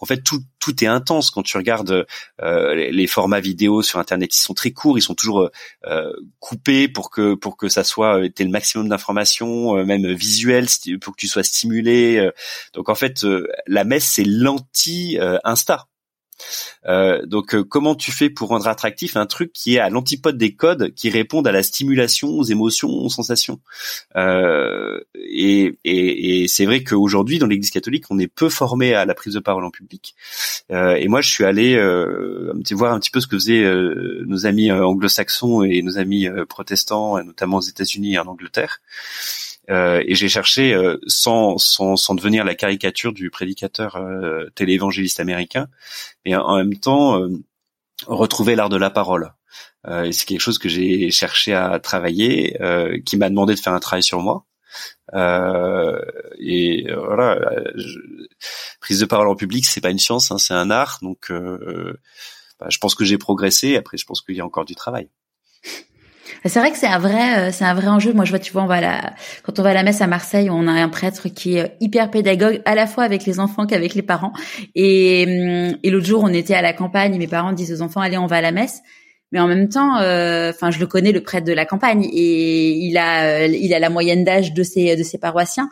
en 0.00 0.06
fait 0.06 0.22
tout 0.22 0.42
tout 0.60 0.84
est 0.84 0.86
intense. 0.86 1.30
Quand 1.30 1.42
tu 1.42 1.56
regardes 1.56 2.06
euh, 2.42 2.74
les, 2.74 3.06
formats 3.06 3.40
vidéo 3.40 3.82
sur 3.82 3.98
internet 3.98 4.34
ils 4.34 4.40
sont 4.40 4.54
très 4.54 4.70
courts 4.70 4.98
ils 4.98 5.02
sont 5.02 5.14
toujours 5.14 5.50
euh, 5.86 6.12
coupés 6.40 6.88
pour 6.88 7.10
que 7.10 7.34
pour 7.34 7.56
que 7.56 7.68
ça 7.68 7.84
soit 7.84 8.18
euh, 8.18 8.28
le 8.38 8.48
maximum 8.48 8.88
d'informations 8.88 9.76
euh, 9.76 9.84
même 9.84 10.12
visuel 10.12 10.66
pour 11.00 11.14
que 11.14 11.20
tu 11.20 11.28
sois 11.28 11.42
stimulé 11.42 12.30
donc 12.74 12.88
en 12.88 12.94
fait 12.94 13.26
la 13.66 13.84
messe 13.84 14.04
c'est 14.04 14.24
l'anti 14.24 15.18
insta 15.44 15.86
euh, 16.86 17.24
donc 17.26 17.54
euh, 17.54 17.64
comment 17.64 17.94
tu 17.94 18.12
fais 18.12 18.30
pour 18.30 18.48
rendre 18.48 18.68
attractif 18.68 19.16
un 19.16 19.26
truc 19.26 19.52
qui 19.52 19.76
est 19.76 19.78
à 19.78 19.90
l'antipode 19.90 20.38
des 20.38 20.54
codes 20.54 20.94
qui 20.94 21.10
répondent 21.10 21.46
à 21.46 21.52
la 21.52 21.62
stimulation, 21.62 22.28
aux 22.30 22.44
émotions, 22.44 22.88
aux 22.88 23.08
sensations 23.08 23.60
euh, 24.16 25.00
Et, 25.14 25.78
et, 25.84 26.42
et 26.42 26.48
c'est 26.48 26.66
vrai 26.66 26.82
qu'aujourd'hui 26.82 27.38
dans 27.38 27.46
l'Église 27.46 27.70
catholique, 27.70 28.04
on 28.10 28.18
est 28.18 28.28
peu 28.28 28.48
formé 28.48 28.94
à 28.94 29.04
la 29.04 29.14
prise 29.14 29.34
de 29.34 29.40
parole 29.40 29.64
en 29.64 29.70
public. 29.70 30.14
Euh, 30.70 30.94
et 30.94 31.08
moi, 31.08 31.20
je 31.20 31.28
suis 31.28 31.44
allé 31.44 31.74
euh, 31.74 32.52
voir 32.72 32.92
un 32.92 33.00
petit 33.00 33.10
peu 33.10 33.20
ce 33.20 33.26
que 33.26 33.36
faisaient 33.36 33.64
nos 34.26 34.46
amis 34.46 34.70
anglo-saxons 34.70 35.62
et 35.62 35.82
nos 35.82 35.98
amis 35.98 36.28
protestants, 36.48 37.22
notamment 37.22 37.58
aux 37.58 37.62
États-Unis 37.62 38.14
et 38.14 38.18
en 38.18 38.26
Angleterre. 38.26 38.80
Euh, 39.70 40.02
et 40.06 40.14
j'ai 40.14 40.28
cherché, 40.28 40.72
euh, 40.74 40.96
sans, 41.06 41.58
sans, 41.58 41.96
sans, 41.96 42.14
devenir 42.14 42.44
la 42.44 42.54
caricature 42.54 43.12
du 43.12 43.30
prédicateur 43.30 43.96
euh, 43.96 44.48
téléévangéliste 44.54 45.20
américain, 45.20 45.68
mais 46.24 46.34
en, 46.34 46.56
même 46.56 46.76
temps 46.76 47.20
retrouver 48.06 48.54
l'art 48.56 48.68
de 48.68 48.76
la 48.76 48.90
parole. 48.90 49.32
et 49.86 50.12
c'est 50.12 50.26
quelque 50.26 50.40
chose 50.40 50.58
que 50.58 50.68
j'ai 50.68 51.10
cherché 51.10 51.54
à 51.54 51.78
travailler, 51.80 52.56
qui 53.04 53.16
m'a 53.16 53.28
demandé 53.28 53.54
de 53.54 53.60
faire 53.60 53.72
un 53.72 53.80
travail 53.80 54.02
sur 54.02 54.20
moi. 54.20 54.44
et 56.38 56.86
voilà, 56.94 57.40
prise 58.80 59.00
de 59.00 59.06
parole 59.06 59.28
en 59.28 59.36
public, 59.36 59.66
c'est 59.66 59.80
pas 59.80 59.90
une 59.90 59.98
science, 59.98 60.30
hein, 60.30 60.38
c'est 60.38 60.54
un 60.54 60.70
art. 60.70 60.98
Donc 61.02 61.32
bah, 62.60 62.66
je 62.68 62.78
pense 62.78 62.94
que 62.94 63.04
j'ai 63.04 63.18
progressé. 63.18 63.76
Après, 63.76 63.96
je 63.96 64.06
pense 64.06 64.22
qu'il 64.22 64.36
y 64.36 64.40
a 64.40 64.44
encore 64.44 64.64
du 64.64 64.74
travail. 64.74 65.08
C'est 66.44 66.60
vrai 66.60 66.70
que 66.70 66.78
c'est 66.78 66.86
un 66.86 66.98
vrai, 66.98 67.38
euh, 67.38 67.52
c'est 67.52 67.64
un 67.64 67.74
vrai 67.74 67.88
enjeu. 67.88 68.12
Moi, 68.12 68.24
je 68.24 68.30
vois, 68.30 68.38
tu 68.38 68.52
vois, 68.52 68.62
on 68.62 68.66
va 68.66 68.80
la, 68.80 69.14
quand 69.42 69.58
on 69.58 69.62
va 69.62 69.70
à 69.70 69.74
la 69.74 69.82
messe 69.82 70.00
à 70.00 70.06
Marseille, 70.06 70.48
on 70.50 70.66
a 70.66 70.72
un 70.72 70.88
prêtre 70.88 71.28
qui 71.28 71.56
est 71.56 71.76
hyper 71.80 72.10
pédagogue, 72.10 72.62
à 72.64 72.74
la 72.74 72.86
fois 72.86 73.04
avec 73.04 73.24
les 73.24 73.40
enfants 73.40 73.66
qu'avec 73.66 73.94
les 73.94 74.02
parents. 74.02 74.32
Et, 74.74 75.24
hum, 75.26 75.78
et 75.82 75.90
l'autre 75.90 76.06
jour, 76.06 76.22
on 76.24 76.32
était 76.32 76.54
à 76.54 76.62
la 76.62 76.72
campagne, 76.72 77.18
mes 77.18 77.26
parents 77.26 77.52
disent 77.52 77.72
aux 77.72 77.82
enfants, 77.82 78.00
allez, 78.00 78.18
on 78.18 78.26
va 78.26 78.36
à 78.36 78.40
la 78.40 78.52
messe. 78.52 78.82
Mais 79.32 79.40
en 79.40 79.46
même 79.46 79.68
temps, 79.68 79.98
euh, 79.98 80.50
enfin, 80.50 80.70
je 80.70 80.78
le 80.78 80.86
connais, 80.86 81.12
le 81.12 81.22
prêtre 81.22 81.46
de 81.46 81.52
la 81.52 81.66
campagne, 81.66 82.04
et 82.04 82.70
il 82.70 82.96
a, 82.96 83.46
il 83.46 83.74
a 83.74 83.78
la 83.78 83.90
moyenne 83.90 84.24
d'âge 84.24 84.54
de 84.54 84.62
ses, 84.62 84.96
de 84.96 85.02
ses 85.02 85.18
paroissiens. 85.18 85.68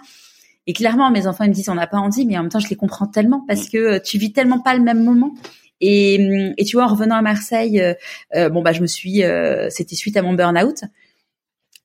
Et 0.66 0.72
clairement, 0.72 1.10
mes 1.10 1.26
enfants 1.26 1.44
ils 1.44 1.50
me 1.50 1.54
disent, 1.54 1.68
on 1.68 1.74
n'a 1.74 1.86
pas 1.86 1.98
envie, 1.98 2.26
mais 2.26 2.36
en 2.36 2.42
même 2.42 2.50
temps, 2.50 2.58
je 2.58 2.68
les 2.68 2.76
comprends 2.76 3.06
tellement 3.06 3.44
parce 3.46 3.68
que 3.68 3.78
euh, 3.78 4.00
tu 4.00 4.18
vis 4.18 4.32
tellement 4.32 4.58
pas 4.58 4.74
le 4.74 4.82
même 4.82 5.02
moment. 5.04 5.32
Et, 5.80 6.52
et 6.56 6.64
tu 6.64 6.76
vois, 6.76 6.84
en 6.84 6.88
revenant 6.88 7.16
à 7.16 7.22
Marseille, 7.22 7.80
euh, 7.80 7.94
euh, 8.34 8.48
bon 8.48 8.62
bah 8.62 8.72
je 8.72 8.80
me 8.80 8.86
suis, 8.86 9.22
euh, 9.22 9.68
c'était 9.70 9.96
suite 9.96 10.16
à 10.16 10.22
mon 10.22 10.32
burn-out. 10.32 10.84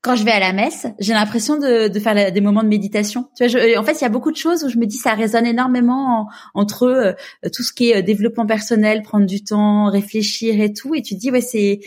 Quand 0.01 0.15
je 0.15 0.23
vais 0.23 0.31
à 0.31 0.39
la 0.39 0.51
messe, 0.51 0.87
j'ai 0.99 1.13
l'impression 1.13 1.59
de, 1.59 1.87
de, 1.87 1.99
faire 1.99 2.31
des 2.31 2.41
moments 2.41 2.63
de 2.63 2.67
méditation. 2.67 3.29
Tu 3.35 3.45
vois, 3.45 3.47
je, 3.47 3.77
en 3.77 3.83
fait, 3.83 3.93
il 3.93 4.01
y 4.01 4.05
a 4.05 4.09
beaucoup 4.09 4.31
de 4.31 4.37
choses 4.37 4.63
où 4.63 4.69
je 4.69 4.77
me 4.77 4.87
dis 4.87 4.97
ça 4.97 5.13
résonne 5.13 5.45
énormément 5.45 6.27
entre 6.55 7.15
tout 7.53 7.61
ce 7.61 7.71
qui 7.71 7.91
est 7.91 8.01
développement 8.01 8.47
personnel, 8.47 9.03
prendre 9.03 9.27
du 9.27 9.43
temps, 9.43 9.91
réfléchir 9.91 10.59
et 10.59 10.73
tout. 10.73 10.95
Et 10.95 11.03
tu 11.03 11.13
te 11.13 11.19
dis 11.19 11.29
ouais 11.29 11.41
c'est 11.41 11.81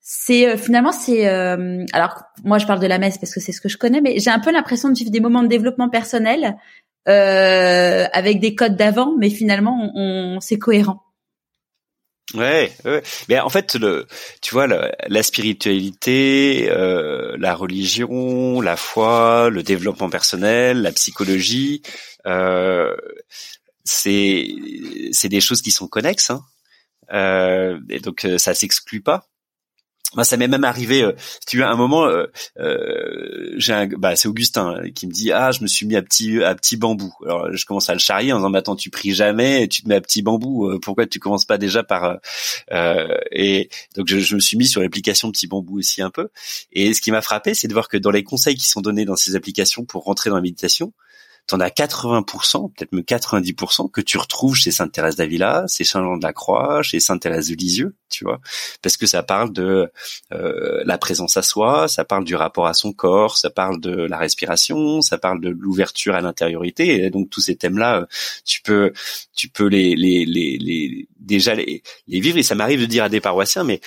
c'est 0.00 0.56
finalement 0.56 0.92
c'est 0.92 1.26
alors 1.26 2.22
moi 2.44 2.58
je 2.58 2.66
parle 2.66 2.78
de 2.78 2.86
la 2.86 2.98
messe 2.98 3.18
parce 3.18 3.34
que 3.34 3.40
c'est 3.40 3.50
ce 3.52 3.60
que 3.60 3.68
je 3.68 3.76
connais, 3.76 4.00
mais 4.00 4.20
j'ai 4.20 4.30
un 4.30 4.38
peu 4.38 4.52
l'impression 4.52 4.88
de 4.88 4.96
vivre 4.96 5.10
des 5.10 5.20
moments 5.20 5.42
de 5.42 5.48
développement 5.48 5.88
personnel 5.88 6.56
euh, 7.08 8.04
avec 8.12 8.38
des 8.38 8.54
codes 8.54 8.76
d'avant, 8.76 9.14
mais 9.18 9.30
finalement 9.30 9.90
on, 9.94 10.36
on 10.36 10.40
c'est 10.40 10.58
cohérent. 10.58 11.02
Ouais, 12.34 12.70
ouais, 12.84 13.02
mais 13.30 13.40
en 13.40 13.48
fait, 13.48 13.74
le, 13.76 14.06
tu 14.42 14.52
vois, 14.52 14.66
la, 14.66 15.22
spiritualité, 15.22 16.68
euh, 16.70 17.34
la 17.38 17.54
religion, 17.54 18.60
la 18.60 18.76
foi, 18.76 19.48
le 19.50 19.62
développement 19.62 20.10
personnel, 20.10 20.82
la 20.82 20.92
psychologie, 20.92 21.80
euh, 22.26 22.94
c'est 23.84 24.46
c'est 25.12 25.30
des 25.30 25.40
choses 25.40 25.62
qui 25.62 25.70
sont 25.70 25.88
connexes, 25.88 26.30
hein, 26.30 26.44
euh, 27.12 27.80
et 27.88 28.00
donc 28.00 28.26
euh, 28.26 28.36
ça 28.38 28.52
s'exclut 28.54 29.00
pas. 29.00 29.27
Moi, 30.14 30.24
ça 30.24 30.38
m'est 30.38 30.48
même 30.48 30.64
arrivé. 30.64 31.02
Euh, 31.02 31.12
tu 31.46 31.62
as 31.62 31.68
un 31.68 31.76
moment, 31.76 32.06
euh, 32.06 32.26
euh, 32.58 33.52
j'ai 33.56 33.74
un, 33.74 33.86
bah, 33.86 34.16
c'est 34.16 34.26
Augustin 34.26 34.76
euh, 34.76 34.90
qui 34.90 35.06
me 35.06 35.12
dit 35.12 35.32
ah 35.32 35.52
je 35.52 35.60
me 35.60 35.66
suis 35.66 35.84
mis 35.84 35.96
à 35.96 36.02
petit 36.02 36.42
à 36.42 36.54
petit 36.54 36.78
bambou. 36.78 37.12
Alors 37.26 37.54
je 37.54 37.66
commence 37.66 37.90
à 37.90 37.92
le 37.92 37.98
charrier 37.98 38.32
en 38.32 38.38
disant 38.38 38.48
mais 38.48 38.58
attends 38.58 38.74
tu 38.74 38.88
pries 38.88 39.12
jamais, 39.12 39.68
tu 39.68 39.82
te 39.82 39.88
mets 39.88 39.96
à 39.96 40.00
petit 40.00 40.22
bambou. 40.22 40.66
Euh, 40.70 40.78
pourquoi 40.80 41.06
tu 41.06 41.18
commences 41.18 41.44
pas 41.44 41.58
déjà 41.58 41.82
par 41.82 42.18
et 43.32 43.68
donc 43.96 44.08
je, 44.08 44.18
je, 44.18 44.34
me 44.34 44.40
suis 44.40 44.56
mis 44.56 44.66
sur 44.66 44.80
l'application 44.80 45.30
petit 45.30 45.46
bambou 45.46 45.78
aussi 45.78 46.00
un 46.00 46.10
peu. 46.10 46.28
Et 46.72 46.94
ce 46.94 47.02
qui 47.02 47.10
m'a 47.10 47.20
frappé, 47.20 47.52
c'est 47.52 47.68
de 47.68 47.74
voir 47.74 47.88
que 47.88 47.98
dans 47.98 48.10
les 48.10 48.24
conseils 48.24 48.56
qui 48.56 48.66
sont 48.66 48.80
donnés 48.80 49.04
dans 49.04 49.16
ces 49.16 49.36
applications 49.36 49.84
pour 49.84 50.04
rentrer 50.04 50.30
dans 50.30 50.36
la 50.36 50.42
méditation, 50.42 50.94
t'en 51.48 51.60
as 51.60 51.70
80%, 51.70 52.72
peut-être 52.74 52.92
même 52.92 53.02
90% 53.02 53.90
que 53.90 54.00
tu 54.00 54.18
retrouves 54.18 54.54
chez 54.54 54.70
Sainte 54.70 54.92
Thérèse 54.92 55.16
d'Avila, 55.16 55.64
chez 55.68 55.82
Saint 55.84 56.02
Jean 56.02 56.18
de 56.18 56.22
la 56.22 56.32
Croix, 56.32 56.82
chez 56.82 57.00
Sainte 57.00 57.22
Thérèse 57.22 57.48
de 57.48 57.54
Lisieux, 57.54 57.96
tu 58.08 58.24
vois, 58.24 58.40
parce 58.82 58.96
que 58.96 59.06
ça 59.06 59.22
parle 59.22 59.52
de 59.52 59.90
euh, 60.32 60.82
la 60.84 60.98
présence 60.98 61.36
à 61.36 61.42
soi, 61.42 61.88
ça 61.88 62.04
parle 62.04 62.24
du 62.24 62.34
rapport 62.34 62.66
à 62.66 62.74
son 62.74 62.92
corps, 62.92 63.36
ça 63.36 63.50
parle 63.50 63.80
de 63.80 63.92
la 63.92 64.18
respiration, 64.18 65.00
ça 65.02 65.18
parle 65.18 65.40
de 65.40 65.48
l'ouverture 65.48 66.14
à 66.14 66.20
l'intériorité, 66.20 67.04
et 67.04 67.10
donc 67.10 67.30
tous 67.30 67.40
ces 67.40 67.56
thèmes-là, 67.56 68.00
euh, 68.00 68.06
tu 68.44 68.62
peux, 68.62 68.92
tu 69.34 69.48
peux 69.48 69.66
les, 69.66 69.94
les, 69.96 70.24
les, 70.24 70.58
les 70.58 71.08
déjà 71.18 71.54
les, 71.54 71.82
les 72.06 72.20
vivre. 72.20 72.38
Et 72.38 72.42
ça 72.42 72.54
m'arrive 72.54 72.80
de 72.80 72.86
dire 72.86 73.04
à 73.04 73.08
des 73.08 73.20
paroissiens, 73.20 73.64
mais 73.64 73.80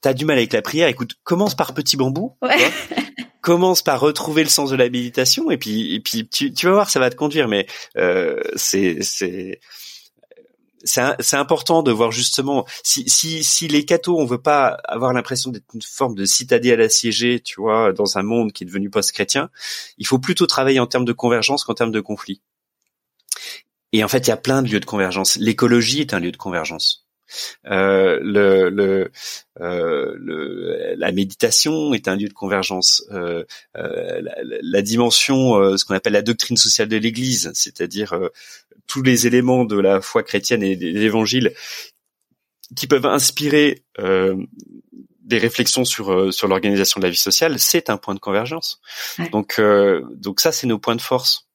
t'as 0.00 0.12
du 0.12 0.24
mal 0.24 0.38
avec 0.38 0.52
la 0.52 0.62
prière, 0.62 0.88
écoute, 0.88 1.14
commence 1.24 1.54
par 1.54 1.74
petit 1.74 1.96
bambou. 1.96 2.36
Ouais 2.42 2.70
commence 3.40 3.82
par 3.82 4.00
retrouver 4.00 4.42
le 4.42 4.50
sens 4.50 4.70
de 4.70 4.76
la 4.76 4.90
méditation 4.90 5.50
et 5.50 5.56
puis 5.56 5.94
et 5.94 6.00
puis 6.00 6.28
tu, 6.28 6.52
tu 6.52 6.66
vas 6.66 6.72
voir 6.72 6.90
ça 6.90 7.00
va 7.00 7.08
te 7.08 7.14
conduire 7.16 7.48
mais 7.48 7.66
euh, 7.96 8.40
c'est 8.56 8.98
c'est 9.00 9.60
c'est 10.84 11.36
important 11.36 11.82
de 11.82 11.90
voir 11.90 12.12
justement 12.12 12.66
si 12.84 13.08
si 13.08 13.42
si 13.42 13.68
les 13.68 13.84
cathos 13.84 14.18
on 14.18 14.24
veut 14.24 14.40
pas 14.40 14.78
avoir 14.84 15.12
l'impression 15.12 15.50
d'être 15.50 15.66
une 15.74 15.82
forme 15.82 16.14
de 16.14 16.24
citadelle 16.24 16.80
assiégée 16.80 17.40
tu 17.40 17.60
vois 17.60 17.92
dans 17.92 18.16
un 18.18 18.22
monde 18.22 18.52
qui 18.52 18.64
est 18.64 18.66
devenu 18.66 18.90
post-chrétien 18.90 19.50
il 19.98 20.06
faut 20.06 20.18
plutôt 20.18 20.46
travailler 20.46 20.80
en 20.80 20.86
termes 20.86 21.04
de 21.04 21.12
convergence 21.12 21.64
qu'en 21.64 21.74
termes 21.74 21.92
de 21.92 22.00
conflit. 22.00 22.40
Et 23.92 24.04
en 24.04 24.08
fait 24.08 24.26
il 24.26 24.28
y 24.28 24.32
a 24.32 24.36
plein 24.36 24.62
de 24.62 24.68
lieux 24.68 24.80
de 24.80 24.84
convergence. 24.84 25.36
L'écologie 25.36 26.00
est 26.00 26.14
un 26.14 26.20
lieu 26.20 26.32
de 26.32 26.36
convergence 26.36 27.07
le, 27.64 28.68
le, 28.70 29.10
euh, 29.60 30.14
le, 30.18 30.94
la 30.96 31.12
méditation 31.12 31.94
est 31.94 32.08
un 32.08 32.16
lieu 32.16 32.28
de 32.28 32.32
convergence. 32.32 33.04
Euh, 33.10 33.44
euh 33.76 34.20
la, 34.20 34.34
la, 34.42 34.82
dimension, 34.82 35.56
euh, 35.56 35.76
ce 35.76 35.84
qu'on 35.84 35.94
appelle 35.94 36.12
la 36.12 36.22
doctrine 36.22 36.56
sociale 36.56 36.88
de 36.88 36.96
l'Église, 36.96 37.50
c'est-à-dire 37.54 38.12
euh, 38.12 38.28
tous 38.86 39.02
les 39.02 39.26
éléments 39.26 39.64
de 39.64 39.78
la 39.78 40.00
foi 40.00 40.22
chrétienne 40.22 40.62
et 40.62 40.76
de 40.76 40.86
l'Évangile 40.86 41.52
qui 42.76 42.86
peuvent 42.86 43.06
inspirer 43.06 43.82
des 43.98 45.38
réflexions 45.38 45.86
sur 45.86 46.32
sur 46.32 46.48
l'organisation 46.48 47.00
de 47.00 47.06
la 47.06 47.10
vie 47.10 47.16
sociale, 47.16 47.58
c'est 47.58 47.88
un 47.88 47.96
point 47.96 48.14
de 48.14 48.20
convergence. 48.20 48.80
Donc 49.32 49.60
donc 50.14 50.40
ça, 50.40 50.52
c'est 50.52 50.66
nos 50.66 50.78
points 50.78 50.96
de 50.96 51.00
force. 51.00 51.47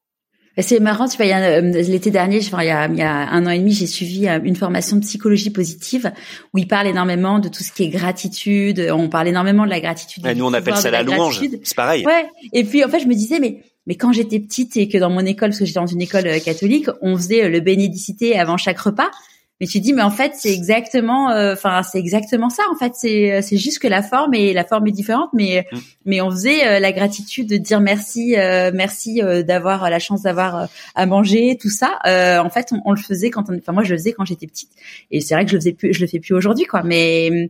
C'est 0.57 0.80
marrant, 0.80 1.07
tu 1.07 1.17
vois, 1.17 1.25
euh, 1.25 1.61
l'été 1.61 2.11
dernier, 2.11 2.39
enfin, 2.39 2.61
il, 2.61 2.67
y 2.67 2.71
a, 2.71 2.88
il 2.88 2.95
y 2.95 3.01
a 3.01 3.11
un 3.11 3.45
an 3.47 3.49
et 3.49 3.57
demi, 3.57 3.71
j'ai 3.71 3.88
suivi 3.88 4.27
euh, 4.27 4.39
une 4.43 4.55
formation 4.55 4.97
de 4.97 5.01
psychologie 5.01 5.49
positive 5.49 6.11
où 6.53 6.59
il 6.59 6.67
parle 6.67 6.85
énormément 6.88 7.39
de 7.39 7.49
tout 7.49 7.63
ce 7.63 7.71
qui 7.71 7.84
est 7.84 7.89
gratitude. 7.89 8.88
On 8.93 9.09
parle 9.09 9.30
énormément 9.30 9.65
de 9.65 9.71
la 9.71 9.80
gratitude. 9.80 10.23
nous, 10.23 10.45
on 10.45 10.53
appelle 10.53 10.77
ça 10.77 10.91
la, 10.91 11.01
louange. 11.01 11.41
C'est 11.63 11.75
pareil. 11.75 12.05
Ouais. 12.05 12.27
Et 12.53 12.63
puis, 12.63 12.85
en 12.85 12.89
fait, 12.89 12.99
je 12.99 13.07
me 13.07 13.15
disais, 13.15 13.39
mais 13.39 13.63
mais 13.85 13.95
quand 13.95 14.13
j'étais 14.13 14.39
petite 14.39 14.77
et 14.77 14.88
que 14.88 14.97
dans 14.97 15.09
mon 15.09 15.25
école, 15.25 15.49
parce 15.49 15.59
que 15.59 15.65
j'étais 15.65 15.80
dans 15.80 15.85
une 15.85 16.01
école 16.01 16.27
euh, 16.27 16.39
catholique, 16.39 16.88
on 17.01 17.17
faisait 17.17 17.49
le 17.49 17.59
bénédicité 17.59 18.39
avant 18.39 18.57
chaque 18.57 18.80
repas. 18.80 19.11
Mais 19.64 19.68
tu 19.68 19.80
dis, 19.80 19.94
mais 19.94 20.02
en 20.02 20.11
fait, 20.11 20.34
c'est 20.35 20.52
exactement, 20.52 21.31
euh, 21.31 21.53
enfin, 21.53 21.84
c'est 21.84 21.98
exactement 21.98 22.49
ça. 22.49 22.64
En 22.69 22.76
fait, 22.76 22.95
c'est 22.95 23.31
euh, 23.31 23.41
c'est 23.41 23.56
juste 23.56 23.80
que 23.80 23.88
la 23.88 24.03
forme 24.03 24.34
et 24.34 24.52
la 24.52 24.65
forme 24.65 24.88
est 24.88 24.91
différente, 24.91 25.30
mais 25.31 25.65
mm. 25.72 25.77
mais 26.03 26.19
on 26.19 26.30
faisait 26.31 26.68
euh, 26.68 26.80
la 26.81 26.91
gratitude 26.91 27.48
de 27.48 27.56
dire 27.56 27.80
merci, 27.80 28.35
merci 28.73 29.22
d'avoir 29.48 29.90
la 29.90 29.99
chance 29.99 30.23
d'avoir 30.23 30.68
à 30.95 31.06
manger, 31.06 31.57
tout 31.57 31.69
ça. 31.69 31.98
en 32.03 32.49
fait, 32.49 32.73
on, 32.84 32.91
le 32.91 32.99
faisait 32.99 33.30
quand, 33.30 33.49
on, 33.49 33.57
enfin, 33.57 33.72
moi, 33.72 33.84
je 33.84 33.91
le 33.91 33.98
faisais 33.99 34.11
quand 34.11 34.26
j'étais 34.26 34.48
petite, 34.48 34.72
et 35.11 35.22
c'est 35.22 35.34
vrai 35.34 35.45
que 35.45 35.52
je 35.52 35.56
le 35.56 35.61
faisais 35.61 35.72
plus, 35.72 35.94
je 35.94 36.02
le 36.02 36.07
fais 36.07 36.19
plus 36.19 36.34
aujourd'hui, 36.34 36.65
quoi. 36.65 36.84
Mais 36.84 37.49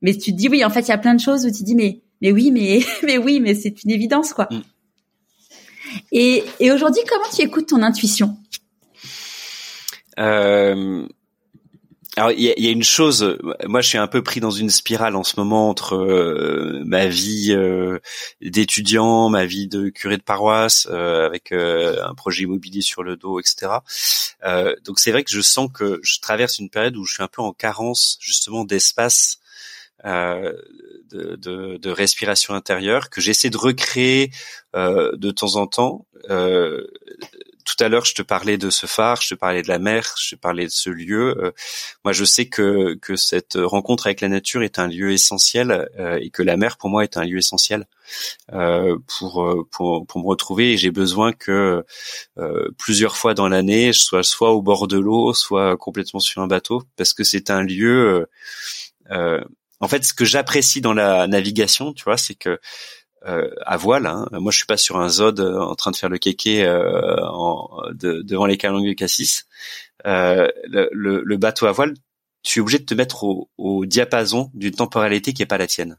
mais 0.00 0.14
tu 0.14 0.32
te 0.32 0.36
dis, 0.38 0.48
oui, 0.48 0.64
en 0.64 0.70
fait, 0.70 0.80
il 0.80 0.88
y 0.88 0.92
a 0.92 0.98
plein 0.98 1.14
de 1.14 1.20
choses 1.20 1.44
où 1.44 1.50
tu 1.50 1.58
te 1.58 1.64
dis, 1.64 1.74
mais 1.74 2.00
mais 2.22 2.32
oui, 2.32 2.50
mais 2.50 2.80
mais 3.02 3.18
oui, 3.18 3.38
mais 3.38 3.52
c'est 3.52 3.84
une 3.84 3.90
évidence, 3.90 4.32
quoi. 4.32 4.48
Mm. 4.50 4.62
Et 6.12 6.42
et 6.58 6.72
aujourd'hui, 6.72 7.02
comment 7.06 7.28
tu 7.36 7.42
écoutes 7.42 7.66
ton 7.66 7.82
intuition? 7.82 8.38
Euh, 10.18 11.06
alors 12.16 12.32
il 12.32 12.40
y 12.40 12.66
a, 12.66 12.70
une 12.70 12.82
chose, 12.82 13.38
moi 13.66 13.82
je 13.82 13.88
suis 13.88 13.98
un 13.98 14.08
peu 14.08 14.22
pris 14.22 14.40
dans 14.40 14.50
une 14.50 14.68
spirale 14.68 15.14
en 15.14 15.22
ce 15.22 15.38
moment 15.38 15.68
entre 15.68 15.94
euh, 15.94 16.82
ma 16.84 17.06
vie 17.06 17.52
euh, 17.52 18.00
d'étudiant, 18.40 19.28
ma 19.28 19.44
vie 19.44 19.68
de 19.68 19.90
curé 19.90 20.16
de 20.16 20.22
paroisse, 20.22 20.88
euh, 20.90 21.24
avec 21.24 21.52
un 21.52 22.14
projet 22.14 22.42
immobilier 22.42 22.82
sur 22.82 23.04
le 23.04 23.16
dos, 23.16 23.38
etc. 23.38 23.72
donc 24.84 24.98
c'est 24.98 25.12
vrai 25.12 25.22
que 25.22 25.30
je 25.30 25.40
sens 25.40 25.68
que 25.72 26.00
je 26.02 26.18
traverse 26.18 26.58
une 26.58 26.68
période 26.68 26.96
où 26.96 27.04
je 27.04 27.14
suis 27.14 27.22
un 27.22 27.28
peu 27.28 27.42
en 27.42 27.52
carence 27.52 28.18
justement 28.20 28.64
d'espace. 28.64 29.38
De, 30.02 30.56
de, 31.36 31.76
de, 31.76 31.90
respiration 31.90 32.54
intérieure 32.54 33.10
que 33.10 33.20
j'essaie 33.20 33.50
de 33.50 33.58
recréer 33.58 34.30
de 34.74 35.30
temps 35.30 35.56
en 35.56 35.66
temps 35.66 36.06
tout 37.64 37.82
à 37.82 37.88
l'heure, 37.88 38.04
je 38.04 38.14
te 38.14 38.22
parlais 38.22 38.58
de 38.58 38.70
ce 38.70 38.86
phare, 38.86 39.20
je 39.20 39.30
te 39.30 39.34
parlais 39.34 39.62
de 39.62 39.68
la 39.68 39.78
mer, 39.78 40.14
je 40.18 40.34
te 40.34 40.40
parlais 40.40 40.64
de 40.66 40.70
ce 40.70 40.90
lieu. 40.90 41.36
Euh, 41.38 41.52
moi, 42.04 42.12
je 42.12 42.24
sais 42.24 42.48
que 42.48 42.94
que 42.94 43.16
cette 43.16 43.54
rencontre 43.56 44.06
avec 44.06 44.20
la 44.20 44.28
nature 44.28 44.62
est 44.62 44.78
un 44.78 44.86
lieu 44.86 45.12
essentiel 45.12 45.88
euh, 45.98 46.18
et 46.20 46.30
que 46.30 46.42
la 46.42 46.56
mer, 46.56 46.76
pour 46.76 46.90
moi, 46.90 47.04
est 47.04 47.16
un 47.16 47.24
lieu 47.24 47.38
essentiel 47.38 47.86
euh, 48.52 48.96
pour, 49.06 49.66
pour 49.70 50.06
pour 50.06 50.20
me 50.20 50.26
retrouver. 50.26 50.72
Et 50.72 50.76
j'ai 50.76 50.90
besoin 50.90 51.32
que 51.32 51.84
plusieurs 52.78 53.16
fois 53.16 53.34
dans 53.34 53.48
l'année, 53.48 53.92
je 53.92 54.00
sois 54.00 54.22
soit 54.22 54.50
au 54.52 54.62
bord 54.62 54.88
de 54.88 54.98
l'eau, 54.98 55.34
soit 55.34 55.76
complètement 55.76 56.20
sur 56.20 56.42
un 56.42 56.46
bateau, 56.46 56.82
parce 56.96 57.12
que 57.12 57.24
c'est 57.24 57.50
un 57.50 57.62
lieu. 57.62 58.26
en 59.10 59.88
fait, 59.88 60.04
ce 60.04 60.14
que 60.14 60.24
j'apprécie 60.24 60.80
dans 60.80 60.92
la 60.92 61.26
navigation, 61.26 61.92
tu 61.92 62.04
vois, 62.04 62.18
c'est 62.18 62.34
que 62.34 62.58
euh, 63.26 63.50
à 63.66 63.76
voile. 63.76 64.06
Hein. 64.06 64.26
Moi, 64.32 64.50
je 64.52 64.58
suis 64.58 64.66
pas 64.66 64.76
sur 64.76 64.98
un 64.98 65.08
zod 65.08 65.40
euh, 65.40 65.58
en 65.58 65.74
train 65.74 65.90
de 65.90 65.96
faire 65.96 66.08
le 66.08 66.18
kéké 66.18 66.64
euh, 66.64 67.16
en, 67.26 67.82
devant 67.92 68.46
les 68.46 68.56
calanques 68.56 68.86
de 68.86 68.92
Cassis. 68.92 69.46
Le, 70.04 70.50
le, 70.92 71.36
bateau 71.36 71.66
à 71.66 71.72
voile, 71.72 71.94
tu 72.42 72.58
es 72.58 72.62
obligé 72.62 72.78
de 72.78 72.84
te 72.84 72.94
mettre 72.94 73.24
au, 73.24 73.50
au 73.58 73.84
diapason 73.86 74.50
d'une 74.54 74.74
temporalité 74.74 75.32
qui 75.32 75.42
est 75.42 75.46
pas 75.46 75.58
la 75.58 75.66
tienne. 75.66 75.98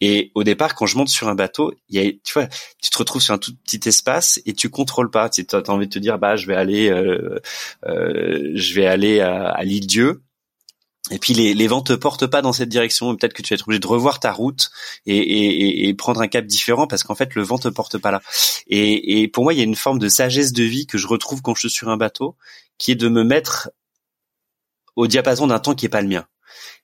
Et 0.00 0.32
au 0.34 0.42
départ, 0.42 0.74
quand 0.74 0.86
je 0.86 0.96
monte 0.96 1.08
sur 1.08 1.28
un 1.28 1.34
bateau, 1.34 1.72
y 1.88 1.98
a, 1.98 2.10
tu 2.24 2.32
vois, 2.32 2.48
tu 2.82 2.90
te 2.90 2.98
retrouves 2.98 3.22
sur 3.22 3.34
un 3.34 3.38
tout 3.38 3.52
petit 3.64 3.88
espace 3.88 4.40
et 4.46 4.52
tu 4.52 4.68
contrôles 4.68 5.10
pas. 5.10 5.28
Tu 5.30 5.46
as 5.52 5.70
envie 5.70 5.86
de 5.86 5.92
te 5.92 5.98
dire, 5.98 6.18
bah, 6.18 6.36
je 6.36 6.46
vais 6.46 6.56
aller, 6.56 6.90
euh, 6.90 7.38
euh, 7.86 8.50
je 8.54 8.74
vais 8.74 8.86
aller 8.86 9.20
à, 9.20 9.48
à 9.48 9.62
l'île 9.64 9.86
Dieu 9.86 10.22
et 11.12 11.18
puis 11.18 11.34
les, 11.34 11.52
les 11.54 11.66
vents 11.68 11.82
te 11.82 11.92
portent 11.92 12.26
pas 12.26 12.42
dans 12.42 12.52
cette 12.52 12.70
direction. 12.70 13.14
Peut-être 13.14 13.34
que 13.34 13.42
tu 13.42 13.52
vas 13.52 13.56
être 13.56 13.68
obligé 13.68 13.80
de 13.80 13.86
revoir 13.86 14.18
ta 14.18 14.32
route 14.32 14.70
et, 15.06 15.16
et, 15.16 15.88
et 15.88 15.94
prendre 15.94 16.20
un 16.20 16.28
cap 16.28 16.46
différent 16.46 16.86
parce 16.86 17.02
qu'en 17.02 17.14
fait 17.14 17.34
le 17.34 17.42
vent 17.42 17.58
te 17.58 17.68
porte 17.68 17.98
pas 17.98 18.10
là. 18.10 18.22
Et, 18.66 19.20
et, 19.20 19.28
pour 19.28 19.44
moi, 19.44 19.52
il 19.52 19.58
y 19.58 19.60
a 19.60 19.64
une 19.64 19.76
forme 19.76 19.98
de 19.98 20.08
sagesse 20.08 20.52
de 20.52 20.64
vie 20.64 20.86
que 20.86 20.98
je 20.98 21.06
retrouve 21.06 21.42
quand 21.42 21.54
je 21.54 21.60
suis 21.60 21.70
sur 21.70 21.90
un 21.90 21.96
bateau, 21.96 22.36
qui 22.78 22.92
est 22.92 22.96
de 22.96 23.08
me 23.08 23.24
mettre 23.24 23.70
au 24.96 25.06
diapason 25.06 25.46
d'un 25.46 25.58
temps 25.58 25.74
qui 25.74 25.86
est 25.86 25.90
pas 25.90 26.02
le 26.02 26.08
mien. 26.08 26.26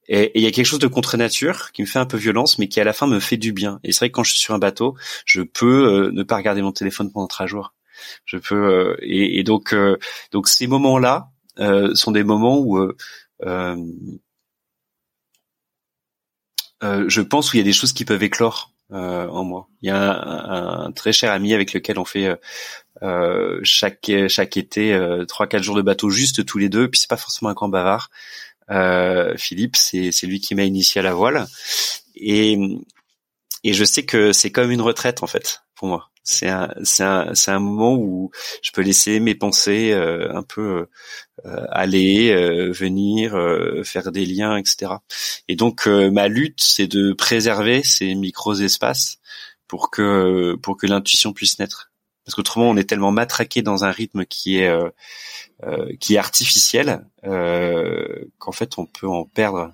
Et 0.08 0.32
il 0.34 0.42
y 0.42 0.46
a 0.46 0.50
quelque 0.50 0.66
chose 0.66 0.78
de 0.78 0.86
contre 0.86 1.16
nature 1.16 1.72
qui 1.72 1.82
me 1.82 1.86
fait 1.86 1.98
un 1.98 2.06
peu 2.06 2.16
violence, 2.16 2.58
mais 2.58 2.68
qui 2.68 2.80
à 2.80 2.84
la 2.84 2.92
fin 2.92 3.06
me 3.06 3.20
fait 3.20 3.36
du 3.36 3.52
bien. 3.52 3.80
Et 3.84 3.92
c'est 3.92 4.00
vrai 4.00 4.10
que 4.10 4.14
quand 4.14 4.24
je 4.24 4.32
suis 4.32 4.40
sur 4.40 4.54
un 4.54 4.58
bateau, 4.58 4.96
je 5.24 5.42
peux 5.42 6.06
euh, 6.06 6.10
ne 6.12 6.22
pas 6.22 6.36
regarder 6.36 6.62
mon 6.62 6.72
téléphone 6.72 7.10
pendant 7.12 7.26
trois 7.26 7.46
jours. 7.46 7.74
Je 8.24 8.36
peux 8.38 8.54
euh, 8.54 8.96
et, 9.02 9.42
donc 9.42 9.74
euh, 9.74 9.98
donc 10.32 10.48
ces 10.48 10.66
moments-là 10.66 11.30
sont 11.94 12.12
des 12.12 12.22
moments 12.22 12.56
où 12.58 12.78
euh, 12.78 12.86
euh, 12.86 12.96
je 16.80 17.20
pense 17.20 17.52
où 17.52 17.56
il 17.56 17.58
y 17.58 17.62
a 17.62 17.64
des 17.64 17.72
choses 17.72 17.92
qui 17.92 18.04
peuvent 18.04 18.22
éclore 18.22 18.72
euh, 18.92 19.28
en 19.28 19.44
moi. 19.44 19.68
Il 19.82 19.88
y 19.88 19.90
a 19.90 20.12
un, 20.12 20.92
très 20.92 21.12
cher 21.12 21.32
ami 21.32 21.52
avec 21.54 21.72
lequel 21.72 21.98
on 21.98 22.04
fait 22.04 22.38
euh, 23.02 23.60
chaque 23.62 24.10
chaque 24.28 24.56
été 24.56 24.98
trois 25.28 25.46
quatre 25.46 25.62
jours 25.62 25.76
de 25.76 25.82
bateau 25.82 26.10
juste 26.10 26.44
tous 26.46 26.58
les 26.58 26.68
deux. 26.68 26.88
Puis 26.88 27.00
c'est 27.00 27.10
pas 27.10 27.16
forcément 27.16 27.50
un 27.50 27.54
grand 27.54 27.68
bavard. 27.68 28.10
Philippe, 29.36 29.76
c'est 29.76 30.12
c'est 30.12 30.26
lui 30.26 30.40
qui 30.40 30.54
m'a 30.54 30.64
initié 30.64 31.00
à 31.00 31.02
la 31.02 31.14
voile 31.14 31.46
et 32.16 32.58
et 33.64 33.72
je 33.72 33.84
sais 33.84 34.04
que 34.04 34.32
c'est 34.32 34.52
comme 34.52 34.70
une 34.70 34.80
retraite 34.80 35.22
en 35.22 35.26
fait 35.26 35.62
pour 35.78 35.88
moi. 35.88 36.10
C'est 36.30 36.48
un 36.48 36.68
c'est 36.82 37.04
un 37.04 37.34
c'est 37.34 37.52
un 37.52 37.58
moment 37.58 37.94
où 37.94 38.30
je 38.62 38.70
peux 38.72 38.82
laisser 38.82 39.18
mes 39.18 39.34
pensées 39.34 39.92
euh, 39.92 40.30
un 40.36 40.42
peu 40.42 40.86
euh, 41.46 41.66
aller 41.70 42.30
euh, 42.32 42.70
venir 42.70 43.32
faire 43.84 44.12
des 44.12 44.26
liens 44.26 44.58
etc 44.58 44.92
et 45.48 45.56
donc 45.56 45.86
ma 45.86 46.28
lutte 46.28 46.60
c'est 46.60 46.86
de 46.86 47.14
préserver 47.14 47.82
ces 47.82 48.14
micros 48.14 48.56
espaces 48.56 49.20
pour 49.68 49.90
que 49.90 50.54
pour 50.56 50.76
que 50.76 50.86
l'intuition 50.86 51.32
puisse 51.32 51.58
naître. 51.58 51.90
Parce 52.26 52.34
qu'autrement 52.34 52.68
on 52.68 52.76
est 52.76 52.88
tellement 52.88 53.12
matraqué 53.12 53.62
dans 53.62 53.86
un 53.86 53.90
rythme 53.90 54.26
qui 54.26 54.58
est 54.58 54.70
qui 55.98 56.16
est 56.16 56.18
artificiel 56.18 57.06
qu'en 57.22 58.52
fait 58.52 58.76
on 58.76 58.84
peut 58.84 59.08
en 59.08 59.24
perdre 59.24 59.72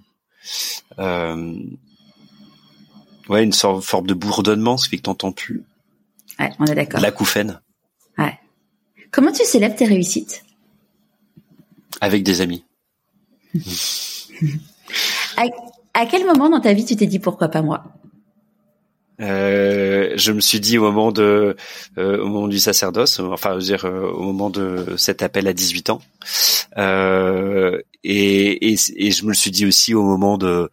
ouais 3.28 3.42
une 3.42 3.52
sorte 3.52 3.82
forme 3.82 4.06
de 4.06 4.14
bourdonnement 4.14 4.76
ce 4.76 4.84
qui 4.84 4.90
fait 4.90 4.98
que 4.98 5.02
t'entends 5.02 5.32
plus 5.32 5.64
Ouais, 6.38 6.50
on 6.58 6.66
est 6.66 6.74
d'accord. 6.74 7.00
L'acouphène. 7.00 7.60
Ouais. 8.18 8.38
Comment 9.10 9.32
tu 9.32 9.44
célèbres 9.44 9.76
tes 9.76 9.84
réussites? 9.84 10.44
Avec 12.00 12.22
des 12.22 12.40
amis. 12.40 12.64
à, 15.94 16.06
quel 16.06 16.26
moment 16.26 16.50
dans 16.50 16.60
ta 16.60 16.72
vie 16.72 16.84
tu 16.84 16.96
t'es 16.96 17.06
dit 17.06 17.20
pourquoi 17.20 17.48
pas 17.48 17.62
moi? 17.62 17.84
Euh, 19.20 20.12
je 20.16 20.32
me 20.32 20.40
suis 20.40 20.58
dit 20.58 20.76
au 20.76 20.82
moment 20.82 21.12
de 21.12 21.54
euh, 21.98 22.18
au 22.20 22.26
moment 22.26 22.48
du 22.48 22.58
sacerdoce, 22.58 23.20
enfin 23.20 23.50
je 23.50 23.54
veux 23.54 23.62
dire 23.62 23.84
euh, 23.84 24.10
au 24.10 24.22
moment 24.22 24.50
de 24.50 24.96
cet 24.96 25.22
appel 25.22 25.46
à 25.46 25.52
18 25.52 25.90
ans, 25.90 26.02
euh, 26.78 27.80
et, 28.02 28.72
et, 28.72 28.76
et, 28.96 29.10
je 29.12 29.22
me 29.22 29.28
le 29.28 29.34
suis 29.34 29.52
dit 29.52 29.66
aussi 29.66 29.94
au 29.94 30.02
moment 30.02 30.36
de 30.36 30.68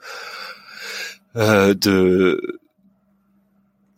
euh, 1.36 1.76
de 1.76 2.61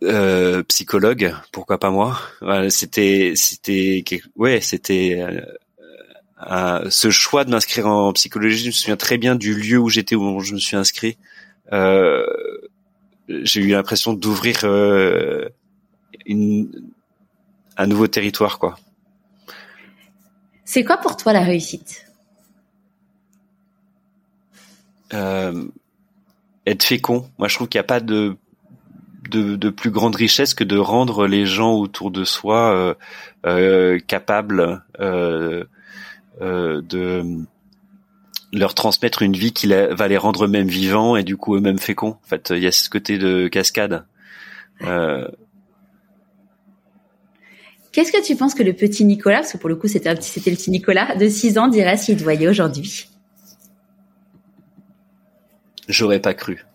euh, 0.04 0.64
psychologue, 0.64 1.36
pourquoi 1.52 1.80
pas 1.80 1.90
moi? 1.90 2.20
C'était, 2.70 3.34
c'était, 3.36 4.04
ouais, 4.36 4.62
c'était 4.62 5.26
euh, 6.50 6.90
ce 6.90 7.10
choix 7.10 7.46
de 7.46 7.52
m'inscrire 7.52 7.88
en 7.88 8.14
psychologie. 8.14 8.64
Je 8.64 8.68
me 8.68 8.72
souviens 8.72 8.98
très 8.98 9.18
bien 9.18 9.36
du 9.36 9.56
lieu 9.56 9.80
où 9.80 9.90
j'étais 9.90 10.16
où 10.16 10.40
je 10.42 10.54
me 10.54 10.60
suis 10.60 10.76
inscrit. 10.76 11.18
Euh, 11.72 12.26
j'ai 13.28 13.62
eu 13.62 13.70
l'impression 13.70 14.14
d'ouvrir 14.14 14.62
euh, 14.66 15.50
une, 16.26 16.92
un 17.78 17.88
nouveau 17.88 18.08
territoire, 18.08 18.60
quoi. 18.60 18.78
C'est 20.66 20.84
quoi 20.84 20.98
pour 20.98 21.18
toi 21.18 21.34
la 21.34 21.42
réussite? 21.42 22.06
Euh, 25.14 25.66
Être 26.66 26.84
fécond. 26.84 27.30
Moi, 27.38 27.48
je 27.48 27.56
trouve 27.56 27.68
qu'il 27.68 27.78
n'y 27.78 27.86
a 27.86 27.88
pas 27.88 28.00
de 28.00 28.38
de, 29.30 29.70
plus 29.70 29.91
grande 29.91 30.16
richesse 30.16 30.54
que 30.54 30.64
de 30.64 30.78
rendre 30.78 31.28
les 31.28 31.45
gens 31.45 31.74
autour 31.76 32.12
de 32.12 32.24
soi 32.24 32.74
euh, 32.74 32.94
euh, 33.45 34.00
capables 34.00 34.84
euh, 35.00 35.64
de 36.41 37.24
leur 38.52 38.74
transmettre 38.74 39.22
une 39.22 39.34
vie 39.34 39.52
qui 39.52 39.68
va 39.68 40.08
les 40.08 40.18
rendre 40.18 40.45
eux-mêmes 40.45 40.68
vivants 40.68 41.16
et 41.16 41.24
du 41.24 41.38
coup 41.38 41.56
eux-mêmes 41.56 41.80
féconds. 41.80 42.18
En 42.24 42.28
fait, 42.28 42.52
il 42.52 42.62
y 42.62 42.68
a 42.68 42.72
ce 42.72 42.90
côté 42.90 43.18
de 43.18 43.48
cascade. 43.48 44.06
Qu'est-ce 47.91 48.12
que 48.12 48.26
tu 48.26 48.36
penses 48.36 48.56
que 48.56 48.64
le 48.64 48.74
petit 48.74 49.06
Nicolas, 49.06 49.40
parce 49.40 49.54
que 49.54 49.58
pour 49.58 49.70
le 49.70 49.76
coup 49.76 49.88
c'était 49.88 50.20
c'était 50.22 50.50
le 50.50 50.56
petit 50.56 50.72
Nicolas 50.72 51.16
de 51.16 51.28
6 51.28 51.58
ans, 51.60 51.68
dirait 51.68 51.98
s'il 51.98 52.18
te 52.18 52.24
voyait 52.24 52.48
aujourd'hui? 52.48 53.08
J'aurais 55.88 56.20
pas 56.20 56.34
cru. 56.34 56.66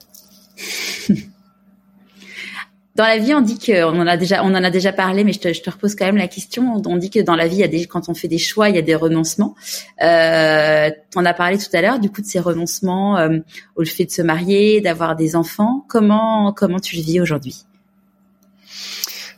Dans 2.99 3.07
la 3.07 3.19
vie, 3.19 3.33
on 3.33 3.41
dit 3.41 3.61
que 3.61 3.85
on 3.85 4.01
en 4.01 4.09
a 4.09 4.17
déjà, 4.17 4.43
on 4.43 4.49
en 4.49 4.65
a 4.65 4.71
déjà 4.71 4.93
parlé, 4.93 5.23
mais 5.23 5.33
je 5.33 5.39
te, 5.39 5.53
je 5.53 5.63
te 5.63 5.71
repose 5.71 5.95
quand 5.95 6.05
même 6.05 6.17
la 6.17 6.27
question. 6.27 6.83
On 6.85 6.97
dit 6.97 7.11
que 7.11 7.21
dans 7.21 7.37
la 7.37 7.47
vie, 7.47 7.55
il 7.55 7.61
y 7.61 7.65
a 7.65 7.69
des, 7.69 7.87
quand 7.87 8.09
on 8.09 8.15
fait 8.15 8.27
des 8.27 8.39
choix, 8.39 8.71
il 8.71 8.75
y 8.75 8.79
a 8.79 8.83
des 8.83 8.97
renoncements. 8.97 9.55
Euh, 10.03 10.91
en 11.15 11.25
as 11.25 11.33
parlé 11.33 11.59
tout 11.59 11.71
à 11.75 11.81
l'heure, 11.81 12.01
du 12.01 12.11
coup, 12.11 12.23
de 12.23 12.27
ces 12.27 12.41
renoncements 12.41 13.17
euh, 13.17 13.39
au 13.77 13.85
fait 13.85 14.07
de 14.07 14.11
se 14.11 14.21
marier, 14.21 14.81
d'avoir 14.81 15.15
des 15.15 15.37
enfants. 15.37 15.85
Comment, 15.87 16.53
comment 16.53 16.81
tu 16.81 16.97
le 16.97 17.03
vis 17.03 17.21
aujourd'hui? 17.21 17.63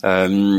Euh, 0.05 0.59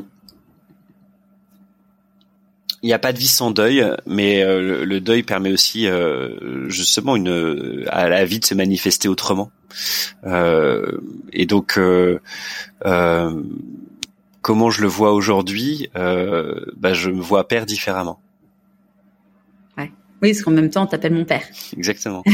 il 2.83 2.87
n'y 2.87 2.93
a 2.93 2.99
pas 2.99 3.13
de 3.13 3.19
vie 3.19 3.27
sans 3.27 3.51
deuil, 3.51 3.85
mais 4.07 4.43
euh, 4.43 4.85
le, 4.85 4.99
deuil 4.99 5.23
permet 5.23 5.51
aussi 5.51 5.87
euh, 5.87 6.67
justement 6.67 7.15
une 7.15 7.85
à 7.87 8.09
la 8.09 8.25
vie 8.25 8.39
de 8.39 8.45
se 8.45 8.55
manifester 8.55 9.07
autrement. 9.07 9.51
Euh, 10.25 10.99
et 11.31 11.45
donc, 11.45 11.77
euh, 11.77 12.19
euh, 12.85 13.41
comment 14.41 14.69
je 14.69 14.81
le 14.81 14.87
vois 14.87 15.13
aujourd'hui 15.13 15.89
bah, 15.93 16.93
Je 16.93 17.09
me 17.09 17.21
vois 17.21 17.47
père 17.47 17.65
différemment. 17.65 18.19
Ouais. 19.77 19.91
Oui, 20.21 20.31
parce 20.31 20.41
qu'en 20.41 20.51
même 20.51 20.69
temps, 20.69 20.83
on 20.83 20.87
t'appelle 20.87 21.13
mon 21.13 21.25
père. 21.25 21.43
Exactement. 21.75 22.23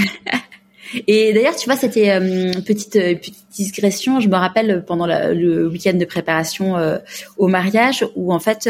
Et 1.08 1.34
d'ailleurs, 1.34 1.58
tu 1.58 1.66
vois, 1.66 1.76
c'était 1.76 2.10
une 2.16 2.64
petite 2.64 2.94
petite 2.94 3.46
digression. 3.52 4.22
Je 4.22 4.30
me 4.30 4.38
rappelle 4.38 4.86
pendant 4.88 5.06
le 5.06 5.68
week-end 5.68 5.96
de 5.96 6.06
préparation 6.06 6.76
au 7.36 7.50
mariage, 7.50 8.06
où 8.16 8.32
en 8.34 8.40
fait, 8.40 8.70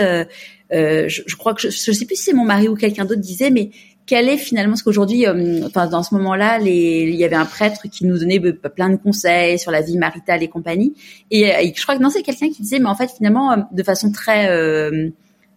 je, 0.72 1.22
je, 1.26 1.35
crois 1.35 1.53
que 1.53 1.61
je, 1.61 1.69
je 1.69 1.91
sais 1.91 2.06
plus 2.06 2.15
si 2.15 2.23
c'est 2.23 2.34
mon 2.34 2.45
mari 2.45 2.68
ou 2.68 2.76
quelqu'un 2.76 3.06
d'autre 3.06 3.22
disait, 3.22 3.49
mais 3.49 3.72
quel 4.07 4.30
est 4.30 4.38
finalement 4.38 4.76
ce 4.77 4.84
qu'aujourd'hui, 4.84 5.27
euh, 5.27 5.61
enfin 5.65 5.85
dans 5.85 6.02
ce 6.02 6.15
moment-là, 6.15 6.60
il 6.61 7.14
y 7.14 7.26
avait 7.26 7.35
un 7.35 7.45
prêtre 7.45 7.88
qui 7.91 8.06
nous 8.06 8.18
donnait 8.18 8.39
plein 8.39 8.89
de 8.89 8.95
conseils 8.95 9.60
sur 9.60 9.69
la 9.69 9.81
vie 9.81 9.98
maritale 9.98 10.41
et 10.41 10.48
compagnie. 10.48 10.95
Et, 11.30 11.53
euh, 11.53 11.72
je 11.76 11.84
crois 11.84 11.98
que 11.98 12.02
non, 12.02 12.10
c'est 12.10 12.23
quelqu'un 12.23 12.49
qui 12.49 12.61
disait, 12.61 12.80
mais 12.80 12.88
en 12.88 12.95
fait 12.95 13.11
finalement, 13.11 13.52
euh, 13.52 13.57
de 13.72 13.84
façon 13.84 14.11
très 14.11 14.48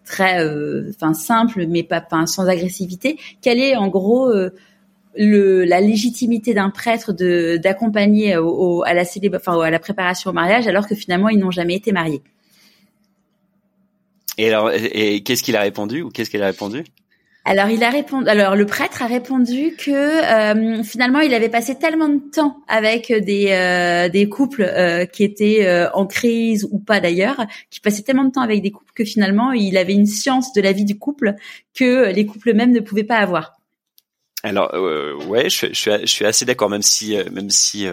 très 0.04 0.44
enfin 0.90 1.14
simple, 1.14 1.66
mais 1.68 1.84
pas, 1.84 2.04
sans 2.26 2.48
agressivité, 2.48 3.16
quelle 3.40 3.60
est 3.60 3.76
en 3.76 3.86
gros 3.86 4.32
le, 5.16 5.64
la 5.64 5.80
légitimité 5.80 6.52
d'un 6.52 6.70
prêtre 6.70 7.12
de 7.12 7.56
d'accompagner 7.62 8.34
à 8.34 8.94
la 8.94 9.04
enfin 9.36 9.60
à 9.60 9.70
la 9.70 9.78
préparation 9.78 10.30
au 10.30 10.34
mariage, 10.34 10.66
alors 10.66 10.88
que 10.88 10.96
finalement 10.96 11.28
ils 11.28 11.38
n'ont 11.38 11.52
jamais 11.52 11.76
été 11.76 11.92
mariés? 11.92 12.22
Et 14.40 14.48
alors, 14.48 14.70
et 14.72 15.22
qu'est-ce 15.22 15.42
qu'il 15.42 15.54
a 15.54 15.60
répondu 15.60 16.00
ou 16.00 16.08
qu'est-ce 16.08 16.30
qu'elle 16.30 16.42
a 16.42 16.46
répondu? 16.46 16.82
Alors 17.44 17.68
il 17.68 17.84
a 17.84 17.90
répondu. 17.90 18.26
Alors 18.26 18.56
le 18.56 18.64
prêtre 18.64 19.02
a 19.02 19.06
répondu 19.06 19.76
que 19.76 19.90
euh, 19.90 20.82
finalement 20.82 21.20
il 21.20 21.34
avait 21.34 21.50
passé 21.50 21.74
tellement 21.74 22.08
de 22.08 22.20
temps 22.32 22.56
avec 22.66 23.12
des 23.12 23.48
euh, 23.50 24.08
des 24.08 24.30
couples 24.30 24.62
euh, 24.62 25.04
qui 25.04 25.24
étaient 25.24 25.86
en 25.92 26.06
crise 26.06 26.66
ou 26.70 26.78
pas 26.78 27.00
d'ailleurs, 27.00 27.44
qui 27.70 27.80
passaient 27.80 28.02
tellement 28.02 28.24
de 28.24 28.30
temps 28.30 28.40
avec 28.40 28.62
des 28.62 28.70
couples 28.70 28.92
que 28.94 29.04
finalement 29.04 29.52
il 29.52 29.76
avait 29.76 29.92
une 29.92 30.06
science 30.06 30.54
de 30.54 30.62
la 30.62 30.72
vie 30.72 30.86
du 30.86 30.98
couple 30.98 31.34
que 31.74 32.10
les 32.10 32.24
couples 32.24 32.54
même 32.54 32.72
ne 32.72 32.80
pouvaient 32.80 33.04
pas 33.04 33.18
avoir. 33.18 33.52
Alors 34.42 34.72
ouais, 35.28 35.50
je, 35.50 35.66
je, 35.66 35.74
suis 35.74 35.90
je 36.00 36.06
suis 36.06 36.24
assez 36.24 36.46
d'accord, 36.46 36.70
même 36.70 36.82
si 36.82 37.14
même 37.30 37.50
si 37.50 37.86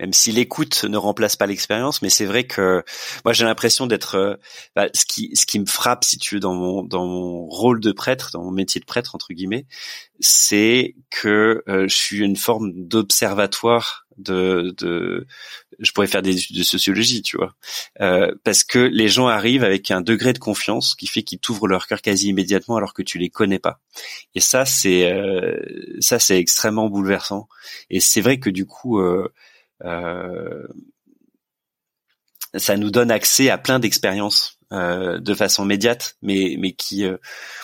même 0.00 0.12
si 0.12 0.32
l'écoute 0.32 0.84
ne 0.84 0.96
remplace 0.96 1.36
pas 1.36 1.46
l'expérience, 1.46 2.02
mais 2.02 2.10
c'est 2.10 2.24
vrai 2.24 2.44
que 2.44 2.82
moi 3.24 3.32
j'ai 3.32 3.44
l'impression 3.44 3.86
d'être 3.86 4.16
euh, 4.16 4.36
bah, 4.74 4.88
ce 4.94 5.04
qui 5.04 5.30
ce 5.34 5.46
qui 5.46 5.58
me 5.58 5.66
frappe 5.66 6.04
si 6.04 6.18
tu 6.18 6.36
veux 6.36 6.40
dans 6.40 6.54
mon 6.54 6.82
dans 6.82 7.06
mon 7.06 7.46
rôle 7.46 7.80
de 7.80 7.92
prêtre, 7.92 8.30
dans 8.32 8.42
mon 8.42 8.50
métier 8.50 8.80
de 8.80 8.86
prêtre 8.86 9.14
entre 9.14 9.32
guillemets, 9.32 9.66
c'est 10.20 10.94
que 11.10 11.62
euh, 11.68 11.86
je 11.88 11.94
suis 11.94 12.18
une 12.18 12.36
forme 12.36 12.72
d'observatoire 12.74 14.06
de, 14.18 14.74
de 14.78 15.26
je 15.78 15.92
pourrais 15.92 16.06
faire 16.06 16.22
des 16.22 16.36
études 16.36 16.56
de 16.56 16.62
sociologie, 16.62 17.22
tu 17.22 17.36
vois, 17.36 17.54
euh, 18.00 18.32
parce 18.44 18.64
que 18.64 18.78
les 18.78 19.08
gens 19.08 19.26
arrivent 19.26 19.64
avec 19.64 19.90
un 19.90 20.00
degré 20.00 20.32
de 20.32 20.38
confiance 20.38 20.94
qui 20.94 21.06
fait 21.06 21.22
qu'ils 21.22 21.38
t'ouvrent 21.38 21.68
leur 21.68 21.86
cœur 21.86 22.02
quasi 22.02 22.28
immédiatement 22.28 22.76
alors 22.76 22.94
que 22.94 23.02
tu 23.02 23.18
les 23.18 23.30
connais 23.30 23.58
pas. 23.58 23.80
Et 24.34 24.40
ça, 24.40 24.64
c'est 24.64 25.12
euh, 25.12 25.56
ça, 26.00 26.18
c'est 26.18 26.38
extrêmement 26.38 26.88
bouleversant. 26.88 27.48
Et 27.90 28.00
c'est 28.00 28.20
vrai 28.20 28.38
que 28.38 28.50
du 28.50 28.66
coup, 28.66 29.00
euh, 29.00 29.32
ça 32.54 32.76
nous 32.76 32.90
donne 32.90 33.10
accès 33.10 33.50
à 33.50 33.58
plein 33.58 33.78
d'expériences 33.78 34.58
euh, 34.72 35.18
de 35.18 35.34
façon 35.34 35.64
médiate, 35.64 36.16
mais 36.22 36.56
mais 36.58 36.72
qui, 36.72 37.04
euh, 37.04 37.16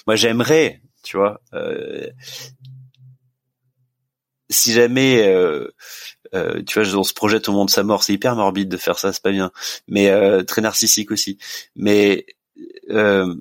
moi, 0.06 0.16
j'aimerais, 0.16 0.82
tu 1.02 1.16
vois. 1.16 1.40
si 4.50 4.72
jamais 4.72 5.22
euh, 6.34 6.62
tu 6.64 6.80
vois, 6.80 6.98
on 6.98 7.04
se 7.04 7.14
projette 7.14 7.48
au 7.48 7.52
monde 7.52 7.70
sa 7.70 7.82
mort, 7.82 8.02
c'est 8.02 8.12
hyper 8.12 8.36
morbide 8.36 8.68
de 8.68 8.76
faire 8.76 8.98
ça, 8.98 9.12
c'est 9.12 9.22
pas 9.22 9.30
bien, 9.32 9.50
mais 9.86 10.10
euh, 10.10 10.42
très 10.42 10.62
narcissique 10.62 11.10
aussi. 11.10 11.38
Mais 11.76 12.26
euh, 12.90 13.34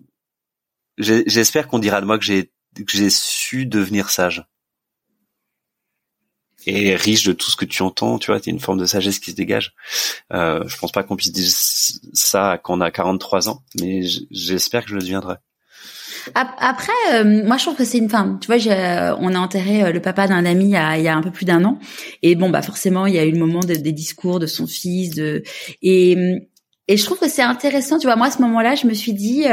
j'espère 0.97 1.67
qu'on 1.67 1.79
dira 1.79 2.01
de 2.01 2.05
moi 2.05 2.17
que 2.17 2.25
j'ai 2.25 2.51
que 2.75 2.95
j'ai 2.95 3.09
su 3.09 3.65
devenir 3.65 4.09
sage 4.09 4.45
et 6.67 6.95
riche 6.95 7.23
de 7.23 7.33
tout 7.33 7.49
ce 7.49 7.55
que 7.55 7.65
tu 7.65 7.81
entends, 7.81 8.19
tu 8.19 8.31
vois, 8.31 8.37
a 8.37 8.49
une 8.49 8.59
forme 8.59 8.79
de 8.79 8.85
sagesse 8.85 9.19
qui 9.19 9.31
se 9.31 9.35
dégage. 9.35 9.73
Euh, 10.33 10.63
je 10.67 10.77
pense 10.77 10.91
pas 10.91 11.03
qu'on 11.03 11.15
puisse 11.15 11.31
dire 11.31 11.47
ça 11.47 12.59
quand 12.61 12.77
on 12.77 12.81
a 12.81 12.91
43 12.91 13.49
ans, 13.49 13.63
mais 13.79 14.01
j'espère 14.31 14.83
que 14.83 14.89
je 14.89 14.95
le 14.95 15.01
deviendrai. 15.01 15.35
Après, 16.35 16.91
euh, 17.13 17.45
moi 17.45 17.57
je 17.57 17.63
trouve 17.63 17.77
que 17.77 17.85
c'est 17.85 17.97
une 17.97 18.09
femme. 18.09 18.39
Tu 18.41 18.47
vois, 18.47 18.57
euh, 18.67 19.15
on 19.19 19.33
a 19.33 19.39
enterré 19.39 19.83
euh, 19.83 19.91
le 19.91 20.01
papa 20.01 20.27
d'un 20.27 20.45
ami 20.45 20.65
il 20.65 20.71
y, 20.71 20.75
a, 20.75 20.97
il 20.97 21.03
y 21.03 21.07
a 21.07 21.15
un 21.15 21.21
peu 21.21 21.31
plus 21.31 21.45
d'un 21.45 21.63
an, 21.63 21.79
et 22.21 22.35
bon 22.35 22.49
bah 22.49 22.61
forcément 22.61 23.05
il 23.05 23.15
y 23.15 23.19
a 23.19 23.25
eu 23.25 23.31
le 23.31 23.39
moment 23.39 23.61
des 23.61 23.93
discours 23.93 24.39
de 24.39 24.45
son 24.47 24.67
fils, 24.67 25.11
de 25.11 25.43
et 25.81 26.17
et 26.89 26.95
je 26.95 27.03
trouve 27.03 27.19
que 27.19 27.27
c'est 27.27 27.41
intéressant, 27.41 27.99
tu 27.99 28.07
vois. 28.07 28.15
Moi, 28.15 28.27
à 28.27 28.31
ce 28.31 28.41
moment-là, 28.43 28.75
je 28.75 28.87
me 28.87 28.93
suis 28.93 29.11
dit, 29.11 29.43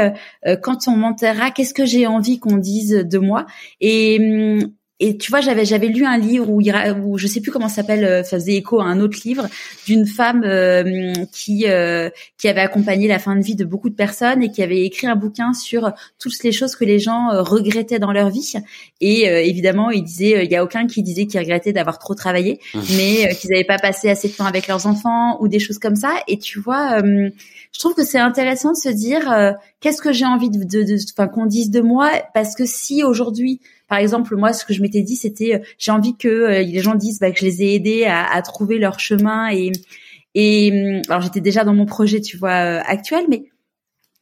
quand 0.63 0.87
on 0.87 0.91
m'enterrera, 0.91 1.51
qu'est-ce 1.51 1.73
que 1.73 1.85
j'ai 1.85 2.07
envie 2.07 2.39
qu'on 2.39 2.55
dise 2.55 2.91
de 2.91 3.17
moi? 3.17 3.45
Et 3.81 4.61
hum, 4.61 4.71
et 5.05 5.17
tu 5.17 5.29
vois, 5.29 5.39
j'avais 5.39 5.65
j'avais 5.65 5.87
lu 5.87 6.03
un 6.03 6.17
livre 6.17 6.49
où, 6.49 6.63
où 7.03 7.17
je 7.19 7.27
sais 7.27 7.39
plus 7.39 7.51
comment 7.51 7.69
ça 7.69 7.75
s'appelle, 7.75 8.03
euh, 8.03 8.23
ça 8.23 8.39
faisait 8.39 8.55
écho 8.55 8.81
à 8.81 8.85
un 8.85 8.99
autre 8.99 9.19
livre 9.23 9.47
d'une 9.85 10.07
femme 10.07 10.41
euh, 10.43 11.13
qui 11.31 11.65
euh, 11.67 12.09
qui 12.39 12.47
avait 12.47 12.61
accompagné 12.61 13.07
la 13.07 13.19
fin 13.19 13.35
de 13.35 13.43
vie 13.43 13.53
de 13.53 13.65
beaucoup 13.65 13.91
de 13.91 13.95
personnes 13.95 14.41
et 14.41 14.49
qui 14.49 14.63
avait 14.63 14.83
écrit 14.83 15.05
un 15.05 15.15
bouquin 15.15 15.53
sur 15.53 15.91
toutes 16.17 16.41
les 16.43 16.51
choses 16.51 16.75
que 16.75 16.85
les 16.85 16.97
gens 16.97 17.27
regrettaient 17.43 17.99
dans 17.99 18.11
leur 18.11 18.31
vie. 18.31 18.53
Et 18.99 19.25
évidemment, 19.47 19.91
il 19.91 20.03
disait, 20.03 20.43
il 20.43 20.51
y 20.51 20.55
a 20.55 20.63
aucun 20.63 20.87
qui 20.87 21.03
disait 21.03 21.27
qu'il 21.27 21.39
regrettait 21.39 21.73
d'avoir 21.73 21.99
trop 21.99 22.15
travaillé, 22.15 22.59
mmh. 22.73 22.79
mais 22.97 23.35
qu'ils 23.35 23.51
n'avaient 23.51 23.63
pas 23.63 23.77
passé 23.77 24.09
assez 24.09 24.29
de 24.29 24.33
temps 24.33 24.45
avec 24.45 24.67
leurs 24.67 24.87
enfants 24.87 25.37
ou 25.39 25.47
des 25.47 25.59
choses 25.59 25.77
comme 25.77 25.95
ça. 25.95 26.15
Et 26.27 26.39
tu 26.39 26.59
vois, 26.59 27.01
je 27.01 27.79
trouve 27.79 27.93
que 27.93 28.03
c'est 28.03 28.19
intéressant 28.19 28.71
de 28.71 28.77
se 28.77 28.89
dire 28.89 29.55
qu'est-ce 29.81 30.01
que 30.01 30.13
j'ai 30.13 30.25
envie 30.25 30.49
de, 30.49 30.63
de, 30.63 30.97
enfin 31.13 31.27
qu'on 31.27 31.45
dise 31.45 31.69
de 31.69 31.81
moi, 31.81 32.09
parce 32.33 32.55
que 32.55 32.65
si 32.65 33.03
aujourd'hui 33.03 33.59
par 33.87 33.99
exemple, 33.99 34.35
moi, 34.35 34.51
ce 34.53 34.65
que 34.65 34.73
je 34.73 34.81
m'étais 34.81 35.01
dit, 35.01 35.15
c'était, 35.15 35.55
euh, 35.55 35.59
j'ai 35.77 35.91
envie 35.91 36.17
que 36.17 36.27
euh, 36.27 36.61
les 36.63 36.79
gens 36.79 36.95
disent 36.95 37.19
bah, 37.19 37.31
que 37.31 37.39
je 37.39 37.45
les 37.45 37.63
ai 37.63 37.75
aidés 37.75 38.05
à, 38.05 38.25
à 38.25 38.41
trouver 38.41 38.79
leur 38.79 38.99
chemin 38.99 39.49
et 39.51 39.71
et 40.37 40.69
hum, 40.71 41.01
alors 41.07 41.21
j'étais 41.21 41.39
déjà 41.39 41.63
dans 41.63 41.73
mon 41.73 41.85
projet, 41.85 42.19
tu 42.21 42.37
vois, 42.37 42.51
euh, 42.51 42.81
actuel, 42.85 43.25
mais 43.29 43.45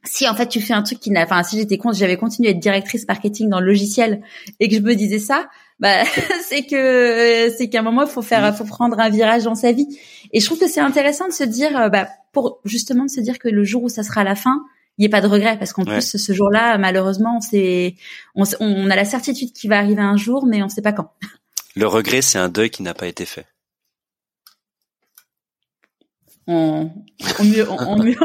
si 0.06 0.28
en 0.28 0.36
fait 0.36 0.48
tu 0.48 0.62
fais 0.62 0.74
un 0.74 0.84
truc 0.84 1.00
qui 1.00 1.10
n'a, 1.12 1.24
enfin 1.24 1.42
si 1.44 1.58
j'étais 1.58 1.78
compte, 1.78 1.96
j'avais 1.96 2.18
continué 2.18 2.50
à 2.50 2.52
être 2.52 2.60
directrice 2.60 3.08
marketing 3.08 3.50
dans 3.50 3.60
le 3.60 3.66
logiciel 3.66 4.22
et 4.60 4.70
que 4.70 4.76
je 4.76 4.82
me 4.82 4.96
disais 4.96 5.18
ça, 5.18 5.50
bah 5.80 6.04
c'est 6.48 6.66
que 6.66 7.50
c'est 7.58 7.70
qu'à 7.70 7.80
un 7.80 7.84
moment 7.84 8.04
il 8.04 8.10
faut 8.10 8.22
faire, 8.22 8.56
faut 8.56 8.66
prendre 8.66 9.00
un 9.00 9.10
virage 9.10 9.44
dans 9.44 9.56
sa 9.56 9.72
vie. 9.72 9.88
Et 10.34 10.40
je 10.40 10.46
trouve 10.46 10.60
que 10.60 10.68
c'est 10.68 10.82
intéressant 10.82 11.28
de 11.28 11.34
se 11.34 11.44
dire, 11.44 11.90
bah 11.90 12.10
pour 12.32 12.60
justement 12.66 13.06
de 13.06 13.10
se 13.10 13.22
dire 13.22 13.40
que 13.40 13.48
le 13.48 13.64
jour 13.64 13.84
où 13.84 13.90
ça 13.90 14.04
sera 14.04 14.24
la 14.24 14.36
fin, 14.36 14.64
il 14.98 15.02
n'y 15.02 15.06
ait 15.06 15.10
pas 15.10 15.22
de 15.22 15.28
regret 15.28 15.58
parce 15.58 15.74
qu'en 15.74 15.86
plus 15.86 16.18
ce 16.18 16.34
jour-là 16.34 16.78
malheureusement 16.78 17.42
c'est 17.42 17.96
on, 18.36 18.44
on, 18.60 18.90
a 18.90 18.96
la 18.96 19.06
certitude 19.06 19.52
qu'il 19.54 19.70
va 19.70 19.78
arriver 19.78 20.02
un 20.02 20.18
jour 20.18 20.46
mais 20.46 20.62
on 20.62 20.66
ne 20.66 20.72
sait 20.72 20.82
pas 20.82 20.94
quand. 20.94 21.12
Le 21.76 21.88
regret 21.88 22.22
c'est 22.22 22.38
un 22.38 22.50
deuil 22.50 22.70
qui 22.70 22.84
n'a 22.84 22.94
pas 22.94 23.08
été 23.08 23.26
fait 23.26 23.46
on, 26.48 26.92
mieux, 27.44 27.66
mieux. 28.04 28.18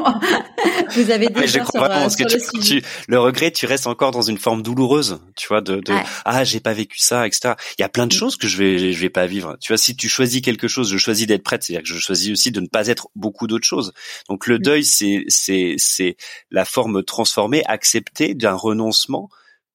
vous 0.90 1.10
avez 1.10 1.28
dit 1.28 1.46
je 1.46 1.58
crois 1.60 1.88
vraiment, 1.88 2.08
que 2.08 2.60
tu, 2.60 2.82
le 3.06 3.20
regret, 3.20 3.50
tu 3.50 3.66
restes 3.66 3.86
encore 3.86 4.10
dans 4.10 4.22
une 4.22 4.38
forme 4.38 4.62
douloureuse, 4.62 5.20
tu 5.36 5.46
vois, 5.48 5.60
de, 5.60 5.76
de 5.76 5.92
ah 6.24 6.44
j'ai 6.44 6.60
pas 6.60 6.72
vécu 6.72 6.98
ça, 6.98 7.26
etc. 7.26 7.54
Il 7.78 7.82
y 7.82 7.84
a 7.84 7.88
plein 7.88 8.06
de 8.06 8.14
mm. 8.14 8.18
choses 8.18 8.36
que 8.36 8.48
je 8.48 8.56
vais 8.56 8.92
je 8.92 9.00
vais 9.00 9.10
pas 9.10 9.26
vivre. 9.26 9.56
Tu 9.60 9.72
vois, 9.72 9.78
si 9.78 9.96
tu 9.96 10.08
choisis 10.08 10.40
quelque 10.40 10.66
chose, 10.66 10.90
je 10.90 10.98
choisis 10.98 11.26
d'être 11.26 11.44
prête, 11.44 11.62
c'est-à-dire 11.62 11.82
que 11.82 11.88
je 11.88 11.98
choisis 11.98 12.32
aussi 12.32 12.50
de 12.50 12.60
ne 12.60 12.66
pas 12.66 12.88
être 12.88 13.08
beaucoup 13.14 13.46
d'autres 13.46 13.66
choses. 13.66 13.92
Donc 14.28 14.46
le 14.46 14.58
mm. 14.58 14.62
deuil, 14.62 14.84
c'est 14.84 15.24
c'est 15.28 15.74
c'est 15.78 16.16
la 16.50 16.64
forme 16.64 17.04
transformée, 17.04 17.62
acceptée 17.66 18.34
d'un 18.34 18.54
renoncement, 18.54 19.28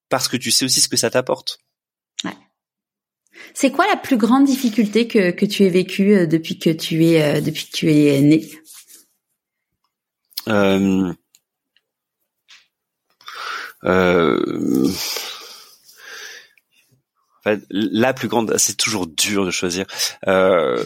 parce 0.10 0.28
que 0.28 0.38
tu 0.38 0.52
sais 0.52 0.66
aussi 0.66 0.82
ce 0.82 0.90
que 0.90 0.98
ça 0.98 1.10
t'apporte. 1.10 1.60
C'est 3.54 3.72
quoi 3.72 3.86
la 3.88 3.98
plus 3.98 4.18
grande 4.18 4.46
difficulté 4.46 5.08
que, 5.08 5.46
tu 5.46 5.64
aies 5.64 5.70
vécue 5.70 6.16
euh, 6.16 6.26
depuis 6.26 6.58
que 6.58 6.70
tu 6.70 7.06
es 7.06 7.22
euh, 7.22 7.42
depuis 7.42 7.66
que 7.66 7.78
tu 7.78 7.92
es 7.94 8.20
né 8.22 8.50
euh, 10.50 11.14
euh, 13.86 14.92
la 17.70 18.14
plus 18.14 18.28
grande, 18.28 18.58
c'est 18.58 18.76
toujours 18.78 19.08
dur 19.08 19.46
de 19.46 19.52
choisir. 19.52 19.86
Je 20.26 20.84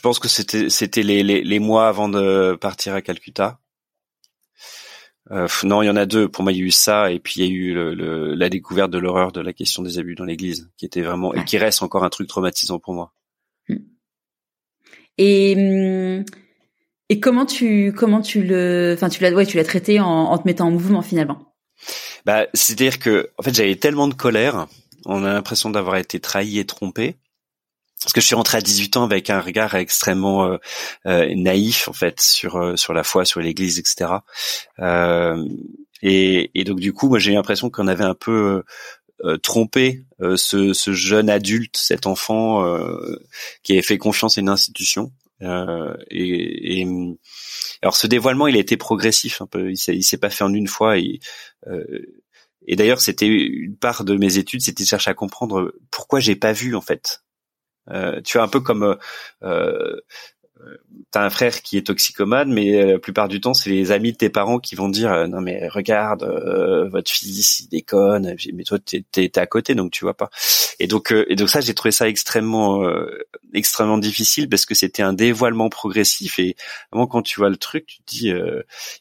pense 0.00 0.18
que 0.18 0.28
c'était 0.28 1.02
les 1.02 1.58
mois 1.58 1.88
avant 1.88 2.08
de 2.08 2.56
partir 2.60 2.94
à 2.94 3.02
Calcutta. 3.02 3.60
Euh, 5.32 5.46
non, 5.64 5.82
il 5.82 5.86
y 5.86 5.90
en 5.90 5.96
a 5.96 6.06
deux. 6.06 6.28
Pour 6.28 6.42
moi, 6.42 6.52
il 6.52 6.58
y 6.58 6.62
a 6.62 6.64
eu 6.64 6.70
ça, 6.70 7.12
et 7.12 7.20
puis 7.20 7.34
il 7.36 7.46
y 7.46 7.48
a 7.48 7.50
eu 7.50 7.74
le, 7.74 8.34
la 8.34 8.48
découverte 8.48 8.90
de 8.90 8.98
l'horreur 8.98 9.32
de 9.32 9.40
la 9.40 9.52
question 9.52 9.82
des 9.82 9.98
abus 9.98 10.16
dans 10.16 10.24
l'Église, 10.24 10.70
qui 10.76 10.84
était 10.84 11.02
vraiment 11.02 11.32
et 11.34 11.44
qui 11.44 11.56
reste 11.58 11.82
encore 11.82 12.04
un 12.04 12.10
truc 12.10 12.28
traumatisant 12.28 12.78
pour 12.78 12.94
moi. 12.94 13.12
Hmm. 13.68 13.76
Et 15.18 15.54
hum, 15.56 16.24
et 17.08 17.20
comment 17.20 17.44
tu 17.44 17.92
comment 17.92 18.22
tu 18.22 18.42
le, 18.42 18.94
enfin 18.96 19.08
tu 19.08 19.22
l'as 19.22 19.32
ouais 19.32 19.44
tu 19.44 19.56
l'as 19.56 19.64
traité 19.64 20.00
en, 20.00 20.06
en, 20.06 20.38
te 20.38 20.46
mettant 20.46 20.68
en 20.68 20.70
mouvement 20.70 21.02
finalement? 21.02 21.54
Bah, 22.24 22.46
c'est-à-dire 22.54 22.98
que 22.98 23.30
en 23.38 23.42
fait 23.42 23.54
j'avais 23.54 23.76
tellement 23.76 24.08
de 24.08 24.14
colère, 24.14 24.66
on 25.06 25.24
a 25.24 25.32
l'impression 25.32 25.70
d'avoir 25.70 25.96
été 25.96 26.20
trahi 26.20 26.58
et 26.58 26.64
trompé 26.64 27.16
parce 28.02 28.14
que 28.14 28.20
je 28.20 28.26
suis 28.26 28.34
rentré 28.34 28.58
à 28.58 28.60
18 28.60 28.96
ans 28.96 29.04
avec 29.04 29.28
un 29.28 29.40
regard 29.40 29.74
extrêmement 29.74 30.46
euh, 30.46 30.56
euh, 31.06 31.34
naïf 31.34 31.86
en 31.88 31.92
fait 31.92 32.20
sur 32.20 32.56
euh, 32.56 32.76
sur 32.76 32.94
la 32.94 33.04
foi, 33.04 33.24
sur 33.24 33.40
l'Église, 33.40 33.78
etc. 33.78 34.12
Et, 36.02 36.50
et, 36.54 36.64
donc 36.64 36.80
du 36.80 36.94
coup, 36.94 37.10
moi 37.10 37.18
j'ai 37.18 37.32
l'impression 37.32 37.68
qu'on 37.68 37.86
avait 37.86 38.04
un 38.04 38.14
peu 38.14 38.62
trompé 39.42 40.06
ce, 40.18 40.72
ce, 40.72 40.92
jeune 40.94 41.28
adulte, 41.28 41.76
cet 41.76 42.06
enfant 42.06 42.64
qui 43.62 43.72
avait 43.72 43.82
fait 43.82 43.98
confiance 43.98 44.38
à 44.38 44.40
une 44.40 44.48
institution. 44.48 45.12
et, 45.42 46.80
et 46.80 46.86
alors 47.82 47.96
ce 47.96 48.06
dévoilement, 48.06 48.46
il 48.46 48.56
a 48.56 48.60
été 48.60 48.78
progressif 48.78 49.42
un 49.42 49.46
peu. 49.46 49.72
Il 49.72 49.76
s'est 49.76 50.16
pas 50.16 50.30
fait 50.30 50.44
en 50.44 50.54
une 50.54 50.68
fois. 50.68 50.96
Et, 50.96 51.20
et 52.66 52.76
d'ailleurs, 52.76 53.02
c'était 53.02 53.26
une 53.26 53.76
part 53.76 54.04
de 54.04 54.16
mes 54.16 54.38
études, 54.38 54.62
c'était 54.62 54.84
de 54.84 54.88
chercher 54.88 55.10
à 55.10 55.14
comprendre 55.14 55.74
pourquoi 55.90 56.18
j'ai 56.18 56.36
pas 56.36 56.52
vu 56.52 56.74
en 56.74 56.80
fait 56.80 57.20
euh, 57.20 57.29
tu 58.24 58.38
vois 58.38 58.44
un 58.44 58.48
peu 58.48 58.60
comme 58.60 58.82
euh, 58.82 58.96
euh 59.42 60.00
t'as 61.10 61.24
un 61.24 61.30
frère 61.30 61.62
qui 61.62 61.76
est 61.76 61.86
toxicomane, 61.86 62.52
mais 62.52 62.76
euh, 62.76 62.92
la 62.92 62.98
plupart 62.98 63.28
du 63.28 63.40
temps, 63.40 63.54
c'est 63.54 63.70
les 63.70 63.90
amis 63.90 64.12
de 64.12 64.16
tes 64.16 64.30
parents 64.30 64.58
qui 64.58 64.74
vont 64.74 64.88
dire 64.88 65.12
euh, 65.12 65.26
non 65.26 65.40
mais 65.40 65.68
regarde 65.68 66.22
euh, 66.22 66.88
votre 66.88 67.10
fils 67.10 67.60
il 67.60 67.68
déconne, 67.68 68.36
mais 68.54 68.64
toi 68.64 68.78
t'es 68.78 69.04
es, 69.16 69.38
à 69.38 69.46
côté 69.46 69.74
donc 69.74 69.90
tu 69.90 70.04
vois 70.04 70.14
pas. 70.16 70.30
Et 70.78 70.86
donc 70.86 71.12
et 71.12 71.36
donc 71.36 71.50
ça 71.50 71.60
j'ai 71.60 71.74
trouvé 71.74 71.92
ça 71.92 72.08
extrêmement 72.08 72.82
extrêmement 73.52 73.98
difficile 73.98 74.48
parce 74.48 74.66
que 74.66 74.74
c'était 74.74 75.02
un 75.02 75.12
dévoilement 75.12 75.68
progressif 75.68 76.38
et 76.38 76.56
vraiment 76.90 77.06
quand 77.06 77.22
tu 77.22 77.40
vois 77.40 77.50
le 77.50 77.56
truc 77.56 77.86
tu 77.86 77.98
te 77.98 78.04
dis 78.06 78.32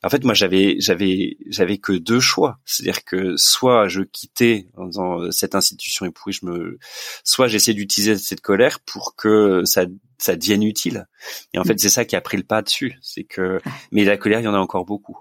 en 0.03 0.09
fait 0.09 0.23
moi 0.23 0.33
j'avais 0.33 0.75
j'avais 0.79 1.37
j'avais 1.47 1.77
que 1.77 1.93
deux 1.93 2.19
choix, 2.19 2.59
c'est-à-dire 2.65 3.03
que 3.05 3.37
soit 3.37 3.87
je 3.87 4.01
quittais 4.01 4.67
en 4.75 4.87
disant 4.87 5.31
cette 5.31 5.55
institution 5.55 6.05
est 6.05 6.11
pourrie, 6.11 6.33
je 6.33 6.45
me 6.45 6.79
soit 7.23 7.47
j'essaie 7.47 7.73
d'utiliser 7.73 8.17
cette 8.17 8.41
colère 8.41 8.79
pour 8.81 9.15
que 9.15 9.63
ça 9.65 9.85
ça 10.19 10.35
devienne 10.35 10.63
utile. 10.63 11.07
Et 11.53 11.59
en 11.59 11.63
fait, 11.63 11.73
mm. 11.73 11.79
c'est 11.79 11.89
ça 11.89 12.05
qui 12.05 12.15
a 12.15 12.21
pris 12.21 12.37
le 12.37 12.43
pas 12.43 12.61
dessus. 12.61 12.97
C'est 13.01 13.23
que, 13.23 13.59
mais 13.91 14.03
la 14.03 14.17
colère, 14.17 14.39
il 14.39 14.45
y 14.45 14.47
en 14.47 14.53
a 14.53 14.59
encore 14.59 14.85
beaucoup. 14.85 15.17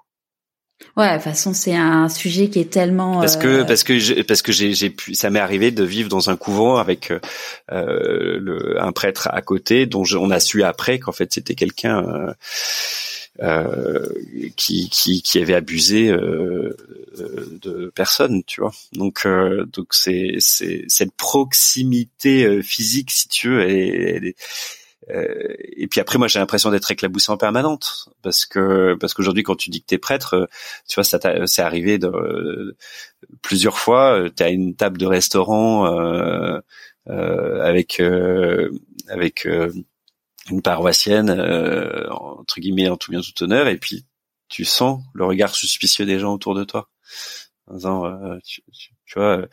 Ouais, 0.97 1.11
de 1.11 1.15
toute 1.15 1.25
façon, 1.25 1.55
c'est 1.55 1.75
un 1.75 2.09
sujet 2.09 2.49
qui 2.49 2.61
est 2.61 2.71
tellement 2.71 3.21
parce 3.21 3.37
que 3.37 3.49
euh, 3.49 3.65
parce 3.65 3.83
que 3.83 4.23
parce 4.23 4.43
que 4.43 4.53
j'ai 4.53 4.75
j'ai 4.75 4.91
pu 4.91 5.15
ça 5.15 5.29
m'est 5.29 5.41
arrivé 5.41 5.73
de 5.73 5.83
vivre 5.83 6.09
dans 6.09 6.31
un 6.31 6.37
couvent 6.37 6.77
avec 6.77 7.11
euh, 7.11 7.19
le, 8.39 8.81
un 8.81 8.93
prêtre 8.93 9.29
à 9.33 9.43
côté 9.43 9.87
dont 9.87 10.05
on 10.15 10.31
a 10.31 10.39
su 10.39 10.63
après 10.63 11.01
qu'en 11.01 11.13
fait 11.13 11.33
c'était 11.33 11.57
quelqu'un 11.57 12.35
qui, 14.57 14.89
qui 14.89 15.23
qui 15.23 15.39
avait 15.41 15.55
abusé 15.55 16.11
de 16.11 17.93
personnes, 17.95 18.45
tu 18.45 18.61
vois. 18.61 18.73
Donc 18.93 19.27
donc 19.27 19.89
c'est 19.91 20.37
c'est 20.39 20.85
cette 20.87 21.13
proximité 21.17 22.63
physique, 22.63 23.11
si 23.11 23.29
tu 23.29 23.49
veux, 23.49 23.63
elle, 23.63 24.25
elle, 24.25 24.25
euh, 24.27 24.33
et 25.11 25.87
puis 25.89 26.01
après, 26.01 26.19
moi, 26.19 26.29
j'ai 26.29 26.39
l'impression 26.39 26.71
d'être 26.71 26.91
éclaboussé 26.91 27.33
en 27.33 27.37
permanente 27.37 28.11
parce 28.23 28.47
que 28.47 28.95
parce 29.01 29.15
qu'aujourd'hui, 29.15 29.43
quand 29.43 29.57
tu 29.57 29.71
dis 29.71 29.81
que 29.81 29.87
t'es 29.87 29.99
prêtre, 29.99 30.35
euh, 30.35 30.47
tu 30.89 30.97
vois, 30.97 31.05
ça 31.05 31.19
c'est 31.47 31.63
arrivé 31.63 31.99
de, 31.99 32.09
euh, 32.09 32.77
plusieurs 33.43 33.79
fois. 33.79 34.29
T'es 34.35 34.45
à 34.45 34.49
une 34.51 34.75
table 34.77 34.99
de 34.99 35.07
restaurant 35.07 35.87
euh, 35.87 36.61
avec 37.07 38.01
avec 39.09 39.49
une 40.51 40.63
paroissienne 40.63 41.31
entre 42.11 42.61
guillemets 42.61 42.89
en 42.89 42.97
tout 42.97 43.11
bien 43.11 43.21
tout 43.21 43.43
honneur, 43.43 43.69
et 43.69 43.79
puis 43.79 44.05
tu 44.49 44.65
sens 44.65 45.03
le 45.15 45.25
regard 45.25 45.55
suspicieux 45.55 46.07
des 46.07 46.19
gens 46.19 46.35
autour 46.35 46.55
de 46.55 46.65
toi. 46.65 46.89
En 47.67 47.75
disant, 47.75 48.39
tu, 48.45 48.63
tu 48.73 48.91
vois 49.15 49.47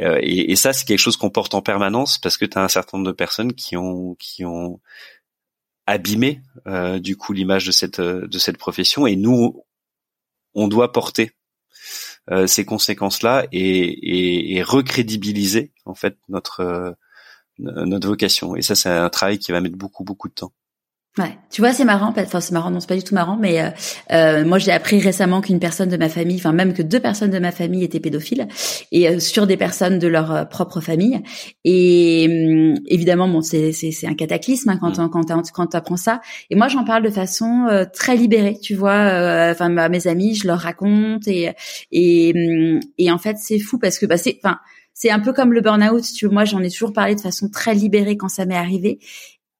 euh, 0.00 0.18
et, 0.20 0.52
et, 0.52 0.56
ça 0.56 0.72
c'est 0.72 0.84
quelque 0.84 0.98
chose 0.98 1.16
qu'on 1.16 1.30
porte 1.30 1.54
en 1.54 1.62
permanence 1.62 2.18
parce 2.18 2.36
que 2.36 2.44
tu 2.44 2.58
as 2.58 2.62
un 2.62 2.68
certain 2.68 2.98
nombre 2.98 3.10
de 3.10 3.16
personnes 3.16 3.52
qui 3.54 3.76
ont 3.76 4.14
qui 4.16 4.44
ont 4.44 4.80
abîmé 5.86 6.42
euh, 6.66 6.98
du 6.98 7.16
coup 7.16 7.32
l'image 7.32 7.66
de 7.66 7.72
cette 7.72 8.00
de 8.00 8.38
cette 8.38 8.58
profession 8.58 9.06
et 9.06 9.16
nous 9.16 9.64
on 10.54 10.68
doit 10.68 10.92
porter 10.92 11.32
euh, 12.30 12.46
ces 12.46 12.64
conséquences 12.64 13.22
là 13.22 13.46
et, 13.50 13.58
et, 13.60 14.56
et, 14.56 14.62
recrédibiliser 14.62 15.72
en 15.84 15.94
fait 15.94 16.16
notre 16.28 16.60
euh, 16.60 16.92
notre 17.58 18.08
vocation. 18.08 18.56
Et 18.56 18.62
ça 18.62 18.74
c'est 18.76 18.88
un 18.88 19.10
travail 19.10 19.38
qui 19.38 19.52
va 19.52 19.60
mettre 19.60 19.76
beaucoup 19.76 20.04
beaucoup 20.04 20.28
de 20.28 20.34
temps 20.34 20.52
Ouais, 21.18 21.36
tu 21.50 21.60
vois, 21.60 21.74
c'est 21.74 21.84
marrant. 21.84 22.14
Enfin, 22.16 22.40
c'est 22.40 22.52
marrant, 22.52 22.70
non, 22.70 22.80
c'est 22.80 22.88
pas 22.88 22.96
du 22.96 23.02
tout 23.02 23.14
marrant, 23.14 23.36
mais 23.36 23.60
euh, 23.60 23.68
euh, 24.12 24.46
moi, 24.46 24.56
j'ai 24.56 24.72
appris 24.72 24.98
récemment 24.98 25.42
qu'une 25.42 25.60
personne 25.60 25.90
de 25.90 25.98
ma 25.98 26.08
famille, 26.08 26.36
enfin 26.36 26.52
même 26.52 26.72
que 26.72 26.80
deux 26.80 27.00
personnes 27.00 27.30
de 27.30 27.38
ma 27.38 27.52
famille 27.52 27.84
étaient 27.84 28.00
pédophiles, 28.00 28.48
et 28.92 29.06
euh, 29.08 29.20
sur 29.20 29.46
des 29.46 29.58
personnes 29.58 29.98
de 29.98 30.08
leur 30.08 30.32
euh, 30.32 30.44
propre 30.46 30.80
famille. 30.80 31.20
Et 31.64 32.26
hum, 32.30 32.82
évidemment, 32.86 33.28
bon, 33.28 33.42
c'est 33.42 33.72
c'est 33.72 34.06
un 34.06 34.14
cataclysme 34.14 34.70
hein, 34.70 34.78
quand 34.80 34.98
mm. 34.98 35.10
quand 35.10 35.52
quand 35.52 35.66
t'apprends 35.66 35.98
ça. 35.98 36.22
Et 36.48 36.54
moi, 36.54 36.68
j'en 36.68 36.84
parle 36.84 37.02
de 37.02 37.10
façon 37.10 37.66
très 37.92 38.16
libérée, 38.16 38.58
tu 38.58 38.74
vois. 38.74 39.50
Enfin, 39.50 39.76
à 39.76 39.90
mes 39.90 40.06
amis, 40.06 40.34
je 40.34 40.46
leur 40.46 40.60
raconte 40.60 41.28
et 41.28 41.52
et 41.90 42.32
hum, 42.34 42.80
et 42.96 43.12
en 43.12 43.18
fait, 43.18 43.36
c'est 43.38 43.58
fou 43.58 43.78
parce 43.78 43.98
que 43.98 44.06
bah 44.06 44.16
c'est, 44.16 44.38
enfin 44.42 44.56
c'est 44.94 45.10
un 45.10 45.20
peu 45.20 45.34
comme 45.34 45.52
le 45.52 45.60
burn-out. 45.60 46.04
Tu 46.14 46.26
vois, 46.26 46.34
moi, 46.34 46.44
j'en 46.46 46.62
ai 46.62 46.70
toujours 46.70 46.92
parlé 46.94 47.14
de 47.14 47.20
façon 47.20 47.50
très 47.50 47.74
libérée 47.74 48.16
quand 48.16 48.28
ça 48.28 48.46
m'est 48.46 48.56
arrivé. 48.56 48.98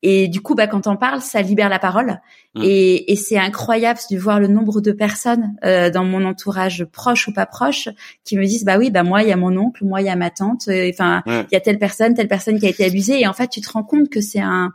Et 0.02 0.26
du 0.26 0.40
coup, 0.40 0.54
bah, 0.54 0.66
quand 0.66 0.86
on 0.86 0.96
parle, 0.96 1.20
ça 1.20 1.40
libère 1.42 1.68
la 1.68 1.78
parole. 1.78 2.20
Mmh. 2.54 2.62
Et, 2.64 3.12
et 3.12 3.16
c'est 3.16 3.38
incroyable 3.38 4.00
de 4.10 4.18
voir 4.18 4.40
le 4.40 4.48
nombre 4.48 4.80
de 4.80 4.90
personnes 4.90 5.54
euh, 5.64 5.90
dans 5.90 6.04
mon 6.04 6.24
entourage 6.24 6.84
proche 6.84 7.28
ou 7.28 7.32
pas 7.32 7.46
proche 7.46 7.88
qui 8.24 8.36
me 8.36 8.44
disent, 8.44 8.64
bah 8.64 8.78
oui, 8.78 8.90
bah 8.90 9.04
moi, 9.04 9.22
il 9.22 9.28
y 9.28 9.32
a 9.32 9.36
mon 9.36 9.56
oncle, 9.56 9.84
moi, 9.84 10.00
il 10.00 10.06
y 10.06 10.10
a 10.10 10.16
ma 10.16 10.30
tante. 10.30 10.66
Euh, 10.68 10.90
enfin, 10.92 11.22
il 11.26 11.52
y 11.52 11.56
a 11.56 11.60
telle 11.60 11.78
personne, 11.78 12.14
telle 12.14 12.28
personne 12.28 12.58
qui 12.58 12.66
a 12.66 12.70
été 12.70 12.84
abusée. 12.84 13.20
Et 13.20 13.26
en 13.28 13.32
fait, 13.32 13.48
tu 13.48 13.60
te 13.60 13.70
rends 13.70 13.84
compte 13.84 14.08
que 14.08 14.20
c'est 14.20 14.40
un 14.40 14.72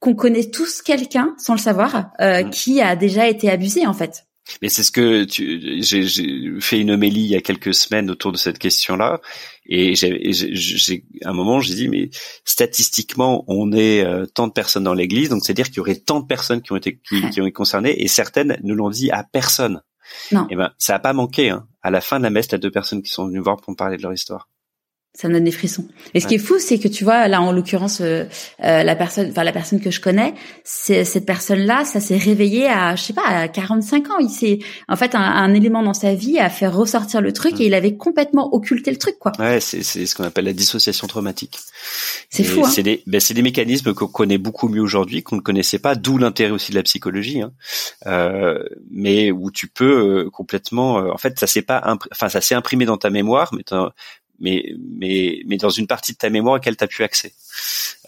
qu'on 0.00 0.14
connaît 0.14 0.50
tous 0.50 0.82
quelqu'un, 0.82 1.34
sans 1.38 1.54
le 1.54 1.58
savoir, 1.58 2.10
euh, 2.20 2.44
mmh. 2.44 2.50
qui 2.50 2.82
a 2.82 2.94
déjà 2.94 3.26
été 3.26 3.50
abusé, 3.50 3.86
en 3.86 3.94
fait. 3.94 4.26
Mais 4.60 4.68
c'est 4.68 4.82
ce 4.82 4.90
que 4.90 5.24
tu, 5.24 5.82
j'ai, 5.82 6.60
fait 6.60 6.78
une 6.78 6.90
homélie 6.90 7.22
il 7.22 7.30
y 7.30 7.36
a 7.36 7.40
quelques 7.40 7.74
semaines 7.74 8.10
autour 8.10 8.32
de 8.32 8.36
cette 8.36 8.58
question-là, 8.58 9.20
et 9.66 9.94
j'ai, 9.94 10.20
j'ai, 10.32 11.04
à 11.24 11.30
un 11.30 11.32
moment 11.32 11.60
j'ai 11.60 11.74
dit 11.74 11.88
mais 11.88 12.10
statistiquement 12.44 13.44
on 13.48 13.72
est 13.72 14.04
euh, 14.04 14.26
tant 14.26 14.46
de 14.46 14.52
personnes 14.52 14.84
dans 14.84 14.94
l'Église, 14.94 15.30
donc 15.30 15.42
c'est 15.44 15.52
à 15.52 15.54
dire 15.54 15.66
qu'il 15.66 15.78
y 15.78 15.80
aurait 15.80 15.96
tant 15.96 16.20
de 16.20 16.26
personnes 16.26 16.60
qui 16.60 16.72
ont 16.72 16.76
été 16.76 17.00
qui, 17.08 17.40
ont 17.40 17.46
été 17.46 17.52
concernées, 17.52 18.02
et 18.02 18.08
certaines 18.08 18.58
ne 18.62 18.74
l'ont 18.74 18.90
dit 18.90 19.10
à 19.10 19.24
personne. 19.24 19.82
Non. 20.32 20.42
Et 20.44 20.48
eh 20.50 20.56
ben 20.56 20.70
ça 20.78 20.94
a 20.96 20.98
pas 20.98 21.14
manqué. 21.14 21.48
Hein. 21.48 21.66
À 21.82 21.90
la 21.90 22.02
fin 22.02 22.18
de 22.18 22.24
la 22.24 22.30
messe, 22.30 22.48
t'as 22.48 22.58
deux 22.58 22.70
personnes 22.70 23.02
qui 23.02 23.10
sont 23.10 23.26
venues 23.26 23.40
voir 23.40 23.56
pour 23.56 23.70
me 23.70 23.76
parler 23.76 23.96
de 23.96 24.02
leur 24.02 24.12
histoire 24.12 24.48
ça 25.16 25.28
me 25.28 25.34
donne 25.34 25.44
des 25.44 25.52
frissons. 25.52 25.86
Et 26.12 26.18
ce 26.18 26.26
qui 26.26 26.34
est 26.34 26.38
fou, 26.38 26.56
c'est 26.58 26.80
que 26.80 26.88
tu 26.88 27.04
vois, 27.04 27.28
là 27.28 27.40
en 27.40 27.52
l'occurrence, 27.52 28.00
euh, 28.00 28.24
euh, 28.64 28.82
la 28.82 28.96
personne, 28.96 29.30
enfin 29.30 29.44
la 29.44 29.52
personne 29.52 29.80
que 29.80 29.92
je 29.92 30.00
connais, 30.00 30.34
c'est 30.64 31.04
cette 31.04 31.24
personne-là, 31.24 31.84
ça 31.84 32.00
s'est 32.00 32.16
réveillé 32.16 32.66
à, 32.66 32.96
je 32.96 33.02
sais 33.02 33.12
pas, 33.12 33.24
à 33.24 33.46
45 33.46 34.10
ans. 34.10 34.18
Il 34.18 34.28
s'est, 34.28 34.58
en 34.88 34.96
fait, 34.96 35.14
un, 35.14 35.54
élément 35.54 35.84
dans 35.84 35.94
sa 35.94 36.14
vie 36.14 36.40
a 36.40 36.50
fait 36.50 36.66
ressortir 36.66 37.20
le 37.20 37.32
truc 37.32 37.60
et 37.60 37.66
il 37.66 37.74
avait 37.74 37.96
complètement 37.96 38.52
occulté 38.52 38.90
le 38.90 38.96
truc, 38.96 39.16
quoi. 39.20 39.30
Ouais, 39.38 39.60
c'est 39.60 39.84
c'est 39.84 40.04
ce 40.04 40.16
qu'on 40.16 40.24
appelle 40.24 40.46
la 40.46 40.52
dissociation 40.52 41.06
traumatique. 41.06 41.60
C'est 42.28 42.42
fou. 42.42 42.64
Hein. 42.64 42.68
C'est 42.68 42.82
des, 42.82 43.04
ben, 43.06 43.20
c'est 43.20 43.34
des 43.34 43.42
mécanismes 43.42 43.94
qu'on 43.94 44.08
connaît 44.08 44.38
beaucoup 44.38 44.68
mieux 44.68 44.82
aujourd'hui, 44.82 45.22
qu'on 45.22 45.36
ne 45.36 45.40
connaissait 45.40 45.78
pas, 45.78 45.94
d'où 45.94 46.18
l'intérêt 46.18 46.50
aussi 46.50 46.72
de 46.72 46.76
la 46.76 46.82
psychologie. 46.82 47.40
Hein. 47.40 47.52
Euh, 48.06 48.64
mais 48.90 49.30
où 49.30 49.52
tu 49.52 49.68
peux 49.68 50.24
euh, 50.24 50.30
complètement, 50.30 50.96
en 50.96 51.18
fait, 51.18 51.38
ça 51.38 51.46
s'est 51.46 51.62
pas, 51.62 51.96
enfin, 52.10 52.28
ça 52.28 52.40
s'est 52.40 52.56
imprimé 52.56 52.84
dans 52.84 52.96
ta 52.96 53.10
mémoire, 53.10 53.54
mais 53.54 53.62
mais 54.40 54.74
mais 54.78 55.42
mais 55.46 55.56
dans 55.56 55.70
une 55.70 55.86
partie 55.86 56.12
de 56.12 56.18
ta 56.18 56.30
mémoire 56.30 56.56
auquel 56.56 56.76
tu 56.76 56.84
as 56.84 56.86
pu 56.86 57.02
accès. 57.02 57.34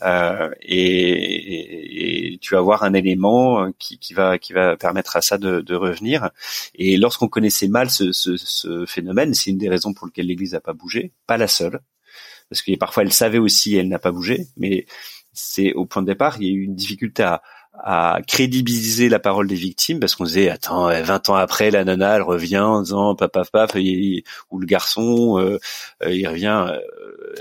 Euh, 0.03 0.51
et, 0.63 2.35
et, 2.35 2.39
tu 2.39 2.55
vas 2.55 2.59
avoir 2.59 2.83
un 2.85 2.93
élément 2.93 3.73
qui, 3.79 3.99
qui 3.99 4.15
va 4.15 4.39
qui 4.39 4.53
va 4.53 4.77
permettre 4.77 5.17
à 5.17 5.23
ça 5.23 5.39
de, 5.39 5.61
de 5.61 5.75
revenir. 5.75 6.31
Et 6.75 6.97
lorsqu'on 6.97 7.29
connaissait 7.29 7.69
mal 7.69 7.91
ce, 7.91 8.13
ce, 8.13 8.37
ce 8.37 8.85
phénomène, 8.87 9.35
c'est 9.35 9.51
une 9.51 9.59
des 9.59 9.69
raisons 9.69 9.95
pour 9.95 10.07
lesquelles 10.07 10.27
l'Église 10.27 10.53
n'a 10.53 10.61
pas 10.61 10.75
bougé, 10.75 11.13
pas 11.27 11.37
la 11.39 11.49
seule, 11.49 11.81
parce 12.51 12.63
que 12.63 12.77
parfois 12.77 13.05
elle 13.05 13.13
savait 13.13 13.39
aussi 13.39 13.77
elle 13.77 13.89
n'a 13.89 13.99
pas 13.99 14.13
bougé, 14.13 14.47
mais 14.57 14.87
c'est 15.33 15.73
au 15.75 15.87
point 15.87 16.03
de 16.03 16.07
départ, 16.07 16.37
il 16.41 16.47
y 16.47 16.51
a 16.51 16.55
eu 16.55 16.63
une 16.63 16.75
difficulté 16.75 17.23
à, 17.23 17.43
à 17.83 18.21
crédibiliser 18.27 19.09
la 19.09 19.19
parole 19.19 19.47
des 19.47 19.55
victimes 19.55 20.01
parce 20.01 20.15
qu'on 20.15 20.25
disait 20.25 20.49
attends 20.49 20.89
20 20.89 21.31
ans 21.31 21.35
après 21.35 21.71
la 21.71 21.85
nana 21.85 22.17
elle 22.17 22.23
revient 22.23 22.59
en 22.59 22.83
disant 22.83 23.15
paf 23.15 23.31
paf 23.31 23.51
paf 23.51 23.75
ou 23.75 24.59
le 24.59 24.67
garçon 24.67 25.39
euh, 25.39 25.59
euh, 26.03 26.13
il 26.13 26.27
revient 26.27 26.67
euh, 26.69 26.79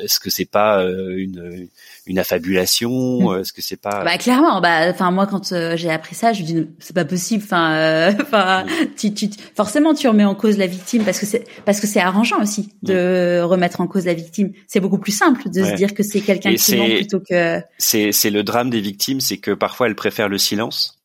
est-ce 0.01 0.19
que 0.19 0.29
c'est 0.29 0.49
pas 0.49 0.83
une 0.83 1.67
une 2.07 2.19
affabulation 2.19 2.89
mm. 3.33 3.39
Est-ce 3.39 3.53
que 3.53 3.61
c'est 3.61 3.79
pas 3.79 4.03
Bah 4.03 4.17
clairement. 4.17 4.61
Bah 4.61 4.89
enfin 4.89 5.11
moi 5.11 5.27
quand 5.27 5.51
euh, 5.51 5.75
j'ai 5.75 5.89
appris 5.89 6.15
ça, 6.15 6.33
je 6.33 6.41
me 6.41 6.45
dis 6.45 6.67
c'est 6.79 6.95
pas 6.95 7.05
possible. 7.05 7.43
Enfin 7.43 7.73
euh, 7.73 8.13
enfin 8.21 8.63
mm. 8.63 8.95
tu, 8.97 9.13
tu 9.13 9.29
forcément 9.55 9.93
tu 9.93 10.07
remets 10.07 10.25
en 10.25 10.35
cause 10.35 10.57
la 10.57 10.67
victime 10.67 11.03
parce 11.03 11.19
que 11.19 11.25
c'est 11.25 11.45
parce 11.65 11.79
que 11.79 11.87
c'est 11.87 11.99
arrangeant 11.99 12.41
aussi 12.41 12.73
de 12.83 13.41
mm. 13.41 13.45
remettre 13.45 13.81
en 13.81 13.87
cause 13.87 14.05
la 14.05 14.13
victime. 14.13 14.51
C'est 14.67 14.79
beaucoup 14.79 14.99
plus 14.99 15.15
simple 15.15 15.49
de 15.49 15.63
se 15.63 15.73
dire 15.73 15.93
que 15.93 16.03
c'est 16.03 16.21
quelqu'un 16.21 16.53
qui 16.55 16.75
ment 16.75 16.85
plutôt 16.85 17.19
que. 17.19 17.61
C'est 17.77 18.11
c'est 18.11 18.29
le 18.29 18.43
drame 18.43 18.69
des 18.69 18.81
victimes, 18.81 19.19
c'est 19.19 19.37
que 19.37 19.51
parfois 19.51 19.87
elles 19.87 19.95
préfèrent 19.95 20.29
le 20.29 20.37
silence 20.37 21.01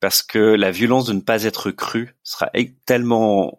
parce 0.00 0.22
que 0.22 0.38
la 0.38 0.70
violence 0.70 1.06
de 1.06 1.12
ne 1.12 1.20
pas 1.20 1.42
être 1.42 1.70
crue 1.70 2.14
sera 2.22 2.50
tellement 2.86 3.52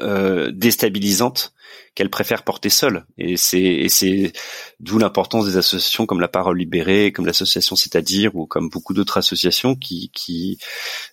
euh, 0.00 0.50
déstabilisante 0.52 1.54
qu'elle 1.94 2.10
préfère 2.10 2.42
porter 2.42 2.68
seule. 2.68 3.06
Et 3.16 3.36
c'est 3.36 4.32
d'où 4.80 4.98
l'importance 4.98 5.46
des 5.46 5.56
associations 5.56 6.06
comme 6.06 6.20
la 6.20 6.28
Parole 6.28 6.58
libérée, 6.58 7.12
comme 7.12 7.26
l'association 7.26 7.76
C'est-à-dire 7.76 8.34
ou 8.34 8.46
comme 8.46 8.68
beaucoup 8.68 8.94
d'autres 8.94 9.18
associations 9.18 9.76
qui 9.76 10.10
qui 10.12 10.58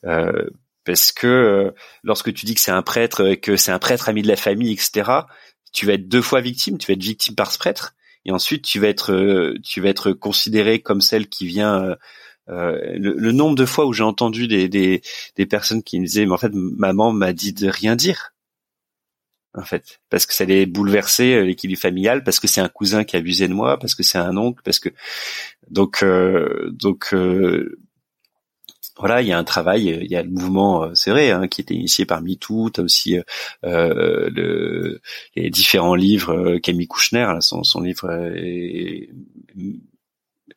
euh, 0.05 0.49
parce 0.83 1.11
que 1.11 1.27
euh, 1.27 1.71
lorsque 2.03 2.33
tu 2.33 2.45
dis 2.45 2.55
que 2.55 2.61
c'est 2.61 2.71
un 2.71 2.81
prêtre, 2.81 3.35
que 3.35 3.55
c'est 3.55 3.71
un 3.71 3.77
prêtre 3.79 4.09
ami 4.09 4.23
de 4.23 4.27
la 4.27 4.35
famille, 4.35 4.71
etc., 4.73 5.11
tu 5.73 5.85
vas 5.85 5.93
être 5.93 6.07
deux 6.07 6.23
fois 6.23 6.41
victime. 6.41 6.77
Tu 6.79 6.87
vas 6.87 6.93
être 6.93 7.03
victime 7.03 7.35
par 7.35 7.51
ce 7.51 7.59
prêtre, 7.59 7.93
et 8.25 8.31
ensuite 8.31 8.63
tu 8.63 8.79
vas 8.79 8.87
être 8.87 9.53
tu 9.63 9.81
vas 9.81 9.89
être 9.89 10.11
considéré 10.11 10.81
comme 10.81 11.01
celle 11.01 11.27
qui 11.29 11.45
vient 11.45 11.95
euh, 12.49 12.81
le, 12.97 13.31
nombre 13.31 13.55
de 13.55 13.65
fois 13.65 13.85
où 13.85 13.93
j'ai 13.93 14.03
entendu 14.03 14.47
des, 14.47 14.67
des, 14.67 15.01
des 15.35 15.45
personnes 15.45 15.83
qui 15.83 15.99
me 15.99 16.05
disaient 16.05 16.25
mais 16.25 16.33
en 16.33 16.37
fait 16.37 16.51
maman 16.53 17.13
m'a 17.13 17.33
dit 17.33 17.53
de 17.53 17.67
rien 17.67 17.95
dire 17.95 18.33
en 19.53 19.63
fait, 19.63 19.99
parce 20.09 20.25
que 20.25 20.33
ça 20.33 20.43
allait 20.43 20.65
bouleverser 20.65 21.33
euh, 21.33 21.43
l'équilibre 21.43 21.81
familial, 21.81 22.23
parce 22.23 22.39
que 22.39 22.47
c'est 22.47 22.61
un 22.61 22.69
cousin 22.69 23.03
qui 23.03 23.15
a 23.15 23.19
abusé 23.19 23.47
de 23.47 23.53
moi, 23.53 23.77
parce 23.77 23.95
que 23.95 24.03
c'est 24.03 24.17
un 24.17 24.37
oncle, 24.37 24.61
parce 24.63 24.79
que 24.79 24.89
donc 25.69 26.03
euh, 26.03 26.69
donc 26.71 27.13
euh, 27.13 27.77
voilà, 28.97 29.21
il 29.21 29.27
y 29.27 29.31
a 29.31 29.37
un 29.37 29.43
travail, 29.43 29.99
il 30.01 30.11
y 30.11 30.15
a 30.15 30.23
le 30.23 30.29
mouvement, 30.29 30.93
c'est 30.95 31.11
vrai, 31.11 31.31
hein, 31.31 31.47
qui 31.47 31.61
était 31.61 31.73
initié 31.73 32.05
par 32.05 32.21
MeToo, 32.21 32.69
tu 32.69 32.81
as 32.81 32.83
aussi 32.83 33.17
le, 33.63 35.01
les 35.35 35.49
différents 35.49 35.95
livres, 35.95 36.57
Camille 36.57 36.87
Kouchner, 36.87 37.27
son, 37.39 37.63
son 37.63 37.81
livre 37.81 38.11
est, 38.35 39.09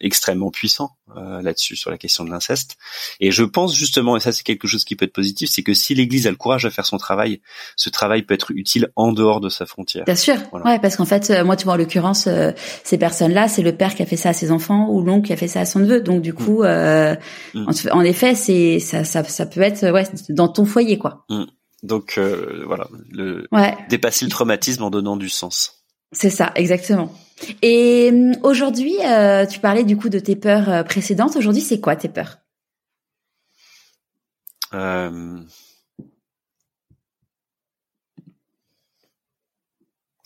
extrêmement 0.00 0.50
puissant 0.50 0.96
euh, 1.16 1.42
là-dessus 1.42 1.76
sur 1.76 1.90
la 1.90 1.98
question 1.98 2.24
de 2.24 2.30
l'inceste. 2.30 2.76
Et 3.20 3.30
je 3.30 3.44
pense 3.44 3.76
justement, 3.76 4.16
et 4.16 4.20
ça 4.20 4.32
c'est 4.32 4.42
quelque 4.42 4.66
chose 4.66 4.84
qui 4.84 4.96
peut 4.96 5.04
être 5.04 5.12
positif, 5.12 5.50
c'est 5.50 5.62
que 5.62 5.74
si 5.74 5.94
l'Église 5.94 6.26
a 6.26 6.30
le 6.30 6.36
courage 6.36 6.64
de 6.64 6.70
faire 6.70 6.86
son 6.86 6.96
travail, 6.96 7.40
ce 7.76 7.90
travail 7.90 8.22
peut 8.22 8.34
être 8.34 8.50
utile 8.52 8.90
en 8.96 9.12
dehors 9.12 9.40
de 9.40 9.48
sa 9.48 9.66
frontière. 9.66 10.04
Bien 10.04 10.16
sûr, 10.16 10.36
ouais, 10.64 10.78
parce 10.78 10.96
qu'en 10.96 11.04
fait, 11.04 11.30
euh, 11.30 11.44
moi 11.44 11.56
tu 11.56 11.64
vois 11.64 11.74
en 11.74 11.76
l'occurrence, 11.76 12.26
euh, 12.26 12.52
ces 12.84 12.98
personnes-là, 12.98 13.48
c'est 13.48 13.62
le 13.62 13.76
père 13.76 13.94
qui 13.94 14.02
a 14.02 14.06
fait 14.06 14.16
ça 14.16 14.30
à 14.30 14.32
ses 14.32 14.50
enfants 14.50 14.88
ou 14.90 15.02
l'oncle 15.02 15.26
qui 15.26 15.32
a 15.32 15.36
fait 15.36 15.48
ça 15.48 15.60
à 15.60 15.66
son 15.66 15.80
neveu. 15.80 16.00
Donc 16.00 16.22
du 16.22 16.32
mm. 16.32 16.36
coup, 16.36 16.62
mm. 16.62 17.90
en, 17.92 18.00
effet, 18.02 18.34
c'est 18.34 18.78
ça, 18.80 19.04
ça, 19.04 19.24
ça 19.24 19.46
peut 19.46 19.62
être 19.62 19.90
ouais 19.90 20.04
dans 20.30 20.48
ton 20.48 20.64
foyer 20.64 20.98
quoi. 20.98 21.24
Mm. 21.28 21.44
Donc 21.82 22.18
voilà, 22.66 22.88
le 23.10 23.46
dépasser 23.88 24.24
le 24.24 24.30
traumatisme 24.30 24.82
en 24.82 24.90
donnant 24.90 25.16
du 25.16 25.28
sens. 25.28 25.83
C'est 26.14 26.30
ça, 26.30 26.52
exactement. 26.54 27.12
Et 27.60 28.10
euh, 28.12 28.32
aujourd'hui, 28.42 28.94
euh, 29.04 29.44
tu 29.46 29.58
parlais 29.58 29.84
du 29.84 29.96
coup 29.96 30.08
de 30.08 30.20
tes 30.20 30.36
peurs 30.36 30.68
euh, 30.68 30.82
précédentes. 30.84 31.36
Aujourd'hui, 31.36 31.60
c'est 31.62 31.80
quoi 31.80 31.96
tes 31.96 32.08
peurs? 32.08 32.38
Euh, 34.72 35.40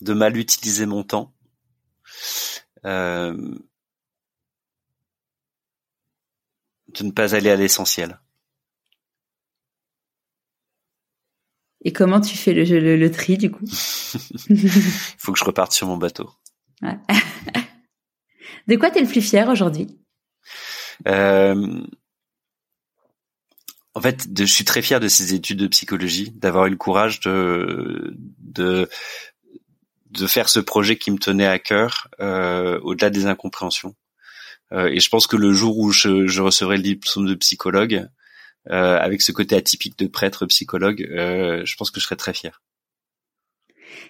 de 0.01 0.13
mal 0.13 0.37
utiliser 0.37 0.87
mon 0.87 1.03
temps. 1.03 1.33
De 2.85 3.65
ne 7.03 7.11
pas 7.11 7.35
aller 7.35 7.51
à 7.51 7.57
l'essentiel. 7.57 8.21
Et 11.85 11.93
comment 11.93 12.21
tu 12.21 12.37
fais 12.37 12.53
le, 12.53 12.97
le, 12.97 13.11
tri 13.11 13.39
du 13.39 13.51
coup 13.51 13.65
Il 14.51 14.71
faut 15.19 15.33
que 15.33 15.39
je 15.39 15.45
reparte 15.45 15.73
sur 15.73 15.87
mon 15.87 15.97
bateau. 15.97 16.31
Ouais. 16.83 16.99
de 18.67 18.77
quoi 18.77 18.91
tu 18.91 18.99
es 18.99 19.03
le 19.03 19.09
plus 19.09 19.23
fier 19.23 19.49
aujourd'hui? 19.49 19.87
Euh, 21.07 21.85
En 23.95 24.01
fait, 24.01 24.27
je 24.37 24.45
suis 24.45 24.65
très 24.65 24.83
fier 24.83 25.01
de 25.01 25.09
ces 25.09 25.35
études 25.35 25.59
de 25.59 25.67
psychologie, 25.67 26.31
d'avoir 26.37 26.67
eu 26.67 26.71
le 26.71 26.77
courage 26.77 27.21
de, 27.21 28.17
de 28.39 28.89
de 30.11 30.27
faire 30.27 30.49
ce 30.49 30.61
projet 30.61 30.97
qui 30.97 31.11
me 31.11 31.19
tenait 31.19 31.47
à 31.47 31.59
cœur 31.59 32.09
euh, 32.21 32.81
au-delà 32.83 33.11
des 33.11 33.27
incompréhensions. 33.27 33.95
Euh, 34.73 34.87
et 34.89 35.01
je 35.01 35.09
pense 35.09 35.27
que 35.27 35.37
le 35.37 35.53
jour 35.53 35.79
où 35.79 35.91
je, 35.91 36.27
je 36.27 36.43
recevrai 36.43 36.77
le 36.77 36.83
diplôme 36.83 37.27
de 37.27 37.35
psychologue, 37.35 38.09
avec 38.71 39.23
ce 39.23 39.33
côté 39.33 39.57
atypique 39.57 39.99
de 39.99 40.07
prêtre 40.07 40.47
psychologue, 40.47 41.07
euh, 41.11 41.63
je 41.65 41.77
pense 41.77 41.91
que 41.91 42.01
je 42.01 42.05
serai 42.05 42.17
très 42.17 42.35
fier. 42.35 42.61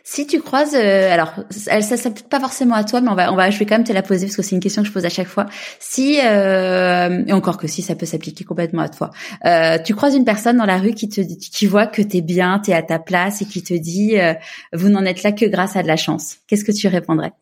Si 0.04 0.26
tu 0.26 0.40
croises, 0.40 0.74
euh, 0.74 1.12
alors 1.12 1.34
ça, 1.50 1.80
ça 1.82 1.96
s'applique 1.96 2.28
pas 2.28 2.40
forcément 2.40 2.74
à 2.74 2.84
toi, 2.84 3.00
mais 3.00 3.10
on 3.10 3.14
va, 3.14 3.32
on 3.32 3.36
va, 3.36 3.50
je 3.50 3.58
vais 3.58 3.66
quand 3.66 3.76
même 3.76 3.86
te 3.86 3.92
la 3.92 4.02
poser 4.02 4.26
parce 4.26 4.36
que 4.36 4.42
c'est 4.42 4.54
une 4.54 4.60
question 4.60 4.82
que 4.82 4.88
je 4.88 4.92
pose 4.92 5.04
à 5.04 5.10
chaque 5.10 5.28
fois. 5.28 5.46
Si 5.80 6.18
euh, 6.20 7.24
et 7.26 7.32
encore 7.32 7.58
que 7.58 7.66
si, 7.66 7.82
ça 7.82 7.94
peut 7.94 8.06
s'appliquer 8.06 8.44
complètement 8.44 8.82
à 8.82 8.88
toi. 8.88 9.10
Euh, 9.44 9.78
tu 9.84 9.94
croises 9.94 10.14
une 10.14 10.24
personne 10.24 10.56
dans 10.56 10.64
la 10.64 10.78
rue 10.78 10.94
qui 10.94 11.08
te, 11.08 11.20
qui 11.20 11.66
voit 11.66 11.86
que 11.86 12.02
t'es 12.02 12.20
bien, 12.20 12.58
t'es 12.58 12.72
à 12.72 12.82
ta 12.82 12.98
place 12.98 13.42
et 13.42 13.44
qui 13.44 13.62
te 13.62 13.74
dit, 13.74 14.18
euh, 14.18 14.34
vous 14.72 14.88
n'en 14.88 15.04
êtes 15.04 15.22
là 15.22 15.32
que 15.32 15.44
grâce 15.44 15.76
à 15.76 15.82
de 15.82 15.88
la 15.88 15.96
chance. 15.96 16.36
Qu'est-ce 16.46 16.64
que 16.64 16.72
tu 16.72 16.88
répondrais? 16.88 17.32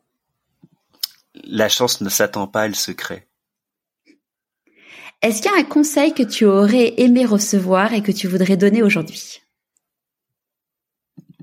La 1.45 1.69
chance 1.69 2.01
ne 2.01 2.09
s'attend 2.09 2.47
pas, 2.47 2.67
elle 2.67 2.77
se 2.77 2.91
crée. 2.91 3.27
Est-ce 5.27 5.43
qu'il 5.43 5.51
y 5.51 5.55
a 5.55 5.59
un 5.59 5.65
conseil 5.65 6.15
que 6.15 6.23
tu 6.23 6.45
aurais 6.45 6.95
aimé 6.99 7.25
recevoir 7.25 7.93
et 7.93 8.01
que 8.01 8.13
tu 8.13 8.29
voudrais 8.29 8.57
donner 8.57 8.85
aujourd'hui? 8.85 9.41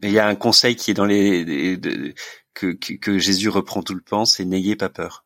Il 0.02 0.12
y 0.12 0.20
a 0.20 0.26
un 0.26 0.36
conseil 0.36 0.78
qui 0.78 0.92
est 0.92 0.94
dans 0.94 1.04
les, 1.04 1.76
que, 2.54 2.72
que, 2.72 3.18
Jésus 3.18 3.50
reprend 3.50 3.84
tout 3.84 3.94
le 3.94 4.02
temps, 4.02 4.24
c'est 4.24 4.46
n'ayez 4.46 4.78
pas 4.78 4.88
peur. 4.88 5.26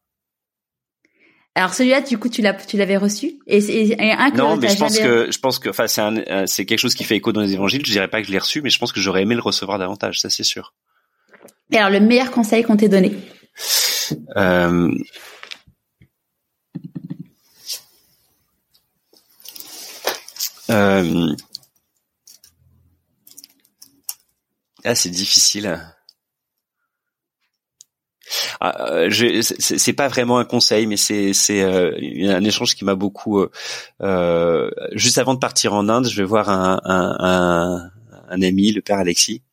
Alors 1.53 1.75
celui-là, 1.75 2.01
du 2.01 2.17
coup, 2.17 2.29
tu 2.29 2.41
l'as, 2.41 2.55
tu 2.55 2.77
l'avais 2.77 2.97
reçu? 2.97 3.37
Et, 3.45 3.91
et, 3.91 4.11
un 4.11 4.31
que 4.31 4.37
Non, 4.37 4.57
mais 4.57 4.69
je 4.69 4.77
pense 4.77 4.97
que 4.97 5.31
je 5.31 5.37
pense 5.37 5.59
que, 5.59 5.69
enfin, 5.69 5.87
c'est 5.87 6.47
c'est 6.47 6.65
quelque 6.65 6.79
chose 6.79 6.95
qui 6.95 7.03
fait 7.03 7.17
écho 7.17 7.31
dans 7.31 7.41
les 7.41 7.53
évangiles. 7.53 7.85
Je 7.85 7.91
dirais 7.91 8.07
pas 8.07 8.21
que 8.21 8.27
je 8.27 8.31
l'ai 8.31 8.39
reçu, 8.39 8.63
mais 8.63 8.71
je 8.71 8.79
pense 8.79 8.91
que 8.91 8.99
j'aurais 8.99 9.21
aimé 9.21 9.35
le 9.35 9.41
recevoir 9.41 9.77
davantage, 9.77 10.19
ça 10.19 10.31
c'est 10.31 10.43
sûr. 10.43 10.73
Et 11.71 11.77
alors, 11.77 11.91
le 11.91 11.99
meilleur 11.99 12.31
conseil 12.31 12.63
qu'on 12.63 12.75
t'ait 12.75 12.89
donné? 12.89 13.13
Euh... 14.35 14.91
Euh... 20.69 21.35
Ah, 24.83 24.95
c'est 24.95 25.09
difficile. 25.09 25.77
Ah, 28.59 28.91
euh, 28.91 29.41
c'est 29.41 29.93
pas 29.93 30.07
vraiment 30.07 30.39
un 30.39 30.45
conseil, 30.45 30.87
mais 30.87 30.97
c'est 30.97 31.33
euh, 31.61 31.91
un 32.29 32.43
échange 32.43 32.75
qui 32.75 32.85
m'a 32.85 32.95
beaucoup. 32.95 33.45
Euh, 34.01 34.71
juste 34.93 35.17
avant 35.17 35.33
de 35.33 35.39
partir 35.39 35.73
en 35.73 35.89
Inde, 35.89 36.07
je 36.07 36.21
vais 36.21 36.27
voir 36.27 36.49
un 36.49 36.79
un, 36.83 37.91
un, 38.29 38.41
ami, 38.41 38.71
le 38.71 38.81
père 38.81 38.97
Alexis, 38.97 39.43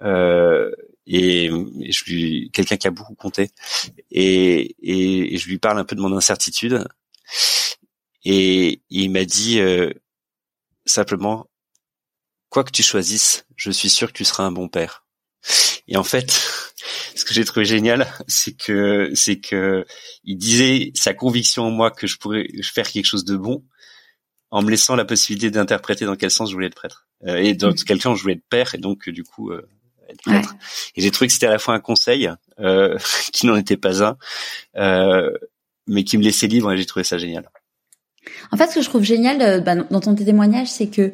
et, 0.00 1.50
je 1.90 2.04
lui 2.04 2.50
quelqu'un 2.52 2.76
qui 2.76 2.86
a 2.86 2.90
beaucoup 2.90 3.14
compté, 3.14 3.50
et, 4.10 4.74
et, 4.82 5.36
je 5.38 5.48
lui 5.48 5.58
parle 5.58 5.78
un 5.78 5.84
peu 5.84 5.96
de 5.96 6.00
mon 6.00 6.16
incertitude, 6.16 6.84
et 8.24 8.80
il 8.90 9.10
m'a 9.10 9.24
dit 9.24 9.60
simplement 10.86 11.48
quoi 12.48 12.64
que 12.64 12.70
tu 12.70 12.82
choisisses, 12.82 13.46
je 13.56 13.70
suis 13.70 13.90
sûr 13.90 14.08
que 14.08 14.16
tu 14.16 14.24
seras 14.24 14.44
un 14.44 14.52
bon 14.52 14.68
père. 14.68 15.04
Et 15.88 15.96
en 15.96 16.04
fait, 16.04 16.30
ce 17.14 17.24
que 17.24 17.34
j'ai 17.34 17.44
trouvé 17.44 17.66
génial, 17.66 18.06
c'est 18.26 18.56
que 18.56 19.10
c'est 19.14 19.40
que 19.40 19.84
il 20.24 20.36
disait 20.36 20.92
sa 20.94 21.14
conviction 21.14 21.64
en 21.64 21.70
moi 21.70 21.90
que 21.90 22.06
je 22.06 22.16
pourrais 22.18 22.46
faire 22.62 22.90
quelque 22.90 23.06
chose 23.06 23.24
de 23.24 23.36
bon, 23.36 23.64
en 24.50 24.62
me 24.62 24.70
laissant 24.70 24.96
la 24.96 25.04
possibilité 25.04 25.50
d'interpréter 25.50 26.04
dans 26.04 26.16
quel 26.16 26.30
sens 26.30 26.50
je 26.50 26.54
voulais 26.54 26.68
être 26.68 26.74
prêtre. 26.74 27.06
Euh, 27.26 27.36
et 27.36 27.54
dans 27.54 27.72
quel 27.72 28.00
sens 28.00 28.18
je 28.18 28.22
voulais 28.22 28.34
être 28.34 28.48
père, 28.48 28.74
et 28.74 28.78
donc 28.78 29.08
du 29.08 29.24
coup 29.24 29.50
euh, 29.50 29.68
être 30.08 30.22
prêtre. 30.22 30.54
Et 30.94 31.02
j'ai 31.02 31.10
trouvé 31.10 31.28
que 31.28 31.32
c'était 31.32 31.46
à 31.46 31.50
la 31.50 31.58
fois 31.58 31.74
un 31.74 31.80
conseil 31.80 32.30
euh, 32.58 32.98
qui 33.32 33.46
n'en 33.46 33.56
était 33.56 33.76
pas 33.76 34.02
un, 34.02 34.16
mais 35.86 36.04
qui 36.04 36.18
me 36.18 36.22
laissait 36.22 36.46
libre, 36.46 36.72
et 36.72 36.76
j'ai 36.76 36.86
trouvé 36.86 37.04
ça 37.04 37.18
génial. 37.18 37.48
En 38.52 38.56
fait, 38.56 38.68
ce 38.68 38.76
que 38.76 38.82
je 38.82 38.88
trouve 38.88 39.02
génial 39.02 39.62
bah, 39.62 39.76
dans 39.76 40.00
ton 40.00 40.14
témoignage, 40.14 40.68
c'est 40.68 40.88
que 40.88 41.12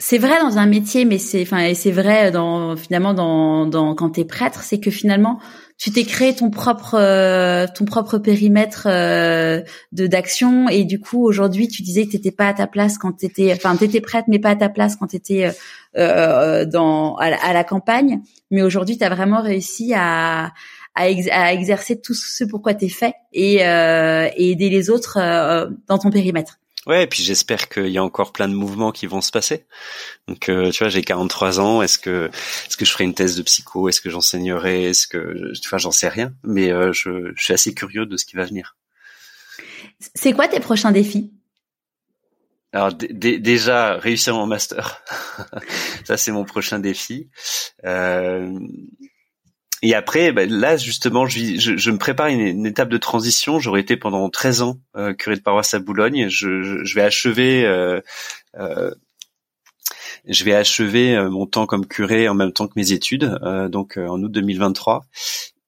c'est 0.00 0.18
vrai 0.18 0.38
dans 0.40 0.58
un 0.58 0.66
métier, 0.66 1.04
mais 1.04 1.18
c'est 1.18 1.42
enfin 1.42 1.58
et 1.58 1.74
c'est 1.74 1.90
vrai 1.90 2.30
dans 2.30 2.76
finalement 2.76 3.14
dans 3.14 3.66
dans 3.66 3.96
quand 3.96 4.10
t'es 4.10 4.24
prêtre, 4.24 4.62
c'est 4.62 4.78
que 4.78 4.92
finalement 4.92 5.40
tu 5.76 5.90
t'es 5.90 6.04
créé 6.04 6.34
ton 6.34 6.50
propre 6.50 6.94
euh, 6.94 7.66
ton 7.74 7.84
propre 7.84 8.18
périmètre 8.18 8.86
euh, 8.86 9.60
de 9.90 10.06
d'action. 10.06 10.68
Et 10.68 10.84
du 10.84 11.00
coup 11.00 11.24
aujourd'hui 11.24 11.66
tu 11.66 11.82
disais 11.82 12.06
que 12.06 12.12
t'étais 12.12 12.30
pas 12.30 12.46
à 12.46 12.54
ta 12.54 12.68
place 12.68 12.96
quand 12.96 13.12
t'étais 13.12 13.52
enfin 13.52 13.76
t'étais 13.76 14.00
prêtre 14.00 14.28
mais 14.28 14.38
pas 14.38 14.50
à 14.50 14.56
ta 14.56 14.68
place 14.68 14.94
quand 14.94 15.08
t'étais 15.08 15.50
euh, 15.96 16.64
dans 16.64 17.16
à 17.16 17.52
la, 17.52 17.64
campagne, 17.64 18.20
mais 18.52 18.62
aujourd'hui 18.62 18.98
t'as 18.98 19.08
vraiment 19.08 19.42
réussi 19.42 19.94
à 19.96 20.52
à, 20.98 21.52
exercer 21.52 22.00
tout 22.00 22.14
ce 22.14 22.44
pourquoi 22.44 22.74
t'es 22.74 22.88
fait 22.88 23.14
et, 23.32 23.56
et 23.56 24.50
aider 24.50 24.68
les 24.68 24.90
autres 24.90 25.18
dans 25.86 25.98
ton 25.98 26.10
périmètre. 26.10 26.58
Ouais, 26.88 27.04
et 27.04 27.06
puis 27.06 27.22
j'espère 27.22 27.68
qu'il 27.68 27.88
y 27.88 27.98
a 27.98 28.02
encore 28.02 28.32
plein 28.32 28.48
de 28.48 28.54
mouvements 28.54 28.92
qui 28.92 29.06
vont 29.06 29.20
se 29.20 29.30
passer. 29.30 29.66
Donc, 30.26 30.48
euh, 30.48 30.70
tu 30.70 30.78
vois, 30.78 30.88
j'ai 30.88 31.02
43 31.02 31.60
ans. 31.60 31.82
Est-ce 31.82 31.98
que, 31.98 32.30
est-ce 32.66 32.78
que 32.78 32.86
je 32.86 32.90
ferai 32.90 33.04
une 33.04 33.12
thèse 33.12 33.36
de 33.36 33.42
psycho? 33.42 33.90
Est-ce 33.90 34.00
que 34.00 34.08
j'enseignerai? 34.08 34.84
Est-ce 34.84 35.06
que, 35.06 35.52
tu 35.60 35.68
vois, 35.68 35.78
j'en 35.78 35.90
sais 35.90 36.08
rien. 36.08 36.32
Mais 36.44 36.70
euh, 36.70 36.90
je, 36.94 37.32
je 37.36 37.44
suis 37.44 37.52
assez 37.52 37.74
curieux 37.74 38.06
de 38.06 38.16
ce 38.16 38.24
qui 38.24 38.36
va 38.36 38.46
venir. 38.46 38.76
C'est 40.14 40.32
quoi 40.32 40.48
tes 40.48 40.60
prochains 40.60 40.90
défis? 40.90 41.30
Alors 42.72 42.92
déjà 42.92 43.94
réussir 43.94 44.34
mon 44.34 44.46
master, 44.46 45.02
ça 46.04 46.18
c'est 46.18 46.32
mon 46.32 46.44
prochain 46.44 46.78
défi. 46.78 47.30
Euh, 47.86 48.60
et 49.82 49.94
après, 49.94 50.32
bah, 50.32 50.46
là 50.46 50.76
justement, 50.76 51.26
je, 51.26 51.56
je, 51.58 51.90
me 51.90 51.98
prépare 51.98 52.28
une, 52.28 52.40
une, 52.40 52.66
étape 52.66 52.88
de 52.88 52.98
transition. 52.98 53.60
J'aurais 53.60 53.80
été 53.80 53.96
pendant 53.96 54.28
13 54.28 54.62
ans 54.62 54.78
euh, 54.96 55.14
curé 55.14 55.36
de 55.36 55.40
paroisse 55.40 55.74
à 55.74 55.78
Boulogne. 55.78 56.28
Je, 56.28 56.82
je 56.84 56.94
vais 56.94 57.02
achever, 57.02 57.64
euh, 57.64 58.00
euh, 58.58 58.90
je 60.26 60.44
vais 60.44 60.54
achever 60.54 61.14
euh, 61.14 61.30
mon 61.30 61.46
temps 61.46 61.66
comme 61.66 61.86
curé 61.86 62.28
en 62.28 62.34
même 62.34 62.52
temps 62.52 62.66
que 62.66 62.74
mes 62.76 62.92
études, 62.92 63.38
euh, 63.42 63.68
donc 63.68 63.96
euh, 63.96 64.08
en 64.08 64.20
août 64.22 64.32
2023. 64.32 65.04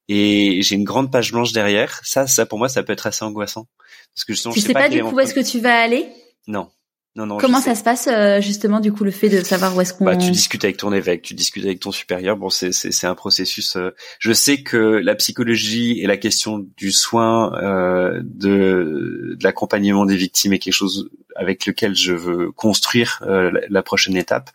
Et 0.08 0.60
j'ai 0.62 0.74
une 0.74 0.84
grande 0.84 1.12
page 1.12 1.30
blanche 1.30 1.52
derrière. 1.52 2.00
Ça, 2.04 2.26
ça 2.26 2.46
pour 2.46 2.58
moi, 2.58 2.68
ça 2.68 2.82
peut 2.82 2.92
être 2.92 3.06
assez 3.06 3.24
angoissant 3.24 3.68
parce 4.14 4.24
que 4.24 4.32
justement, 4.32 4.52
tu 4.52 4.60
je 4.60 4.66
sais, 4.66 4.72
pas, 4.72 4.80
pas 4.82 4.88
du 4.88 5.02
coup 5.02 5.14
où 5.14 5.20
est-ce 5.20 5.34
que 5.34 5.48
tu 5.48 5.60
vas 5.60 5.78
aller? 5.78 6.08
Non. 6.48 6.68
Non, 7.16 7.26
non, 7.26 7.38
Comment 7.38 7.60
ça 7.60 7.74
se 7.74 7.82
passe 7.82 8.06
euh, 8.06 8.40
justement 8.40 8.78
du 8.78 8.92
coup 8.92 9.02
le 9.02 9.10
fait 9.10 9.28
de 9.28 9.40
savoir 9.42 9.76
où 9.76 9.80
est-ce 9.80 9.92
qu'on 9.92 10.04
bah, 10.04 10.16
tu 10.16 10.30
discutes 10.30 10.62
avec 10.62 10.76
ton 10.76 10.92
évêque, 10.92 11.22
tu 11.22 11.34
discutes 11.34 11.64
avec 11.64 11.80
ton 11.80 11.90
supérieur. 11.90 12.36
Bon, 12.36 12.50
c'est 12.50 12.70
c'est 12.70 12.92
c'est 12.92 13.08
un 13.08 13.16
processus. 13.16 13.74
Euh, 13.74 13.90
je 14.20 14.32
sais 14.32 14.62
que 14.62 14.76
la 14.76 15.16
psychologie 15.16 16.00
et 16.00 16.06
la 16.06 16.16
question 16.16 16.64
du 16.76 16.92
soin, 16.92 17.52
euh, 17.60 18.20
de, 18.22 19.34
de 19.36 19.44
l'accompagnement 19.44 20.06
des 20.06 20.16
victimes 20.16 20.52
est 20.52 20.60
quelque 20.60 20.72
chose 20.72 21.10
avec 21.34 21.66
lequel 21.66 21.96
je 21.96 22.12
veux 22.12 22.52
construire 22.52 23.20
euh, 23.26 23.50
la, 23.68 23.82
prochaine 23.82 24.16
étape, 24.16 24.50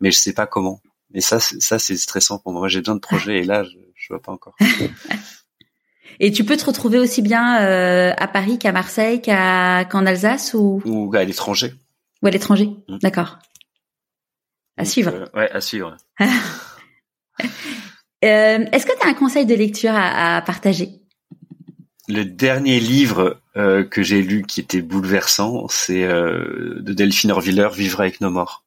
mais 0.00 0.10
je 0.10 0.16
sais 0.16 0.32
pas 0.32 0.46
comment. 0.46 0.80
Et 1.12 1.20
ça, 1.20 1.40
ça 1.40 1.78
c'est 1.78 1.96
stressant 1.96 2.38
pour 2.38 2.52
moi. 2.52 2.68
J'ai 2.68 2.80
besoin 2.80 2.94
de 2.94 3.00
projets 3.00 3.40
et 3.40 3.44
là, 3.44 3.64
je, 3.64 3.76
je 3.94 4.08
vois 4.08 4.22
pas 4.22 4.32
encore. 4.32 4.56
Et 6.20 6.32
tu 6.32 6.44
peux 6.44 6.56
te 6.56 6.64
retrouver 6.64 6.98
aussi 6.98 7.22
bien 7.22 7.62
euh, 7.62 8.12
à 8.16 8.26
Paris 8.26 8.58
qu'à 8.58 8.72
Marseille, 8.72 9.20
qu'à 9.20 9.84
qu'en 9.84 10.04
Alsace 10.04 10.52
ou? 10.54 10.82
Ou 10.84 11.14
à 11.14 11.22
l'étranger. 11.22 11.74
Ou 12.22 12.26
à 12.26 12.30
l'étranger, 12.30 12.70
mm. 12.88 12.98
d'accord. 12.98 13.38
À 14.78 14.84
suivre. 14.84 15.12
Euh, 15.12 15.26
ouais, 15.34 15.50
à 15.50 15.60
suivre. 15.60 15.96
Euh, 18.24 18.66
est-ce 18.72 18.84
que 18.84 18.98
tu 19.00 19.06
as 19.06 19.10
un 19.10 19.14
conseil 19.14 19.46
de 19.46 19.54
lecture 19.54 19.92
à, 19.94 20.42
partager? 20.44 20.88
Le 22.08 22.24
dernier 22.24 22.80
livre 22.80 23.40
euh, 23.56 23.84
que 23.84 24.02
j'ai 24.02 24.22
lu 24.22 24.42
qui 24.42 24.58
était 24.58 24.82
bouleversant, 24.82 25.68
c'est 25.68 26.02
de 26.02 26.92
Delphine 26.92 27.30
Orviller, 27.30 27.68
Vivre 27.72 28.00
avec 28.00 28.20
nos 28.20 28.30
morts. 28.30 28.64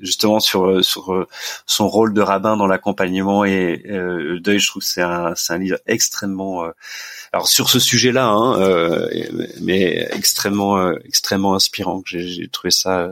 justement 0.00 0.38
sur 0.38 0.84
sur 0.84 1.26
son 1.66 1.88
rôle 1.88 2.14
de 2.14 2.20
rabbin 2.20 2.56
dans 2.56 2.68
l'accompagnement 2.68 3.44
et 3.44 3.82
le 3.84 4.38
deuil. 4.38 4.60
Je 4.60 4.68
trouve 4.68 4.82
que 4.82 4.88
c'est 4.88 5.02
un 5.02 5.34
c'est 5.34 5.52
un 5.52 5.58
livre 5.58 5.78
extrêmement 5.86 6.70
alors 7.32 7.48
sur 7.48 7.70
ce 7.70 7.78
sujet-là, 7.78 8.26
hein, 8.26 9.08
mais 9.60 10.08
extrêmement 10.12 10.92
extrêmement 11.04 11.54
inspirant. 11.54 12.02
J'ai 12.04 12.48
trouvé 12.48 12.70
ça 12.70 13.10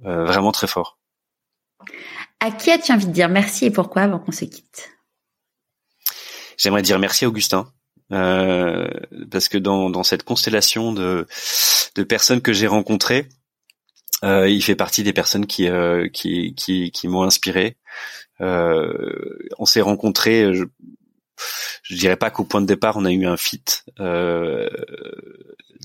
vraiment 0.00 0.52
très 0.52 0.66
fort. 0.66 0.98
À 2.40 2.50
qui 2.50 2.70
as-tu 2.70 2.92
envie 2.92 3.06
de 3.06 3.12
dire 3.12 3.28
merci 3.28 3.66
et 3.66 3.70
pourquoi 3.70 4.02
avant 4.02 4.18
qu'on 4.18 4.32
se 4.32 4.44
quitte? 4.44 4.90
J'aimerais 6.58 6.82
dire 6.82 6.98
merci 6.98 7.24
à 7.24 7.28
Augustin. 7.28 7.72
Euh, 8.12 8.86
parce 9.32 9.48
que 9.48 9.58
dans, 9.58 9.90
dans 9.90 10.04
cette 10.04 10.22
constellation 10.22 10.92
de, 10.92 11.26
de 11.96 12.02
personnes 12.04 12.40
que 12.40 12.52
j'ai 12.52 12.68
rencontrées, 12.68 13.28
euh, 14.22 14.48
il 14.48 14.62
fait 14.62 14.76
partie 14.76 15.02
des 15.02 15.12
personnes 15.12 15.46
qui 15.46 15.68
euh, 15.68 16.08
qui, 16.08 16.54
qui, 16.54 16.92
qui 16.92 17.08
m'ont 17.08 17.24
inspiré. 17.24 17.76
Euh, 18.40 19.38
on 19.58 19.66
s'est 19.66 19.80
rencontrés, 19.80 20.54
je, 20.54 20.64
je 21.82 21.96
dirais 21.96 22.16
pas 22.16 22.30
qu'au 22.30 22.44
point 22.44 22.60
de 22.60 22.66
départ 22.66 22.96
on 22.96 23.04
a 23.04 23.12
eu 23.12 23.26
un 23.26 23.36
fit 23.36 23.62
euh, 24.00 24.68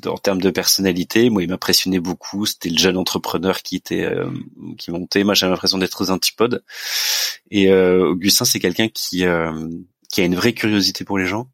en 0.07 0.17
termes 0.17 0.41
de 0.41 0.49
personnalité. 0.49 1.29
Moi, 1.29 1.43
il 1.43 1.49
m'impressionnait 1.49 1.99
beaucoup. 1.99 2.45
C'était 2.45 2.69
le 2.69 2.77
jeune 2.77 2.97
entrepreneur 2.97 3.61
qui 3.61 3.75
était 3.75 4.03
euh, 4.03 4.29
qui 4.77 4.91
montait. 4.91 5.23
Moi, 5.23 5.33
j'avais 5.33 5.51
l'impression 5.51 5.77
d'être 5.77 6.01
aux 6.01 6.11
antipodes. 6.11 6.63
Et 7.49 7.71
euh, 7.71 8.09
Augustin, 8.09 8.45
c'est 8.45 8.59
quelqu'un 8.59 8.87
qui 8.87 9.25
euh, 9.25 9.51
qui 10.11 10.21
a 10.21 10.25
une 10.25 10.35
vraie 10.35 10.53
curiosité 10.53 11.05
pour 11.05 11.17
les 11.17 11.25
gens, 11.25 11.49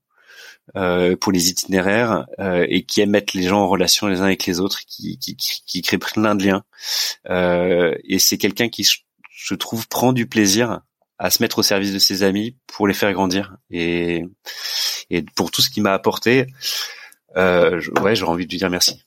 pour 0.74 1.32
les 1.32 1.50
itinéraires 1.50 2.26
et 2.40 2.84
qui 2.86 3.02
aime 3.02 3.12
mettre 3.12 3.38
les 3.38 3.44
gens 3.44 3.60
en 3.60 3.68
relation 3.68 4.08
les 4.08 4.22
uns 4.22 4.26
avec 4.26 4.48
les 4.48 4.60
autres, 4.60 4.82
qui 4.88 5.20
qui, 5.20 5.36
qui 5.36 5.82
crée 5.84 6.00
plein 6.00 6.34
de 6.34 6.44
liens. 6.44 6.64
et 7.30 8.18
c'est 8.18 8.40
quelqu'un 8.40 8.68
qui, 8.68 8.84
je 9.30 9.54
trouve, 9.54 9.88
prend 9.88 10.12
du 10.12 10.26
plaisir 10.26 10.82
à 11.20 11.30
se 11.30 11.42
mettre 11.42 11.60
au 11.60 11.64
service 11.64 11.94
de 11.94 12.00
ses 12.00 12.24
amis 12.24 12.56
pour 12.68 12.88
les 12.88 12.94
faire 12.94 13.12
grandir 13.14 13.58
et 13.72 14.24
et 15.10 15.24
pour 15.36 15.52
tout 15.52 15.62
ce 15.62 15.70
qu'il 15.70 15.84
m'a 15.84 15.94
apporté 15.94 16.48
euh, 17.36 17.82
ouais, 18.02 18.16
j'aurais 18.16 18.32
envie 18.32 18.46
de 18.46 18.52
lui 18.52 18.58
dire 18.58 18.70
merci. 18.70 19.04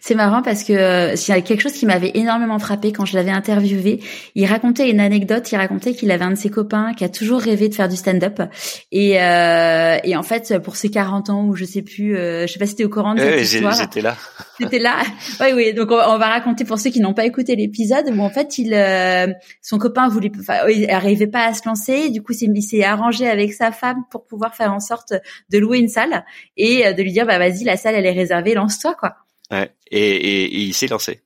C'est 0.00 0.14
marrant 0.14 0.42
parce 0.42 0.64
que 0.64 0.72
euh, 0.72 1.16
s'il 1.16 1.34
y 1.34 1.38
a 1.38 1.40
quelque 1.40 1.60
chose 1.60 1.72
qui 1.72 1.86
m'avait 1.86 2.12
énormément 2.14 2.58
frappé 2.58 2.92
quand 2.92 3.04
je 3.04 3.16
l'avais 3.16 3.30
interviewé, 3.30 4.00
il 4.34 4.46
racontait 4.46 4.90
une 4.90 5.00
anecdote. 5.00 5.50
Il 5.50 5.56
racontait 5.56 5.94
qu'il 5.94 6.10
avait 6.10 6.24
un 6.24 6.32
de 6.32 6.36
ses 6.36 6.50
copains 6.50 6.92
qui 6.94 7.04
a 7.04 7.08
toujours 7.08 7.40
rêvé 7.40 7.68
de 7.68 7.74
faire 7.74 7.88
du 7.88 7.96
stand-up 7.96 8.42
et, 8.90 9.22
euh, 9.22 9.98
et 10.04 10.16
en 10.16 10.22
fait 10.22 10.58
pour 10.62 10.76
ses 10.76 10.90
40 10.90 11.30
ans 11.30 11.44
ou 11.44 11.56
je 11.56 11.64
sais 11.64 11.82
plus, 11.82 12.16
euh, 12.16 12.46
je 12.46 12.52
sais 12.52 12.58
pas 12.58 12.66
si 12.66 12.72
c'était 12.72 12.84
au 12.84 12.88
courant 12.88 13.14
de 13.14 13.20
cette 13.20 13.40
histoire. 13.40 13.74
J'étais 13.74 14.00
là. 14.00 14.16
C'était 14.58 14.78
là. 14.78 14.96
Oui 15.40 15.48
oui. 15.54 15.74
Donc 15.74 15.90
on, 15.90 16.18
va 16.18 16.28
raconter 16.28 16.64
pour 16.64 16.78
ceux 16.78 16.90
qui 16.90 17.00
n'ont 17.00 17.14
pas 17.14 17.24
écouté 17.24 17.56
l'épisode 17.56 18.10
où 18.14 18.20
en 18.20 18.30
fait 18.30 18.58
il 18.58 18.74
euh, 18.74 19.32
son 19.60 19.78
copain 19.78 20.08
voulait, 20.08 20.30
enfin, 20.38 20.68
il 20.68 20.88
arrivait 20.90 21.26
pas 21.26 21.46
à 21.46 21.54
se 21.54 21.66
lancer. 21.66 22.10
Du 22.10 22.22
coup 22.22 22.32
il 22.32 22.62
s'est 22.62 22.84
arrangé 22.84 23.28
avec 23.28 23.52
sa 23.52 23.72
femme 23.72 24.04
pour 24.10 24.26
pouvoir 24.26 24.54
faire 24.54 24.72
en 24.72 24.80
sorte 24.80 25.14
de 25.50 25.58
louer 25.58 25.78
une 25.78 25.88
salle 25.88 26.24
et 26.56 26.86
euh, 26.86 26.92
de 26.92 27.02
lui 27.02 27.12
dire 27.12 27.26
bah 27.26 27.38
vas-y 27.38 27.64
la 27.64 27.76
salle 27.76 27.94
elle 27.94 28.06
est 28.06 28.12
réservée, 28.12 28.54
lance-toi 28.54 28.94
quoi. 28.98 29.16
Ouais. 29.52 29.70
Et, 29.90 30.00
et, 30.00 30.58
il 30.58 30.74
s'est 30.74 30.88
lancé. 30.88 31.20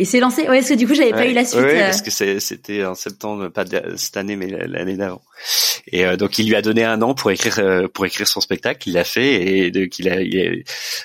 Et 0.00 0.04
s'est 0.04 0.20
lancé? 0.20 0.42
Ouais, 0.42 0.58
parce 0.58 0.68
que 0.68 0.74
du 0.74 0.86
coup, 0.86 0.94
j'avais 0.94 1.10
pas 1.10 1.26
eu 1.26 1.32
la 1.32 1.44
suite. 1.44 1.60
Oui, 1.60 1.76
parce 1.76 2.02
que 2.02 2.38
c'était 2.38 2.84
en 2.84 2.94
septembre, 2.94 3.48
pas 3.48 3.64
cette 3.96 4.16
année, 4.16 4.36
mais 4.36 4.46
l'année 4.46 4.96
d'avant. 4.96 5.22
Et 5.88 6.06
euh, 6.06 6.16
donc, 6.16 6.38
il 6.38 6.46
lui 6.48 6.54
a 6.54 6.62
donné 6.62 6.84
un 6.84 7.02
an 7.02 7.14
pour 7.14 7.32
écrire 7.32 7.58
euh, 7.58 7.88
pour 7.88 8.06
écrire 8.06 8.28
son 8.28 8.40
spectacle. 8.40 8.88
Il 8.88 8.92
l'a 8.92 9.02
fait 9.02 9.66
et 9.66 9.70
donc 9.72 9.98
il 9.98 10.08
a, 10.08 10.20
il 10.22 10.62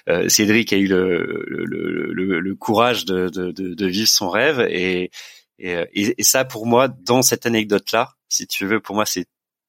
euh, 0.10 0.30
Cédric 0.30 0.74
a 0.74 0.78
eu 0.78 0.86
le 0.86 1.44
le, 1.48 2.14
le, 2.14 2.40
le 2.40 2.56
courage 2.56 3.06
de, 3.06 3.30
de, 3.30 3.52
de, 3.52 3.88
vivre 3.88 4.10
son 4.10 4.30
rêve 4.30 4.60
et, 4.70 5.10
et, 5.58 5.86
et 5.94 6.24
ça 6.24 6.46
pour 6.46 6.68
moi 6.68 6.88
dans 6.88 7.24
cette 7.24 7.48
anecdote 7.48 7.92
là, 7.94 8.12
si 8.30 8.46
tu 8.46 8.68
veux, 8.68 8.80
pour 8.80 8.96
moi 8.96 9.08
c'est 9.08 9.26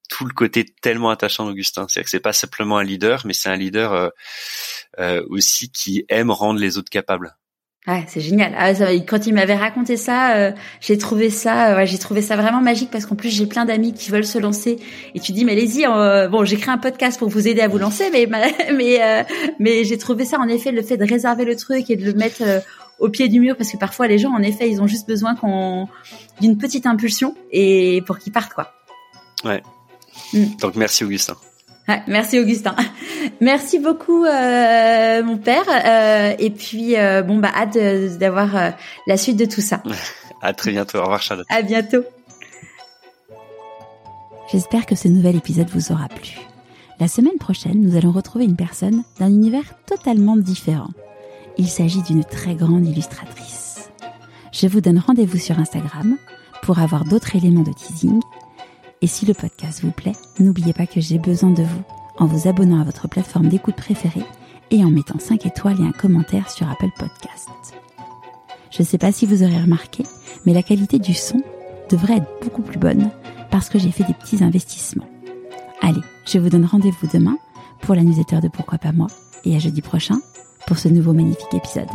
tout 0.09 0.25
le 0.25 0.33
côté 0.33 0.65
tellement 0.65 1.11
attachant 1.11 1.47
d'Augustin. 1.47 1.87
C'est-à-dire 1.89 2.05
que 2.05 2.11
c'est 2.11 2.21
pas 2.21 2.33
simplement 2.33 2.79
un 2.79 2.85
leader, 2.85 3.23
mais 3.25 3.33
c'est 3.33 3.49
un 3.49 3.57
leader 3.57 3.93
euh, 3.93 4.09
euh, 4.99 5.25
aussi 5.29 5.71
qui 5.71 6.05
aime 6.09 6.31
rendre 6.31 6.61
les 6.61 6.79
autres 6.79 6.91
capables. 6.91 7.37
Ouais, 7.87 8.05
c'est 8.09 8.21
génial. 8.21 8.55
Ah, 8.57 8.73
quand 9.07 9.27
il 9.27 9.35
m'avait 9.35 9.57
raconté 9.57 9.99
ça, 9.99 10.37
euh, 10.37 10.53
j'ai 10.81 10.97
trouvé 10.97 11.29
ça, 11.29 11.77
ouais, 11.77 11.87
j'ai 11.87 11.99
trouvé 11.99 12.23
ça 12.23 12.35
vraiment 12.35 12.63
magique 12.63 12.91
parce 12.91 13.05
qu'en 13.05 13.15
plus 13.15 13.29
j'ai 13.29 13.45
plein 13.45 13.67
d'amis 13.67 13.93
qui 13.93 14.11
veulent 14.11 14.25
se 14.25 14.39
lancer 14.39 14.79
et 15.15 15.21
tu 15.21 15.33
dis 15.33 15.45
mais 15.45 15.53
allez-y. 15.53 15.85
bon, 16.31 16.47
j'ai 16.47 16.57
créé 16.57 16.73
un 16.73 16.79
podcast 16.79 17.19
pour 17.19 17.29
vous 17.29 17.47
aider 17.47 17.61
à 17.61 17.69
vous 17.69 17.77
lancer, 17.77 18.09
mais 18.11 18.27
mais 18.75 19.27
mais 19.59 19.85
j'ai 19.85 19.99
trouvé 19.99 20.25
ça 20.25 20.39
en 20.39 20.49
effet 20.49 20.73
le 20.73 20.81
fait 20.81 20.97
de 20.97 21.05
réserver 21.05 21.45
le 21.45 21.57
truc 21.57 21.91
et 21.91 21.97
de 21.97 22.07
le 22.07 22.15
mettre 22.15 22.43
au 23.01 23.11
pied 23.11 23.29
du 23.29 23.39
mur 23.39 23.55
parce 23.55 23.71
que 23.71 23.77
parfois 23.77 24.07
les 24.07 24.17
gens 24.17 24.33
en 24.33 24.41
effet 24.41 24.71
ils 24.71 24.81
ont 24.81 24.87
juste 24.87 25.07
besoin 25.07 25.35
qu'on 25.35 25.87
d'une 26.41 26.57
petite 26.57 26.87
impulsion 26.87 27.35
et 27.53 28.03
pour 28.07 28.19
qu'ils 28.19 28.33
partent 28.33 28.55
quoi. 28.55 28.73
Ouais. 29.45 29.63
Mm. 30.33 30.57
Donc 30.61 30.77
merci 30.77 31.05
Augustin. 31.05 31.37
merci 32.07 32.39
Augustin. 32.39 32.75
Merci 33.41 33.79
beaucoup 33.79 34.25
euh, 34.25 35.23
mon 35.23 35.39
père. 35.39 35.65
Euh, 35.69 36.35
et 36.39 36.51
puis 36.51 36.97
euh, 36.97 37.23
bon 37.23 37.39
bah 37.39 37.51
hâte 37.55 37.79
d'avoir 38.19 38.75
la 39.07 39.17
suite 39.17 39.37
de 39.37 39.45
tout 39.45 39.61
ça. 39.61 39.83
à 40.43 40.53
très 40.53 40.73
bientôt. 40.73 40.99
Au 40.99 41.03
revoir 41.03 41.23
Charlotte. 41.23 41.47
À 41.49 41.63
bientôt. 41.63 42.05
J'espère 44.53 44.87
que 44.87 44.95
ce 44.95 45.09
nouvel 45.09 45.37
épisode 45.37 45.69
vous 45.71 45.91
aura 45.91 46.09
plu. 46.09 46.39
La 47.01 47.09
semaine 47.09 47.39
prochaine, 47.39 47.81
nous 47.81 47.97
allons 47.97 48.13
retrouver 48.13 48.45
une 48.45 48.57
personne 48.57 49.03
d'un 49.19 49.29
univers 49.29 49.75
totalement 49.87 50.37
différent. 50.37 50.91
Il 51.57 51.69
s'agit 51.69 52.03
d'une 52.03 52.25
très 52.25 52.55
grande 52.55 52.87
illustratrice. 52.87 53.91
Je 54.53 54.69
vous 54.69 54.81
donne 54.81 54.99
rendez-vous 54.99 55.39
sur 55.39 55.59
Instagram 55.59 56.17
pour 56.63 56.79
avoir 56.79 57.05
d'autres 57.05 57.35
éléments 57.35 57.63
de 57.63 57.73
teasing 57.73 58.21
et 59.05 59.07
si 59.07 59.27
le 59.27 59.35
podcast 59.35 59.83
vous 59.83 59.91
plaît, 59.91 60.15
n'oubliez 60.41 60.73
pas 60.73 60.87
que 60.87 60.99
j'ai 60.99 61.19
besoin 61.19 61.51
de 61.51 61.63
vous 61.63 61.83
en 62.17 62.25
vous 62.25 62.49
abonnant 62.49 62.81
à 62.81 62.85
votre 62.85 63.07
plateforme 63.07 63.49
d'écoute 63.49 63.77
préférée 63.77 64.25
et 64.71 64.83
en 64.83 64.89
mettant 64.89 65.19
5 65.19 65.45
étoiles 65.45 65.79
et 65.79 65.87
un 65.87 65.93
commentaire 65.93 66.51
sur 66.51 66.71
Apple 66.71 66.89
Podcasts. 66.99 67.75
Je 68.71 68.81
ne 68.81 68.87
sais 68.87 68.97
pas 68.97 69.13
si 69.13 69.27
vous 69.27 69.43
aurez 69.43 69.61
remarqué, 69.61 70.05
mais 70.47 70.55
la 70.55 70.63
qualité 70.63 70.99
du 70.99 71.13
son 71.13 71.43
devrait 71.91 72.17
être 72.17 72.31
beaucoup 72.43 72.63
plus 72.63 72.79
bonne 72.79 73.11
parce 73.51 73.69
que 73.69 73.79
j'ai 73.79 73.91
fait 73.91 74.05
des 74.05 74.15
petits 74.15 74.43
investissements. 74.43 75.09
Allez, 75.83 76.01
je 76.27 76.39
vous 76.39 76.49
donne 76.49 76.65
rendez-vous 76.65 77.07
demain 77.13 77.37
pour 77.83 77.95
la 77.95 78.05
newsletter 78.05 78.41
de 78.41 78.49
Pourquoi 78.49 78.79
pas 78.79 78.93
moi 78.93 79.09
et 79.45 79.55
à 79.55 79.59
jeudi 79.59 79.83
prochain 79.83 80.19
pour 80.67 80.79
ce 80.79 80.89
nouveau 80.89 81.13
magnifique 81.13 81.53
épisode. 81.53 81.91